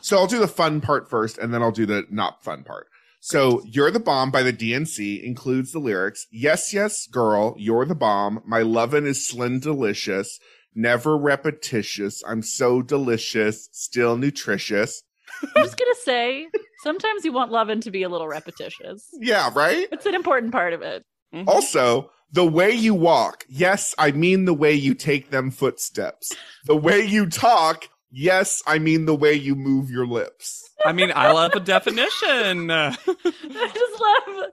So 0.00 0.16
I'll 0.16 0.28
do 0.28 0.38
the 0.38 0.46
fun 0.46 0.80
part 0.80 1.10
first, 1.10 1.38
and 1.38 1.52
then 1.52 1.60
I'll 1.60 1.72
do 1.72 1.84
the 1.84 2.06
not 2.08 2.44
fun 2.44 2.62
part. 2.62 2.86
So 3.20 3.62
You're 3.66 3.90
the 3.90 3.98
Bomb 3.98 4.30
by 4.30 4.44
the 4.44 4.52
DNC 4.52 5.24
includes 5.24 5.72
the 5.72 5.80
lyrics, 5.80 6.26
Yes, 6.30 6.72
yes, 6.72 7.08
girl, 7.08 7.56
you're 7.58 7.84
the 7.84 7.96
bomb. 7.96 8.40
My 8.46 8.62
lovin' 8.62 9.06
is 9.06 9.28
slim 9.28 9.58
delicious, 9.58 10.38
never 10.72 11.18
repetitious. 11.18 12.22
I'm 12.26 12.42
so 12.42 12.80
delicious, 12.80 13.68
still 13.72 14.16
nutritious. 14.16 15.02
I'm 15.42 15.64
just 15.64 15.76
gonna 15.78 15.94
say, 16.02 16.48
sometimes 16.82 17.24
you 17.24 17.32
want 17.32 17.50
lovin' 17.52 17.80
to 17.82 17.90
be 17.90 18.02
a 18.02 18.08
little 18.08 18.28
repetitious. 18.28 19.08
Yeah, 19.20 19.50
right? 19.54 19.86
It's 19.92 20.06
an 20.06 20.14
important 20.14 20.52
part 20.52 20.72
of 20.72 20.82
it. 20.82 21.04
Mhm. 21.34 21.46
Also, 21.46 22.10
the 22.32 22.44
way 22.46 22.70
you 22.72 22.94
walk. 22.94 23.44
Yes, 23.48 23.94
I 23.98 24.12
mean 24.12 24.44
the 24.44 24.54
way 24.54 24.72
you 24.74 24.94
take 24.94 25.30
them 25.30 25.50
footsteps. 25.50 26.32
The 26.66 26.76
way 26.76 27.04
you 27.04 27.26
talk. 27.28 27.88
Yes, 28.10 28.62
I 28.66 28.78
mean 28.78 29.04
the 29.04 29.14
way 29.14 29.34
you 29.34 29.54
move 29.54 29.90
your 29.90 30.06
lips. 30.06 30.64
I 30.84 30.92
mean, 30.92 31.12
I 31.14 31.30
love 31.32 31.52
a 31.54 31.60
definition. 31.60 32.70
I 32.70 32.90
just 32.94 34.00
love 34.00 34.46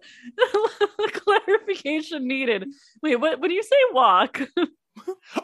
the 0.98 1.12
clarification 1.14 2.28
needed. 2.28 2.68
Wait, 3.02 3.16
what? 3.18 3.40
When 3.40 3.52
you 3.52 3.64
say 3.64 3.76
walk, 3.92 4.42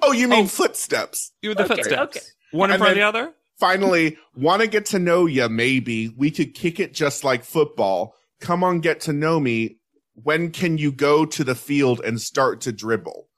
Oh, 0.01 0.11
you 0.13 0.27
mean 0.27 0.45
Oh. 0.45 0.47
footsteps. 0.47 1.31
you 1.41 1.53
the 1.53 1.63
Okay, 1.65 1.75
footsteps. 1.75 2.17
okay. 2.17 2.25
One 2.51 2.69
in 2.69 2.75
And 2.75 2.81
front 2.81 2.91
of 2.91 2.95
the 2.97 3.03
other. 3.03 3.33
Finally, 3.61 4.17
want 4.35 4.63
to 4.63 4.67
get 4.67 4.87
to 4.87 4.97
know 4.97 5.27
you, 5.27 5.47
maybe. 5.47 6.09
We 6.17 6.31
could 6.31 6.55
kick 6.55 6.79
it 6.79 6.95
just 6.95 7.23
like 7.23 7.43
football. 7.43 8.15
Come 8.39 8.63
on, 8.63 8.79
get 8.79 9.01
to 9.01 9.13
know 9.13 9.39
me. 9.39 9.77
When 10.15 10.49
can 10.49 10.79
you 10.79 10.91
go 10.91 11.27
to 11.27 11.43
the 11.43 11.53
field 11.53 12.01
and 12.03 12.19
start 12.19 12.61
to 12.61 12.71
dribble? 12.71 13.29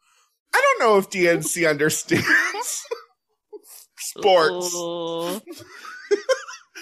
I 0.56 0.62
don't 0.62 0.88
know 0.88 0.98
if 0.98 1.10
DNC 1.10 1.70
understands 1.70 2.24
sports. 3.98 4.74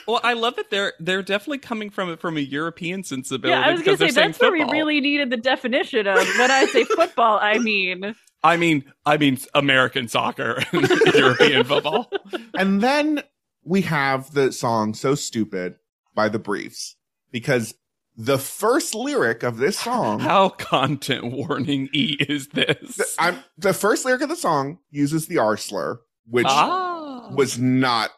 Well, 0.07 0.21
I 0.23 0.33
love 0.33 0.55
that 0.57 0.69
they're 0.69 0.93
they're 0.99 1.23
definitely 1.23 1.59
coming 1.59 1.89
from 1.89 2.11
it 2.11 2.19
from 2.19 2.37
a 2.37 2.41
European 2.41 3.03
sensibility. 3.03 3.59
Yeah, 3.59 3.67
I 3.67 3.71
was 3.71 3.81
gonna 3.81 3.97
say 3.97 4.11
that's 4.11 4.39
where 4.39 4.51
we 4.51 4.63
really 4.65 5.01
needed 5.01 5.31
the 5.31 5.37
definition 5.37 6.05
of 6.05 6.17
when 6.37 6.51
I 6.51 6.65
say 6.65 6.83
football, 6.83 7.39
I 7.41 7.57
mean 7.59 8.13
I 8.43 8.57
mean, 8.57 8.85
I 9.05 9.17
mean 9.17 9.37
American 9.53 10.07
soccer, 10.07 10.63
and 10.71 10.89
European 11.13 11.63
football. 11.63 12.11
And 12.55 12.81
then 12.81 13.23
we 13.63 13.81
have 13.81 14.33
the 14.33 14.51
song 14.51 14.93
So 14.93 15.15
Stupid 15.15 15.75
by 16.13 16.29
the 16.29 16.39
Briefs 16.39 16.95
because 17.31 17.75
the 18.17 18.37
first 18.37 18.93
lyric 18.93 19.43
of 19.43 19.57
this 19.57 19.79
song, 19.79 20.19
How 20.21 20.49
content 20.49 21.31
warning 21.31 21.89
e 21.93 22.17
is 22.19 22.49
this? 22.49 22.95
the, 22.95 23.07
I'm, 23.19 23.43
the 23.57 23.73
first 23.73 24.05
lyric 24.05 24.21
of 24.21 24.29
the 24.29 24.35
song 24.35 24.79
uses 24.89 25.27
the 25.27 25.37
R 25.37 25.57
slur, 25.57 25.99
which 26.27 26.45
ah. 26.47 27.31
was 27.33 27.57
not 27.57 28.11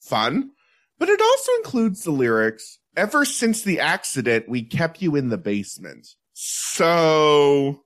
fun, 0.00 0.50
but 0.98 1.08
it 1.08 1.20
also 1.20 1.52
includes 1.56 2.04
the 2.04 2.10
lyrics, 2.10 2.78
ever 2.96 3.24
since 3.24 3.62
the 3.62 3.80
accident, 3.80 4.48
we 4.48 4.62
kept 4.62 5.00
you 5.00 5.16
in 5.16 5.30
the 5.30 5.38
basement. 5.38 6.06
So 6.34 7.84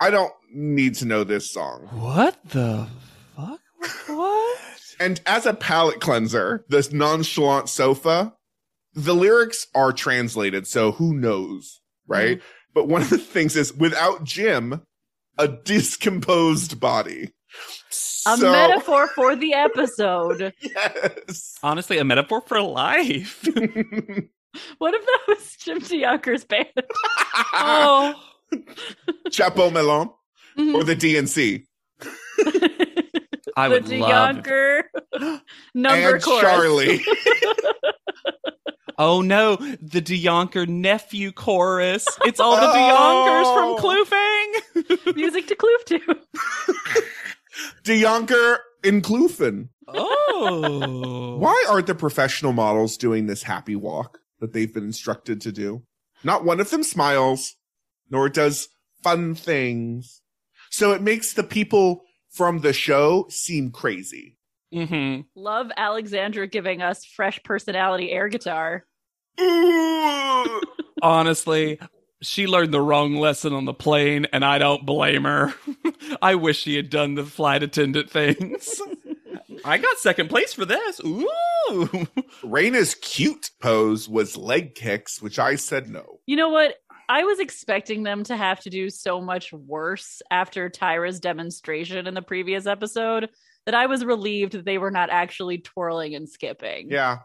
I 0.00 0.10
don't 0.10 0.32
need 0.52 0.94
to 0.96 1.04
know 1.04 1.24
this 1.24 1.50
song. 1.50 1.88
what 1.92 2.38
the 2.44 2.88
fuck? 3.36 3.60
What? 4.06 4.75
And 4.98 5.20
as 5.26 5.46
a 5.46 5.54
palate 5.54 6.00
cleanser, 6.00 6.64
this 6.68 6.92
nonchalant 6.92 7.68
sofa, 7.68 8.34
the 8.94 9.14
lyrics 9.14 9.66
are 9.74 9.92
translated, 9.92 10.66
so 10.66 10.92
who 10.92 11.14
knows, 11.14 11.80
right? 12.06 12.40
But 12.74 12.88
one 12.88 13.02
of 13.02 13.10
the 13.10 13.18
things 13.18 13.56
is 13.56 13.72
without 13.74 14.24
Jim, 14.24 14.82
a 15.38 15.48
discomposed 15.48 16.80
body. 16.80 17.32
a 18.26 18.36
So- 18.36 18.50
metaphor 18.52 19.08
for 19.08 19.36
the 19.36 19.52
episode. 19.54 20.52
Yes. 20.60 21.56
Honestly, 21.62 21.98
a 21.98 22.04
metaphor 22.04 22.40
for 22.46 22.60
life. 22.62 23.46
What 24.78 24.94
if 24.94 25.04
that 25.04 25.20
was 25.28 25.54
Jim 25.62 25.80
DeYonker's 25.80 26.44
band? 26.44 26.68
oh. 27.52 28.14
Chapeau 29.30 29.70
Melon 29.70 30.08
Mhm. 30.56 30.74
or 30.74 30.82
the 30.82 30.96
DNC 30.96 31.66
I 33.56 33.68
would 33.68 33.86
the 33.86 33.98
love. 33.98 34.44
Number 35.74 36.14
and 36.14 36.22
chorus. 36.22 36.40
Charlie. 36.42 37.04
Oh 38.98 39.20
no, 39.20 39.56
the 39.56 40.00
DeYonker 40.00 40.66
nephew 40.66 41.30
chorus. 41.30 42.06
It's 42.24 42.40
all 42.40 42.56
the 42.56 42.66
Oh. 42.66 43.76
DeYonkers 43.76 44.96
from 45.04 45.04
Kloofing. 45.04 45.16
Music 45.16 45.46
to 45.48 45.54
Kloof 45.54 45.84
to. 45.84 47.02
DeYonker 47.84 48.56
in 48.84 49.02
Kloofen. 49.02 49.68
Oh. 49.88 51.36
Why 51.36 51.66
aren't 51.68 51.88
the 51.88 51.94
professional 51.94 52.54
models 52.54 52.96
doing 52.96 53.26
this 53.26 53.42
happy 53.42 53.76
walk 53.76 54.18
that 54.40 54.54
they've 54.54 54.72
been 54.72 54.84
instructed 54.84 55.42
to 55.42 55.52
do? 55.52 55.82
Not 56.24 56.46
one 56.46 56.58
of 56.58 56.70
them 56.70 56.82
smiles, 56.82 57.54
nor 58.10 58.30
does 58.30 58.68
fun 59.02 59.34
things. 59.34 60.22
So 60.70 60.92
it 60.92 61.02
makes 61.02 61.34
the 61.34 61.44
people 61.44 62.02
from 62.36 62.60
the 62.60 62.72
show 62.74 63.26
seem 63.30 63.70
crazy. 63.70 64.36
hmm 64.72 65.20
Love 65.34 65.70
Alexandra 65.76 66.46
giving 66.46 66.82
us 66.82 67.04
fresh 67.04 67.42
personality 67.42 68.10
air 68.12 68.28
guitar. 68.28 68.84
Honestly, 71.02 71.78
she 72.22 72.46
learned 72.46 72.72
the 72.72 72.80
wrong 72.80 73.16
lesson 73.16 73.52
on 73.52 73.64
the 73.64 73.74
plane, 73.74 74.26
and 74.32 74.44
I 74.44 74.58
don't 74.58 74.84
blame 74.84 75.24
her. 75.24 75.54
I 76.22 76.34
wish 76.34 76.58
she 76.60 76.76
had 76.76 76.90
done 76.90 77.14
the 77.14 77.24
flight 77.24 77.62
attendant 77.62 78.10
things. 78.10 78.80
I 79.64 79.78
got 79.78 79.98
second 79.98 80.28
place 80.28 80.52
for 80.52 80.64
this. 80.64 81.00
Ooh. 81.04 81.28
Raina's 82.42 82.94
cute 82.96 83.50
pose 83.60 84.08
was 84.08 84.36
leg 84.36 84.74
kicks, 84.74 85.20
which 85.22 85.38
I 85.38 85.56
said 85.56 85.88
no. 85.88 86.20
You 86.26 86.36
know 86.36 86.50
what? 86.50 86.74
I 87.08 87.24
was 87.24 87.38
expecting 87.38 88.02
them 88.02 88.24
to 88.24 88.36
have 88.36 88.60
to 88.60 88.70
do 88.70 88.90
so 88.90 89.20
much 89.20 89.52
worse 89.52 90.22
after 90.30 90.68
Tyra's 90.68 91.20
demonstration 91.20 92.06
in 92.06 92.14
the 92.14 92.22
previous 92.22 92.66
episode 92.66 93.28
that 93.64 93.74
I 93.74 93.86
was 93.86 94.04
relieved 94.04 94.52
that 94.52 94.64
they 94.64 94.78
were 94.78 94.90
not 94.90 95.10
actually 95.10 95.58
twirling 95.58 96.14
and 96.14 96.28
skipping. 96.28 96.90
Yeah. 96.90 97.18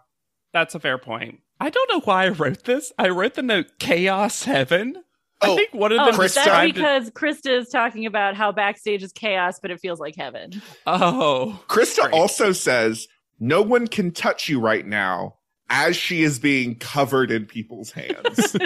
That's 0.53 0.75
a 0.75 0.79
fair 0.79 0.97
point. 0.97 1.39
I 1.59 1.69
don't 1.69 1.89
know 1.91 2.01
why 2.01 2.25
I 2.25 2.29
wrote 2.29 2.63
this. 2.65 2.91
I 2.97 3.09
wrote 3.09 3.35
the 3.35 3.41
note 3.43 3.67
Chaos 3.79 4.43
Heaven. 4.43 4.97
Oh, 5.43 5.53
I 5.53 5.55
think 5.55 5.73
one 5.73 5.91
of 5.91 5.99
Oh, 5.99 6.05
them 6.05 6.15
Chris 6.15 6.35
that's 6.35 6.45
described 6.45 6.71
it- 6.71 6.75
because 6.75 7.09
Krista 7.11 7.57
is 7.57 7.69
talking 7.69 8.05
about 8.05 8.35
how 8.35 8.51
backstage 8.51 9.01
is 9.01 9.11
chaos, 9.11 9.59
but 9.59 9.71
it 9.71 9.79
feels 9.79 9.99
like 9.99 10.15
heaven. 10.15 10.61
Oh. 10.85 11.59
Krista 11.67 12.01
Great. 12.01 12.13
also 12.13 12.51
says, 12.51 13.07
no 13.39 13.61
one 13.63 13.87
can 13.87 14.11
touch 14.11 14.49
you 14.49 14.59
right 14.59 14.85
now 14.85 15.35
as 15.71 15.95
she 15.95 16.21
is 16.21 16.37
being 16.37 16.75
covered 16.75 17.31
in 17.31 17.45
people's 17.47 17.91
hands. 17.91 18.55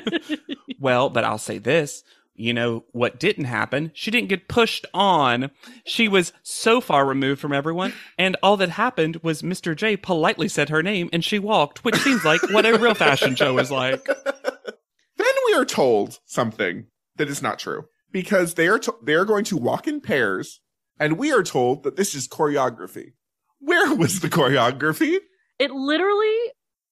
Well, 0.77 1.09
but 1.09 1.23
I'll 1.23 1.37
say 1.37 1.57
this. 1.57 2.03
You 2.35 2.53
know 2.53 2.83
what 2.91 3.17
didn't 3.19 3.45
happen? 3.45 3.91
She 3.95 4.11
didn't 4.11 4.27
get 4.27 4.49
pushed 4.49 4.85
on. 4.93 5.49
She 5.85 6.07
was 6.09 6.33
so 6.43 6.81
far 6.81 7.05
removed 7.05 7.39
from 7.39 7.53
everyone, 7.53 7.93
and 8.17 8.35
all 8.43 8.57
that 8.57 8.69
happened 8.69 9.15
was 9.23 9.41
Mr. 9.41 9.73
J 9.75 9.95
politely 9.95 10.49
said 10.49 10.67
her 10.69 10.83
name 10.83 11.09
and 11.13 11.23
she 11.23 11.39
walked, 11.39 11.85
which 11.85 11.95
seems 11.95 12.25
like 12.25 12.41
what 12.51 12.65
a 12.65 12.77
real 12.77 12.93
fashion 12.93 13.35
show 13.35 13.57
is 13.57 13.71
like. 13.71 14.03
then 14.05 15.33
we 15.47 15.53
are 15.53 15.65
told 15.65 16.19
something 16.25 16.87
that 17.15 17.29
is 17.29 17.41
not 17.41 17.57
true 17.57 17.85
because 18.11 18.55
they 18.55 18.67
are 18.67 18.79
to- 18.79 18.97
they 19.01 19.13
are 19.13 19.25
going 19.25 19.45
to 19.45 19.57
walk 19.57 19.87
in 19.87 20.01
pairs, 20.01 20.59
and 20.99 21.17
we 21.17 21.31
are 21.31 21.41
told 21.43 21.83
that 21.83 21.95
this 21.95 22.13
is 22.13 22.27
choreography. 22.27 23.13
Where 23.59 23.95
was 23.95 24.19
the 24.19 24.29
choreography? 24.29 25.17
it 25.57 25.71
literally 25.71 26.35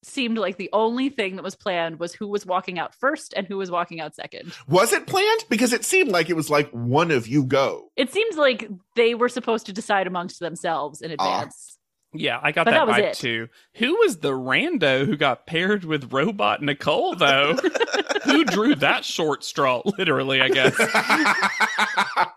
seemed 0.06 0.38
like 0.38 0.58
the 0.58 0.70
only 0.74 1.10
thing 1.10 1.36
that 1.38 1.43
was 1.43 1.56
planned 1.56 1.99
was 1.99 2.14
who 2.14 2.28
was 2.28 2.45
walking 2.45 2.78
out 2.80 2.93
first 2.95 3.34
and 3.36 3.47
who 3.47 3.58
was 3.58 3.72
walking 3.72 3.99
out 4.01 4.16
second. 4.16 4.54
Was 4.68 4.93
it 4.93 5.08
planned? 5.08 5.45
Because 5.49 5.74
it 5.74 5.86
seemed 5.86 6.12
like 6.12 6.30
it 6.30 6.36
was 6.36 6.49
like 6.49 6.70
one 6.72 7.12
of 7.12 7.28
you 7.28 7.43
go. 7.45 7.89
It 7.95 8.12
seems 8.12 8.36
like 8.38 8.70
they 8.95 9.16
were 9.16 9.30
supposed 9.30 9.66
to 9.68 9.74
decide 9.74 10.08
amongst 10.08 10.39
themselves 10.39 11.01
in 11.01 11.12
Ah. 11.12 11.14
advance. 11.41 11.78
Yeah, 12.16 12.39
I 12.43 12.51
got 12.51 12.66
But 12.66 12.72
that, 12.72 12.86
that 12.86 12.95
vibe 12.95 13.04
it. 13.06 13.14
too. 13.16 13.47
Who 13.78 13.97
was 13.97 14.18
the 14.20 14.34
rando 14.34 15.04
who 15.06 15.18
got 15.18 15.47
paired 15.47 15.84
with 15.84 16.14
Robot 16.14 16.62
Nicole, 16.62 17.16
though? 17.16 17.56
who 18.24 18.45
drew 18.45 18.76
that 18.76 19.04
short 19.04 19.43
straw? 19.43 19.82
Literally, 19.97 20.39
I 20.39 20.49
guess. 20.49 20.76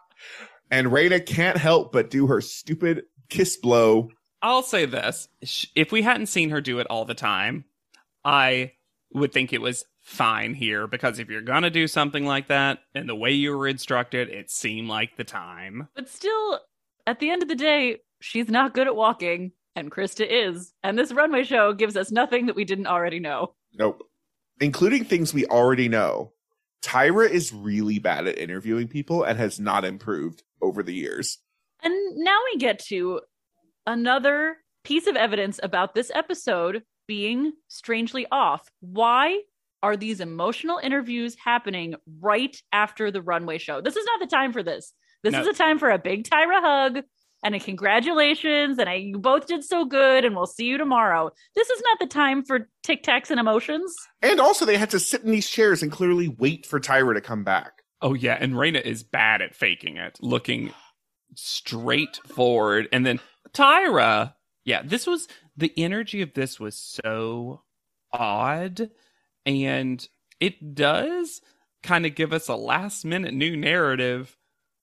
and 0.71 0.87
Raina 0.89 1.25
can't 1.25 1.59
help 1.59 1.93
but 1.93 2.11
do 2.11 2.27
her 2.27 2.41
stupid 2.41 3.03
kiss 3.29 3.57
blow. 3.57 4.09
I'll 4.47 4.63
say 4.63 4.87
this. 4.87 5.27
If 5.75 5.91
we 5.91 6.03
hadn't 6.03 6.29
seen 6.29 6.51
her 6.51 6.61
do 6.61 6.79
it 6.79 6.87
all 6.89 7.05
the 7.05 7.15
time, 7.15 7.65
I 8.25 8.75
would 9.13 9.33
think 9.33 9.53
it 9.53 9.61
was 9.61 9.85
fine 10.03 10.55
here 10.55 10.87
because 10.87 11.19
if 11.19 11.29
you're 11.29 11.43
going 11.43 11.65
to 11.65 11.71
do 11.71 11.89
something 11.89 12.25
like 12.25 12.47
that 12.47 12.79
and 12.95 13.09
the 13.09 13.17
way 13.17 13.33
you 13.33 13.59
were 13.59 13.67
instructed, 13.67 14.29
it 14.29 14.49
seemed 14.49 14.89
like 14.89 15.17
the 15.17 15.25
time. 15.25 15.89
But 15.97 16.09
still, 16.09 16.61
at 17.09 17.19
the 17.19 17.29
end 17.29 17.43
of 17.43 17.49
the 17.49 17.57
day, 17.57 17.99
she's 18.21 18.49
not 18.49 18.73
good 18.73 18.87
at 18.87 18.95
walking, 18.95 19.51
and 19.75 19.91
Krista 19.91 20.25
is. 20.25 20.73
And 20.85 20.97
this 20.97 21.13
runway 21.13 21.43
show 21.43 21.73
gives 21.73 21.97
us 21.97 22.13
nothing 22.13 22.47
that 22.47 22.55
we 22.55 22.65
didn't 22.65 22.87
already 22.87 23.19
know. 23.19 23.57
Nope. 23.77 24.09
Including 24.61 25.07
things 25.07 25.35
we 25.35 25.45
already 25.47 25.89
know. 25.89 26.31
Tyra 26.85 27.29
is 27.29 27.53
really 27.53 27.99
bad 27.99 28.29
at 28.29 28.39
interviewing 28.39 28.87
people 28.87 29.25
and 29.25 29.41
has 29.41 29.59
not 29.59 29.85
improved 29.85 30.45
over 30.63 30.85
the 30.85 30.95
years. 30.95 31.39
And 31.83 31.93
now 32.19 32.39
we 32.53 32.59
get 32.59 32.79
to 32.87 33.23
another 33.87 34.57
piece 34.85 35.07
of 35.07 35.17
evidence 35.17 35.59
about 35.63 35.95
this 35.95 36.11
episode 36.15 36.83
being 37.09 37.53
strangely 37.69 38.27
off. 38.31 38.69
Why 38.81 39.41
are 39.83 39.97
these 39.97 40.21
emotional 40.21 40.79
interviews 40.83 41.37
happening 41.43 41.95
right 42.21 42.57
after 42.73 43.11
the 43.11 43.23
runway 43.23 43.59
show? 43.59 43.81
This 43.81 43.97
is 43.97 44.05
not 44.07 44.21
the 44.21 44.27
time 44.35 44.53
for 44.53 44.63
this. 44.63 44.93
This 45.23 45.33
No. 45.33 45.41
is 45.43 45.47
a 45.47 45.53
time 45.53 45.79
for 45.79 45.91
a 45.91 45.99
big 45.99 46.25
Tyra 46.25 46.61
hug 46.61 47.05
and 47.45 47.55
a 47.55 47.61
congratulations 47.61 48.79
and 48.79 48.89
I, 48.89 48.95
you 48.95 49.19
both 49.19 49.47
did 49.47 49.63
so 49.65 49.85
good 49.85 50.25
and 50.25 50.35
we'll 50.35 50.47
see 50.47 50.65
you 50.67 50.79
tomorrow. 50.79 51.31
This 51.55 51.69
is 51.71 51.83
not 51.83 51.99
the 52.01 52.07
time 52.07 52.45
for 52.45 52.69
tic 52.83 53.03
tacs 53.03 53.31
and 53.31 53.39
emotions. 53.39 53.95
And 54.23 54.41
also, 54.41 54.65
they 54.65 54.77
had 54.77 54.91
to 54.91 54.99
sit 55.01 55.23
in 55.23 55.31
these 55.31 55.49
chairs 55.49 55.83
and 55.83 55.93
clearly 55.93 56.29
wait 56.29 56.65
for 56.67 56.81
Tyra 56.81 57.15
to 57.15 57.21
come 57.21 57.45
back. 57.45 57.83
Oh, 58.03 58.15
yeah. 58.15 58.37
And 58.41 58.55
Raina 58.55 58.81
is 58.83 59.03
bad 59.03 59.43
at 59.43 59.55
faking 59.55 59.97
it, 59.97 60.19
looking 60.21 60.73
straight 61.35 62.17
forward. 62.27 62.89
And 62.93 63.05
then 63.07 63.21
Tyra. 63.57 64.35
Yeah, 64.65 64.83
this 64.85 65.07
was 65.07 65.29
the 65.57 65.73
energy 65.77 66.23
of 66.23 66.35
this 66.35 66.61
was 66.61 66.77
so 66.77 67.63
odd. 68.13 68.91
And 69.45 70.07
it 70.41 70.75
does 70.75 71.41
kind 71.83 72.05
of 72.05 72.15
give 72.15 72.33
us 72.33 72.49
a 72.49 72.57
last 72.57 73.05
minute 73.05 73.33
new 73.33 73.57
narrative 73.57 74.37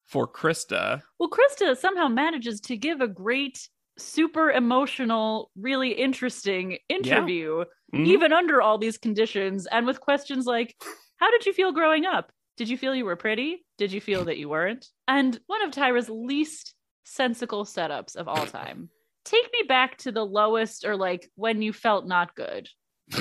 for 0.03 0.27
Krista. 0.27 1.01
Well, 1.19 1.29
Krista 1.29 1.75
somehow 1.77 2.07
manages 2.07 2.61
to 2.61 2.77
give 2.77 3.01
a 3.01 3.07
great, 3.07 3.67
super 3.97 4.49
emotional, 4.51 5.51
really 5.55 5.91
interesting 5.91 6.77
interview, 6.89 7.65
Mhm. 7.93 8.07
even 8.07 8.33
under 8.33 8.61
all 8.61 8.77
these 8.77 8.97
conditions, 8.97 9.67
and 9.67 9.85
with 9.85 9.99
questions 9.99 10.45
like, 10.45 10.75
How 11.17 11.31
did 11.31 11.45
you 11.45 11.53
feel 11.53 11.71
growing 11.71 12.05
up? 12.05 12.31
Did 12.57 12.67
you 12.69 12.77
feel 12.77 12.93
you 12.93 13.05
were 13.05 13.15
pretty? 13.15 13.65
Did 13.77 13.91
you 13.93 14.01
feel 14.01 14.25
that 14.25 14.37
you 14.37 14.49
weren't? 14.49 14.87
And 15.07 15.39
one 15.47 15.61
of 15.61 15.71
Tyra's 15.71 16.09
least 16.09 16.75
sensical 17.03 17.65
setups 17.65 18.15
of 18.15 18.27
all 18.27 18.45
time. 18.45 18.89
take 19.25 19.49
me 19.53 19.63
back 19.67 19.97
to 19.97 20.11
the 20.11 20.25
lowest 20.25 20.85
or 20.85 20.95
like 20.97 21.31
when 21.35 21.61
you 21.61 21.71
felt 21.73 22.05
not 22.05 22.35
good. 22.35 22.69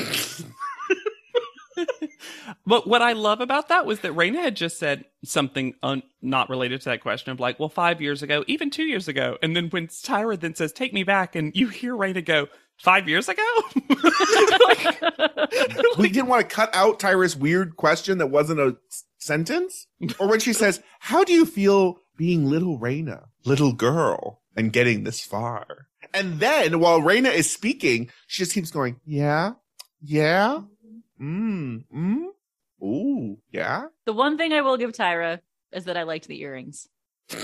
But 2.67 2.87
what 2.87 3.03
I 3.03 3.13
love 3.15 3.41
about 3.41 3.69
that 3.69 3.87
was 3.87 4.01
that 4.01 4.13
Raina 4.13 4.37
had 4.41 4.55
just 4.57 4.79
said 4.79 5.05
something 5.25 5.75
un- 5.83 6.03
not 6.21 6.49
related 6.51 6.81
to 6.83 6.91
that 6.91 7.01
question 7.01 7.33
of 7.33 7.41
like, 7.41 7.59
well, 7.59 7.69
five 7.69 8.01
years 8.01 8.23
ago, 8.23 8.45
even 8.47 8.71
two 8.71 8.85
years 8.85 9.09
ago. 9.09 9.37
And 9.43 9.57
then 9.57 9.69
when 9.71 9.89
Tyra 9.89 10.39
then 10.39 10.55
says, 10.55 10.73
take 10.73 10.93
me 10.93 11.03
back, 11.03 11.35
and 11.35 11.51
you 11.57 11.69
hear 11.69 11.97
Raina 11.97 12.25
go, 12.25 12.49
five 12.79 13.09
years 13.09 13.29
ago? 13.29 13.43
Like, 14.69 15.01
we 15.99 16.09
didn't 16.09 16.29
want 16.29 16.49
to 16.49 16.55
cut 16.55 16.71
out 16.75 16.99
Tyra's 17.01 17.37
weird 17.37 17.77
question 17.77 18.19
that 18.19 18.29
wasn't 18.29 18.61
a 18.61 18.77
s- 18.91 19.05
sentence. 19.19 19.87
Or 20.19 20.29
when 20.29 20.41
she 20.41 20.53
says, 20.53 20.83
How 21.01 21.25
do 21.25 21.33
you 21.33 21.47
feel 21.47 21.99
being 22.23 22.45
little 22.49 22.79
Raina, 22.79 23.25
little 23.45 23.73
girl, 23.73 24.43
and 24.57 24.73
getting 24.73 25.03
this 25.03 25.21
far? 25.21 25.89
And 26.15 26.39
then 26.39 26.79
while 26.79 27.01
Raina 27.01 27.33
is 27.35 27.53
speaking, 27.53 28.11
she 28.29 28.45
just 28.45 28.55
keeps 28.55 28.71
going, 28.71 29.01
Yeah, 29.05 29.55
yeah, 30.01 30.61
mm, 31.21 31.83
mm, 31.93 32.25
ooh, 32.81 33.39
yeah. 33.51 33.87
The 34.07 34.13
one 34.13 34.39
thing 34.39 34.53
I 34.53 34.61
will 34.61 34.77
give 34.77 34.93
Tyra 34.93 35.41
is 35.73 35.87
that 35.87 35.97
I 35.97 36.05
liked 36.05 36.29
the 36.29 36.41
earrings. 36.41 36.87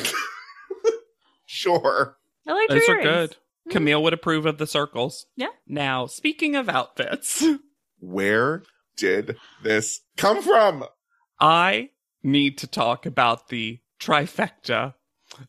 Sure. 1.50 2.16
I 2.46 2.52
liked 2.52 2.70
Those 2.70 2.86
her 2.86 2.92
are 2.92 3.00
earrings. 3.00 3.30
good. 3.64 3.72
Camille 3.72 4.02
would 4.02 4.12
approve 4.12 4.44
of 4.44 4.58
the 4.58 4.66
circles. 4.66 5.24
Yeah. 5.34 5.48
Now, 5.66 6.04
speaking 6.06 6.54
of 6.56 6.68
outfits, 6.68 7.42
Where 8.00 8.62
did 8.98 9.36
this 9.62 10.00
come 10.18 10.42
from? 10.42 10.84
I 11.40 11.90
need 12.22 12.58
to 12.58 12.66
talk 12.66 13.06
about 13.06 13.48
the 13.48 13.80
trifecta 14.00 14.94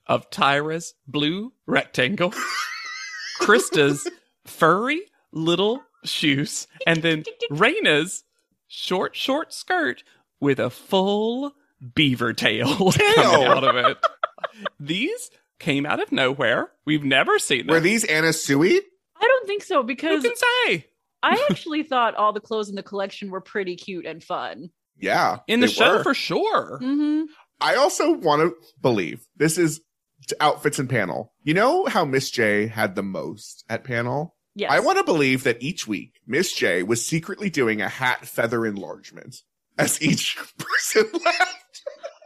of 0.07 0.29
Tyra's 0.29 0.93
blue 1.07 1.53
rectangle, 1.65 2.33
Krista's 3.39 4.07
furry 4.45 5.01
little 5.31 5.81
shoes, 6.03 6.67
and 6.87 7.01
then 7.01 7.23
Raina's 7.51 8.23
short, 8.67 9.15
short 9.15 9.53
skirt 9.53 10.03
with 10.39 10.59
a 10.59 10.69
full 10.69 11.53
beaver 11.95 12.33
tail 12.33 12.91
Tail. 12.91 13.15
coming 13.15 13.47
out 13.47 13.63
of 13.63 13.75
it. 13.75 13.97
These 14.79 15.31
came 15.59 15.85
out 15.85 16.01
of 16.01 16.11
nowhere. 16.11 16.71
We've 16.85 17.03
never 17.03 17.39
seen 17.39 17.67
them. 17.67 17.73
Were 17.73 17.79
these 17.79 18.03
Anna 18.05 18.33
Sui? 18.33 18.75
I 19.15 19.21
don't 19.21 19.47
think 19.47 19.63
so 19.63 19.81
Who 19.81 19.87
because 19.87 20.23
can 20.23 20.35
say? 20.35 20.85
I 21.21 21.45
actually 21.49 21.83
thought 21.83 22.15
all 22.15 22.31
the 22.33 22.39
clothes 22.39 22.69
in 22.69 22.75
the 22.75 22.83
collection 22.83 23.29
were 23.29 23.41
pretty 23.41 23.75
cute 23.75 24.05
and 24.05 24.23
fun. 24.23 24.71
Yeah. 24.97 25.39
In 25.47 25.59
the 25.59 25.67
they 25.67 25.73
show 25.73 25.97
were. 25.97 26.03
for 26.03 26.13
sure. 26.13 26.79
hmm 26.81 27.23
I 27.62 27.76
also 27.76 28.14
want 28.14 28.41
to 28.41 28.55
believe 28.82 29.26
this 29.36 29.57
is 29.57 29.82
t- 30.28 30.36
outfits 30.39 30.80
and 30.80 30.89
panel. 30.89 31.34
You 31.43 31.53
know 31.53 31.86
how 31.86 32.05
Miss 32.05 32.30
J 32.32 32.68
had 32.68 32.95
the 32.95 33.03
most 33.03 33.64
at 33.70 33.84
panel? 33.84 34.36
Yes. 34.55 34.72
I 34.72 34.80
want 34.80 34.97
to 34.97 35.03
believe 35.03 35.43
that 35.43 35.62
each 35.62 35.88
week 35.88 36.20
Miss 36.28 36.53
J 36.53 36.84
was 36.84 37.05
secretly 37.05 37.49
doing 37.49 37.82
a 37.82 37.88
hat 37.89 38.26
feather 38.26 38.66
enlargement 38.66 39.38
as 39.78 40.01
each 40.01 40.38
person 40.57 41.10
left. 41.24 41.82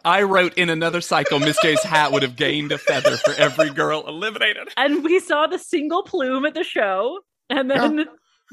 I 0.05 0.23
wrote 0.23 0.55
in 0.57 0.69
another 0.69 0.99
cycle, 1.01 1.39
Miss 1.39 1.59
J's 1.61 1.81
hat 1.83 2.11
would 2.11 2.23
have 2.23 2.35
gained 2.35 2.71
a 2.71 2.77
feather 2.77 3.15
for 3.17 3.31
every 3.33 3.69
girl 3.69 4.05
eliminated. 4.07 4.67
and 4.75 5.03
we 5.03 5.19
saw 5.19 5.47
the 5.47 5.59
single 5.59 6.03
plume 6.03 6.45
at 6.45 6.53
the 6.53 6.63
show, 6.63 7.19
and 7.49 7.69
then 7.71 8.05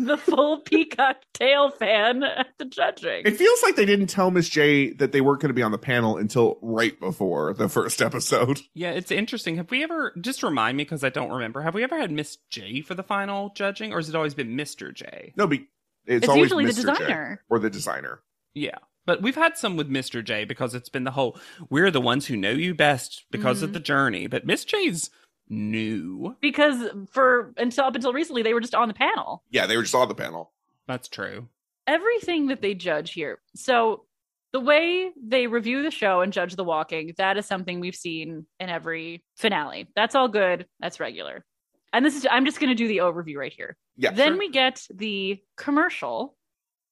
the 0.06 0.16
full 0.16 0.58
peacock 0.64 1.16
tail 1.34 1.70
fan 1.70 2.22
at 2.22 2.48
the 2.58 2.64
judging. 2.64 3.22
It 3.24 3.36
feels 3.36 3.62
like 3.62 3.76
they 3.76 3.84
didn't 3.86 4.08
tell 4.08 4.30
Miss 4.30 4.48
J 4.48 4.90
that 4.94 5.12
they 5.12 5.20
weren't 5.20 5.40
going 5.40 5.48
to 5.50 5.54
be 5.54 5.62
on 5.62 5.72
the 5.72 5.78
panel 5.78 6.16
until 6.16 6.58
right 6.62 6.98
before 6.98 7.54
the 7.54 7.68
first 7.68 8.00
episode. 8.02 8.60
Yeah, 8.74 8.90
it's 8.90 9.10
interesting. 9.10 9.56
Have 9.56 9.70
we 9.70 9.82
ever, 9.82 10.12
just 10.20 10.42
remind 10.42 10.76
me 10.76 10.84
because 10.84 11.04
I 11.04 11.10
don't 11.10 11.30
remember, 11.32 11.62
have 11.62 11.74
we 11.74 11.82
ever 11.84 11.98
had 11.98 12.10
Miss 12.10 12.38
J 12.50 12.80
for 12.82 12.94
the 12.94 13.02
final 13.02 13.52
judging 13.54 13.92
or 13.92 13.96
has 13.96 14.08
it 14.08 14.14
always 14.14 14.34
been 14.34 14.56
Mr. 14.56 14.92
J? 14.94 15.32
No, 15.36 15.46
be 15.46 15.68
it's, 16.06 16.24
It's 16.24 16.28
always 16.28 16.44
usually 16.44 16.64
the 16.66 16.72
Mr. 16.72 16.76
J 16.96 16.98
designer. 17.04 17.42
or 17.50 17.58
the 17.58 17.70
designer. 17.70 18.20
Yeah. 18.54 18.78
But 19.06 19.22
we've 19.22 19.34
had 19.34 19.56
some 19.56 19.76
with 19.76 19.90
Mr. 19.90 20.22
J 20.22 20.44
because 20.44 20.74
it's 20.74 20.88
been 20.88 21.04
the 21.04 21.10
whole, 21.10 21.38
we're 21.68 21.90
the 21.90 22.00
ones 22.00 22.26
who 22.26 22.36
know 22.36 22.50
you 22.50 22.74
best 22.74 23.24
because 23.30 23.62
of 23.62 23.70
Mhm. 23.70 23.72
the 23.74 23.80
journey. 23.80 24.26
But 24.26 24.44
Miss 24.46 24.64
J's 24.64 25.10
new. 25.50 26.36
because 26.40 26.88
for 27.10 27.52
until 27.56 27.84
up 27.84 27.94
until 27.94 28.12
recently 28.12 28.42
they 28.42 28.54
were 28.54 28.60
just 28.60 28.74
on 28.74 28.88
the 28.88 28.94
panel. 28.94 29.42
Yeah, 29.50 29.66
they 29.66 29.76
were 29.76 29.82
just 29.82 29.94
on 29.94 30.08
the 30.08 30.14
panel. 30.14 30.52
That's 30.86 31.08
true. 31.08 31.48
Everything 31.86 32.46
that 32.48 32.62
they 32.62 32.74
judge 32.74 33.12
here. 33.12 33.38
So 33.54 34.04
the 34.52 34.60
way 34.60 35.10
they 35.22 35.46
review 35.46 35.82
the 35.82 35.90
show 35.90 36.20
and 36.20 36.32
judge 36.32 36.56
the 36.56 36.64
walking, 36.64 37.14
that 37.18 37.36
is 37.36 37.46
something 37.46 37.80
we've 37.80 37.94
seen 37.94 38.46
in 38.58 38.68
every 38.68 39.24
finale. 39.36 39.88
That's 39.94 40.14
all 40.14 40.28
good. 40.28 40.66
That's 40.80 41.00
regular. 41.00 41.44
And 41.92 42.04
this 42.04 42.16
is 42.16 42.26
I'm 42.30 42.44
just 42.44 42.60
going 42.60 42.70
to 42.70 42.74
do 42.74 42.88
the 42.88 42.98
overview 42.98 43.36
right 43.36 43.52
here. 43.52 43.76
Yeah. 43.96 44.12
then 44.12 44.30
sure. 44.30 44.38
we 44.38 44.50
get 44.50 44.86
the 44.94 45.40
commercial, 45.56 46.36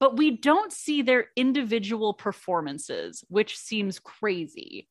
but 0.01 0.17
we 0.17 0.33
don't 0.37 0.73
see 0.73 1.03
their 1.03 1.27
individual 1.37 2.15
performances, 2.15 3.25
which 3.29 3.57
seems 3.57 3.99
crazy. 3.99 4.89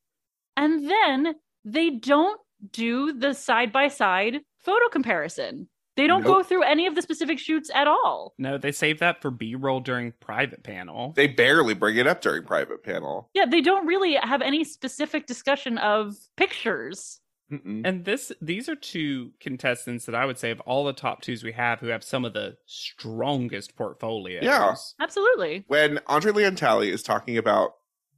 And 0.56 0.90
then 0.90 1.36
they 1.64 1.92
don't 1.92 2.40
do 2.72 3.14
the 3.14 3.34
side 3.34 3.72
by 3.72 3.88
side 3.88 4.38
photo 4.60 4.88
comparison. 4.90 5.70
They 5.96 6.06
don't 6.06 6.24
go 6.24 6.44
through 6.44 6.62
any 6.62 6.86
of 6.86 6.94
the 6.94 7.02
specific 7.02 7.40
shoots 7.40 7.72
at 7.74 7.88
all. 7.88 8.36
No, 8.38 8.60
they 8.60 8.72
save 8.72 9.00
that 9.00 9.20
for 9.20 9.32
B 9.32 9.56
roll 9.56 9.80
during 9.80 10.14
private 10.20 10.64
panel. 10.64 11.14
they 11.16 11.26
barely 11.26 11.74
bring 11.74 11.98
it 11.98 12.06
up 12.06 12.22
during 12.22 12.44
private 12.44 12.84
panel. 12.84 13.32
Yeah, 13.34 13.46
they 13.48 13.62
don't 13.62 13.88
really 13.88 14.14
have 14.14 14.44
any 14.44 14.64
specific 14.64 15.26
discussion 15.26 15.80
of 15.80 16.16
pictures. 16.36 17.20
Mm-mm. 17.52 17.82
And 17.84 18.06
this 18.06 18.32
these 18.42 18.70
are 18.70 18.76
two 18.76 19.32
contestants 19.40 20.06
that 20.06 20.14
I 20.14 20.26
would 20.26 20.38
say 20.38 20.52
of 20.52 20.60
all 20.62 20.86
the 20.86 20.94
top 20.94 21.22
twos 21.22 21.44
we 21.44 21.54
have 21.54 21.80
who 21.80 21.88
have 21.88 22.04
some 22.04 22.26
of 22.26 22.34
the 22.34 22.58
strongest 22.68 23.76
portfolios. 23.76 24.44
Yeah. 24.44 24.76
Absolutely. 25.00 25.64
when 25.68 26.00
Andre 26.08 26.32
Leon 26.32 26.58
Talley 26.58 26.90
is 26.92 27.02
talking 27.02 27.38
about 27.38 27.72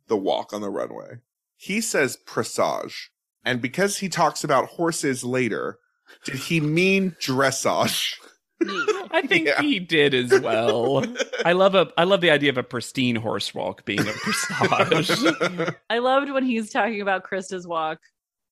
the 0.07 0.17
walk 0.17 0.51
on 0.51 0.59
the 0.61 0.69
runway, 0.69 1.19
he 1.55 1.79
says 1.79 2.17
presage. 2.17 3.11
And 3.45 3.61
because 3.61 3.97
he 3.97 4.09
talks 4.09 4.43
about 4.43 4.65
horses 4.67 5.23
later, 5.23 5.79
did 6.25 6.35
he 6.35 6.59
mean 6.59 7.15
dressage? 7.21 8.13
I 9.11 9.23
think 9.25 9.47
Yeah. 9.47 9.61
he 9.61 9.79
did 9.79 10.13
as 10.13 10.41
well. 10.41 11.05
I 11.45 11.53
love 11.53 11.75
a 11.75 11.87
I 11.97 12.03
love 12.03 12.19
the 12.21 12.31
idea 12.31 12.49
of 12.49 12.57
a 12.57 12.63
pristine 12.63 13.15
horse 13.15 13.53
walk 13.55 13.85
being 13.85 14.01
a 14.01 14.11
presage. 14.11 15.09
I 15.89 15.99
loved 15.99 16.29
when 16.31 16.43
he's 16.43 16.69
talking 16.69 17.01
about 17.01 17.23
Krista's 17.23 17.65
walk 17.65 17.99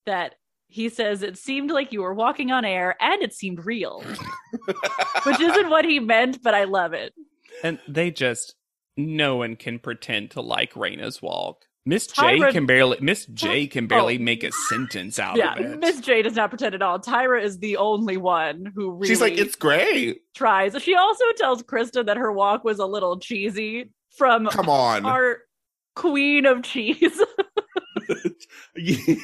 that 0.06 0.36
he 0.70 0.88
says 0.90 1.24
it 1.24 1.38
seemed 1.38 1.72
like 1.72 1.92
you 1.92 2.02
were 2.02 2.14
walking 2.14 2.52
on 2.52 2.64
air 2.66 2.96
and 3.02 3.22
it 3.22 3.34
seemed 3.34 3.66
real, 3.66 4.02
which 5.24 5.40
isn't 5.40 5.70
what 5.70 5.86
he 5.86 6.00
meant, 6.00 6.42
but 6.42 6.54
I 6.54 6.64
love 6.66 6.94
it. 6.94 7.14
and 7.64 7.80
they 7.88 8.12
just 8.12 8.56
no 8.96 9.36
one 9.38 9.56
can 9.58 9.78
pretend 9.80 10.32
to 10.32 10.42
like 10.42 10.74
Raina's 10.74 11.22
walk. 11.22 11.66
Miss 11.88 12.06
J 12.08 12.22
Tyra- 12.40 12.52
can 12.52 12.66
barely 12.66 12.98
Miss 13.00 13.26
J 13.28 13.66
can 13.68 13.88
barely 13.88 14.18
Oh. 14.18 14.22
make 14.22 14.44
a 14.44 14.52
sentence 14.52 15.18
out 15.20 15.38
yeah, 15.38 15.54
of 15.56 15.60
it. 15.66 15.80
Miss 15.80 16.02
J 16.02 16.22
does 16.22 16.36
not 16.36 16.50
pretend 16.50 16.76
at 16.76 16.82
all. 16.82 17.00
Tyra 17.00 17.42
is 17.42 17.60
the 17.60 17.78
only 17.78 18.18
one 18.18 18.72
who 18.76 18.92
really 18.92 19.08
She's 19.08 19.22
like, 19.22 19.38
it's 19.38 19.56
great. 19.56 20.22
tries. 20.36 20.80
She 20.82 20.96
also 20.96 21.24
tells 21.38 21.64
Krista 21.64 22.06
that 22.06 22.18
her 22.18 22.32
walk 22.32 22.64
was 22.64 22.80
a 22.80 22.86
little 22.86 23.20
cheesy 23.20 23.92
from 24.18 24.48
Come 24.48 24.68
on. 24.70 25.06
our 25.06 25.38
queen 25.96 26.46
of 26.46 26.64
cheese. 26.64 27.22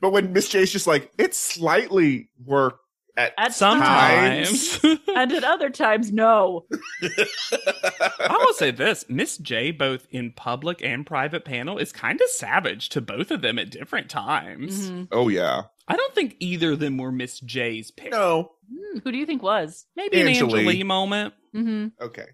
but 0.00 0.12
when 0.12 0.32
Miss 0.32 0.48
J's 0.48 0.72
just 0.72 0.86
like, 0.86 1.10
it 1.18 1.34
slightly 1.34 2.30
worked 2.44 2.80
at, 3.18 3.34
At 3.36 3.52
Sometimes. 3.52 4.78
and 5.14 5.32
at 5.32 5.44
other 5.44 5.68
times, 5.70 6.12
no. 6.12 6.64
I 7.02 8.36
will 8.46 8.54
say 8.54 8.70
this 8.70 9.04
Miss 9.08 9.36
J, 9.38 9.70
both 9.72 10.06
in 10.10 10.32
public 10.32 10.82
and 10.82 11.04
private 11.06 11.44
panel, 11.44 11.78
is 11.78 11.92
kind 11.92 12.20
of 12.20 12.28
savage 12.30 12.88
to 12.90 13.00
both 13.00 13.30
of 13.30 13.42
them 13.42 13.58
at 13.58 13.70
different 13.70 14.08
times. 14.08 14.90
Mhm. 14.90 15.08
oh, 15.12 15.28
yeah. 15.28 15.62
I 15.86 15.96
don't 15.96 16.14
think 16.14 16.36
either 16.38 16.72
of 16.72 16.80
them 16.80 16.98
were 16.98 17.12
Miss 17.12 17.40
J's 17.40 17.90
pick. 17.90 18.12
No. 18.12 18.52
Hmm, 18.70 18.98
Who 19.00 19.10
do 19.12 19.18
you 19.18 19.26
think 19.26 19.42
was? 19.42 19.86
Maybe 19.96 20.20
an 20.20 20.28
Angela. 20.28 20.58
Angela 20.60 20.84
moment. 20.84 21.34
hmm 21.52 21.86
Okay. 22.00 22.26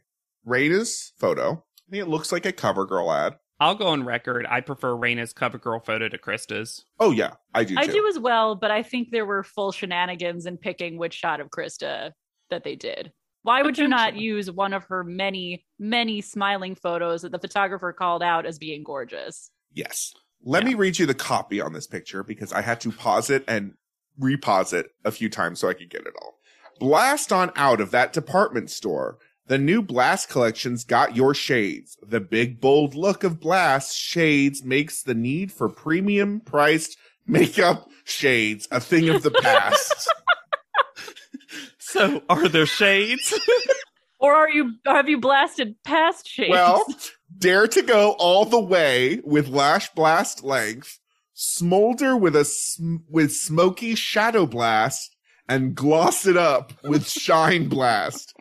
Raina's 0.47 1.12
photo. 1.18 1.64
I 1.89 1.91
think 1.91 2.03
it 2.03 2.09
looks 2.09 2.32
like 2.32 2.47
a 2.47 2.53
cover 2.53 2.85
girl 2.85 3.11
ad. 3.12 3.35
I'll 3.61 3.74
go 3.74 3.86
on 3.86 4.05
record. 4.05 4.46
I 4.48 4.61
prefer 4.61 4.90
Raina's 4.94 5.32
cover 5.32 5.59
girl 5.59 5.78
photo 5.80 6.09
to 6.09 6.18
Krista's. 6.18 6.84
Oh, 6.98 7.12
yeah. 7.12 7.34
I 7.55 7.64
do 7.64 7.76
I 7.78 7.86
too. 7.86 7.92
do 7.92 8.07
as 8.09 8.18
well, 8.18 8.57
but 8.57 8.70
I 8.70 8.82
think 8.82 9.11
there 9.11 9.24
were 9.26 9.42
full 9.44 9.70
shenanigans 9.72 10.46
in 10.46 10.57
picking 10.59 10.98
which 10.98 11.14
shot 11.14 11.40
of 11.40 11.50
Krista 11.50 12.12
that 12.50 12.64
they 12.64 12.74
did. 12.74 13.12
Why 13.42 13.62
would 13.62 13.78
you 13.78 13.86
not 13.86 14.16
use 14.16 14.50
one 14.50 14.72
of 14.72 14.84
her 14.84 15.05
many, 15.05 15.64
many 15.78 16.20
smiling 16.20 16.74
photos 16.74 17.22
that 17.22 17.30
the 17.32 17.38
photographer 17.38 17.92
called 17.92 18.22
out 18.22 18.46
as 18.46 18.59
being 18.59 18.82
gorgeous? 18.82 19.50
Yes. 19.72 20.14
Let 20.42 20.62
Yeah. 20.62 20.70
me 20.70 20.74
read 20.74 20.98
you 20.98 21.07
the 21.07 21.14
copy 21.14 21.61
on 21.61 21.72
this 21.72 21.86
picture 21.86 22.22
because 22.24 22.52
I 22.52 22.61
had 22.62 22.80
to 22.80 22.90
pause 22.90 23.30
it 23.30 23.44
and 23.46 23.74
repause 24.18 24.72
it 24.72 24.86
a 25.05 25.11
few 25.12 25.28
times 25.28 25.61
so 25.61 25.68
I 25.68 25.74
could 25.74 25.90
get 25.90 26.07
it 26.07 26.14
all. 26.22 26.38
Blast 26.80 27.32
on 27.32 27.52
out 27.55 27.80
of 27.80 27.90
that 27.92 28.12
department 28.12 28.70
store. 28.70 29.18
The 29.47 29.59
new 29.59 29.82
Blast 29.82 30.30
collections 30.30 30.84
got 30.84 31.16
your 31.16 31.34
shades. 31.34 31.99
The 32.03 32.20
big 32.20 32.61
bold 32.61 32.95
look 32.95 33.24
of 33.24 33.40
Blast 33.40 33.95
shades 33.97 34.64
makes 34.64 35.03
the 35.03 35.14
need 35.14 35.53
for 35.53 35.68
premium 35.68 36.40
priced 36.40 36.97
makeup 37.26 37.88
shades 38.05 38.66
a 38.70 38.80
thing 38.80 39.09
of 39.09 39.22
the 39.22 39.30
past. 39.30 40.11
So, 41.95 42.22
are 42.28 42.49
there 42.49 42.66
shades? 42.66 43.32
Or 44.18 44.34
are 44.34 44.51
you 44.51 44.72
have 44.84 45.09
you 45.09 45.20
blasted 45.20 45.76
past 45.84 46.26
shades? 46.26 46.51
Well, 46.51 46.84
dare 47.38 47.68
to 47.68 47.82
go 47.82 48.12
all 48.18 48.45
the 48.45 48.61
way 48.61 49.20
with 49.22 49.47
lash 49.47 49.90
blast 49.90 50.42
length, 50.42 50.99
smolder 51.34 52.16
with 52.16 52.34
a 52.34 52.45
sm- 52.45 52.97
with 53.09 53.32
smoky 53.32 53.95
shadow 53.95 54.45
blast, 54.45 55.14
and 55.49 55.76
gloss 55.76 56.26
it 56.26 56.36
up 56.36 56.72
with 56.82 57.09
shine 57.09 57.68
blast. 57.68 58.34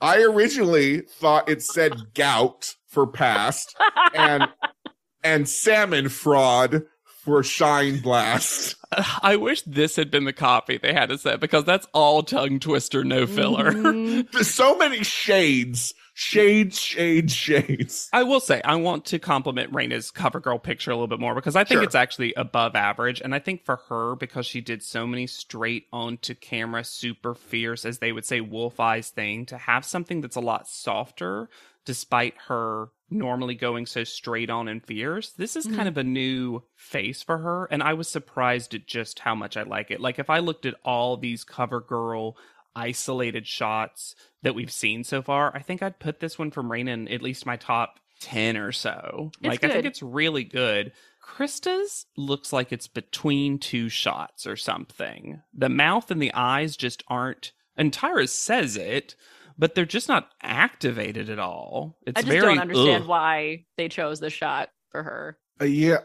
I 0.00 0.22
originally 0.22 1.00
thought 1.00 1.48
it 1.48 1.62
said 1.62 2.14
gout 2.14 2.74
for 2.86 3.06
past 3.06 3.76
and 4.14 4.48
and 5.24 5.48
salmon 5.48 6.08
fraud 6.08 6.82
for 7.04 7.42
shine 7.42 8.00
blast. 8.00 8.76
I 9.22 9.36
wish 9.36 9.62
this 9.62 9.96
had 9.96 10.10
been 10.10 10.24
the 10.24 10.32
copy 10.32 10.78
they 10.78 10.94
had 10.94 11.10
to 11.10 11.18
set 11.18 11.40
because 11.40 11.64
that's 11.64 11.86
all 11.92 12.22
tongue 12.22 12.58
twister, 12.58 13.04
no 13.04 13.26
filler. 13.26 13.72
There's 13.72 13.84
mm-hmm. 13.84 14.38
so 14.42 14.78
many 14.78 15.04
shades, 15.04 15.92
shades, 16.14 16.80
shades, 16.80 17.34
shades. 17.34 18.08
I 18.14 18.22
will 18.22 18.40
say 18.40 18.62
I 18.64 18.76
want 18.76 19.04
to 19.06 19.18
compliment 19.18 19.72
Raina's 19.72 20.10
cover 20.10 20.40
girl 20.40 20.58
picture 20.58 20.90
a 20.90 20.94
little 20.94 21.06
bit 21.06 21.20
more 21.20 21.34
because 21.34 21.54
I 21.54 21.64
think 21.64 21.78
Sure. 21.78 21.84
it's 21.84 21.94
actually 21.94 22.32
above 22.34 22.74
average. 22.74 23.20
And 23.20 23.34
I 23.34 23.40
think 23.40 23.64
for 23.64 23.76
her, 23.88 24.16
because 24.16 24.46
she 24.46 24.62
did 24.62 24.82
so 24.82 25.06
many 25.06 25.26
straight 25.26 25.86
onto 25.92 26.34
camera, 26.34 26.82
super 26.82 27.34
fierce, 27.34 27.84
as 27.84 27.98
they 27.98 28.12
would 28.12 28.24
say, 28.24 28.40
wolf 28.40 28.80
eyes 28.80 29.10
thing, 29.10 29.44
to 29.46 29.58
have 29.58 29.84
something 29.84 30.22
that's 30.22 30.36
a 30.36 30.40
lot 30.40 30.66
softer, 30.66 31.50
despite 31.88 32.34
her 32.48 32.90
normally 33.08 33.54
going 33.54 33.86
so 33.86 34.04
straight 34.04 34.50
on 34.50 34.68
and 34.68 34.84
fierce. 34.84 35.30
This 35.30 35.56
is 35.56 35.66
Mhm. 35.66 35.76
kind 35.76 35.88
of 35.88 35.96
a 35.96 36.04
new 36.04 36.62
face 36.76 37.22
for 37.22 37.38
her. 37.38 37.64
And 37.70 37.82
I 37.82 37.94
was 37.94 38.06
surprised 38.08 38.74
at 38.74 38.86
just 38.86 39.20
how 39.20 39.34
much 39.34 39.56
I 39.56 39.62
like 39.62 39.90
it. 39.90 39.98
Like 39.98 40.18
if 40.18 40.28
I 40.28 40.40
looked 40.40 40.66
at 40.66 40.74
all 40.84 41.16
these 41.16 41.42
cover 41.42 41.80
girl 41.80 42.36
isolated 42.76 43.46
shots 43.46 44.14
that 44.42 44.54
we've 44.54 44.70
seen 44.70 45.02
so 45.02 45.22
far, 45.22 45.50
I 45.56 45.60
think 45.60 45.82
I'd 45.82 45.98
put 45.98 46.20
this 46.20 46.38
one 46.38 46.50
from 46.50 46.68
Raina 46.68 46.90
in 46.90 47.08
at 47.08 47.22
least 47.22 47.46
my 47.46 47.56
top 47.56 47.98
10 48.20 48.58
or 48.58 48.72
so. 48.72 49.30
It's 49.40 49.48
like, 49.48 49.64
I 49.64 49.68
think 49.70 49.86
it's 49.86 50.02
really 50.02 50.44
good. 50.44 50.92
Krista's 51.24 52.04
looks 52.14 52.52
like 52.52 52.70
it's 52.72 52.88
between 52.88 53.58
two 53.58 53.88
shots 53.88 54.46
or 54.46 54.56
something. 54.56 55.40
The 55.54 55.70
mouth 55.70 56.10
and 56.10 56.20
the 56.20 56.34
eyes 56.34 56.76
just 56.76 57.02
aren't, 57.08 57.52
and 57.74 57.90
Tyra 57.90 58.28
says 58.28 58.76
it, 58.76 59.16
but 59.58 59.74
they're 59.74 59.84
just 59.84 60.08
not 60.08 60.30
activated 60.42 61.28
at 61.30 61.38
all. 61.38 61.98
It's 62.06 62.18
I 62.18 62.22
just 62.22 62.32
very, 62.32 62.54
don't 62.54 62.60
understand 62.60 63.02
ugh. 63.04 63.08
why 63.08 63.64
they 63.76 63.88
chose 63.88 64.20
the 64.20 64.30
shot 64.30 64.70
for 64.90 65.02
her. 65.02 65.38
Uh, 65.60 65.64
yeah, 65.64 65.98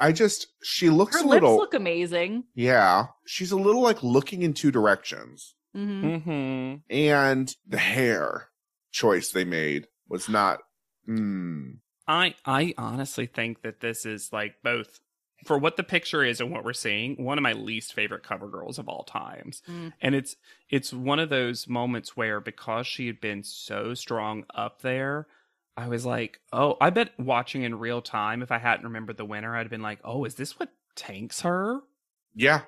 I 0.00 0.12
just 0.12 0.48
she 0.62 0.90
looks 0.90 1.16
Her 1.16 1.24
a 1.24 1.28
lips 1.28 1.42
little. 1.42 1.56
look 1.56 1.74
amazing. 1.74 2.44
yeah, 2.54 3.06
she's 3.26 3.52
a 3.52 3.56
little 3.56 3.82
like 3.82 4.02
looking 4.02 4.42
in 4.42 4.52
two 4.54 4.70
directions, 4.70 5.54
hmm 5.74 6.04
Mhm. 6.04 6.82
and 6.90 7.54
the 7.66 7.78
hair 7.78 8.48
choice 8.90 9.30
they 9.30 9.44
made 9.44 9.86
was 10.08 10.28
not. 10.28 10.60
Mm, 11.08 11.78
I 12.06 12.34
I 12.44 12.74
honestly 12.78 13.26
think 13.26 13.62
that 13.62 13.80
this 13.80 14.04
is 14.06 14.30
like 14.32 14.54
both 14.62 15.00
for 15.44 15.58
what 15.58 15.76
the 15.76 15.82
picture 15.82 16.24
is 16.24 16.40
and 16.40 16.50
what 16.50 16.64
we're 16.64 16.72
seeing, 16.72 17.22
one 17.22 17.38
of 17.38 17.42
my 17.42 17.52
least 17.52 17.92
favorite 17.92 18.22
cover 18.22 18.48
girls 18.48 18.78
of 18.78 18.88
all 18.88 19.04
times. 19.04 19.62
Mm. 19.68 19.92
And 20.00 20.14
it's 20.14 20.36
it's 20.70 20.92
one 20.92 21.18
of 21.18 21.28
those 21.28 21.68
moments 21.68 22.16
where 22.16 22.40
because 22.40 22.86
she 22.86 23.06
had 23.06 23.20
been 23.20 23.42
so 23.42 23.94
strong 23.94 24.44
up 24.54 24.82
there, 24.82 25.26
I 25.76 25.88
was 25.88 26.04
like, 26.04 26.40
"Oh, 26.52 26.76
I 26.80 26.90
bet 26.90 27.18
watching 27.18 27.62
in 27.62 27.78
real 27.78 28.02
time 28.02 28.42
if 28.42 28.50
I 28.50 28.58
hadn't 28.58 28.86
remembered 28.86 29.16
the 29.16 29.24
winner, 29.24 29.56
I'd 29.56 29.60
have 29.60 29.70
been 29.70 29.82
like, 29.82 30.00
"Oh, 30.04 30.24
is 30.24 30.34
this 30.34 30.58
what 30.58 30.70
tanks 30.96 31.42
her?" 31.42 31.80
yeah, 32.34 32.62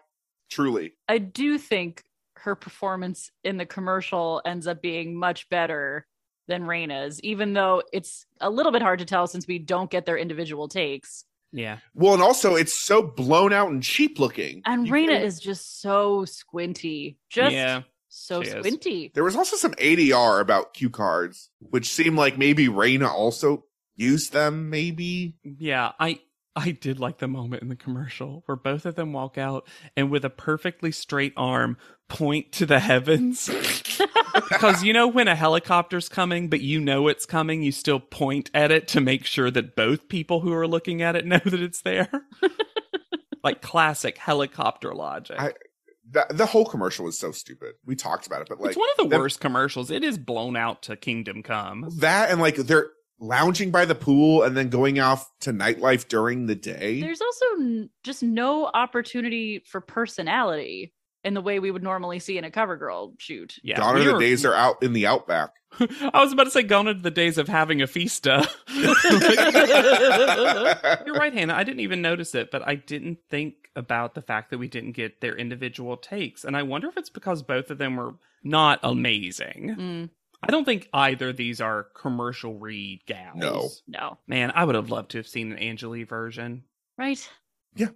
truly. 0.51 0.95
I 1.09 1.18
do 1.18 1.59
think 1.59 2.05
her 2.37 2.55
performance 2.55 3.31
in 3.45 3.57
the 3.57 3.66
commercial 3.66 4.43
ends 4.45 4.66
up 4.66 4.83
being 4.83 5.14
much 5.14 5.49
better 5.49 6.07
than 6.49 6.62
Raina's, 6.62 7.21
even 7.23 7.53
though 7.53 7.83
it's 7.93 8.27
a 8.41 8.51
little 8.51 8.73
bit 8.73 8.83
hard 8.83 8.99
to 8.99 9.05
tell 9.05 9.27
since 9.27 9.47
we 9.47 9.59
don't 9.59 9.91
get 9.91 10.07
their 10.07 10.18
individual 10.18 10.68
takes. 10.68 11.25
Yeah. 11.53 11.78
Well, 11.94 12.14
and 12.14 12.22
also 12.22 12.55
it's 12.55 12.84
so 12.84 13.03
blown 13.03 13.53
out 13.53 13.70
and 13.70 13.82
cheap 13.82 14.18
looking. 14.18 14.62
And 14.64 14.86
You 14.86 14.92
Raina 14.92 15.09
can- 15.09 15.22
is 15.22 15.40
just 15.40 15.80
so 15.80 16.24
squinty. 16.24 17.18
Just 17.28 17.53
yeah. 17.53 17.82
so 18.09 18.42
she 18.42 18.51
is. 18.51 18.55
squinty. 18.55 19.11
There 19.14 19.24
was 19.24 19.36
also 19.36 19.57
some 19.57 19.72
ADR 19.74 20.40
about 20.40 20.74
cue 20.74 20.90
cards, 20.90 21.51
which 21.59 21.88
seemed 21.92 22.16
like 22.16 22.38
maybe 22.38 22.68
Raina 22.68 23.09
also 23.11 23.64
used 23.96 24.32
them. 24.32 24.70
Maybe 24.70 25.34
Yeah, 25.44 25.92
I 25.98 26.20
I 26.57 26.72
did 26.72 26.98
like 26.98 27.18
the 27.18 27.28
moment 27.28 27.62
in 27.62 27.68
the 27.68 27.76
commercial 27.76 28.42
where 28.46 28.57
both 28.57 28.84
of 28.84 28.96
them 28.96 29.12
walk 29.12 29.38
out 29.38 29.66
and 29.96 30.11
with 30.11 30.24
a 30.24 30.30
perfectly 30.30 30.90
straight 30.90 31.32
arm 31.36 31.76
point 32.09 32.51
to 32.53 32.66
the 32.66 32.80
heavens. 32.80 33.48
because 34.48 34.82
you 34.82 34.92
know 34.92 35.07
when 35.07 35.28
a 35.28 35.36
helicopter's 35.36 36.09
coming, 36.09 36.48
but 36.48 36.61
you 36.61 36.80
know 36.80 37.07
it's 37.09 37.24
coming, 37.24 37.62
you 37.62 37.70
still 37.72 38.01
point 38.01 38.51
at 38.53 38.72
it 38.72 38.88
to 38.88 39.01
make 39.01 39.24
sure 39.24 39.51
that 39.51 39.76
both 39.76 40.09
people 40.09 40.40
who 40.40 40.53
are 40.53 40.66
looking 40.66 41.03
at 41.03 41.14
it 41.16 41.24
know 41.26 41.38
that 41.44 41.61
it's 41.61 41.82
there. 41.82 42.11
like 43.44 43.62
classic 43.62 44.18
helicopter 44.18 44.94
logic. 44.94 45.36
I- 45.38 45.55
the, 46.12 46.26
the 46.30 46.46
whole 46.46 46.64
commercial 46.64 47.05
was 47.05 47.16
so 47.16 47.30
stupid. 47.30 47.74
We 47.86 47.94
talked 47.94 48.26
about 48.26 48.42
it, 48.42 48.48
but 48.48 48.61
like 48.61 48.70
it's 48.70 48.76
one 48.76 48.88
of 48.98 49.05
the 49.05 49.09
them- 49.11 49.20
worst 49.20 49.38
commercials. 49.38 49.92
It 49.92 50.03
is 50.03 50.18
blown 50.18 50.57
out 50.57 50.82
to 50.82 50.96
Kingdom 50.96 51.44
Come. 51.44 51.86
that, 51.98 52.32
and 52.32 52.40
like 52.40 52.57
they're 52.57 52.88
lounging 53.21 53.71
by 53.71 53.85
the 53.85 53.95
pool 53.95 54.43
and 54.43 54.57
then 54.57 54.68
going 54.71 54.99
off 54.99 55.31
to 55.41 55.53
nightlife 55.53 56.09
during 56.09 56.47
the 56.47 56.55
day. 56.55 57.01
There's 57.01 57.21
also 57.21 57.45
n- 57.59 57.91
just 58.03 58.23
no 58.23 58.66
opportunity 58.73 59.62
for 59.66 59.81
personality 59.81 60.95
in 61.23 61.35
the 61.35 61.43
way 61.43 61.59
we 61.59 61.71
would 61.71 61.83
normally 61.83 62.18
see 62.18 62.39
in 62.39 62.45
a 62.45 62.51
cover 62.51 62.77
girl 62.79 63.12
shoot. 63.18 63.57
Yeah, 63.62 63.77
Gone 63.79 63.97
are 63.97 64.03
the 64.05 64.14
were- 64.14 64.21
days 64.21 64.43
they're 64.43 64.55
out 64.57 64.83
in 64.83 64.95
the 64.95 65.07
outback. 65.07 65.51
I 65.81 66.11
was 66.21 66.33
about 66.33 66.45
to 66.45 66.51
say 66.51 66.62
gone 66.64 66.89
are 66.89 66.95
the 66.95 67.11
days 67.12 67.39
of 67.39 67.47
having 67.47 67.81
a 67.83 67.87
fiesta. 67.87 68.49
You're 71.07 71.14
right, 71.14 71.33
Hannah. 71.33 71.55
I 71.55 71.64
didn't 71.64 71.81
even 71.81 72.03
notice 72.03 72.35
it, 72.35 72.51
but 72.51 72.66
I 72.66 72.75
didn't 72.75 73.18
think 73.29 73.55
about 73.77 74.14
the 74.14 74.23
fact 74.23 74.51
that 74.51 74.59
we 74.59 74.68
didn't 74.68 74.93
get 74.93 75.21
their 75.21 75.37
individual 75.37 75.97
takes. 75.97 76.45
And 76.45 76.57
I 76.57 76.62
wonder 76.64 76.89
if 76.89 76.97
it's 76.97 77.11
because 77.11 77.43
both 77.43 77.71
of 77.71 77.79
them 77.79 77.97
were 77.97 78.14
not 78.43 78.81
amazing. 78.83 79.77
Mm, 79.79 80.11
I 80.43 80.51
don't 80.51 80.64
think 80.64 80.88
either 80.93 81.28
of 81.30 81.36
these 81.36 81.61
are 81.61 81.88
commercial 81.95 82.59
read 82.59 83.01
gals. 83.07 83.36
No. 83.36 83.68
no, 83.86 84.18
Man, 84.26 84.53
I 84.55 84.64
would 84.64 84.74
have 84.74 84.91
loved 84.91 85.11
to 85.12 85.18
have 85.18 85.28
seen 85.28 85.53
an 85.53 85.59
Angelea 85.59 86.07
version. 86.07 86.64
right? 86.97 87.28
Yeah. 87.74 87.88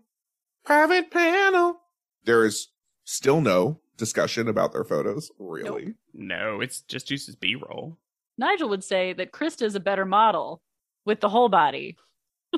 Private 0.65 1.11
panel. 1.11 1.81
There 2.25 2.45
is 2.45 2.69
still 3.05 3.41
no 3.41 3.81
discussion 3.97 4.49
about 4.49 4.73
their 4.73 4.85
photos, 4.85 5.31
really. 5.39 5.95
No, 6.13 6.61
it's 6.61 6.81
just 6.83 7.11
uses 7.11 7.37
B 7.37 7.55
roll. 7.55 7.99
Nigel 8.39 8.69
would 8.69 8.85
say 8.85 9.13
that 9.15 9.33
Krista 9.33 9.63
is 9.63 9.75
a 9.75 9.81
better 9.81 10.05
model 10.05 10.63
with 11.05 11.21
the 11.21 11.29
whole 11.29 11.49
body. 11.49 11.97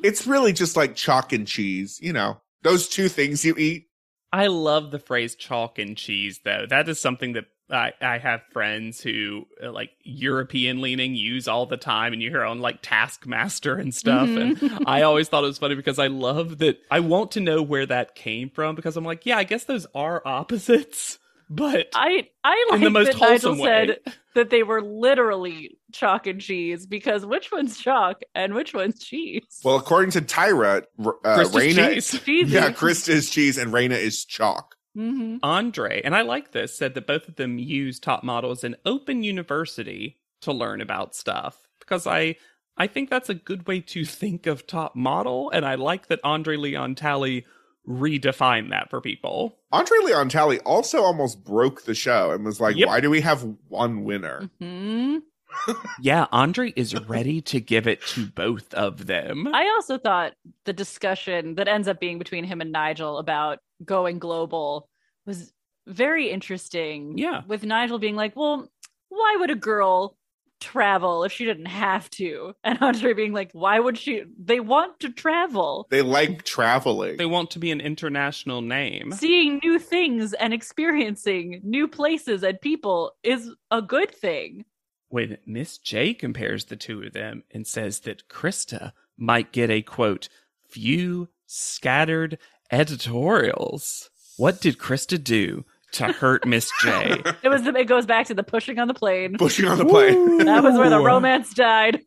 it's 0.02 0.26
really 0.26 0.52
just 0.52 0.76
like 0.76 0.94
chalk 0.94 1.32
and 1.32 1.46
cheese, 1.46 1.98
you 2.02 2.12
know, 2.12 2.40
those 2.62 2.88
two 2.88 3.08
things 3.08 3.44
you 3.44 3.54
eat. 3.56 3.88
I 4.32 4.46
love 4.48 4.90
the 4.90 4.98
phrase 4.98 5.34
chalk 5.34 5.78
and 5.78 5.96
cheese, 5.96 6.40
though. 6.44 6.66
That 6.68 6.88
is 6.88 7.00
something 7.00 7.32
that 7.34 7.46
I, 7.70 7.92
I 8.00 8.18
have 8.18 8.42
friends 8.52 9.00
who, 9.00 9.46
uh, 9.62 9.72
like, 9.72 9.90
European 10.04 10.80
leaning 10.80 11.14
use 11.14 11.48
all 11.48 11.66
the 11.66 11.76
time, 11.76 12.12
and 12.12 12.22
you 12.22 12.30
hear 12.30 12.44
on, 12.44 12.60
like, 12.60 12.78
Taskmaster 12.82 13.76
and 13.76 13.94
stuff. 13.94 14.28
And 14.36 14.56
Mhm. 14.58 14.82
I 14.86 15.02
always 15.02 15.28
thought 15.28 15.42
it 15.44 15.48
was 15.48 15.58
funny 15.58 15.74
because 15.74 15.98
I 15.98 16.06
love 16.06 16.58
that. 16.58 16.78
I 16.90 17.00
want 17.00 17.32
to 17.32 17.40
know 17.40 17.62
where 17.62 17.86
that 17.86 18.14
came 18.14 18.50
from 18.50 18.74
because 18.76 18.96
I'm 18.96 19.04
like, 19.04 19.26
yeah, 19.26 19.36
I 19.38 19.44
guess 19.44 19.64
those 19.64 19.86
are 19.94 20.22
opposites, 20.24 21.18
but 21.50 21.88
I 21.94 22.28
I 22.44 22.66
like 22.70 22.78
in 22.78 22.84
the 22.84 22.90
most 22.90 23.06
that 23.06 23.20
Nigel 23.20 23.54
wholesome 23.54 23.58
way. 23.58 23.86
said 24.04 24.14
that 24.34 24.50
they 24.50 24.62
were 24.62 24.82
literally 24.82 25.78
chalk 25.92 26.26
and 26.26 26.40
cheese 26.40 26.86
because 26.86 27.24
which 27.26 27.50
one's 27.50 27.78
chalk 27.78 28.20
and 28.34 28.54
which 28.54 28.74
one's 28.74 29.00
cheese? 29.00 29.60
Well, 29.64 29.76
according 29.76 30.10
to 30.12 30.20
Tyra, 30.20 30.84
R- 31.04 31.16
uh, 31.24 31.38
Krista's 31.38 31.54
Raina, 31.54 31.94
cheese. 31.94 32.20
cheese. 32.24 32.50
yeah, 32.52 32.70
Krista 32.70 33.08
is 33.08 33.30
cheese 33.30 33.58
and 33.58 33.72
Raina 33.72 33.98
is 33.98 34.24
chalk. 34.24 34.75
Hmm 34.96 35.36
Andre, 35.42 36.00
and 36.02 36.16
I 36.16 36.22
like 36.22 36.52
this, 36.52 36.76
said 36.76 36.94
that 36.94 37.06
both 37.06 37.28
of 37.28 37.36
them 37.36 37.58
use 37.58 38.00
top 38.00 38.24
models 38.24 38.64
in 38.64 38.76
open 38.86 39.22
university 39.22 40.16
to 40.40 40.52
learn 40.52 40.80
about 40.80 41.14
stuff 41.14 41.68
because 41.80 42.06
I 42.06 42.36
I 42.78 42.86
think 42.86 43.10
that's 43.10 43.28
a 43.28 43.34
good 43.34 43.66
way 43.66 43.80
to 43.80 44.04
think 44.22 44.46
of 44.46 44.66
top 44.66 44.96
model, 44.96 45.50
and 45.50 45.64
I 45.66 45.74
like 45.76 46.08
that 46.08 46.20
Andre 46.24 46.56
Leon 46.56 46.94
Talley 46.94 47.44
redefined 47.86 48.70
that 48.70 48.90
for 48.90 49.00
people. 49.00 49.58
Andre 49.70 49.98
Leon 50.02 50.28
Talley 50.28 50.58
also 50.60 51.02
almost 51.02 51.44
broke 51.44 51.82
the 51.82 51.94
show 51.94 52.30
and 52.32 52.44
was 52.44 52.60
like, 52.60 52.76
Yep. 52.76 52.88
why 52.88 53.00
do 53.00 53.10
we 53.10 53.20
have 53.20 53.46
one 53.68 54.04
winner? 54.04 54.50
hmm 54.60 55.18
Yeah, 56.02 56.26
Andre 56.32 56.72
is 56.76 56.94
ready 57.06 57.40
to 57.42 57.60
give 57.60 57.86
it 57.86 58.02
to 58.08 58.26
both 58.26 58.74
of 58.74 59.06
them. 59.06 59.46
I 59.54 59.68
also 59.76 59.98
thought 59.98 60.34
the 60.64 60.72
discussion 60.72 61.54
that 61.54 61.68
ends 61.68 61.88
up 61.88 62.00
being 62.00 62.18
between 62.18 62.44
him 62.44 62.60
and 62.60 62.72
Nigel 62.72 63.18
about 63.18 63.60
going 63.84 64.18
global 64.18 64.88
was 65.24 65.52
very 65.86 66.30
interesting. 66.30 67.16
Yeah. 67.18 67.42
With 67.46 67.64
Nigel 67.64 67.98
being 67.98 68.16
like, 68.16 68.34
well, 68.36 68.70
why 69.08 69.36
would 69.38 69.50
a 69.50 69.56
girl 69.56 70.16
travel 70.60 71.24
if 71.24 71.32
she 71.32 71.44
didn't 71.44 71.66
have 71.66 72.10
to. 72.10 72.54
And 72.64 72.78
Andre 72.80 73.12
being 73.12 73.32
like, 73.32 73.50
why 73.52 73.78
would 73.78 73.98
she? 73.98 74.24
They 74.38 74.60
want 74.60 75.00
to 75.00 75.10
travel. 75.10 75.86
They 75.90 76.02
like 76.02 76.44
traveling. 76.44 77.16
They 77.16 77.26
want 77.26 77.50
to 77.52 77.58
be 77.58 77.70
an 77.70 77.80
international 77.80 78.60
name. 78.60 79.12
Seeing 79.12 79.60
new 79.62 79.78
things 79.78 80.32
and 80.34 80.52
experiencing 80.52 81.60
new 81.62 81.86
places 81.88 82.42
and 82.42 82.60
people 82.60 83.12
is 83.22 83.50
a 83.70 83.82
good 83.82 84.14
thing. 84.14 84.64
When 85.08 85.38
Miss 85.46 85.78
J 85.78 86.14
compares 86.14 86.64
the 86.64 86.76
two 86.76 87.02
of 87.02 87.12
them 87.12 87.44
and 87.52 87.66
says 87.66 88.00
that 88.00 88.28
Krista 88.28 88.92
might 89.16 89.52
get 89.52 89.70
a 89.70 89.82
quote, 89.82 90.28
few 90.68 91.28
scattered 91.46 92.38
editorials. 92.70 94.10
What 94.36 94.60
did 94.60 94.78
Krista 94.78 95.22
do 95.22 95.64
to 95.92 96.06
hurt 96.12 96.46
Miss 96.46 96.70
J? 96.82 97.22
It 97.42 97.48
was 97.48 97.62
the, 97.62 97.74
it 97.76 97.86
goes 97.86 98.06
back 98.06 98.26
to 98.26 98.34
the 98.34 98.42
pushing 98.42 98.78
on 98.78 98.88
the 98.88 98.94
plane. 98.94 99.36
Pushing 99.38 99.66
on 99.66 99.78
the 99.78 99.84
plane. 99.86 100.38
That 100.44 100.62
was 100.62 100.76
where 100.76 100.90
the 100.90 101.00
romance 101.00 101.54
died. 101.54 102.02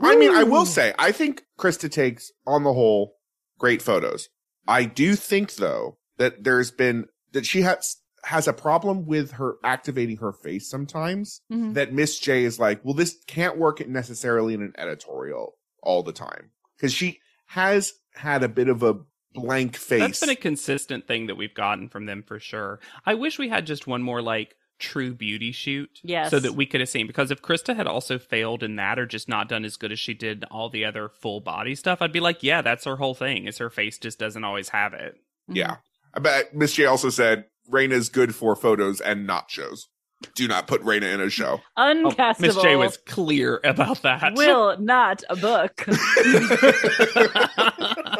I 0.00 0.16
mean, 0.16 0.34
I 0.34 0.44
will 0.44 0.64
say, 0.66 0.94
I 0.98 1.12
think 1.12 1.42
Krista 1.58 1.90
takes, 1.90 2.32
on 2.46 2.62
the 2.64 2.72
whole, 2.72 3.16
great 3.58 3.82
photos. 3.82 4.28
I 4.66 4.84
do 4.84 5.14
think, 5.14 5.54
though, 5.56 5.98
that 6.18 6.44
there's 6.44 6.70
been, 6.70 7.06
that 7.32 7.44
she 7.46 7.62
has, 7.62 7.96
has 8.24 8.48
a 8.48 8.52
problem 8.52 9.06
with 9.06 9.32
her 9.32 9.56
activating 9.62 10.16
her 10.18 10.32
face 10.32 10.68
sometimes. 10.68 11.40
Mhm. 11.52 11.74
That 11.74 11.92
Miss 11.92 12.18
J 12.18 12.44
is 12.44 12.58
like, 12.58 12.84
well, 12.84 12.94
this 12.94 13.16
can't 13.26 13.58
work 13.58 13.86
necessarily 13.86 14.54
in 14.54 14.62
an 14.62 14.72
editorial 14.78 15.54
all 15.82 16.02
the 16.02 16.12
time. 16.12 16.50
Cause 16.80 16.92
she 16.92 17.20
has 17.46 17.92
had 18.14 18.42
a 18.42 18.48
bit 18.48 18.68
of 18.68 18.82
a 18.82 18.96
blank 19.36 19.76
face. 19.76 20.00
That's 20.00 20.20
been 20.20 20.30
a 20.30 20.36
consistent 20.36 21.06
thing 21.06 21.26
that 21.26 21.36
we've 21.36 21.54
gotten 21.54 21.88
from 21.88 22.06
them 22.06 22.22
for 22.22 22.40
sure. 22.40 22.80
I 23.04 23.14
wish 23.14 23.38
we 23.38 23.48
had 23.48 23.66
just 23.66 23.86
one 23.86 24.02
more 24.02 24.22
like 24.22 24.56
true 24.78 25.14
beauty 25.14 25.52
shoot. 25.52 26.00
Yes. 26.02 26.30
So 26.30 26.38
that 26.40 26.54
we 26.54 26.66
could 26.66 26.80
have 26.80 26.88
seen 26.88 27.06
because 27.06 27.30
if 27.30 27.42
Krista 27.42 27.74
had 27.74 27.86
also 27.86 28.18
failed 28.18 28.62
in 28.62 28.76
that 28.76 28.98
or 28.98 29.06
just 29.06 29.28
not 29.28 29.48
done 29.48 29.64
as 29.64 29.76
good 29.76 29.92
as 29.92 29.98
she 29.98 30.14
did 30.14 30.44
all 30.50 30.68
the 30.68 30.84
other 30.84 31.08
full 31.08 31.40
body 31.40 31.74
stuff, 31.74 32.02
I'd 32.02 32.12
be 32.12 32.20
like, 32.20 32.42
yeah, 32.42 32.62
that's 32.62 32.84
her 32.84 32.96
whole 32.96 33.14
thing. 33.14 33.46
Is 33.46 33.58
her 33.58 33.70
face 33.70 33.98
just 33.98 34.18
doesn't 34.18 34.44
always 34.44 34.70
have 34.70 34.94
it. 34.94 35.14
Mm-hmm. 35.48 35.56
yeah. 35.56 35.76
I 36.14 36.18
bet 36.18 36.54
Miss 36.54 36.72
J 36.72 36.86
also 36.86 37.10
said, 37.10 37.44
Raina's 37.70 38.08
good 38.08 38.34
for 38.34 38.56
photos 38.56 39.00
and 39.00 39.26
not 39.26 39.50
shows. 39.50 39.88
Do 40.34 40.48
not 40.48 40.66
put 40.66 40.82
Raina 40.82 41.12
in 41.12 41.20
a 41.20 41.28
show. 41.28 41.60
Uncastable. 41.78 42.14
Oh, 42.18 42.34
Miss 42.38 42.56
J 42.56 42.76
was 42.76 42.96
clear 42.96 43.60
about 43.64 44.02
that. 44.02 44.34
Will 44.34 44.78
not 44.78 45.22
a 45.28 45.36
book. 45.36 45.84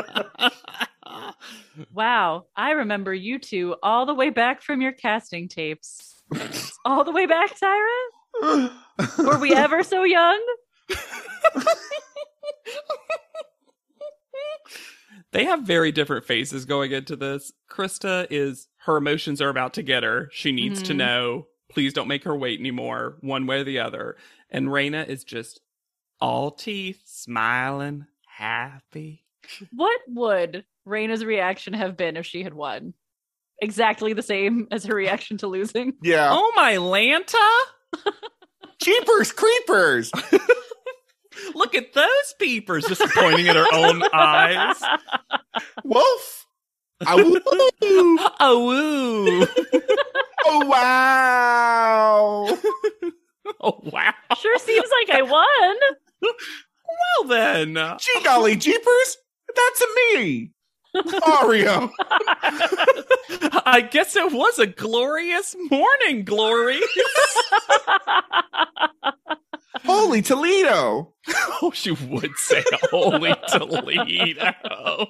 wow. 1.92 2.46
I 2.56 2.72
remember 2.72 3.12
you 3.14 3.38
two 3.38 3.76
all 3.82 4.06
the 4.06 4.14
way 4.14 4.30
back 4.30 4.62
from 4.62 4.80
your 4.80 4.92
casting 4.92 5.48
tapes. 5.48 6.22
all 6.84 7.04
the 7.04 7.12
way 7.12 7.26
back, 7.26 7.52
Tyra? 7.58 8.70
Were 9.18 9.38
we 9.38 9.54
ever 9.54 9.82
so 9.82 10.02
young? 10.04 10.40
they 15.32 15.44
have 15.44 15.62
very 15.62 15.92
different 15.92 16.24
faces 16.24 16.64
going 16.64 16.92
into 16.92 17.16
this. 17.16 17.52
Krista 17.70 18.26
is 18.30 18.68
her 18.84 18.96
emotions 18.96 19.40
are 19.40 19.48
about 19.48 19.74
to 19.74 19.82
get 19.82 20.02
her. 20.02 20.28
She 20.32 20.52
needs 20.52 20.82
to 20.82 20.92
Mhm. 20.92 20.96
know. 20.98 21.46
Please 21.68 21.92
don't 21.92 22.08
make 22.08 22.24
her 22.24 22.34
wait 22.36 22.60
anymore, 22.60 23.18
one 23.20 23.46
way 23.46 23.60
or 23.60 23.64
the 23.64 23.78
other. 23.80 24.16
And 24.50 24.68
Raina 24.68 25.06
is 25.06 25.24
just 25.24 25.60
all 26.20 26.50
teeth, 26.52 27.02
smiling, 27.04 28.06
happy. 28.26 29.24
What 29.72 30.00
would 30.08 30.64
Raina's 30.86 31.24
reaction 31.24 31.72
have 31.74 31.96
been 31.96 32.16
if 32.16 32.26
she 32.26 32.42
had 32.42 32.54
won? 32.54 32.94
Exactly 33.60 34.12
the 34.12 34.22
same 34.22 34.68
as 34.70 34.84
her 34.84 34.94
reaction 34.94 35.38
to 35.38 35.46
losing. 35.46 35.94
Yeah. 36.02 36.28
Oh 36.30 36.52
my 36.54 36.74
Lanta! 36.74 38.12
Jeepers 38.82 39.32
creepers. 39.32 40.12
Look 41.54 41.74
at 41.74 41.92
those 41.92 42.34
peepers, 42.38 42.86
just 42.86 43.02
pointing 43.14 43.48
at 43.48 43.56
her 43.56 43.66
own 43.72 44.02
eyes. 44.12 44.76
Wolf. 45.84 46.46
Ow. 47.06 47.36
Oh 48.40 48.64
woo! 48.66 49.46
oh 50.46 50.66
wow. 50.66 52.58
Oh 53.60 53.80
wow! 53.82 54.14
Sure 54.38 54.58
seems 54.58 54.88
like 55.00 55.18
I 55.18 55.22
won. 55.22 55.76
Well 56.22 57.28
then, 57.28 57.74
Gee 57.98 58.24
golly 58.24 58.56
jeepers. 58.56 59.16
That's 59.54 59.82
a 59.82 59.86
me. 60.14 60.52
Mario. 61.26 61.90
I 63.64 63.86
guess 63.90 64.16
it 64.16 64.32
was 64.32 64.58
a 64.58 64.66
glorious 64.66 65.54
morning, 65.70 66.24
Glory. 66.24 66.80
Holy 69.84 70.22
Toledo. 70.22 71.12
oh, 71.62 71.70
she 71.72 71.90
would 71.92 72.36
say 72.36 72.64
holy 72.90 73.34
Toledo. 73.48 75.06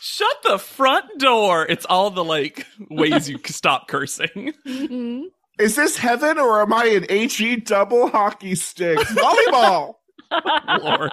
Shut 0.00 0.36
the 0.44 0.58
front 0.58 1.18
door. 1.18 1.66
It's 1.68 1.86
all 1.86 2.10
the 2.10 2.24
like 2.24 2.66
ways 2.90 3.28
you 3.28 3.38
stop 3.46 3.88
cursing. 3.88 4.52
Mhm. 4.66 5.24
Is 5.58 5.76
this 5.76 5.96
heaven 5.98 6.38
or 6.38 6.62
am 6.62 6.72
I 6.72 6.86
an 6.86 7.06
HE 7.08 7.56
double 7.56 8.08
hockey 8.08 8.54
stick? 8.54 8.98
Volleyball. 8.98 9.94
Lord. 10.82 11.10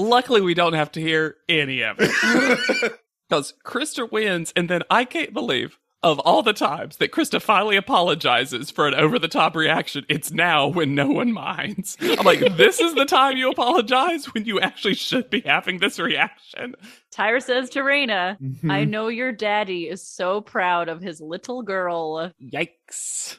Luckily, 0.00 0.40
we 0.40 0.54
don't 0.54 0.72
have 0.72 0.92
to 0.92 1.00
hear 1.00 1.36
any 1.48 1.82
of 1.82 1.96
it. 2.00 2.92
Because 3.28 3.54
Krista 3.64 4.10
wins, 4.10 4.52
and 4.56 4.68
then 4.68 4.82
I 4.90 5.04
can't 5.04 5.32
believe 5.32 5.78
of 6.02 6.18
all 6.18 6.42
the 6.42 6.52
times 6.52 6.96
that 6.96 7.12
Krista 7.12 7.40
finally 7.40 7.76
apologizes 7.76 8.72
for 8.72 8.88
an 8.88 8.94
over 8.94 9.20
the 9.20 9.28
top 9.28 9.54
reaction, 9.54 10.04
it's 10.08 10.32
now 10.32 10.66
when 10.66 10.96
no 10.96 11.08
one 11.08 11.32
minds. 11.32 11.96
I'm 12.00 12.24
like, 12.24 12.40
this 12.56 12.80
is 12.80 12.94
the 12.94 13.04
time 13.04 13.36
you 13.36 13.48
apologize 13.50 14.32
when 14.34 14.46
you 14.46 14.58
actually 14.58 14.94
should 14.94 15.30
be 15.30 15.42
having 15.42 15.78
this 15.78 16.00
reaction. 16.00 16.74
Tyra 17.14 17.40
says 17.40 17.70
to 17.70 17.80
Raina, 17.80 18.36
Mm-hmm. 18.40 18.70
I 18.70 18.84
know 18.84 19.06
your 19.08 19.30
daddy 19.30 19.88
is 19.88 20.02
so 20.02 20.40
proud 20.40 20.88
of 20.88 21.00
his 21.00 21.20
little 21.20 21.62
girl. 21.62 22.32
Yikes. 22.42 23.38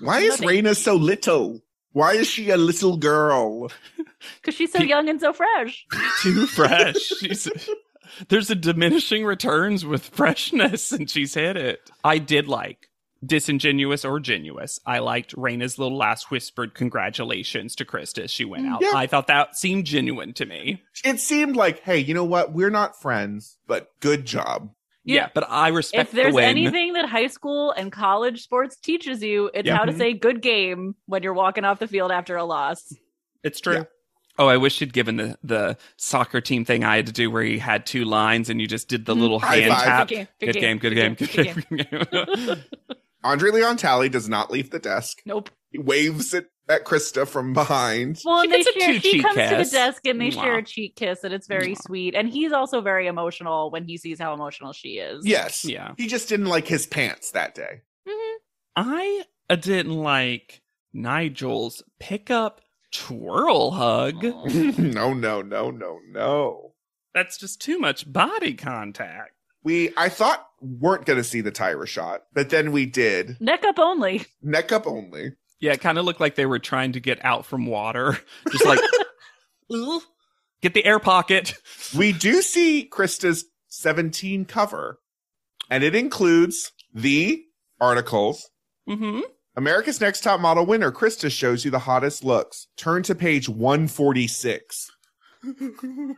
Why 0.00 0.20
is 0.20 0.40
Raina 0.40 0.76
so 0.76 0.96
little? 0.96 1.62
Why 1.92 2.14
is 2.14 2.26
she 2.26 2.50
a 2.50 2.56
little 2.56 2.96
girl? 2.96 3.70
Because 4.40 4.54
she's 4.54 4.72
so 4.72 4.82
young 4.82 5.08
and 5.08 5.20
so 5.20 5.32
fresh. 5.32 5.86
Too 6.22 6.46
fresh. 6.46 6.96
She's. 6.96 7.48
There's 8.28 8.50
a 8.50 8.54
diminishing 8.54 9.24
returns 9.24 9.86
with 9.86 10.02
freshness, 10.02 10.92
and 10.92 11.08
she's 11.08 11.34
hit 11.34 11.56
it. 11.56 11.90
I 12.04 12.18
did 12.18 12.46
like 12.46 12.88
disingenuous 13.24 14.04
or 14.04 14.18
genuous. 14.20 14.80
I 14.84 14.98
liked 14.98 15.34
Raina's 15.36 15.78
little 15.78 15.96
last 15.96 16.30
whispered 16.30 16.74
congratulations 16.74 17.76
to 17.76 17.84
Krista 17.84 18.24
as 18.24 18.30
she 18.30 18.44
went 18.44 18.66
out. 18.66 18.82
Yeah. 18.82 18.92
I 18.94 19.06
thought 19.06 19.28
that 19.28 19.56
seemed 19.56 19.86
genuine 19.86 20.32
to 20.34 20.46
me. 20.46 20.82
It 21.04 21.20
seemed 21.20 21.56
like, 21.56 21.80
hey, 21.80 21.98
you 21.98 22.14
know 22.14 22.24
what? 22.24 22.52
We're 22.52 22.70
not 22.70 23.00
friends, 23.00 23.58
but 23.66 23.88
good 24.00 24.24
job. 24.24 24.70
Yeah, 25.04 25.14
Yeah. 25.22 25.28
but 25.34 25.46
I 25.50 25.68
respect 25.68 26.08
If 26.08 26.12
there's 26.12 26.28
the 26.32 26.36
win. 26.36 26.44
anything 26.44 26.92
that 26.92 27.08
high 27.08 27.26
school 27.26 27.72
and 27.72 27.90
college 27.90 28.42
sports 28.42 28.76
teaches 28.76 29.22
you, 29.22 29.50
it's 29.52 29.66
Yeah. 29.66 29.76
how 29.76 29.84
to 29.84 29.92
Mhm. 29.92 29.98
say 29.98 30.12
good 30.14 30.40
game 30.42 30.94
when 31.06 31.22
you're 31.22 31.34
walking 31.34 31.64
off 31.64 31.78
the 31.80 31.88
field 31.88 32.12
after 32.12 32.36
a 32.36 32.44
loss. 32.44 32.94
It's 33.42 33.60
true. 33.60 33.74
Yeah. 33.78 33.84
Oh, 34.38 34.46
I 34.46 34.56
wish 34.56 34.80
you'd 34.80 34.92
given 34.92 35.16
the 35.16 35.36
the 35.42 35.76
soccer 35.96 36.40
team 36.40 36.64
thing 36.64 36.84
I 36.84 36.96
had 36.96 37.06
to 37.06 37.12
do 37.12 37.30
where 37.30 37.42
you 37.42 37.60
had 37.60 37.84
two 37.84 38.04
lines 38.04 38.48
and 38.48 38.60
you 38.60 38.66
just 38.66 38.88
did 38.88 39.04
the 39.04 39.14
Mhm. 39.14 39.20
little 39.20 39.40
High 39.40 39.56
hand 39.56 39.72
five. 39.74 39.84
tap. 39.84 40.08
Good 40.08 40.14
game, 40.14 40.28
Good 40.40 40.54
game, 40.54 40.78
good 40.78 40.94
game, 40.94 41.14
good 41.14 41.30
game. 41.30 41.64
Good 41.68 42.40
game. 42.40 42.62
Andre 43.24 43.50
Leon 43.50 43.76
Talley 43.76 44.08
does 44.08 44.28
not 44.28 44.50
leave 44.50 44.70
the 44.70 44.78
desk. 44.78 45.20
Nope. 45.26 45.50
He 45.70 45.78
waves 45.78 46.32
it 46.34 46.50
at 46.72 46.84
Krista 46.84 47.26
from 47.28 47.52
behind. 47.52 48.20
Well, 48.24 48.40
and 48.40 48.52
they 48.52 48.62
share. 48.62 48.94
She 48.94 49.12
cheek 49.12 49.22
comes 49.22 49.36
to 49.36 49.56
the 49.56 49.70
desk 49.70 50.06
and 50.06 50.20
they 50.20 50.30
Mwah. 50.30 50.42
share 50.42 50.58
a 50.58 50.62
cheek 50.64 50.96
kiss, 50.96 51.22
and 51.24 51.32
it's 51.32 51.46
very 51.46 51.74
Mwah. 51.74 51.82
sweet. 51.82 52.14
And 52.14 52.28
he's 52.28 52.52
also 52.52 52.80
very 52.80 53.06
emotional 53.06 53.70
when 53.70 53.84
he 53.84 53.96
sees 53.96 54.18
how 54.18 54.34
emotional 54.34 54.72
she 54.72 54.98
is. 54.98 55.26
Yes. 55.26 55.64
Yeah. 55.64 55.92
He 55.96 56.06
just 56.08 56.28
didn't 56.28 56.46
like 56.46 56.66
his 56.66 56.86
pants 56.86 57.30
that 57.32 57.54
day. 57.54 57.82
Mhm. 58.08 58.34
I 58.76 59.24
uh, 59.50 59.56
didn't 59.56 59.92
like 59.94 60.62
Nigel's 60.92 61.82
pickup 62.00 62.60
twirl 62.92 63.70
hug. 63.72 64.22
no, 64.78 65.12
no, 65.14 65.42
no, 65.42 65.70
no, 65.70 65.98
no. 66.10 66.74
That's 67.14 67.36
just 67.38 67.60
too 67.60 67.78
much 67.78 68.10
body 68.10 68.54
contact. 68.54 69.32
We, 69.64 69.92
I 69.96 70.08
thought 70.08 70.46
weren't 70.60 71.04
going 71.06 71.18
to 71.18 71.24
see 71.24 71.40
the 71.40 71.52
Tyra 71.52 71.86
shot, 71.86 72.22
but 72.32 72.50
then 72.50 72.72
we 72.72 72.84
did. 72.86 73.36
Neck 73.40 73.64
up 73.64 73.78
only. 73.78 74.24
Neck 74.42 74.72
up 74.72 74.86
only. 74.86 75.32
Yeah, 75.62 75.72
it 75.74 75.80
kind 75.80 75.96
of 75.96 76.04
looked 76.04 76.20
like 76.20 76.34
they 76.34 76.44
were 76.44 76.58
trying 76.58 76.90
to 76.92 77.00
get 77.00 77.24
out 77.24 77.46
from 77.46 77.66
water. 77.66 78.18
Just 78.50 78.66
like, 78.66 78.80
get 80.60 80.74
the 80.74 80.84
air 80.84 80.98
pocket. 80.98 81.54
We 81.94 82.12
do 82.12 82.40
see 82.40 82.88
Krista's 82.90 83.44
17 83.68 84.46
cover, 84.46 84.98
and 85.68 85.84
it 85.84 85.94
includes 85.94 86.72
the 86.94 87.44
articles. 87.82 88.48
Mm-hmm. 88.88 89.20
America's 89.56 90.00
Next 90.00 90.22
Top 90.22 90.40
Model 90.40 90.64
winner, 90.64 90.90
Krista 90.90 91.30
shows 91.30 91.66
you 91.66 91.70
the 91.70 91.80
hottest 91.80 92.24
looks. 92.24 92.66
Turn 92.78 93.02
to 93.02 93.14
page 93.14 93.46
146. 93.46 94.90
I 95.44 95.48
didn't 95.50 96.16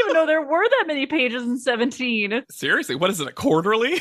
even 0.00 0.14
know 0.14 0.24
there 0.24 0.40
were 0.40 0.66
that 0.66 0.84
many 0.86 1.04
pages 1.04 1.42
in 1.42 1.58
17. 1.58 2.44
Seriously, 2.50 2.94
what 2.94 3.10
is 3.10 3.20
it, 3.20 3.28
a 3.28 3.32
quarterly? 3.32 4.00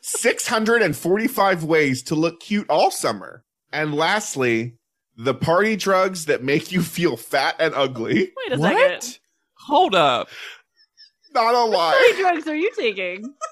645 0.00 1.64
ways 1.64 2.02
to 2.04 2.14
look 2.14 2.40
cute 2.40 2.70
all 2.70 2.90
summer. 2.90 3.44
And 3.72 3.94
lastly, 3.94 4.78
the 5.16 5.34
party 5.34 5.76
drugs 5.76 6.26
that 6.26 6.42
make 6.42 6.72
you 6.72 6.82
feel 6.82 7.16
fat 7.16 7.56
and 7.58 7.74
ugly. 7.74 8.32
Wait 8.36 8.52
a 8.52 8.58
what? 8.58 9.02
second. 9.02 9.18
Hold 9.66 9.94
up. 9.94 10.28
Not 11.34 11.54
a 11.54 11.64
lot. 11.64 11.92
What 11.94 12.16
lie. 12.16 12.20
drugs 12.20 12.46
are 12.46 12.56
you 12.56 12.70
taking? 12.76 13.34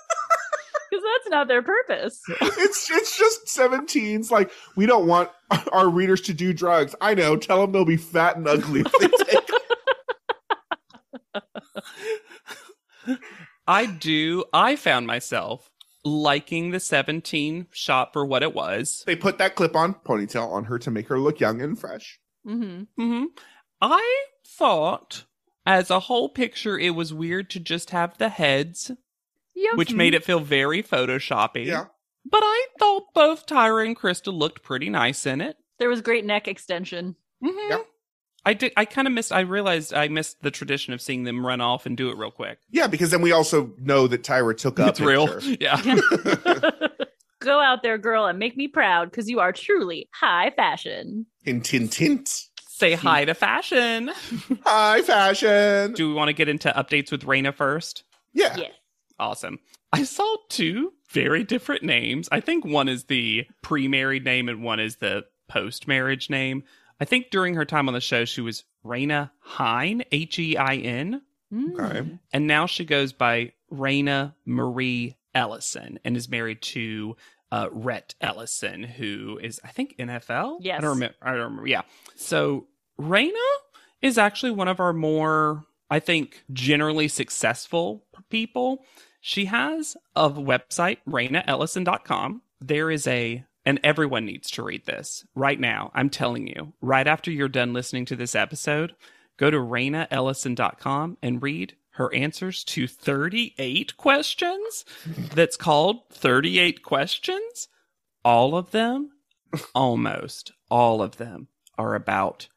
Because 0.89 1.05
that's 1.05 1.31
not 1.31 1.49
their 1.49 1.63
purpose. 1.63 2.23
it's 2.41 2.89
it's 2.91 3.19
just 3.19 3.47
17s. 3.47 4.31
Like 4.31 4.53
we 4.77 4.87
don't 4.87 5.09
want 5.09 5.31
our 5.73 5.89
readers 5.89 6.21
to 6.23 6.33
do 6.33 6.53
drugs. 6.53 6.95
I 7.01 7.15
know. 7.15 7.37
Tell 7.37 7.61
them 7.61 7.73
they'll 7.73 7.85
be 7.85 7.97
fat 7.97 8.37
and 8.37 8.47
ugly 8.47 8.85
if 8.87 8.93
they 9.01 9.09
take. 13.05 13.19
I 13.67 13.87
do. 13.87 14.45
I 14.53 14.77
found 14.77 15.09
myself 15.09 15.71
liking 16.07 16.71
the 16.71 16.81
17 16.81 17.67
shot 17.73 18.13
for 18.13 18.25
what 18.25 18.43
it 18.43 18.55
was. 18.55 19.03
They 19.07 19.17
put 19.17 19.39
that 19.39 19.57
clip-on 19.57 19.95
ponytail 19.95 20.51
on 20.51 20.65
her 20.65 20.79
to 20.79 20.91
make 20.91 21.09
her 21.09 21.19
look 21.19 21.41
young 21.41 21.61
and 21.61 21.79
fresh. 21.79 22.19
hmm 22.45 22.83
hmm 22.97 23.25
I 23.83 24.25
thought, 24.47 25.25
as 25.67 25.91
a 25.91 26.01
whole 26.01 26.29
picture, 26.31 26.79
it 26.79 26.95
was 26.95 27.13
weird 27.13 27.51
to 27.51 27.61
just 27.61 27.91
have 27.91 28.17
the 28.19 28.29
heads, 28.31 28.91
Yep. 29.55 29.77
which 29.77 29.93
made 29.93 30.15
it 30.15 30.25
feel 30.25 30.41
very 30.41 30.83
photoshoppy. 30.83 31.67
Yeah. 31.67 31.87
But 32.25 32.41
I 32.43 32.67
thought 32.79 33.13
both 33.15 33.47
Tyra 33.47 33.85
and 33.87 33.97
Krista 33.97 34.33
looked 34.33 34.63
pretty 34.63 34.89
nice 34.91 35.27
in 35.27 35.41
it. 35.41 35.57
There 35.79 35.89
was 35.89 36.01
great 36.01 36.25
neck 36.25 36.49
extension. 36.49 37.17
Mm-hmm. 37.45 37.71
Yep. 37.71 37.87
I 38.47 38.55
did. 38.55 38.73
I 38.77 38.85
kind 38.85 39.07
of 39.09 39.13
missed. 39.13 39.33
I 39.33 39.41
realized 39.41 39.93
I 39.93 40.07
missed 40.09 40.41
the 40.43 40.51
tradition 40.53 40.95
of 40.95 41.03
seeing 41.03 41.25
them 41.25 41.45
run 41.45 41.61
off 41.61 41.85
and 41.85 41.97
do 41.97 42.09
it 42.11 42.17
real 42.17 42.31
quick. 42.31 42.61
Yeah, 42.71 42.87
because 42.87 43.11
then 43.11 43.21
we 43.21 43.33
also 43.33 43.73
know 43.79 44.07
that 44.07 44.23
Tyra 44.23 44.57
took 44.57 44.79
up 44.81 44.91
it's 44.91 45.01
real. 45.01 45.27
Yeah. 45.61 45.81
Go 47.41 47.61
out 47.61 47.83
there, 47.83 47.99
girl, 47.99 48.27
and 48.27 48.39
make 48.39 48.57
me 48.57 48.67
proud 48.67 49.11
because 49.11 49.29
you 49.29 49.41
are 49.41 49.53
truly 49.53 50.09
high 50.13 50.51
fashion. 50.57 51.27
Hint, 51.43 51.67
hint, 51.67 51.95
hint. 51.95 52.47
Say 52.69 52.93
hi 52.95 53.25
to 53.25 53.35
fashion. 53.35 54.11
High 54.65 55.01
fashion. 55.03 55.93
Do 55.95 56.09
we 56.09 56.15
want 56.15 56.29
to 56.29 56.35
get 56.35 56.49
into 56.49 56.71
updates 56.71 57.11
with 57.11 57.23
Raina 57.25 57.55
first? 57.55 58.05
yeah. 58.33 58.57
Yes. 58.57 58.73
Awesome. 59.19 59.59
I 59.93 60.03
saw 60.05 60.37
two 60.51 60.93
very 61.11 61.43
different 61.43 61.83
names. 61.83 62.29
I 62.31 62.41
think 62.41 62.65
one 62.67 62.89
is 62.89 63.05
the 63.05 63.47
pre 63.63 63.89
married 63.89 64.25
name 64.25 64.49
and 64.49 64.63
one 64.63 64.79
is 64.79 64.97
the 64.97 65.25
post 65.49 65.89
marriage 65.89 66.29
name. 66.29 66.65
I 67.01 67.05
think 67.05 67.31
during 67.31 67.55
her 67.55 67.65
time 67.65 67.89
on 67.89 67.95
the 67.95 68.01
show, 68.01 68.25
she 68.25 68.41
was 68.41 68.65
Raina 68.85 69.31
Hein, 69.41 70.05
H 70.13 70.39
E 70.39 70.57
I 70.57 70.77
N. 70.77 71.23
Okay. 71.55 72.19
And 72.33 72.47
now 72.47 72.67
she 72.67 72.85
goes 72.85 73.13
by 73.13 73.53
Raina 73.73 74.35
Marie 74.45 75.17
Ellison 75.35 75.99
and 76.05 76.17
is 76.17 76.29
married 76.29 76.63
to 76.63 77.17
uh, 77.53 77.69
Rhett 77.71 78.15
Ellison, 78.21 78.83
who 78.83 79.39
is, 79.43 79.61
I 79.63 79.69
think, 79.69 79.97
NFL. 79.99 80.59
Yes. 80.61 80.79
I 80.79 80.81
don't 80.81 80.91
remember. 80.91 81.17
I 81.23 81.33
don't 81.33 81.43
remember. 81.43 81.69
Yeah. 81.69 81.83
So 82.17 82.67
Raina 83.01 83.31
is 84.03 84.19
actually 84.19 84.53
one 84.53 84.69
of 84.69 84.81
our 84.81 84.93
more, 84.93 85.65
I 85.91 86.01
think, 86.01 86.45
generally 86.53 87.09
successful 87.09 88.05
people. 88.31 88.85
She 89.21 89.47
has 89.47 89.97
a 90.15 90.31
website, 90.31 90.99
RainaEllison.com. 91.09 92.43
There 92.61 92.91
is 92.91 93.07
a, 93.07 93.45
and 93.67 93.81
everyone 93.85 94.25
needs 94.25 94.51
to 94.53 94.63
read 94.63 94.87
this 94.87 95.27
right 95.35 95.61
now. 95.61 95.91
I'm 95.95 96.09
telling 96.09 96.47
you, 96.47 96.73
right 96.81 97.07
after 97.07 97.31
you're 97.31 97.49
done 97.49 97.73
listening 97.75 98.07
to 98.07 98.17
this 98.17 98.35
episode, 98.35 98.95
go 99.37 99.51
to 99.51 99.59
RainaEllison.com 99.59 101.19
and 101.21 101.43
read 101.43 101.77
her 101.91 102.15
answers 102.15 102.63
to 102.65 102.87
38 102.87 103.97
questions. 103.97 104.85
That's 105.35 105.57
called 105.57 106.09
38 106.11 106.83
questions. 106.83 107.69
All 108.25 108.57
of 108.57 108.71
them, 108.71 109.11
almost 109.75 110.53
all 110.71 111.03
of 111.03 111.17
them, 111.17 111.49
are 111.77 111.95
about 111.95 112.49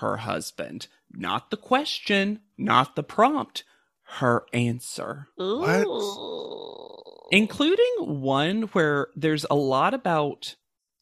her 0.00 0.18
husband. 0.18 0.86
Not 1.10 1.50
the 1.50 1.56
question, 1.56 2.40
not 2.58 2.94
the 2.94 3.02
prompt, 3.02 3.64
her 4.10 4.46
answer 4.52 5.28
Ooh. 5.40 6.96
including 7.30 7.94
one 7.98 8.62
where 8.72 9.08
there's 9.14 9.44
a 9.50 9.54
lot 9.54 9.92
about 9.92 10.56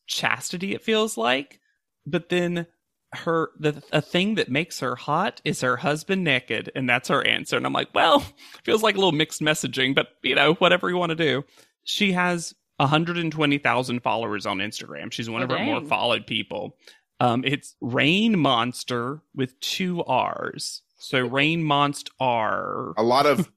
chastity 0.06 0.74
it 0.74 0.82
feels 0.82 1.16
like 1.16 1.60
but 2.06 2.28
then 2.28 2.66
her 3.12 3.50
the 3.58 3.82
a 3.92 4.00
thing 4.02 4.34
that 4.34 4.48
makes 4.48 4.80
her 4.80 4.94
hot 4.96 5.40
is 5.44 5.60
her 5.60 5.76
husband 5.76 6.22
naked 6.24 6.70
and 6.74 6.88
that's 6.88 7.08
her 7.08 7.26
answer 7.26 7.56
and 7.56 7.64
i'm 7.66 7.72
like 7.72 7.88
well 7.94 8.20
feels 8.64 8.82
like 8.82 8.94
a 8.94 8.98
little 8.98 9.12
mixed 9.12 9.40
messaging 9.40 9.94
but 9.94 10.08
you 10.22 10.34
know 10.34 10.54
whatever 10.54 10.88
you 10.90 10.96
want 10.96 11.10
to 11.10 11.16
do 11.16 11.44
she 11.84 12.12
has 12.12 12.54
120,000 12.78 14.00
followers 14.02 14.44
on 14.44 14.58
Instagram. 14.58 15.10
She's 15.10 15.30
one 15.30 15.40
Oh, 15.40 15.44
of 15.44 15.50
her 15.50 15.58
more 15.64 15.82
followed 15.84 16.26
people. 16.26 16.76
Um, 17.20 17.42
it's 17.44 17.74
Rain 17.80 18.38
Monster 18.38 19.22
with 19.34 19.58
two 19.60 20.04
R's. 20.04 20.82
So 20.98 21.20
Rain 21.26 21.62
Monster 21.62 22.12
R. 22.20 22.92
A 22.98 23.02
lot 23.02 23.24
of 23.24 23.50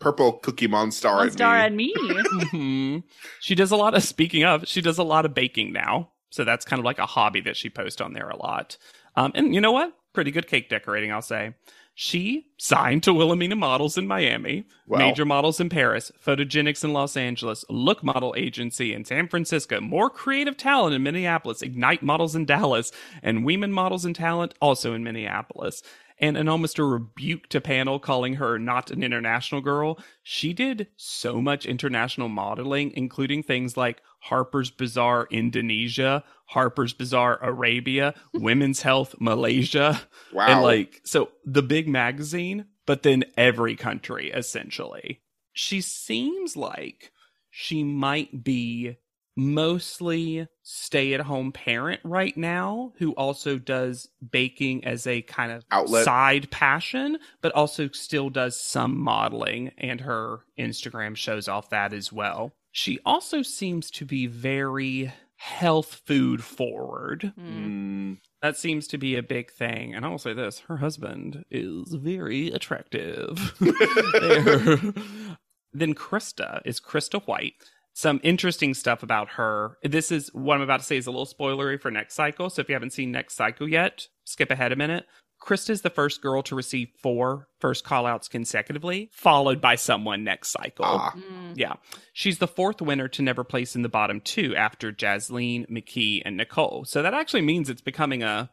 purple 0.00 0.32
cookie 0.32 0.66
monster. 0.66 1.08
One 1.10 1.26
in 1.28 1.32
star 1.32 1.56
me. 1.56 1.64
and 1.66 1.76
me. 1.76 1.94
Mhm. 2.52 3.02
She 3.40 3.54
does 3.54 3.70
a 3.70 3.76
lot 3.76 3.94
of 3.94 4.02
speaking 4.02 4.44
of, 4.44 4.66
she 4.66 4.80
does 4.80 4.98
a 4.98 5.02
lot 5.04 5.24
of 5.24 5.34
baking 5.34 5.72
now. 5.72 6.10
So 6.30 6.44
that's 6.44 6.64
kind 6.64 6.78
of 6.80 6.84
like 6.84 6.98
a 6.98 7.06
hobby 7.06 7.40
that 7.42 7.56
she 7.56 7.70
posts 7.70 8.00
on 8.00 8.12
there 8.12 8.28
a 8.28 8.36
lot. 8.36 8.76
Um, 9.16 9.32
and 9.34 9.54
you 9.54 9.60
know 9.60 9.72
what? 9.72 9.92
Pretty 10.12 10.30
good 10.30 10.46
cake 10.48 10.68
decorating, 10.68 11.12
I'll 11.12 11.22
say. 11.22 11.54
She 11.94 12.46
signed 12.56 13.02
to 13.02 13.12
Wilhelmina 13.12 13.56
Models 13.56 13.98
in 13.98 14.06
Miami, 14.06 14.64
Wow. 14.86 14.98
Major 14.98 15.24
Models 15.26 15.60
in 15.60 15.68
Paris, 15.68 16.10
Photogenics 16.24 16.82
in 16.84 16.92
Los 16.92 17.16
Angeles, 17.16 17.64
Look 17.68 18.02
Model 18.02 18.32
Agency 18.38 18.94
in 18.94 19.04
San 19.04 19.28
Francisco, 19.28 19.80
more 19.80 20.08
creative 20.08 20.56
talent 20.56 20.94
in 20.94 21.02
Minneapolis, 21.02 21.62
Ignite 21.62 22.02
Models 22.02 22.34
in 22.34 22.46
Dallas, 22.46 22.90
and 23.22 23.44
Women 23.44 23.72
Models 23.72 24.04
in 24.06 24.14
Talent 24.14 24.54
also 24.62 24.94
in 24.94 25.04
Minneapolis. 25.04 25.82
And 26.20 26.36
an 26.36 26.48
almost 26.48 26.78
a 26.78 26.84
rebuke 26.84 27.48
to 27.48 27.60
panel 27.62 27.98
calling 27.98 28.34
her 28.34 28.58
not 28.58 28.90
an 28.90 29.02
international 29.02 29.62
girl. 29.62 29.98
She 30.22 30.52
did 30.52 30.88
so 30.96 31.40
much 31.40 31.64
international 31.64 32.28
modeling, 32.28 32.92
including 32.94 33.42
things 33.42 33.76
like 33.76 34.02
Harper's 34.20 34.70
Bazaar 34.70 35.26
Indonesia, 35.30 36.22
Harper's 36.46 36.92
Bazaar 36.92 37.42
Arabia, 37.42 38.14
Women's 38.34 38.82
Health 38.82 39.14
Malaysia. 39.18 40.00
Wow. 40.32 40.46
And 40.46 40.62
like, 40.62 41.00
so 41.04 41.30
the 41.46 41.62
big 41.62 41.88
magazine, 41.88 42.66
but 42.84 43.02
then 43.02 43.24
every 43.36 43.74
country 43.74 44.30
essentially. 44.30 45.22
She 45.54 45.80
seems 45.80 46.54
like 46.54 47.12
she 47.50 47.82
might 47.82 48.44
be 48.44 48.98
mostly 49.36 50.46
stay 50.62 51.14
at 51.14 51.20
home 51.20 51.52
parent 51.52 52.00
right 52.04 52.36
now 52.36 52.92
who 52.98 53.12
also 53.12 53.58
does 53.58 54.08
baking 54.30 54.84
as 54.84 55.06
a 55.06 55.22
kind 55.22 55.52
of 55.52 55.64
Outlet. 55.70 56.04
side 56.04 56.50
passion, 56.50 57.18
but 57.40 57.52
also 57.52 57.88
still 57.92 58.28
does 58.30 58.60
some 58.60 58.98
modeling, 58.98 59.70
and 59.78 60.00
her 60.02 60.40
Instagram 60.58 61.16
shows 61.16 61.48
off 61.48 61.70
that 61.70 61.92
as 61.92 62.12
well. 62.12 62.52
She 62.72 62.98
also 63.04 63.42
seems 63.42 63.90
to 63.92 64.04
be 64.04 64.26
very 64.26 65.12
health 65.36 66.02
food 66.06 66.44
forward. 66.44 67.32
Mm. 67.40 67.64
Mm, 67.66 68.18
That 68.42 68.56
seems 68.58 68.86
to 68.88 68.98
be 68.98 69.16
a 69.16 69.22
big 69.22 69.50
thing. 69.50 69.94
And 69.94 70.04
I 70.04 70.08
will 70.08 70.18
say 70.18 70.34
this 70.34 70.60
her 70.68 70.76
husband 70.76 71.44
is 71.50 71.94
very 71.94 72.48
attractive. 72.50 73.54
Then 75.72 75.94
Krista 75.94 76.60
is 76.64 76.80
Krista 76.80 77.22
White. 77.28 77.54
Some 77.92 78.20
interesting 78.22 78.72
stuff 78.74 79.02
about 79.02 79.30
her. 79.30 79.76
This 79.82 80.10
is 80.12 80.30
what 80.32 80.54
I'm 80.56 80.62
about 80.62 80.80
to 80.80 80.86
say 80.86 80.96
is 80.96 81.06
a 81.06 81.10
little 81.10 81.26
spoilery 81.26 81.80
for 81.80 81.90
next 81.90 82.14
cycle. 82.14 82.48
So 82.50 82.60
if 82.60 82.68
you 82.68 82.74
haven't 82.74 82.92
seen 82.92 83.10
next 83.10 83.34
cycle 83.34 83.68
yet, 83.68 84.06
skip 84.24 84.50
ahead 84.50 84.72
a 84.72 84.76
minute. 84.76 85.06
Krista 85.42 85.70
is 85.70 85.80
the 85.80 85.90
first 85.90 86.20
girl 86.20 86.42
to 86.42 86.54
receive 86.54 86.88
four 87.02 87.48
first 87.60 87.82
call 87.82 88.04
outs 88.06 88.28
consecutively, 88.28 89.08
followed 89.12 89.58
by 89.60 89.74
someone 89.74 90.22
next 90.22 90.50
cycle. 90.50 90.84
ah, 90.84 91.12
Mm. 91.16 91.54
Yeah. 91.56 91.74
She's 92.12 92.38
the 92.38 92.46
fourth 92.46 92.82
winner 92.82 93.08
to 93.08 93.22
never 93.22 93.42
place 93.42 93.74
in 93.74 93.80
the 93.82 93.88
bottom 93.88 94.20
two 94.20 94.54
after 94.54 94.92
Jaslene, 94.92 95.66
McKey, 95.70 96.20
and 96.24 96.36
Nicole. 96.36 96.84
So 96.84 97.02
that 97.02 97.14
actually 97.14 97.40
means 97.42 97.68
it's 97.70 97.80
becoming 97.80 98.22
a 98.22 98.50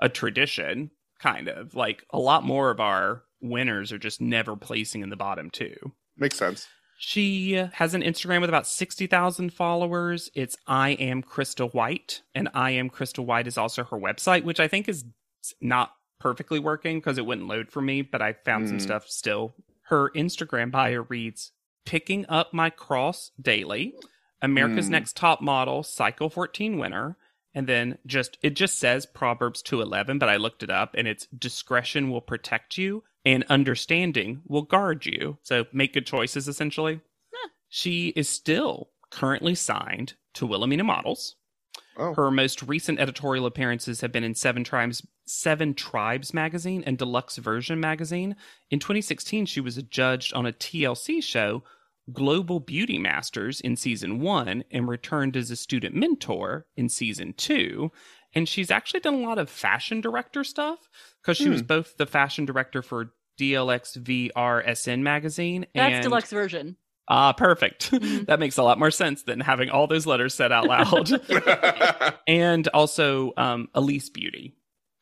a 0.00 0.08
tradition, 0.08 0.92
kind 1.18 1.48
of. 1.48 1.74
Like 1.74 2.04
a 2.10 2.18
lot 2.20 2.44
more 2.44 2.70
of 2.70 2.78
our 2.78 3.24
winners 3.40 3.90
are 3.92 3.98
just 3.98 4.20
never 4.20 4.54
placing 4.54 5.02
in 5.02 5.10
the 5.10 5.16
bottom 5.16 5.50
two. 5.50 5.74
makes 6.16 6.36
sense. 6.36 6.68
She 7.00 7.52
has 7.74 7.94
an 7.94 8.02
Instagram 8.02 8.40
with 8.40 8.50
about 8.50 8.66
60,000 8.66 9.52
followers. 9.52 10.30
It's 10.34 10.56
I 10.66 10.90
am 10.90 11.22
Crystal 11.22 11.68
White. 11.68 12.22
And 12.34 12.48
I 12.52 12.72
am 12.72 12.90
Crystal 12.90 13.24
White 13.24 13.46
is 13.46 13.56
also 13.56 13.84
her 13.84 13.96
website, 13.96 14.42
which 14.42 14.58
I 14.58 14.66
think 14.66 14.88
is 14.88 15.04
not 15.60 15.92
perfectly 16.18 16.58
working 16.58 16.98
because 16.98 17.16
it 17.16 17.24
wouldn't 17.24 17.46
load 17.46 17.70
for 17.70 17.80
me, 17.80 18.02
but 18.02 18.20
I 18.20 18.32
found 18.32 18.68
some 18.68 18.78
Mm. 18.78 18.82
stuff 18.82 19.08
still. 19.08 19.54
Her 19.82 20.10
Instagram 20.10 20.72
bio 20.72 21.06
reads 21.08 21.52
Picking 21.86 22.26
up 22.28 22.52
my 22.52 22.68
cross 22.68 23.30
daily, 23.40 23.94
America's 24.42 24.88
Mm. 24.88 24.90
Next 24.90 25.16
Top 25.16 25.40
Model, 25.40 25.82
Cycle 25.84 26.28
14 26.28 26.76
winner. 26.78 27.16
And 27.54 27.66
then 27.66 27.96
just 28.04 28.36
it 28.42 28.50
just 28.50 28.76
says 28.78 29.06
Proverbs 29.06 29.62
2:11, 29.62 30.18
but 30.18 30.28
I 30.28 30.36
looked 30.36 30.62
it 30.62 30.68
up 30.70 30.94
and 30.98 31.08
it's 31.08 31.26
discretion 31.28 32.10
will 32.10 32.20
protect 32.20 32.76
you 32.76 33.04
and 33.28 33.44
understanding 33.50 34.40
will 34.46 34.62
guard 34.62 35.04
you. 35.04 35.36
So 35.42 35.66
make 35.72 35.92
good 35.92 36.06
choices 36.06 36.48
essentially. 36.48 37.00
She 37.68 38.08
is 38.16 38.26
still 38.28 38.88
currently 39.10 39.54
signed 39.54 40.14
to 40.34 40.46
Wilhelmina 40.46 40.84
Models. 40.84 41.36
Oh. 41.98 42.14
Her 42.14 42.30
most 42.30 42.62
recent 42.62 42.98
editorial 42.98 43.44
appearances 43.44 44.00
have 44.00 44.12
been 44.12 44.24
in 44.24 44.34
Seven 44.34 44.64
Tribes 44.64 45.06
Seven 45.26 45.74
Tribes 45.74 46.32
magazine 46.32 46.82
and 46.86 46.96
Deluxe 46.96 47.36
Version 47.36 47.78
magazine. 47.78 48.34
In 48.70 48.78
2016, 48.78 49.44
she 49.44 49.60
was 49.60 49.76
judged 49.82 50.32
on 50.32 50.46
a 50.46 50.52
TLC 50.52 51.22
show, 51.22 51.62
Global 52.10 52.60
Beauty 52.60 52.96
Masters, 52.98 53.60
in 53.60 53.76
season 53.76 54.20
one, 54.20 54.64
and 54.70 54.88
returned 54.88 55.36
as 55.36 55.50
a 55.50 55.56
student 55.56 55.94
mentor 55.94 56.64
in 56.78 56.88
season 56.88 57.34
two. 57.36 57.92
And 58.32 58.48
she's 58.48 58.70
actually 58.70 59.00
done 59.00 59.14
a 59.14 59.26
lot 59.28 59.38
of 59.38 59.50
fashion 59.50 60.00
director 60.00 60.44
stuff 60.44 60.88
because 61.20 61.36
she 61.36 61.50
was 61.50 61.60
Hmm. 61.60 61.66
both 61.66 61.96
the 61.98 62.06
fashion 62.06 62.46
director 62.46 62.80
for 62.80 63.12
DLX 63.38 63.96
VRSN 64.32 65.00
magazine 65.00 65.66
That's 65.74 65.94
and 65.94 66.02
deluxe 66.02 66.30
version. 66.30 66.76
Ah, 67.08 67.32
perfect. 67.32 67.90
Mhm. 67.92 68.26
that 68.26 68.38
makes 68.38 68.58
a 68.58 68.62
lot 68.62 68.78
more 68.78 68.90
sense 68.90 69.22
than 69.22 69.40
having 69.40 69.70
all 69.70 69.86
those 69.86 70.04
letters 70.06 70.34
said 70.34 70.52
out 70.52 70.66
loud. 70.66 71.10
and 72.28 72.68
also 72.68 73.32
um, 73.36 73.68
Elise 73.74 74.10
Beauty, 74.10 74.54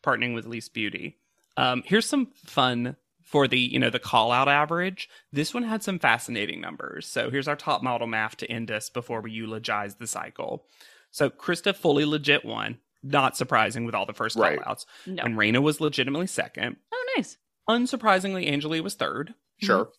partnering 0.04 0.34
with 0.34 0.46
Elise 0.46 0.68
Beauty. 0.68 1.16
Um, 1.56 1.82
here's 1.84 2.06
some 2.06 2.28
fun 2.44 2.96
for 3.22 3.48
the 3.48 3.58
you 3.58 3.78
know 3.80 3.90
the 3.90 3.98
call 3.98 4.30
out 4.30 4.48
average. 4.48 5.08
This 5.32 5.52
one 5.52 5.64
had 5.64 5.82
some 5.82 5.98
fascinating 5.98 6.60
numbers. 6.60 7.06
So 7.08 7.28
here's 7.30 7.48
our 7.48 7.56
top 7.56 7.82
model 7.82 8.06
math 8.06 8.36
to 8.38 8.50
end 8.50 8.70
us 8.70 8.88
before 8.88 9.20
we 9.20 9.32
eulogize 9.32 9.96
the 9.96 10.06
cycle. 10.06 10.64
So 11.10 11.28
Krista 11.30 11.74
fully 11.74 12.04
legit 12.04 12.44
won. 12.44 12.78
Not 13.02 13.36
surprising 13.36 13.84
with 13.84 13.94
all 13.94 14.06
the 14.06 14.12
first 14.14 14.36
Right. 14.36 14.60
call 14.60 14.70
outs. 14.72 14.86
No. 15.06 15.22
And 15.24 15.36
Raina 15.36 15.62
was 15.62 15.80
legitimately 15.80 16.26
second. 16.26 16.76
Oh, 16.92 17.04
nice. 17.16 17.36
Unsurprisingly, 17.68 18.50
Angelea 18.50 18.82
was 18.82 18.94
third. 18.94 19.34
sure. 19.58 19.90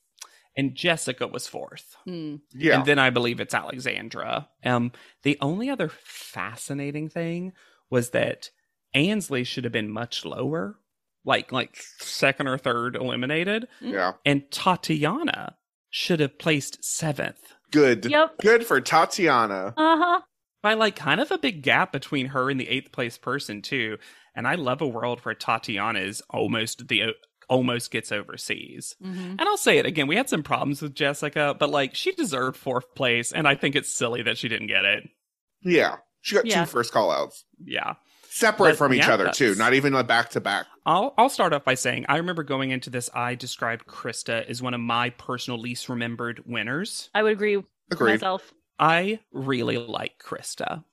And 0.56 0.73
Jessica 0.73 1.27
was 1.27 1.48
fourth. 1.48 1.95
Hmm. 2.06 2.38
Yeah. 2.52 2.77
And 2.77 2.85
then 2.88 2.98
I 2.98 3.11
believe 3.11 3.39
it's 3.39 3.53
Alexandra. 3.53 4.49
Um, 4.65 4.91
the 5.22 5.38
only 5.39 5.69
other 5.69 5.88
fascinating 5.88 7.10
thing 7.10 7.53
was 7.91 8.10
that 8.10 8.49
Anslee 8.95 9.45
should 9.45 9.65
have 9.65 9.73
been 9.73 9.91
much 9.91 10.26
lower, 10.26 10.80
like 11.23 11.52
like 11.52 11.77
second 11.99 12.48
or 12.48 12.57
third 12.57 12.95
eliminated, 12.95 13.68
yeah. 13.80 14.14
and 14.26 14.49
Tatiana 14.49 15.57
should 15.91 16.19
have 16.22 16.39
placed 16.39 16.84
seventh 16.84 17.53
Good. 17.72 18.06
Yep. 18.06 18.38
Good 18.39 18.65
for 18.65 18.81
Tatiana. 18.81 19.73
Uh 19.76 19.98
huh. 19.98 20.22
by 20.61 20.73
like 20.73 20.95
kind 20.95 21.22
of 21.22 21.31
a 21.31 21.38
big 21.38 21.61
gap 21.61 21.91
between 21.91 22.27
her 22.27 22.49
and 22.49 22.60
the 22.60 22.69
eighth 22.69 22.91
place 22.91 23.18
person 23.18 23.61
too. 23.61 23.98
And 24.35 24.48
I 24.48 24.56
love 24.56 24.81
a 24.81 24.88
world 24.88 25.19
where 25.22 25.35
Tatiana 25.35 25.99
is 25.99 26.22
almost 26.30 26.88
the 26.88 27.14
almost 27.49 27.91
gets 27.91 28.11
overseas. 28.11 28.95
hmm 29.02 29.36
And 29.40 29.41
I'll 29.41 29.57
say 29.57 29.78
it 29.78 29.86
again, 29.86 30.07
we 30.07 30.15
had 30.15 30.30
some 30.30 30.44
problems 30.44 30.82
with 30.82 30.94
Jessica, 30.95 31.56
but 31.57 31.69
like 31.69 31.95
she 31.95 32.11
deserved 32.11 32.57
fourth 32.57 32.94
place, 32.95 33.32
and 33.32 33.48
I 33.48 33.56
think 33.56 33.76
it's 33.76 33.91
silly 33.94 34.22
that 34.24 34.38
she 34.38 34.48
didn't 34.49 34.68
get 34.68 34.86
it. 34.86 35.03
Yeah. 35.61 35.98
She 36.22 36.36
got 36.36 36.45
Yeah. 36.45 36.61
two 36.65 36.72
first 36.72 36.91
call 36.91 37.11
outs. 37.11 37.45
Yeah. 37.64 37.94
Separate 38.30 38.72
But, 38.72 38.78
from 38.78 38.94
each 38.94 39.07
yeah, 39.07 39.14
other, 39.14 39.32
too. 39.32 39.56
Not 39.56 39.74
even 39.74 39.94
like 39.94 40.06
back 40.07 40.30
to 40.32 40.41
back. 40.41 40.68
I'll 40.86 41.14
I'll 41.18 41.30
start 41.30 41.53
off 41.53 41.64
by 41.64 41.74
saying 41.74 42.06
I 42.07 42.18
remember 42.18 42.44
going 42.44 42.69
into 42.72 42.90
this 42.90 43.10
I 43.14 43.34
described 43.36 43.88
Krista 43.88 44.45
as 44.48 44.61
one 44.61 44.74
of 44.76 44.80
my 44.82 45.10
personal 45.11 45.60
least 45.60 45.90
remembered 45.90 46.44
winners. 46.45 47.10
I 47.15 47.24
would 47.24 47.32
agree 47.32 47.57
with 47.57 47.65
Agreed. 47.91 48.14
myself. 48.14 48.53
I 48.78 49.19
really 49.32 49.78
like 49.78 50.19
Krista. 50.24 50.84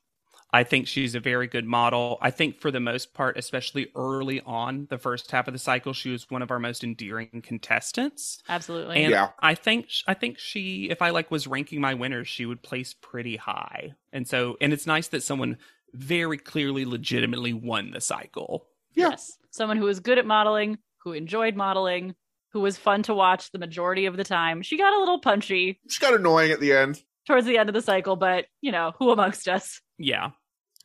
I 0.54 0.62
think 0.64 0.86
she's 0.86 1.14
a 1.16 1.20
very 1.20 1.48
good 1.48 1.64
model. 1.64 2.16
I 2.22 2.30
think 2.30 2.60
for 2.60 2.70
the 2.70 2.78
most 2.80 3.12
part, 3.12 3.36
especially 3.36 3.88
early 3.96 4.40
on 4.46 4.86
the 4.88 4.98
first 4.98 5.30
half 5.32 5.48
of 5.48 5.52
the 5.52 5.58
cycle, 5.58 5.92
she 5.92 6.10
was 6.10 6.30
one 6.30 6.42
of 6.42 6.50
our 6.52 6.60
most 6.60 6.84
endearing 6.84 7.42
contestants. 7.42 8.38
Absolutely. 8.48 9.02
And 9.02 9.10
Yeah. 9.10 9.30
I 9.40 9.54
think 9.56 9.88
I 10.06 10.14
think 10.14 10.38
she, 10.38 10.88
if 10.90 11.02
I 11.02 11.10
like 11.10 11.30
was 11.30 11.46
ranking 11.46 11.80
my 11.80 11.94
winners, 11.94 12.28
she 12.28 12.46
would 12.46 12.62
place 12.62 12.94
pretty 12.94 13.36
high. 13.36 13.94
And 14.12 14.28
so, 14.28 14.56
and 14.60 14.72
it's 14.72 14.86
nice 14.86 15.08
that 15.08 15.22
someone 15.24 15.58
very 15.92 16.38
clearly, 16.38 16.84
legitimately 16.84 17.52
won 17.52 17.90
the 17.90 18.00
cycle. 18.00 18.66
Yeah. 18.94 19.10
Yes. 19.10 19.36
Someone 19.50 19.76
who 19.76 19.84
was 19.86 20.00
good 20.00 20.18
at 20.18 20.26
modeling, 20.26 20.78
who 20.98 21.12
enjoyed 21.12 21.56
modeling, 21.56 22.14
who 22.52 22.60
was 22.60 22.76
fun 22.76 23.02
to 23.04 23.14
watch 23.14 23.50
the 23.50 23.58
majority 23.58 24.06
of 24.06 24.16
the 24.16 24.22
time. 24.24 24.62
She 24.62 24.78
got 24.78 24.94
a 24.94 25.00
little 25.00 25.18
punchy 25.18 25.80
She 25.88 26.00
got 26.00 26.14
annoying 26.14 26.52
at 26.52 26.60
the 26.60 26.72
end. 26.72 27.02
towards 27.26 27.46
the 27.46 27.58
end 27.58 27.68
of 27.68 27.74
the 27.74 27.82
cycle, 27.82 28.14
but 28.14 28.46
you 28.60 28.70
know, 28.70 28.92
who 29.00 29.10
amongst 29.10 29.48
us? 29.48 29.80
Yeah. 29.98 30.30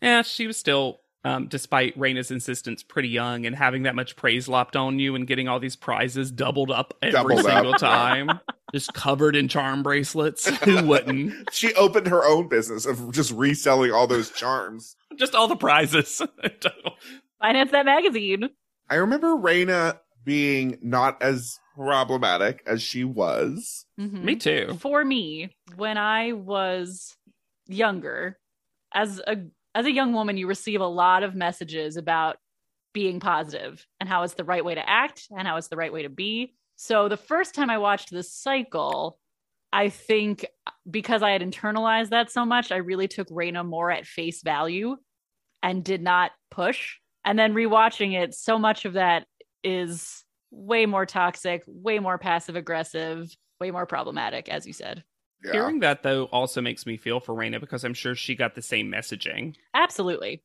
Yeah, 0.01 0.21
she 0.21 0.47
was 0.47 0.57
still, 0.57 1.01
um, 1.25 1.47
despite 1.47 1.97
Raina's 1.97 2.31
insistence, 2.31 2.83
pretty 2.83 3.09
young 3.09 3.45
and 3.45 3.55
having 3.55 3.83
that 3.83 3.95
much 3.95 4.15
praise 4.15 4.47
lopped 4.47 4.75
on 4.75 4.99
you 4.99 5.15
and 5.15 5.27
getting 5.27 5.47
all 5.47 5.59
these 5.59 5.75
prizes 5.75 6.31
doubled 6.31 6.71
up 6.71 6.93
every 7.01 7.11
Doubled 7.11 7.45
up. 7.45 7.45
single 7.45 7.73
time. 7.77 8.39
Just 8.73 8.93
covered 8.93 9.35
in 9.35 9.47
charm 9.47 9.83
bracelets. 9.83 10.47
Who 10.63 10.85
wouldn't? 10.85 11.49
She 11.51 11.73
opened 11.73 12.07
her 12.07 12.23
own 12.23 12.47
business 12.47 12.85
of 12.85 13.11
just 13.11 13.31
reselling 13.31 13.91
all 13.91 14.07
those 14.07 14.29
charms. 14.31 14.95
Just 15.17 15.35
all 15.35 15.47
the 15.47 15.55
prizes. 15.57 16.21
Finance 17.41 17.71
that 17.71 17.85
magazine. 17.85 18.49
I 18.89 18.95
remember 18.95 19.35
Raina 19.35 19.99
being 20.23 20.77
not 20.81 21.21
as 21.23 21.57
problematic 21.75 22.61
as 22.67 22.81
she 22.81 23.03
was. 23.03 23.85
Mhm. 23.99 24.23
Me 24.23 24.35
too. 24.35 24.77
For 24.79 25.03
me, 25.03 25.49
when 25.75 25.97
I 25.97 26.33
was 26.33 27.15
younger, 27.67 28.37
as 28.93 29.19
a 29.27 29.37
as 29.75 29.85
a 29.85 29.91
young 29.91 30.13
woman, 30.13 30.37
you 30.37 30.47
receive 30.47 30.81
a 30.81 30.87
lot 30.87 31.23
of 31.23 31.35
messages 31.35 31.97
about 31.97 32.37
being 32.93 33.19
positive 33.19 33.85
and 33.99 34.09
how 34.09 34.23
it's 34.23 34.33
the 34.33 34.43
right 34.43 34.65
way 34.65 34.75
to 34.75 34.89
act 34.89 35.27
and 35.35 35.47
how 35.47 35.57
it's 35.57 35.67
the 35.67 35.77
right 35.77 35.93
way 35.93 36.03
to 36.03 36.09
be. 36.09 36.53
So 36.75 37.07
the 37.07 37.17
first 37.17 37.53
time 37.53 37.69
I 37.69 37.77
watched 37.77 38.11
this 38.11 38.33
cycle, 38.33 39.19
I 39.71 39.89
think 39.89 40.45
because 40.89 41.21
I 41.21 41.31
had 41.31 41.41
internalized 41.41 42.09
that 42.09 42.31
so 42.31 42.45
much, 42.45 42.71
I 42.71 42.77
really 42.77 43.07
took 43.07 43.29
Raina 43.29 43.65
more 43.65 43.91
at 43.91 44.07
face 44.07 44.41
value 44.41 44.97
and 45.61 45.83
did 45.83 46.01
not 46.01 46.31
push. 46.49 46.95
And 47.25 47.37
then 47.37 47.53
rewatching 47.53 48.13
it, 48.13 48.33
so 48.33 48.57
much 48.57 48.85
of 48.85 48.93
that 48.93 49.25
is 49.63 50.23
way 50.51 50.85
more 50.85 51.05
toxic, 51.05 51.63
way 51.67 51.99
more 51.99 52.17
passive 52.17 52.55
aggressive, 52.55 53.29
way 53.59 53.71
more 53.71 53.85
problematic, 53.85 54.49
as 54.49 54.65
you 54.65 54.73
said. 54.73 55.03
Yeah. 55.43 55.53
Hearing 55.53 55.79
that 55.79 56.03
though 56.03 56.25
also 56.25 56.61
makes 56.61 56.85
me 56.85 56.97
feel 56.97 57.19
for 57.19 57.33
Raina 57.33 57.59
because 57.59 57.83
I'm 57.83 57.93
sure 57.93 58.13
she 58.15 58.35
got 58.35 58.55
the 58.55 58.61
same 58.61 58.91
messaging. 58.91 59.55
Absolutely. 59.73 60.43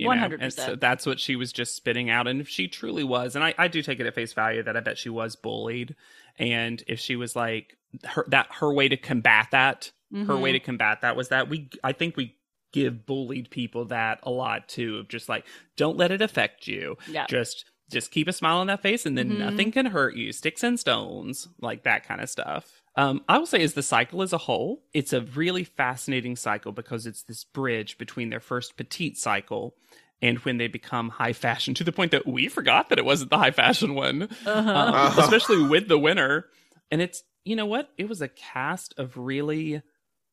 100%. 0.00 0.52
So 0.52 0.74
that's 0.74 1.06
what 1.06 1.20
she 1.20 1.36
was 1.36 1.52
just 1.52 1.76
spitting 1.76 2.10
out. 2.10 2.26
And 2.26 2.40
if 2.40 2.48
she 2.48 2.66
truly 2.66 3.04
was, 3.04 3.36
and 3.36 3.44
I, 3.44 3.54
I 3.58 3.68
do 3.68 3.82
take 3.82 4.00
it 4.00 4.06
at 4.06 4.14
face 4.14 4.32
value 4.32 4.62
that 4.64 4.76
I 4.76 4.80
bet 4.80 4.98
she 4.98 5.10
was 5.10 5.36
bullied. 5.36 5.94
And 6.38 6.82
if 6.88 6.98
she 6.98 7.14
was 7.14 7.36
like 7.36 7.76
her 8.06 8.24
that 8.28 8.46
her 8.54 8.72
way 8.72 8.88
to 8.88 8.96
combat 8.96 9.48
that, 9.52 9.92
her 10.12 10.18
Mhm. 10.34 10.40
way 10.40 10.52
to 10.52 10.60
combat 10.60 11.02
that 11.02 11.14
was 11.14 11.28
that 11.28 11.48
we 11.48 11.68
I 11.84 11.92
think 11.92 12.16
we 12.16 12.34
give 12.72 13.04
bullied 13.06 13.50
people 13.50 13.84
that 13.86 14.18
a 14.22 14.30
lot 14.30 14.66
too 14.68 14.96
of 14.96 15.08
just 15.08 15.28
like 15.28 15.46
don't 15.76 15.96
let 15.98 16.10
it 16.10 16.22
affect 16.22 16.66
you. 16.66 16.96
Yeah. 17.06 17.26
Just 17.28 17.66
just 17.90 18.10
keep 18.10 18.26
a 18.26 18.32
smile 18.32 18.56
on 18.58 18.66
that 18.68 18.80
face 18.82 19.04
and 19.06 19.16
then 19.16 19.30
Mhm. 19.32 19.38
nothing 19.38 19.70
can 19.70 19.86
hurt 19.86 20.16
you. 20.16 20.32
Sticks 20.32 20.62
and 20.64 20.80
stones, 20.80 21.48
like 21.60 21.82
that 21.84 22.02
kind 22.04 22.20
of 22.22 22.30
stuff. 22.30 22.81
Um, 22.94 23.22
I 23.28 23.38
will 23.38 23.46
say, 23.46 23.62
as 23.62 23.72
the 23.74 23.82
cycle 23.82 24.20
as 24.22 24.32
a 24.34 24.38
whole, 24.38 24.82
it's 24.92 25.12
a 25.14 25.22
really 25.22 25.64
fascinating 25.64 26.36
cycle 26.36 26.72
because 26.72 27.06
it's 27.06 27.22
this 27.22 27.42
bridge 27.44 27.96
between 27.96 28.28
their 28.30 28.40
first 28.40 28.76
petite 28.76 29.16
cycle 29.16 29.74
and 30.20 30.38
when 30.40 30.58
they 30.58 30.68
become 30.68 31.08
high 31.08 31.32
fashion 31.32 31.72
to 31.74 31.84
the 31.84 31.92
point 31.92 32.10
that 32.12 32.26
we 32.26 32.48
forgot 32.48 32.90
that 32.90 32.98
it 32.98 33.04
wasn't 33.04 33.30
the 33.30 33.38
high 33.38 33.50
fashion 33.50 33.94
one, 33.94 34.24
Uh-huh. 34.44 34.48
um, 34.70 34.94
Uh-huh. 34.94 35.20
especially 35.22 35.62
with 35.62 35.88
the 35.88 35.98
winner. 35.98 36.46
And 36.90 37.00
it's, 37.00 37.22
you 37.44 37.56
know 37.56 37.66
what? 37.66 37.88
It 37.96 38.08
was 38.08 38.20
a 38.20 38.28
cast 38.28 38.94
of 38.98 39.16
really 39.16 39.80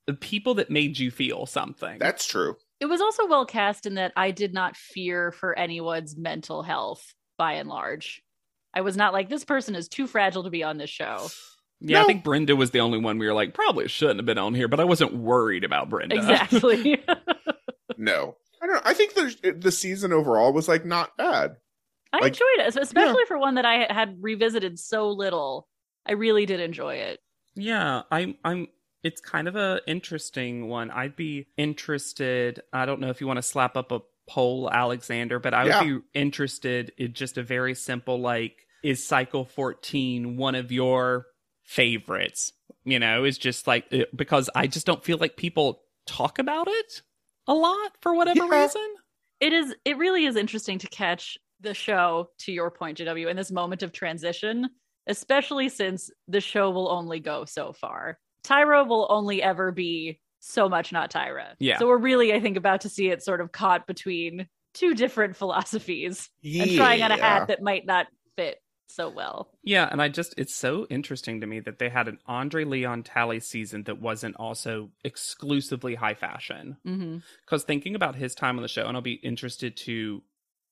the 0.06 0.14
people 0.14 0.56
that 0.56 0.70
made 0.70 1.00
you 1.00 1.12
feel 1.12 1.46
something. 1.46 1.98
That's 2.00 2.26
true. 2.26 2.58
it 2.82 2.88
was 2.88 3.00
also 3.02 3.28
well 3.28 3.46
cast 3.46 3.86
in 3.86 3.96
that 3.96 4.12
I 4.18 4.32
did 4.32 4.54
not 4.54 4.76
fear 4.76 5.32
for 5.32 5.58
anyone's 5.58 6.18
mental 6.18 6.64
health 6.64 7.14
by 7.38 7.54
and 7.54 7.70
large. 7.70 8.22
I 8.74 8.82
was 8.82 8.98
not 8.98 9.14
like, 9.14 9.30
this 9.30 9.46
person 9.46 9.76
is 9.76 9.88
too 9.88 10.08
fragile 10.08 10.44
to 10.44 10.50
be 10.50 10.64
on 10.64 10.78
this 10.78 10.90
show. 10.90 11.28
Yeah, 11.82 12.02
I 12.02 12.06
think 12.06 12.24
Brenda 12.24 12.56
was 12.56 12.72
the 12.72 12.80
only 12.82 13.00
one 13.00 13.18
we 13.20 13.28
were 13.28 13.34
like, 13.34 13.54
probably 13.54 13.88
shouldn't 13.88 14.20
have 14.20 14.26
been 14.26 14.38
on 14.38 14.54
here, 14.54 14.68
but 14.68 14.80
I 14.80 14.84
wasn't 14.84 15.14
worried 15.16 15.64
about 15.64 15.90
Brenda. 15.90 16.16
Exactly. 16.16 17.02
No. 17.98 18.36
I 18.62 18.66
don't 18.66 18.76
know. 18.76 18.82
I 18.86 18.94
think 18.94 19.14
the 19.14 19.56
the 19.60 19.72
season 19.72 20.14
overall 20.14 20.54
was 20.54 20.68
like 20.68 20.86
not 20.86 21.16
bad. 21.18 21.58
I 22.14 22.20
Like- 22.20 22.34
enjoyed 22.34 22.66
it, 22.68 22.76
especially 22.78 23.26
for 23.28 23.38
one 23.38 23.56
that 23.56 23.66
I 23.66 23.92
had 23.92 24.18
revisited 24.22 24.80
so 24.80 25.10
little. 25.10 25.68
I 26.06 26.14
really 26.14 26.46
did 26.46 26.60
enjoy 26.60 26.96
it. 26.96 27.20
Yeah, 27.56 28.04
I'm 28.12 28.36
I'm 28.44 28.68
it's 29.04 29.22
kind 29.22 29.48
of 29.48 29.56
a 29.56 29.82
interesting 29.88 30.68
one. 30.68 30.92
I'd 30.92 31.16
be 31.16 31.48
interested. 31.58 32.62
I 32.74 32.86
don't 32.86 33.00
know 33.02 33.10
if 33.10 33.22
you 33.22 33.28
want 33.28 33.38
to 33.38 33.44
slap 33.44 33.76
up 33.78 33.92
a 33.92 34.00
poll, 34.30 34.70
Alexander, 34.72 35.40
but 35.40 35.54
I 35.54 35.64
would 35.64 35.70
Yeah. 35.70 35.84
be 35.84 36.00
interested 36.14 36.92
in 36.98 37.14
just 37.14 37.38
a 37.38 37.44
very 37.44 37.76
simple 37.76 38.20
like 38.20 38.66
is 38.84 39.06
cycle 39.06 39.44
14 39.46 40.38
one 40.38 40.56
of 40.56 40.72
your 40.72 41.26
favorites? 41.70 42.52
You 42.84 43.00
know, 43.00 43.24
is 43.26 43.38
just 43.38 43.68
like 43.68 43.86
uh, 43.92 44.06
because 44.16 44.50
I 44.56 44.68
just 44.68 44.86
don't 44.86 45.04
feel 45.04 45.18
like 45.18 45.38
people 45.38 45.82
talk 46.08 46.40
about 46.40 46.68
it 46.68 47.02
a 47.48 47.54
lot 47.54 47.92
for 48.02 48.16
whatever 48.16 48.46
Yeah. 48.46 48.62
reason. 48.64 48.96
It 49.40 49.54
is 49.54 49.76
it 49.86 49.98
really 49.98 50.26
is 50.26 50.36
interesting 50.36 50.80
to 50.80 50.88
catch 50.88 51.38
the 51.62 51.74
show 51.74 52.30
to 52.40 52.52
your 52.52 52.72
point, 52.72 52.98
JW, 52.98 53.30
in 53.30 53.38
this 53.38 53.52
moment 53.52 53.84
of 53.84 53.92
transition, 53.92 54.70
especially 55.08 55.70
since 55.70 56.10
the 56.28 56.42
show 56.42 56.72
will 56.72 56.90
only 56.90 57.20
go 57.20 57.46
so 57.46 57.74
far. 57.74 58.18
Tyra 58.44 58.88
will 58.88 59.06
only 59.10 59.44
ever 59.44 59.72
be 59.72 60.20
so 60.40 60.70
much 60.70 60.92
not 60.92 61.12
Tyra. 61.12 61.50
Yeah. 61.60 61.78
So 61.78 61.88
we're 61.88 61.98
really, 61.98 62.34
I 62.34 62.40
think, 62.40 62.56
about 62.58 62.82
to 62.82 62.90
see 62.90 63.10
it 63.10 63.22
sort 63.22 63.42
of 63.42 63.52
caught 63.52 63.86
between 63.88 64.48
two 64.74 64.96
different 64.96 65.36
philosophies 65.36 66.30
and 66.44 66.72
trying 66.72 67.04
on 67.04 67.12
a 67.12 67.18
hat 67.18 67.50
that 67.50 67.62
might 67.62 67.86
not 67.86 68.08
fit 68.38 68.58
so 68.90 69.10
well. 69.10 69.50
Yeah, 69.64 69.88
and 69.92 70.02
I 70.02 70.08
just 70.10 70.34
it's 70.38 70.56
so 70.56 70.86
interesting 70.90 71.42
to 71.42 71.48
me 71.48 71.60
that 71.62 71.80
they 71.80 71.90
had 71.90 72.08
an 72.08 72.20
Andre 72.26 72.64
Leon 72.66 73.04
Talley 73.04 73.40
season 73.40 73.84
that 73.84 74.02
wasn't 74.02 74.36
also 74.38 74.90
exclusively 75.04 75.96
high 75.96 76.14
fashion. 76.16 76.78
Mm-hmm. 76.86 77.18
Because 77.46 77.64
thinking 77.64 77.96
about 77.96 78.16
his 78.16 78.36
time 78.36 78.58
on 78.58 78.62
the 78.62 78.68
show, 78.68 78.86
and 78.88 78.96
I'll 78.98 79.02
be 79.02 79.14
interested 79.14 79.78
to 79.78 80.24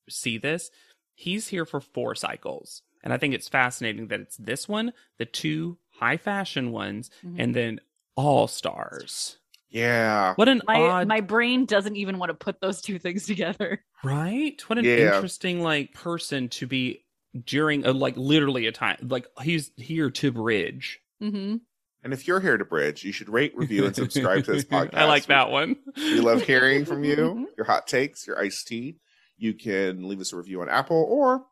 see 0.08 0.38
this, 0.38 0.70
he's 1.14 1.48
here 1.48 1.64
for 1.64 1.80
four 1.80 2.14
cycles. 2.14 2.82
And 3.04 3.12
I 3.12 3.18
think 3.18 3.34
it's 3.34 3.48
fascinating 3.48 4.08
that 4.08 4.20
it's 4.20 4.36
this 4.36 4.68
one, 4.68 4.92
the 5.18 5.24
two 5.24 5.78
high 6.00 6.16
fashion 6.16 6.72
ones, 6.72 7.10
Mhm. 7.24 7.36
and 7.38 7.54
then 7.54 7.80
all 8.16 8.48
stars. 8.48 9.38
Yeah. 9.70 10.32
What 10.34 10.48
an 10.48 10.62
My 10.66 10.80
odd 10.80 11.08
my 11.08 11.20
brain 11.20 11.66
doesn't 11.66 11.96
even 11.96 12.18
want 12.18 12.30
to 12.30 12.34
put 12.34 12.60
those 12.60 12.80
two 12.80 12.98
things 12.98 13.26
together. 13.26 13.84
right? 14.02 14.60
What 14.68 14.78
an 14.78 14.84
Yeah. 14.84 15.14
interesting 15.14 15.60
like 15.62 15.92
person 15.92 16.48
to 16.50 16.66
be 16.66 17.04
during 17.44 17.84
a 17.84 17.92
like 17.92 18.16
literally 18.16 18.66
a 18.66 18.72
time 18.72 18.96
like 19.02 19.26
he's 19.42 19.70
here 19.76 20.10
to 20.10 20.32
bridge. 20.32 21.00
Mm-hmm. 21.22 21.56
And 22.04 22.12
if 22.12 22.28
you're 22.28 22.40
here 22.40 22.56
to 22.56 22.64
bridge, 22.64 23.04
you 23.04 23.12
should 23.12 23.28
rate, 23.28 23.52
review, 23.56 23.84
and 23.84 23.94
subscribe 23.94 24.44
to 24.44 24.52
this 24.52 24.64
podcast. 24.72 24.94
I 24.94 25.04
like 25.06 25.26
that 25.26 25.50
one. 25.50 25.76
We 25.96 26.20
love 26.20 26.42
hearing 26.42 26.84
from 26.84 27.02
Mm-hmm. 27.02 27.38
you, 27.40 27.48
your 27.56 27.66
hot 27.66 27.86
takes, 27.88 28.26
your 28.26 28.38
iced 28.38 28.66
tea. 28.68 28.98
You 29.36 29.52
can 29.54 30.08
leave 30.08 30.20
us 30.20 30.32
a 30.32 30.36
review 30.36 30.60
on 30.62 30.68
Apple 30.68 31.04
or 31.08 31.44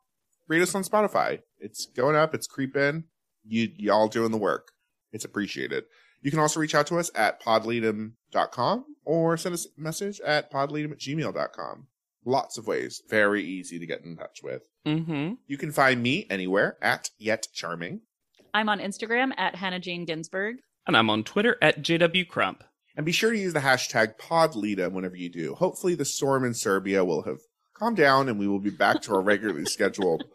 rate 0.47 0.61
us 0.61 0.73
on 0.73 0.83
Spotify. 0.83 1.41
It's 1.59 1.85
going 1.85 2.15
up, 2.15 2.33
it's 2.33 2.47
creeping. 2.47 3.03
You 3.45 3.69
y'all 3.77 4.07
doing 4.07 4.31
the 4.31 4.37
work. 4.37 4.71
It's 5.11 5.25
appreciated. 5.25 5.83
You 6.21 6.31
can 6.31 6.39
also 6.39 6.59
reach 6.59 6.73
out 6.75 6.87
to 6.87 6.97
us 6.97 7.11
at 7.15 7.41
podleadum.com 7.41 8.85
or 9.05 9.37
send 9.37 9.53
us 9.53 9.67
a 9.77 9.81
message 9.81 10.19
at 10.21 10.51
podleadum 10.51 10.91
at 10.91 10.99
gmail.com. 10.99 11.87
Lots 12.27 12.57
of 12.57 12.67
ways. 12.67 13.01
Very 13.07 13.41
easy 13.41 13.79
to 13.79 13.85
get 13.85 14.01
in 14.03 14.17
touch 14.17 14.41
with. 14.43 14.63
Mm-hmm. 14.85 15.35
You 15.47 15.57
can 15.57 15.71
find 15.71 16.03
me 16.03 16.27
anywhere 16.29 16.77
at 16.81 17.09
Yet 17.17 17.47
Charming. 17.53 18.01
I'm 18.53 18.67
on 18.67 18.79
Instagram 18.79 19.31
at 19.37 19.55
Hannah 19.55 19.79
Jane 19.79 20.03
Ginsburg. 20.03 20.57
And 20.85 20.97
I'm 20.97 21.09
on 21.09 21.23
Twitter 21.23 21.55
at 21.61 21.81
JW 21.81 22.27
Crump. 22.27 22.65
And 22.97 23.05
be 23.05 23.13
sure 23.13 23.31
to 23.31 23.37
use 23.37 23.53
the 23.53 23.61
hashtag 23.61 24.17
PodLita 24.17 24.91
whenever 24.91 25.15
you 25.15 25.29
do. 25.29 25.55
Hopefully, 25.55 25.95
the 25.95 26.03
storm 26.03 26.43
in 26.43 26.53
Serbia 26.53 27.05
will 27.05 27.21
have 27.21 27.37
calmed 27.73 27.95
down 27.95 28.27
and 28.27 28.37
we 28.37 28.47
will 28.49 28.59
be 28.59 28.71
back 28.71 29.01
to 29.03 29.13
our 29.13 29.21
regularly 29.21 29.63
scheduled 29.65 30.25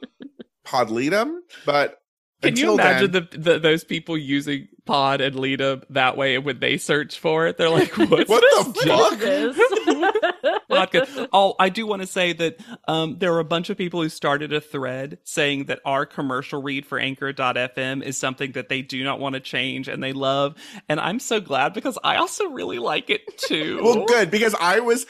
PodLeadum. 0.65 1.41
But 1.67 1.99
Can 2.41 2.57
you 2.57 2.73
imagine 2.73 3.11
then, 3.11 3.29
the, 3.33 3.39
the 3.39 3.59
those 3.59 3.85
people 3.85 4.17
using 4.17 4.69
Pod 4.87 5.21
and 5.21 5.37
Lita 5.37 5.83
that 5.91 6.17
way 6.17 6.39
when 6.39 6.59
they 6.59 6.79
search 6.79 7.19
for 7.19 7.47
it? 7.49 7.59
They're 7.59 7.69
like, 7.69 7.93
"What's 7.99 8.31
What 8.31 8.41
this 8.41 8.85
the 8.85 10.15
fuck? 10.23 10.32
Podcast?" 10.71 11.29
Oh, 11.33 11.55
I 11.59 11.69
do 11.69 11.87
want 11.87 12.03
to 12.03 12.07
say 12.07 12.33
that 12.33 12.59
um, 12.89 13.19
there 13.19 13.33
were 13.33 13.39
a 13.41 13.45
bunch 13.45 13.71
of 13.71 13.77
people 13.79 14.03
who 14.03 14.09
started 14.09 14.53
a 14.53 14.61
thread 14.61 15.19
saying 15.25 15.65
that 15.67 15.81
our 15.85 16.07
commercial 16.07 16.63
read 16.63 16.87
for 16.87 16.99
Anchor.fm 16.99 18.03
is 18.03 18.17
something 18.17 18.53
that 18.53 18.69
they 18.69 18.83
do 18.83 19.03
not 19.05 19.21
want 19.21 19.35
to 19.35 19.41
change 19.41 19.89
and 19.89 20.03
they 20.03 20.13
love, 20.13 20.55
and 20.89 20.99
I'm 21.01 21.19
so 21.21 21.41
glad 21.41 21.73
because 21.75 21.99
I 22.03 22.17
also 22.17 22.47
really 22.51 22.79
like 22.79 23.11
it 23.11 23.21
too. 23.39 23.81
well, 23.85 24.05
good 24.07 24.31
because 24.31 24.55
I 24.61 24.81
was 24.81 25.07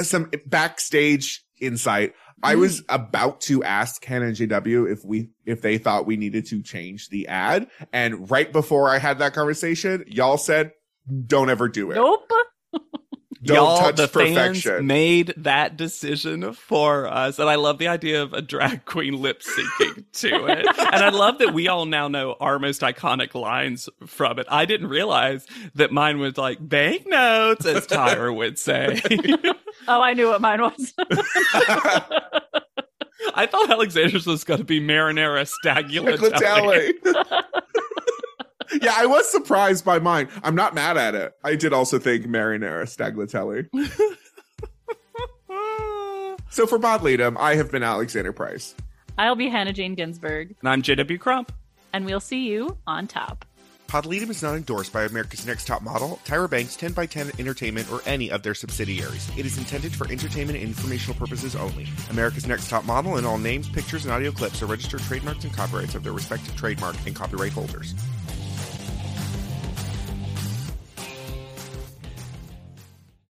some 0.00 0.30
backstage 0.46 1.44
insight. 1.60 2.14
I 2.40 2.54
Mm. 2.54 2.60
was 2.60 2.82
about 2.88 3.40
to 3.42 3.64
ask 3.64 4.00
Ken 4.00 4.22
and 4.22 4.36
JW 4.36 4.92
if 4.92 5.04
we 5.04 5.30
if 5.44 5.60
they 5.60 5.76
thought 5.76 6.06
we 6.06 6.16
needed 6.16 6.46
to 6.46 6.62
change 6.62 7.08
the 7.08 7.26
ad, 7.26 7.66
and 7.92 8.30
right 8.30 8.52
before 8.52 8.88
I 8.88 8.98
had 8.98 9.18
that 9.18 9.34
conversation, 9.34 10.04
y'all 10.06 10.36
said, 10.38 10.70
"Don't 11.26 11.50
ever 11.50 11.68
do 11.68 11.90
it. 11.90 11.96
nope. 11.96 12.30
Don't 13.42 13.56
Y'all, 13.56 13.78
touch 13.78 13.96
the 13.96 14.08
perfection." 14.08 14.72
fans 14.72 14.84
made 14.84 15.34
that 15.36 15.76
decision 15.76 16.52
for 16.52 17.06
us, 17.06 17.38
and 17.38 17.48
I 17.48 17.54
love 17.54 17.78
the 17.78 17.88
idea 17.88 18.22
of 18.22 18.32
a 18.32 18.42
drag 18.42 18.84
queen 18.84 19.20
lip 19.20 19.42
syncing 19.42 20.04
to 20.20 20.46
it. 20.46 20.66
And 20.66 21.04
I 21.04 21.10
love 21.10 21.38
that 21.38 21.54
we 21.54 21.68
all 21.68 21.86
now 21.86 22.08
know 22.08 22.36
our 22.40 22.58
most 22.58 22.82
iconic 22.82 23.34
lines 23.34 23.88
from 24.06 24.38
it. 24.38 24.46
I 24.50 24.64
didn't 24.64 24.88
realize 24.88 25.46
that 25.74 25.92
mine 25.92 26.18
was 26.18 26.36
like 26.36 26.58
banknotes, 26.60 27.66
as 27.66 27.86
Tyra 27.86 28.34
would 28.34 28.58
say. 28.58 29.00
Oh, 29.86 30.02
I 30.02 30.12
knew 30.12 30.28
what 30.28 30.42
mine 30.42 30.60
was. 30.60 30.92
I 33.34 33.46
thought 33.46 33.70
Alexander's 33.70 34.26
was 34.26 34.44
going 34.44 34.58
to 34.58 34.64
be 34.64 34.80
marinara 34.80 35.48
stagliatelle. 35.64 36.92
Tagliatelle. 38.70 38.82
yeah, 38.82 38.94
I 38.96 39.06
was 39.06 39.28
surprised 39.30 39.84
by 39.84 39.98
mine. 39.98 40.28
I'm 40.42 40.54
not 40.54 40.74
mad 40.74 40.96
at 40.96 41.14
it. 41.14 41.32
I 41.44 41.56
did 41.56 41.72
also 41.72 41.98
think 41.98 42.26
marinara 42.26 42.84
stagliatelle. 42.84 43.68
So 46.50 46.66
for 46.66 46.78
Bod 46.78 47.02
Leadum, 47.02 47.36
I 47.38 47.54
have 47.56 47.70
been 47.70 47.82
Alexander 47.82 48.32
Price. 48.32 48.74
I'll 49.18 49.36
be 49.36 49.48
Hannah 49.48 49.72
Jane 49.72 49.94
Ginsburg, 49.94 50.56
And 50.60 50.68
I'm 50.68 50.82
JW 50.82 51.20
Crump. 51.20 51.52
and 51.92 52.04
we'll 52.06 52.20
see 52.20 52.48
you 52.48 52.76
on 52.86 53.06
top. 53.06 53.44
Podleadum 53.86 54.30
is 54.30 54.42
not 54.42 54.54
endorsed 54.56 54.92
by 54.92 55.04
America's 55.04 55.46
Next 55.46 55.66
Top 55.66 55.82
Model, 55.82 56.18
Tyra 56.24 56.48
Banks, 56.50 56.76
10x10 56.76 57.38
Entertainment, 57.38 57.90
or 57.92 58.00
any 58.06 58.30
of 58.30 58.42
their 58.42 58.54
subsidiaries. 58.54 59.30
It 59.36 59.46
is 59.46 59.56
intended 59.58 59.94
for 59.94 60.10
entertainment 60.10 60.58
and 60.58 60.68
informational 60.68 61.14
purposes 61.18 61.54
only. 61.54 61.86
America's 62.10 62.46
Next 62.46 62.68
Top 62.70 62.84
Model 62.84 63.16
and 63.16 63.26
all 63.26 63.38
names, 63.38 63.68
pictures, 63.68 64.04
and 64.04 64.12
audio 64.12 64.30
clips 64.32 64.62
are 64.62 64.66
registered 64.66 65.00
trademarks 65.00 65.44
and 65.44 65.52
copyrights 65.54 65.94
of 65.94 66.02
their 66.02 66.12
respective 66.12 66.56
trademark 66.56 66.96
and 67.06 67.14
copyright 67.14 67.52
holders. 67.52 67.94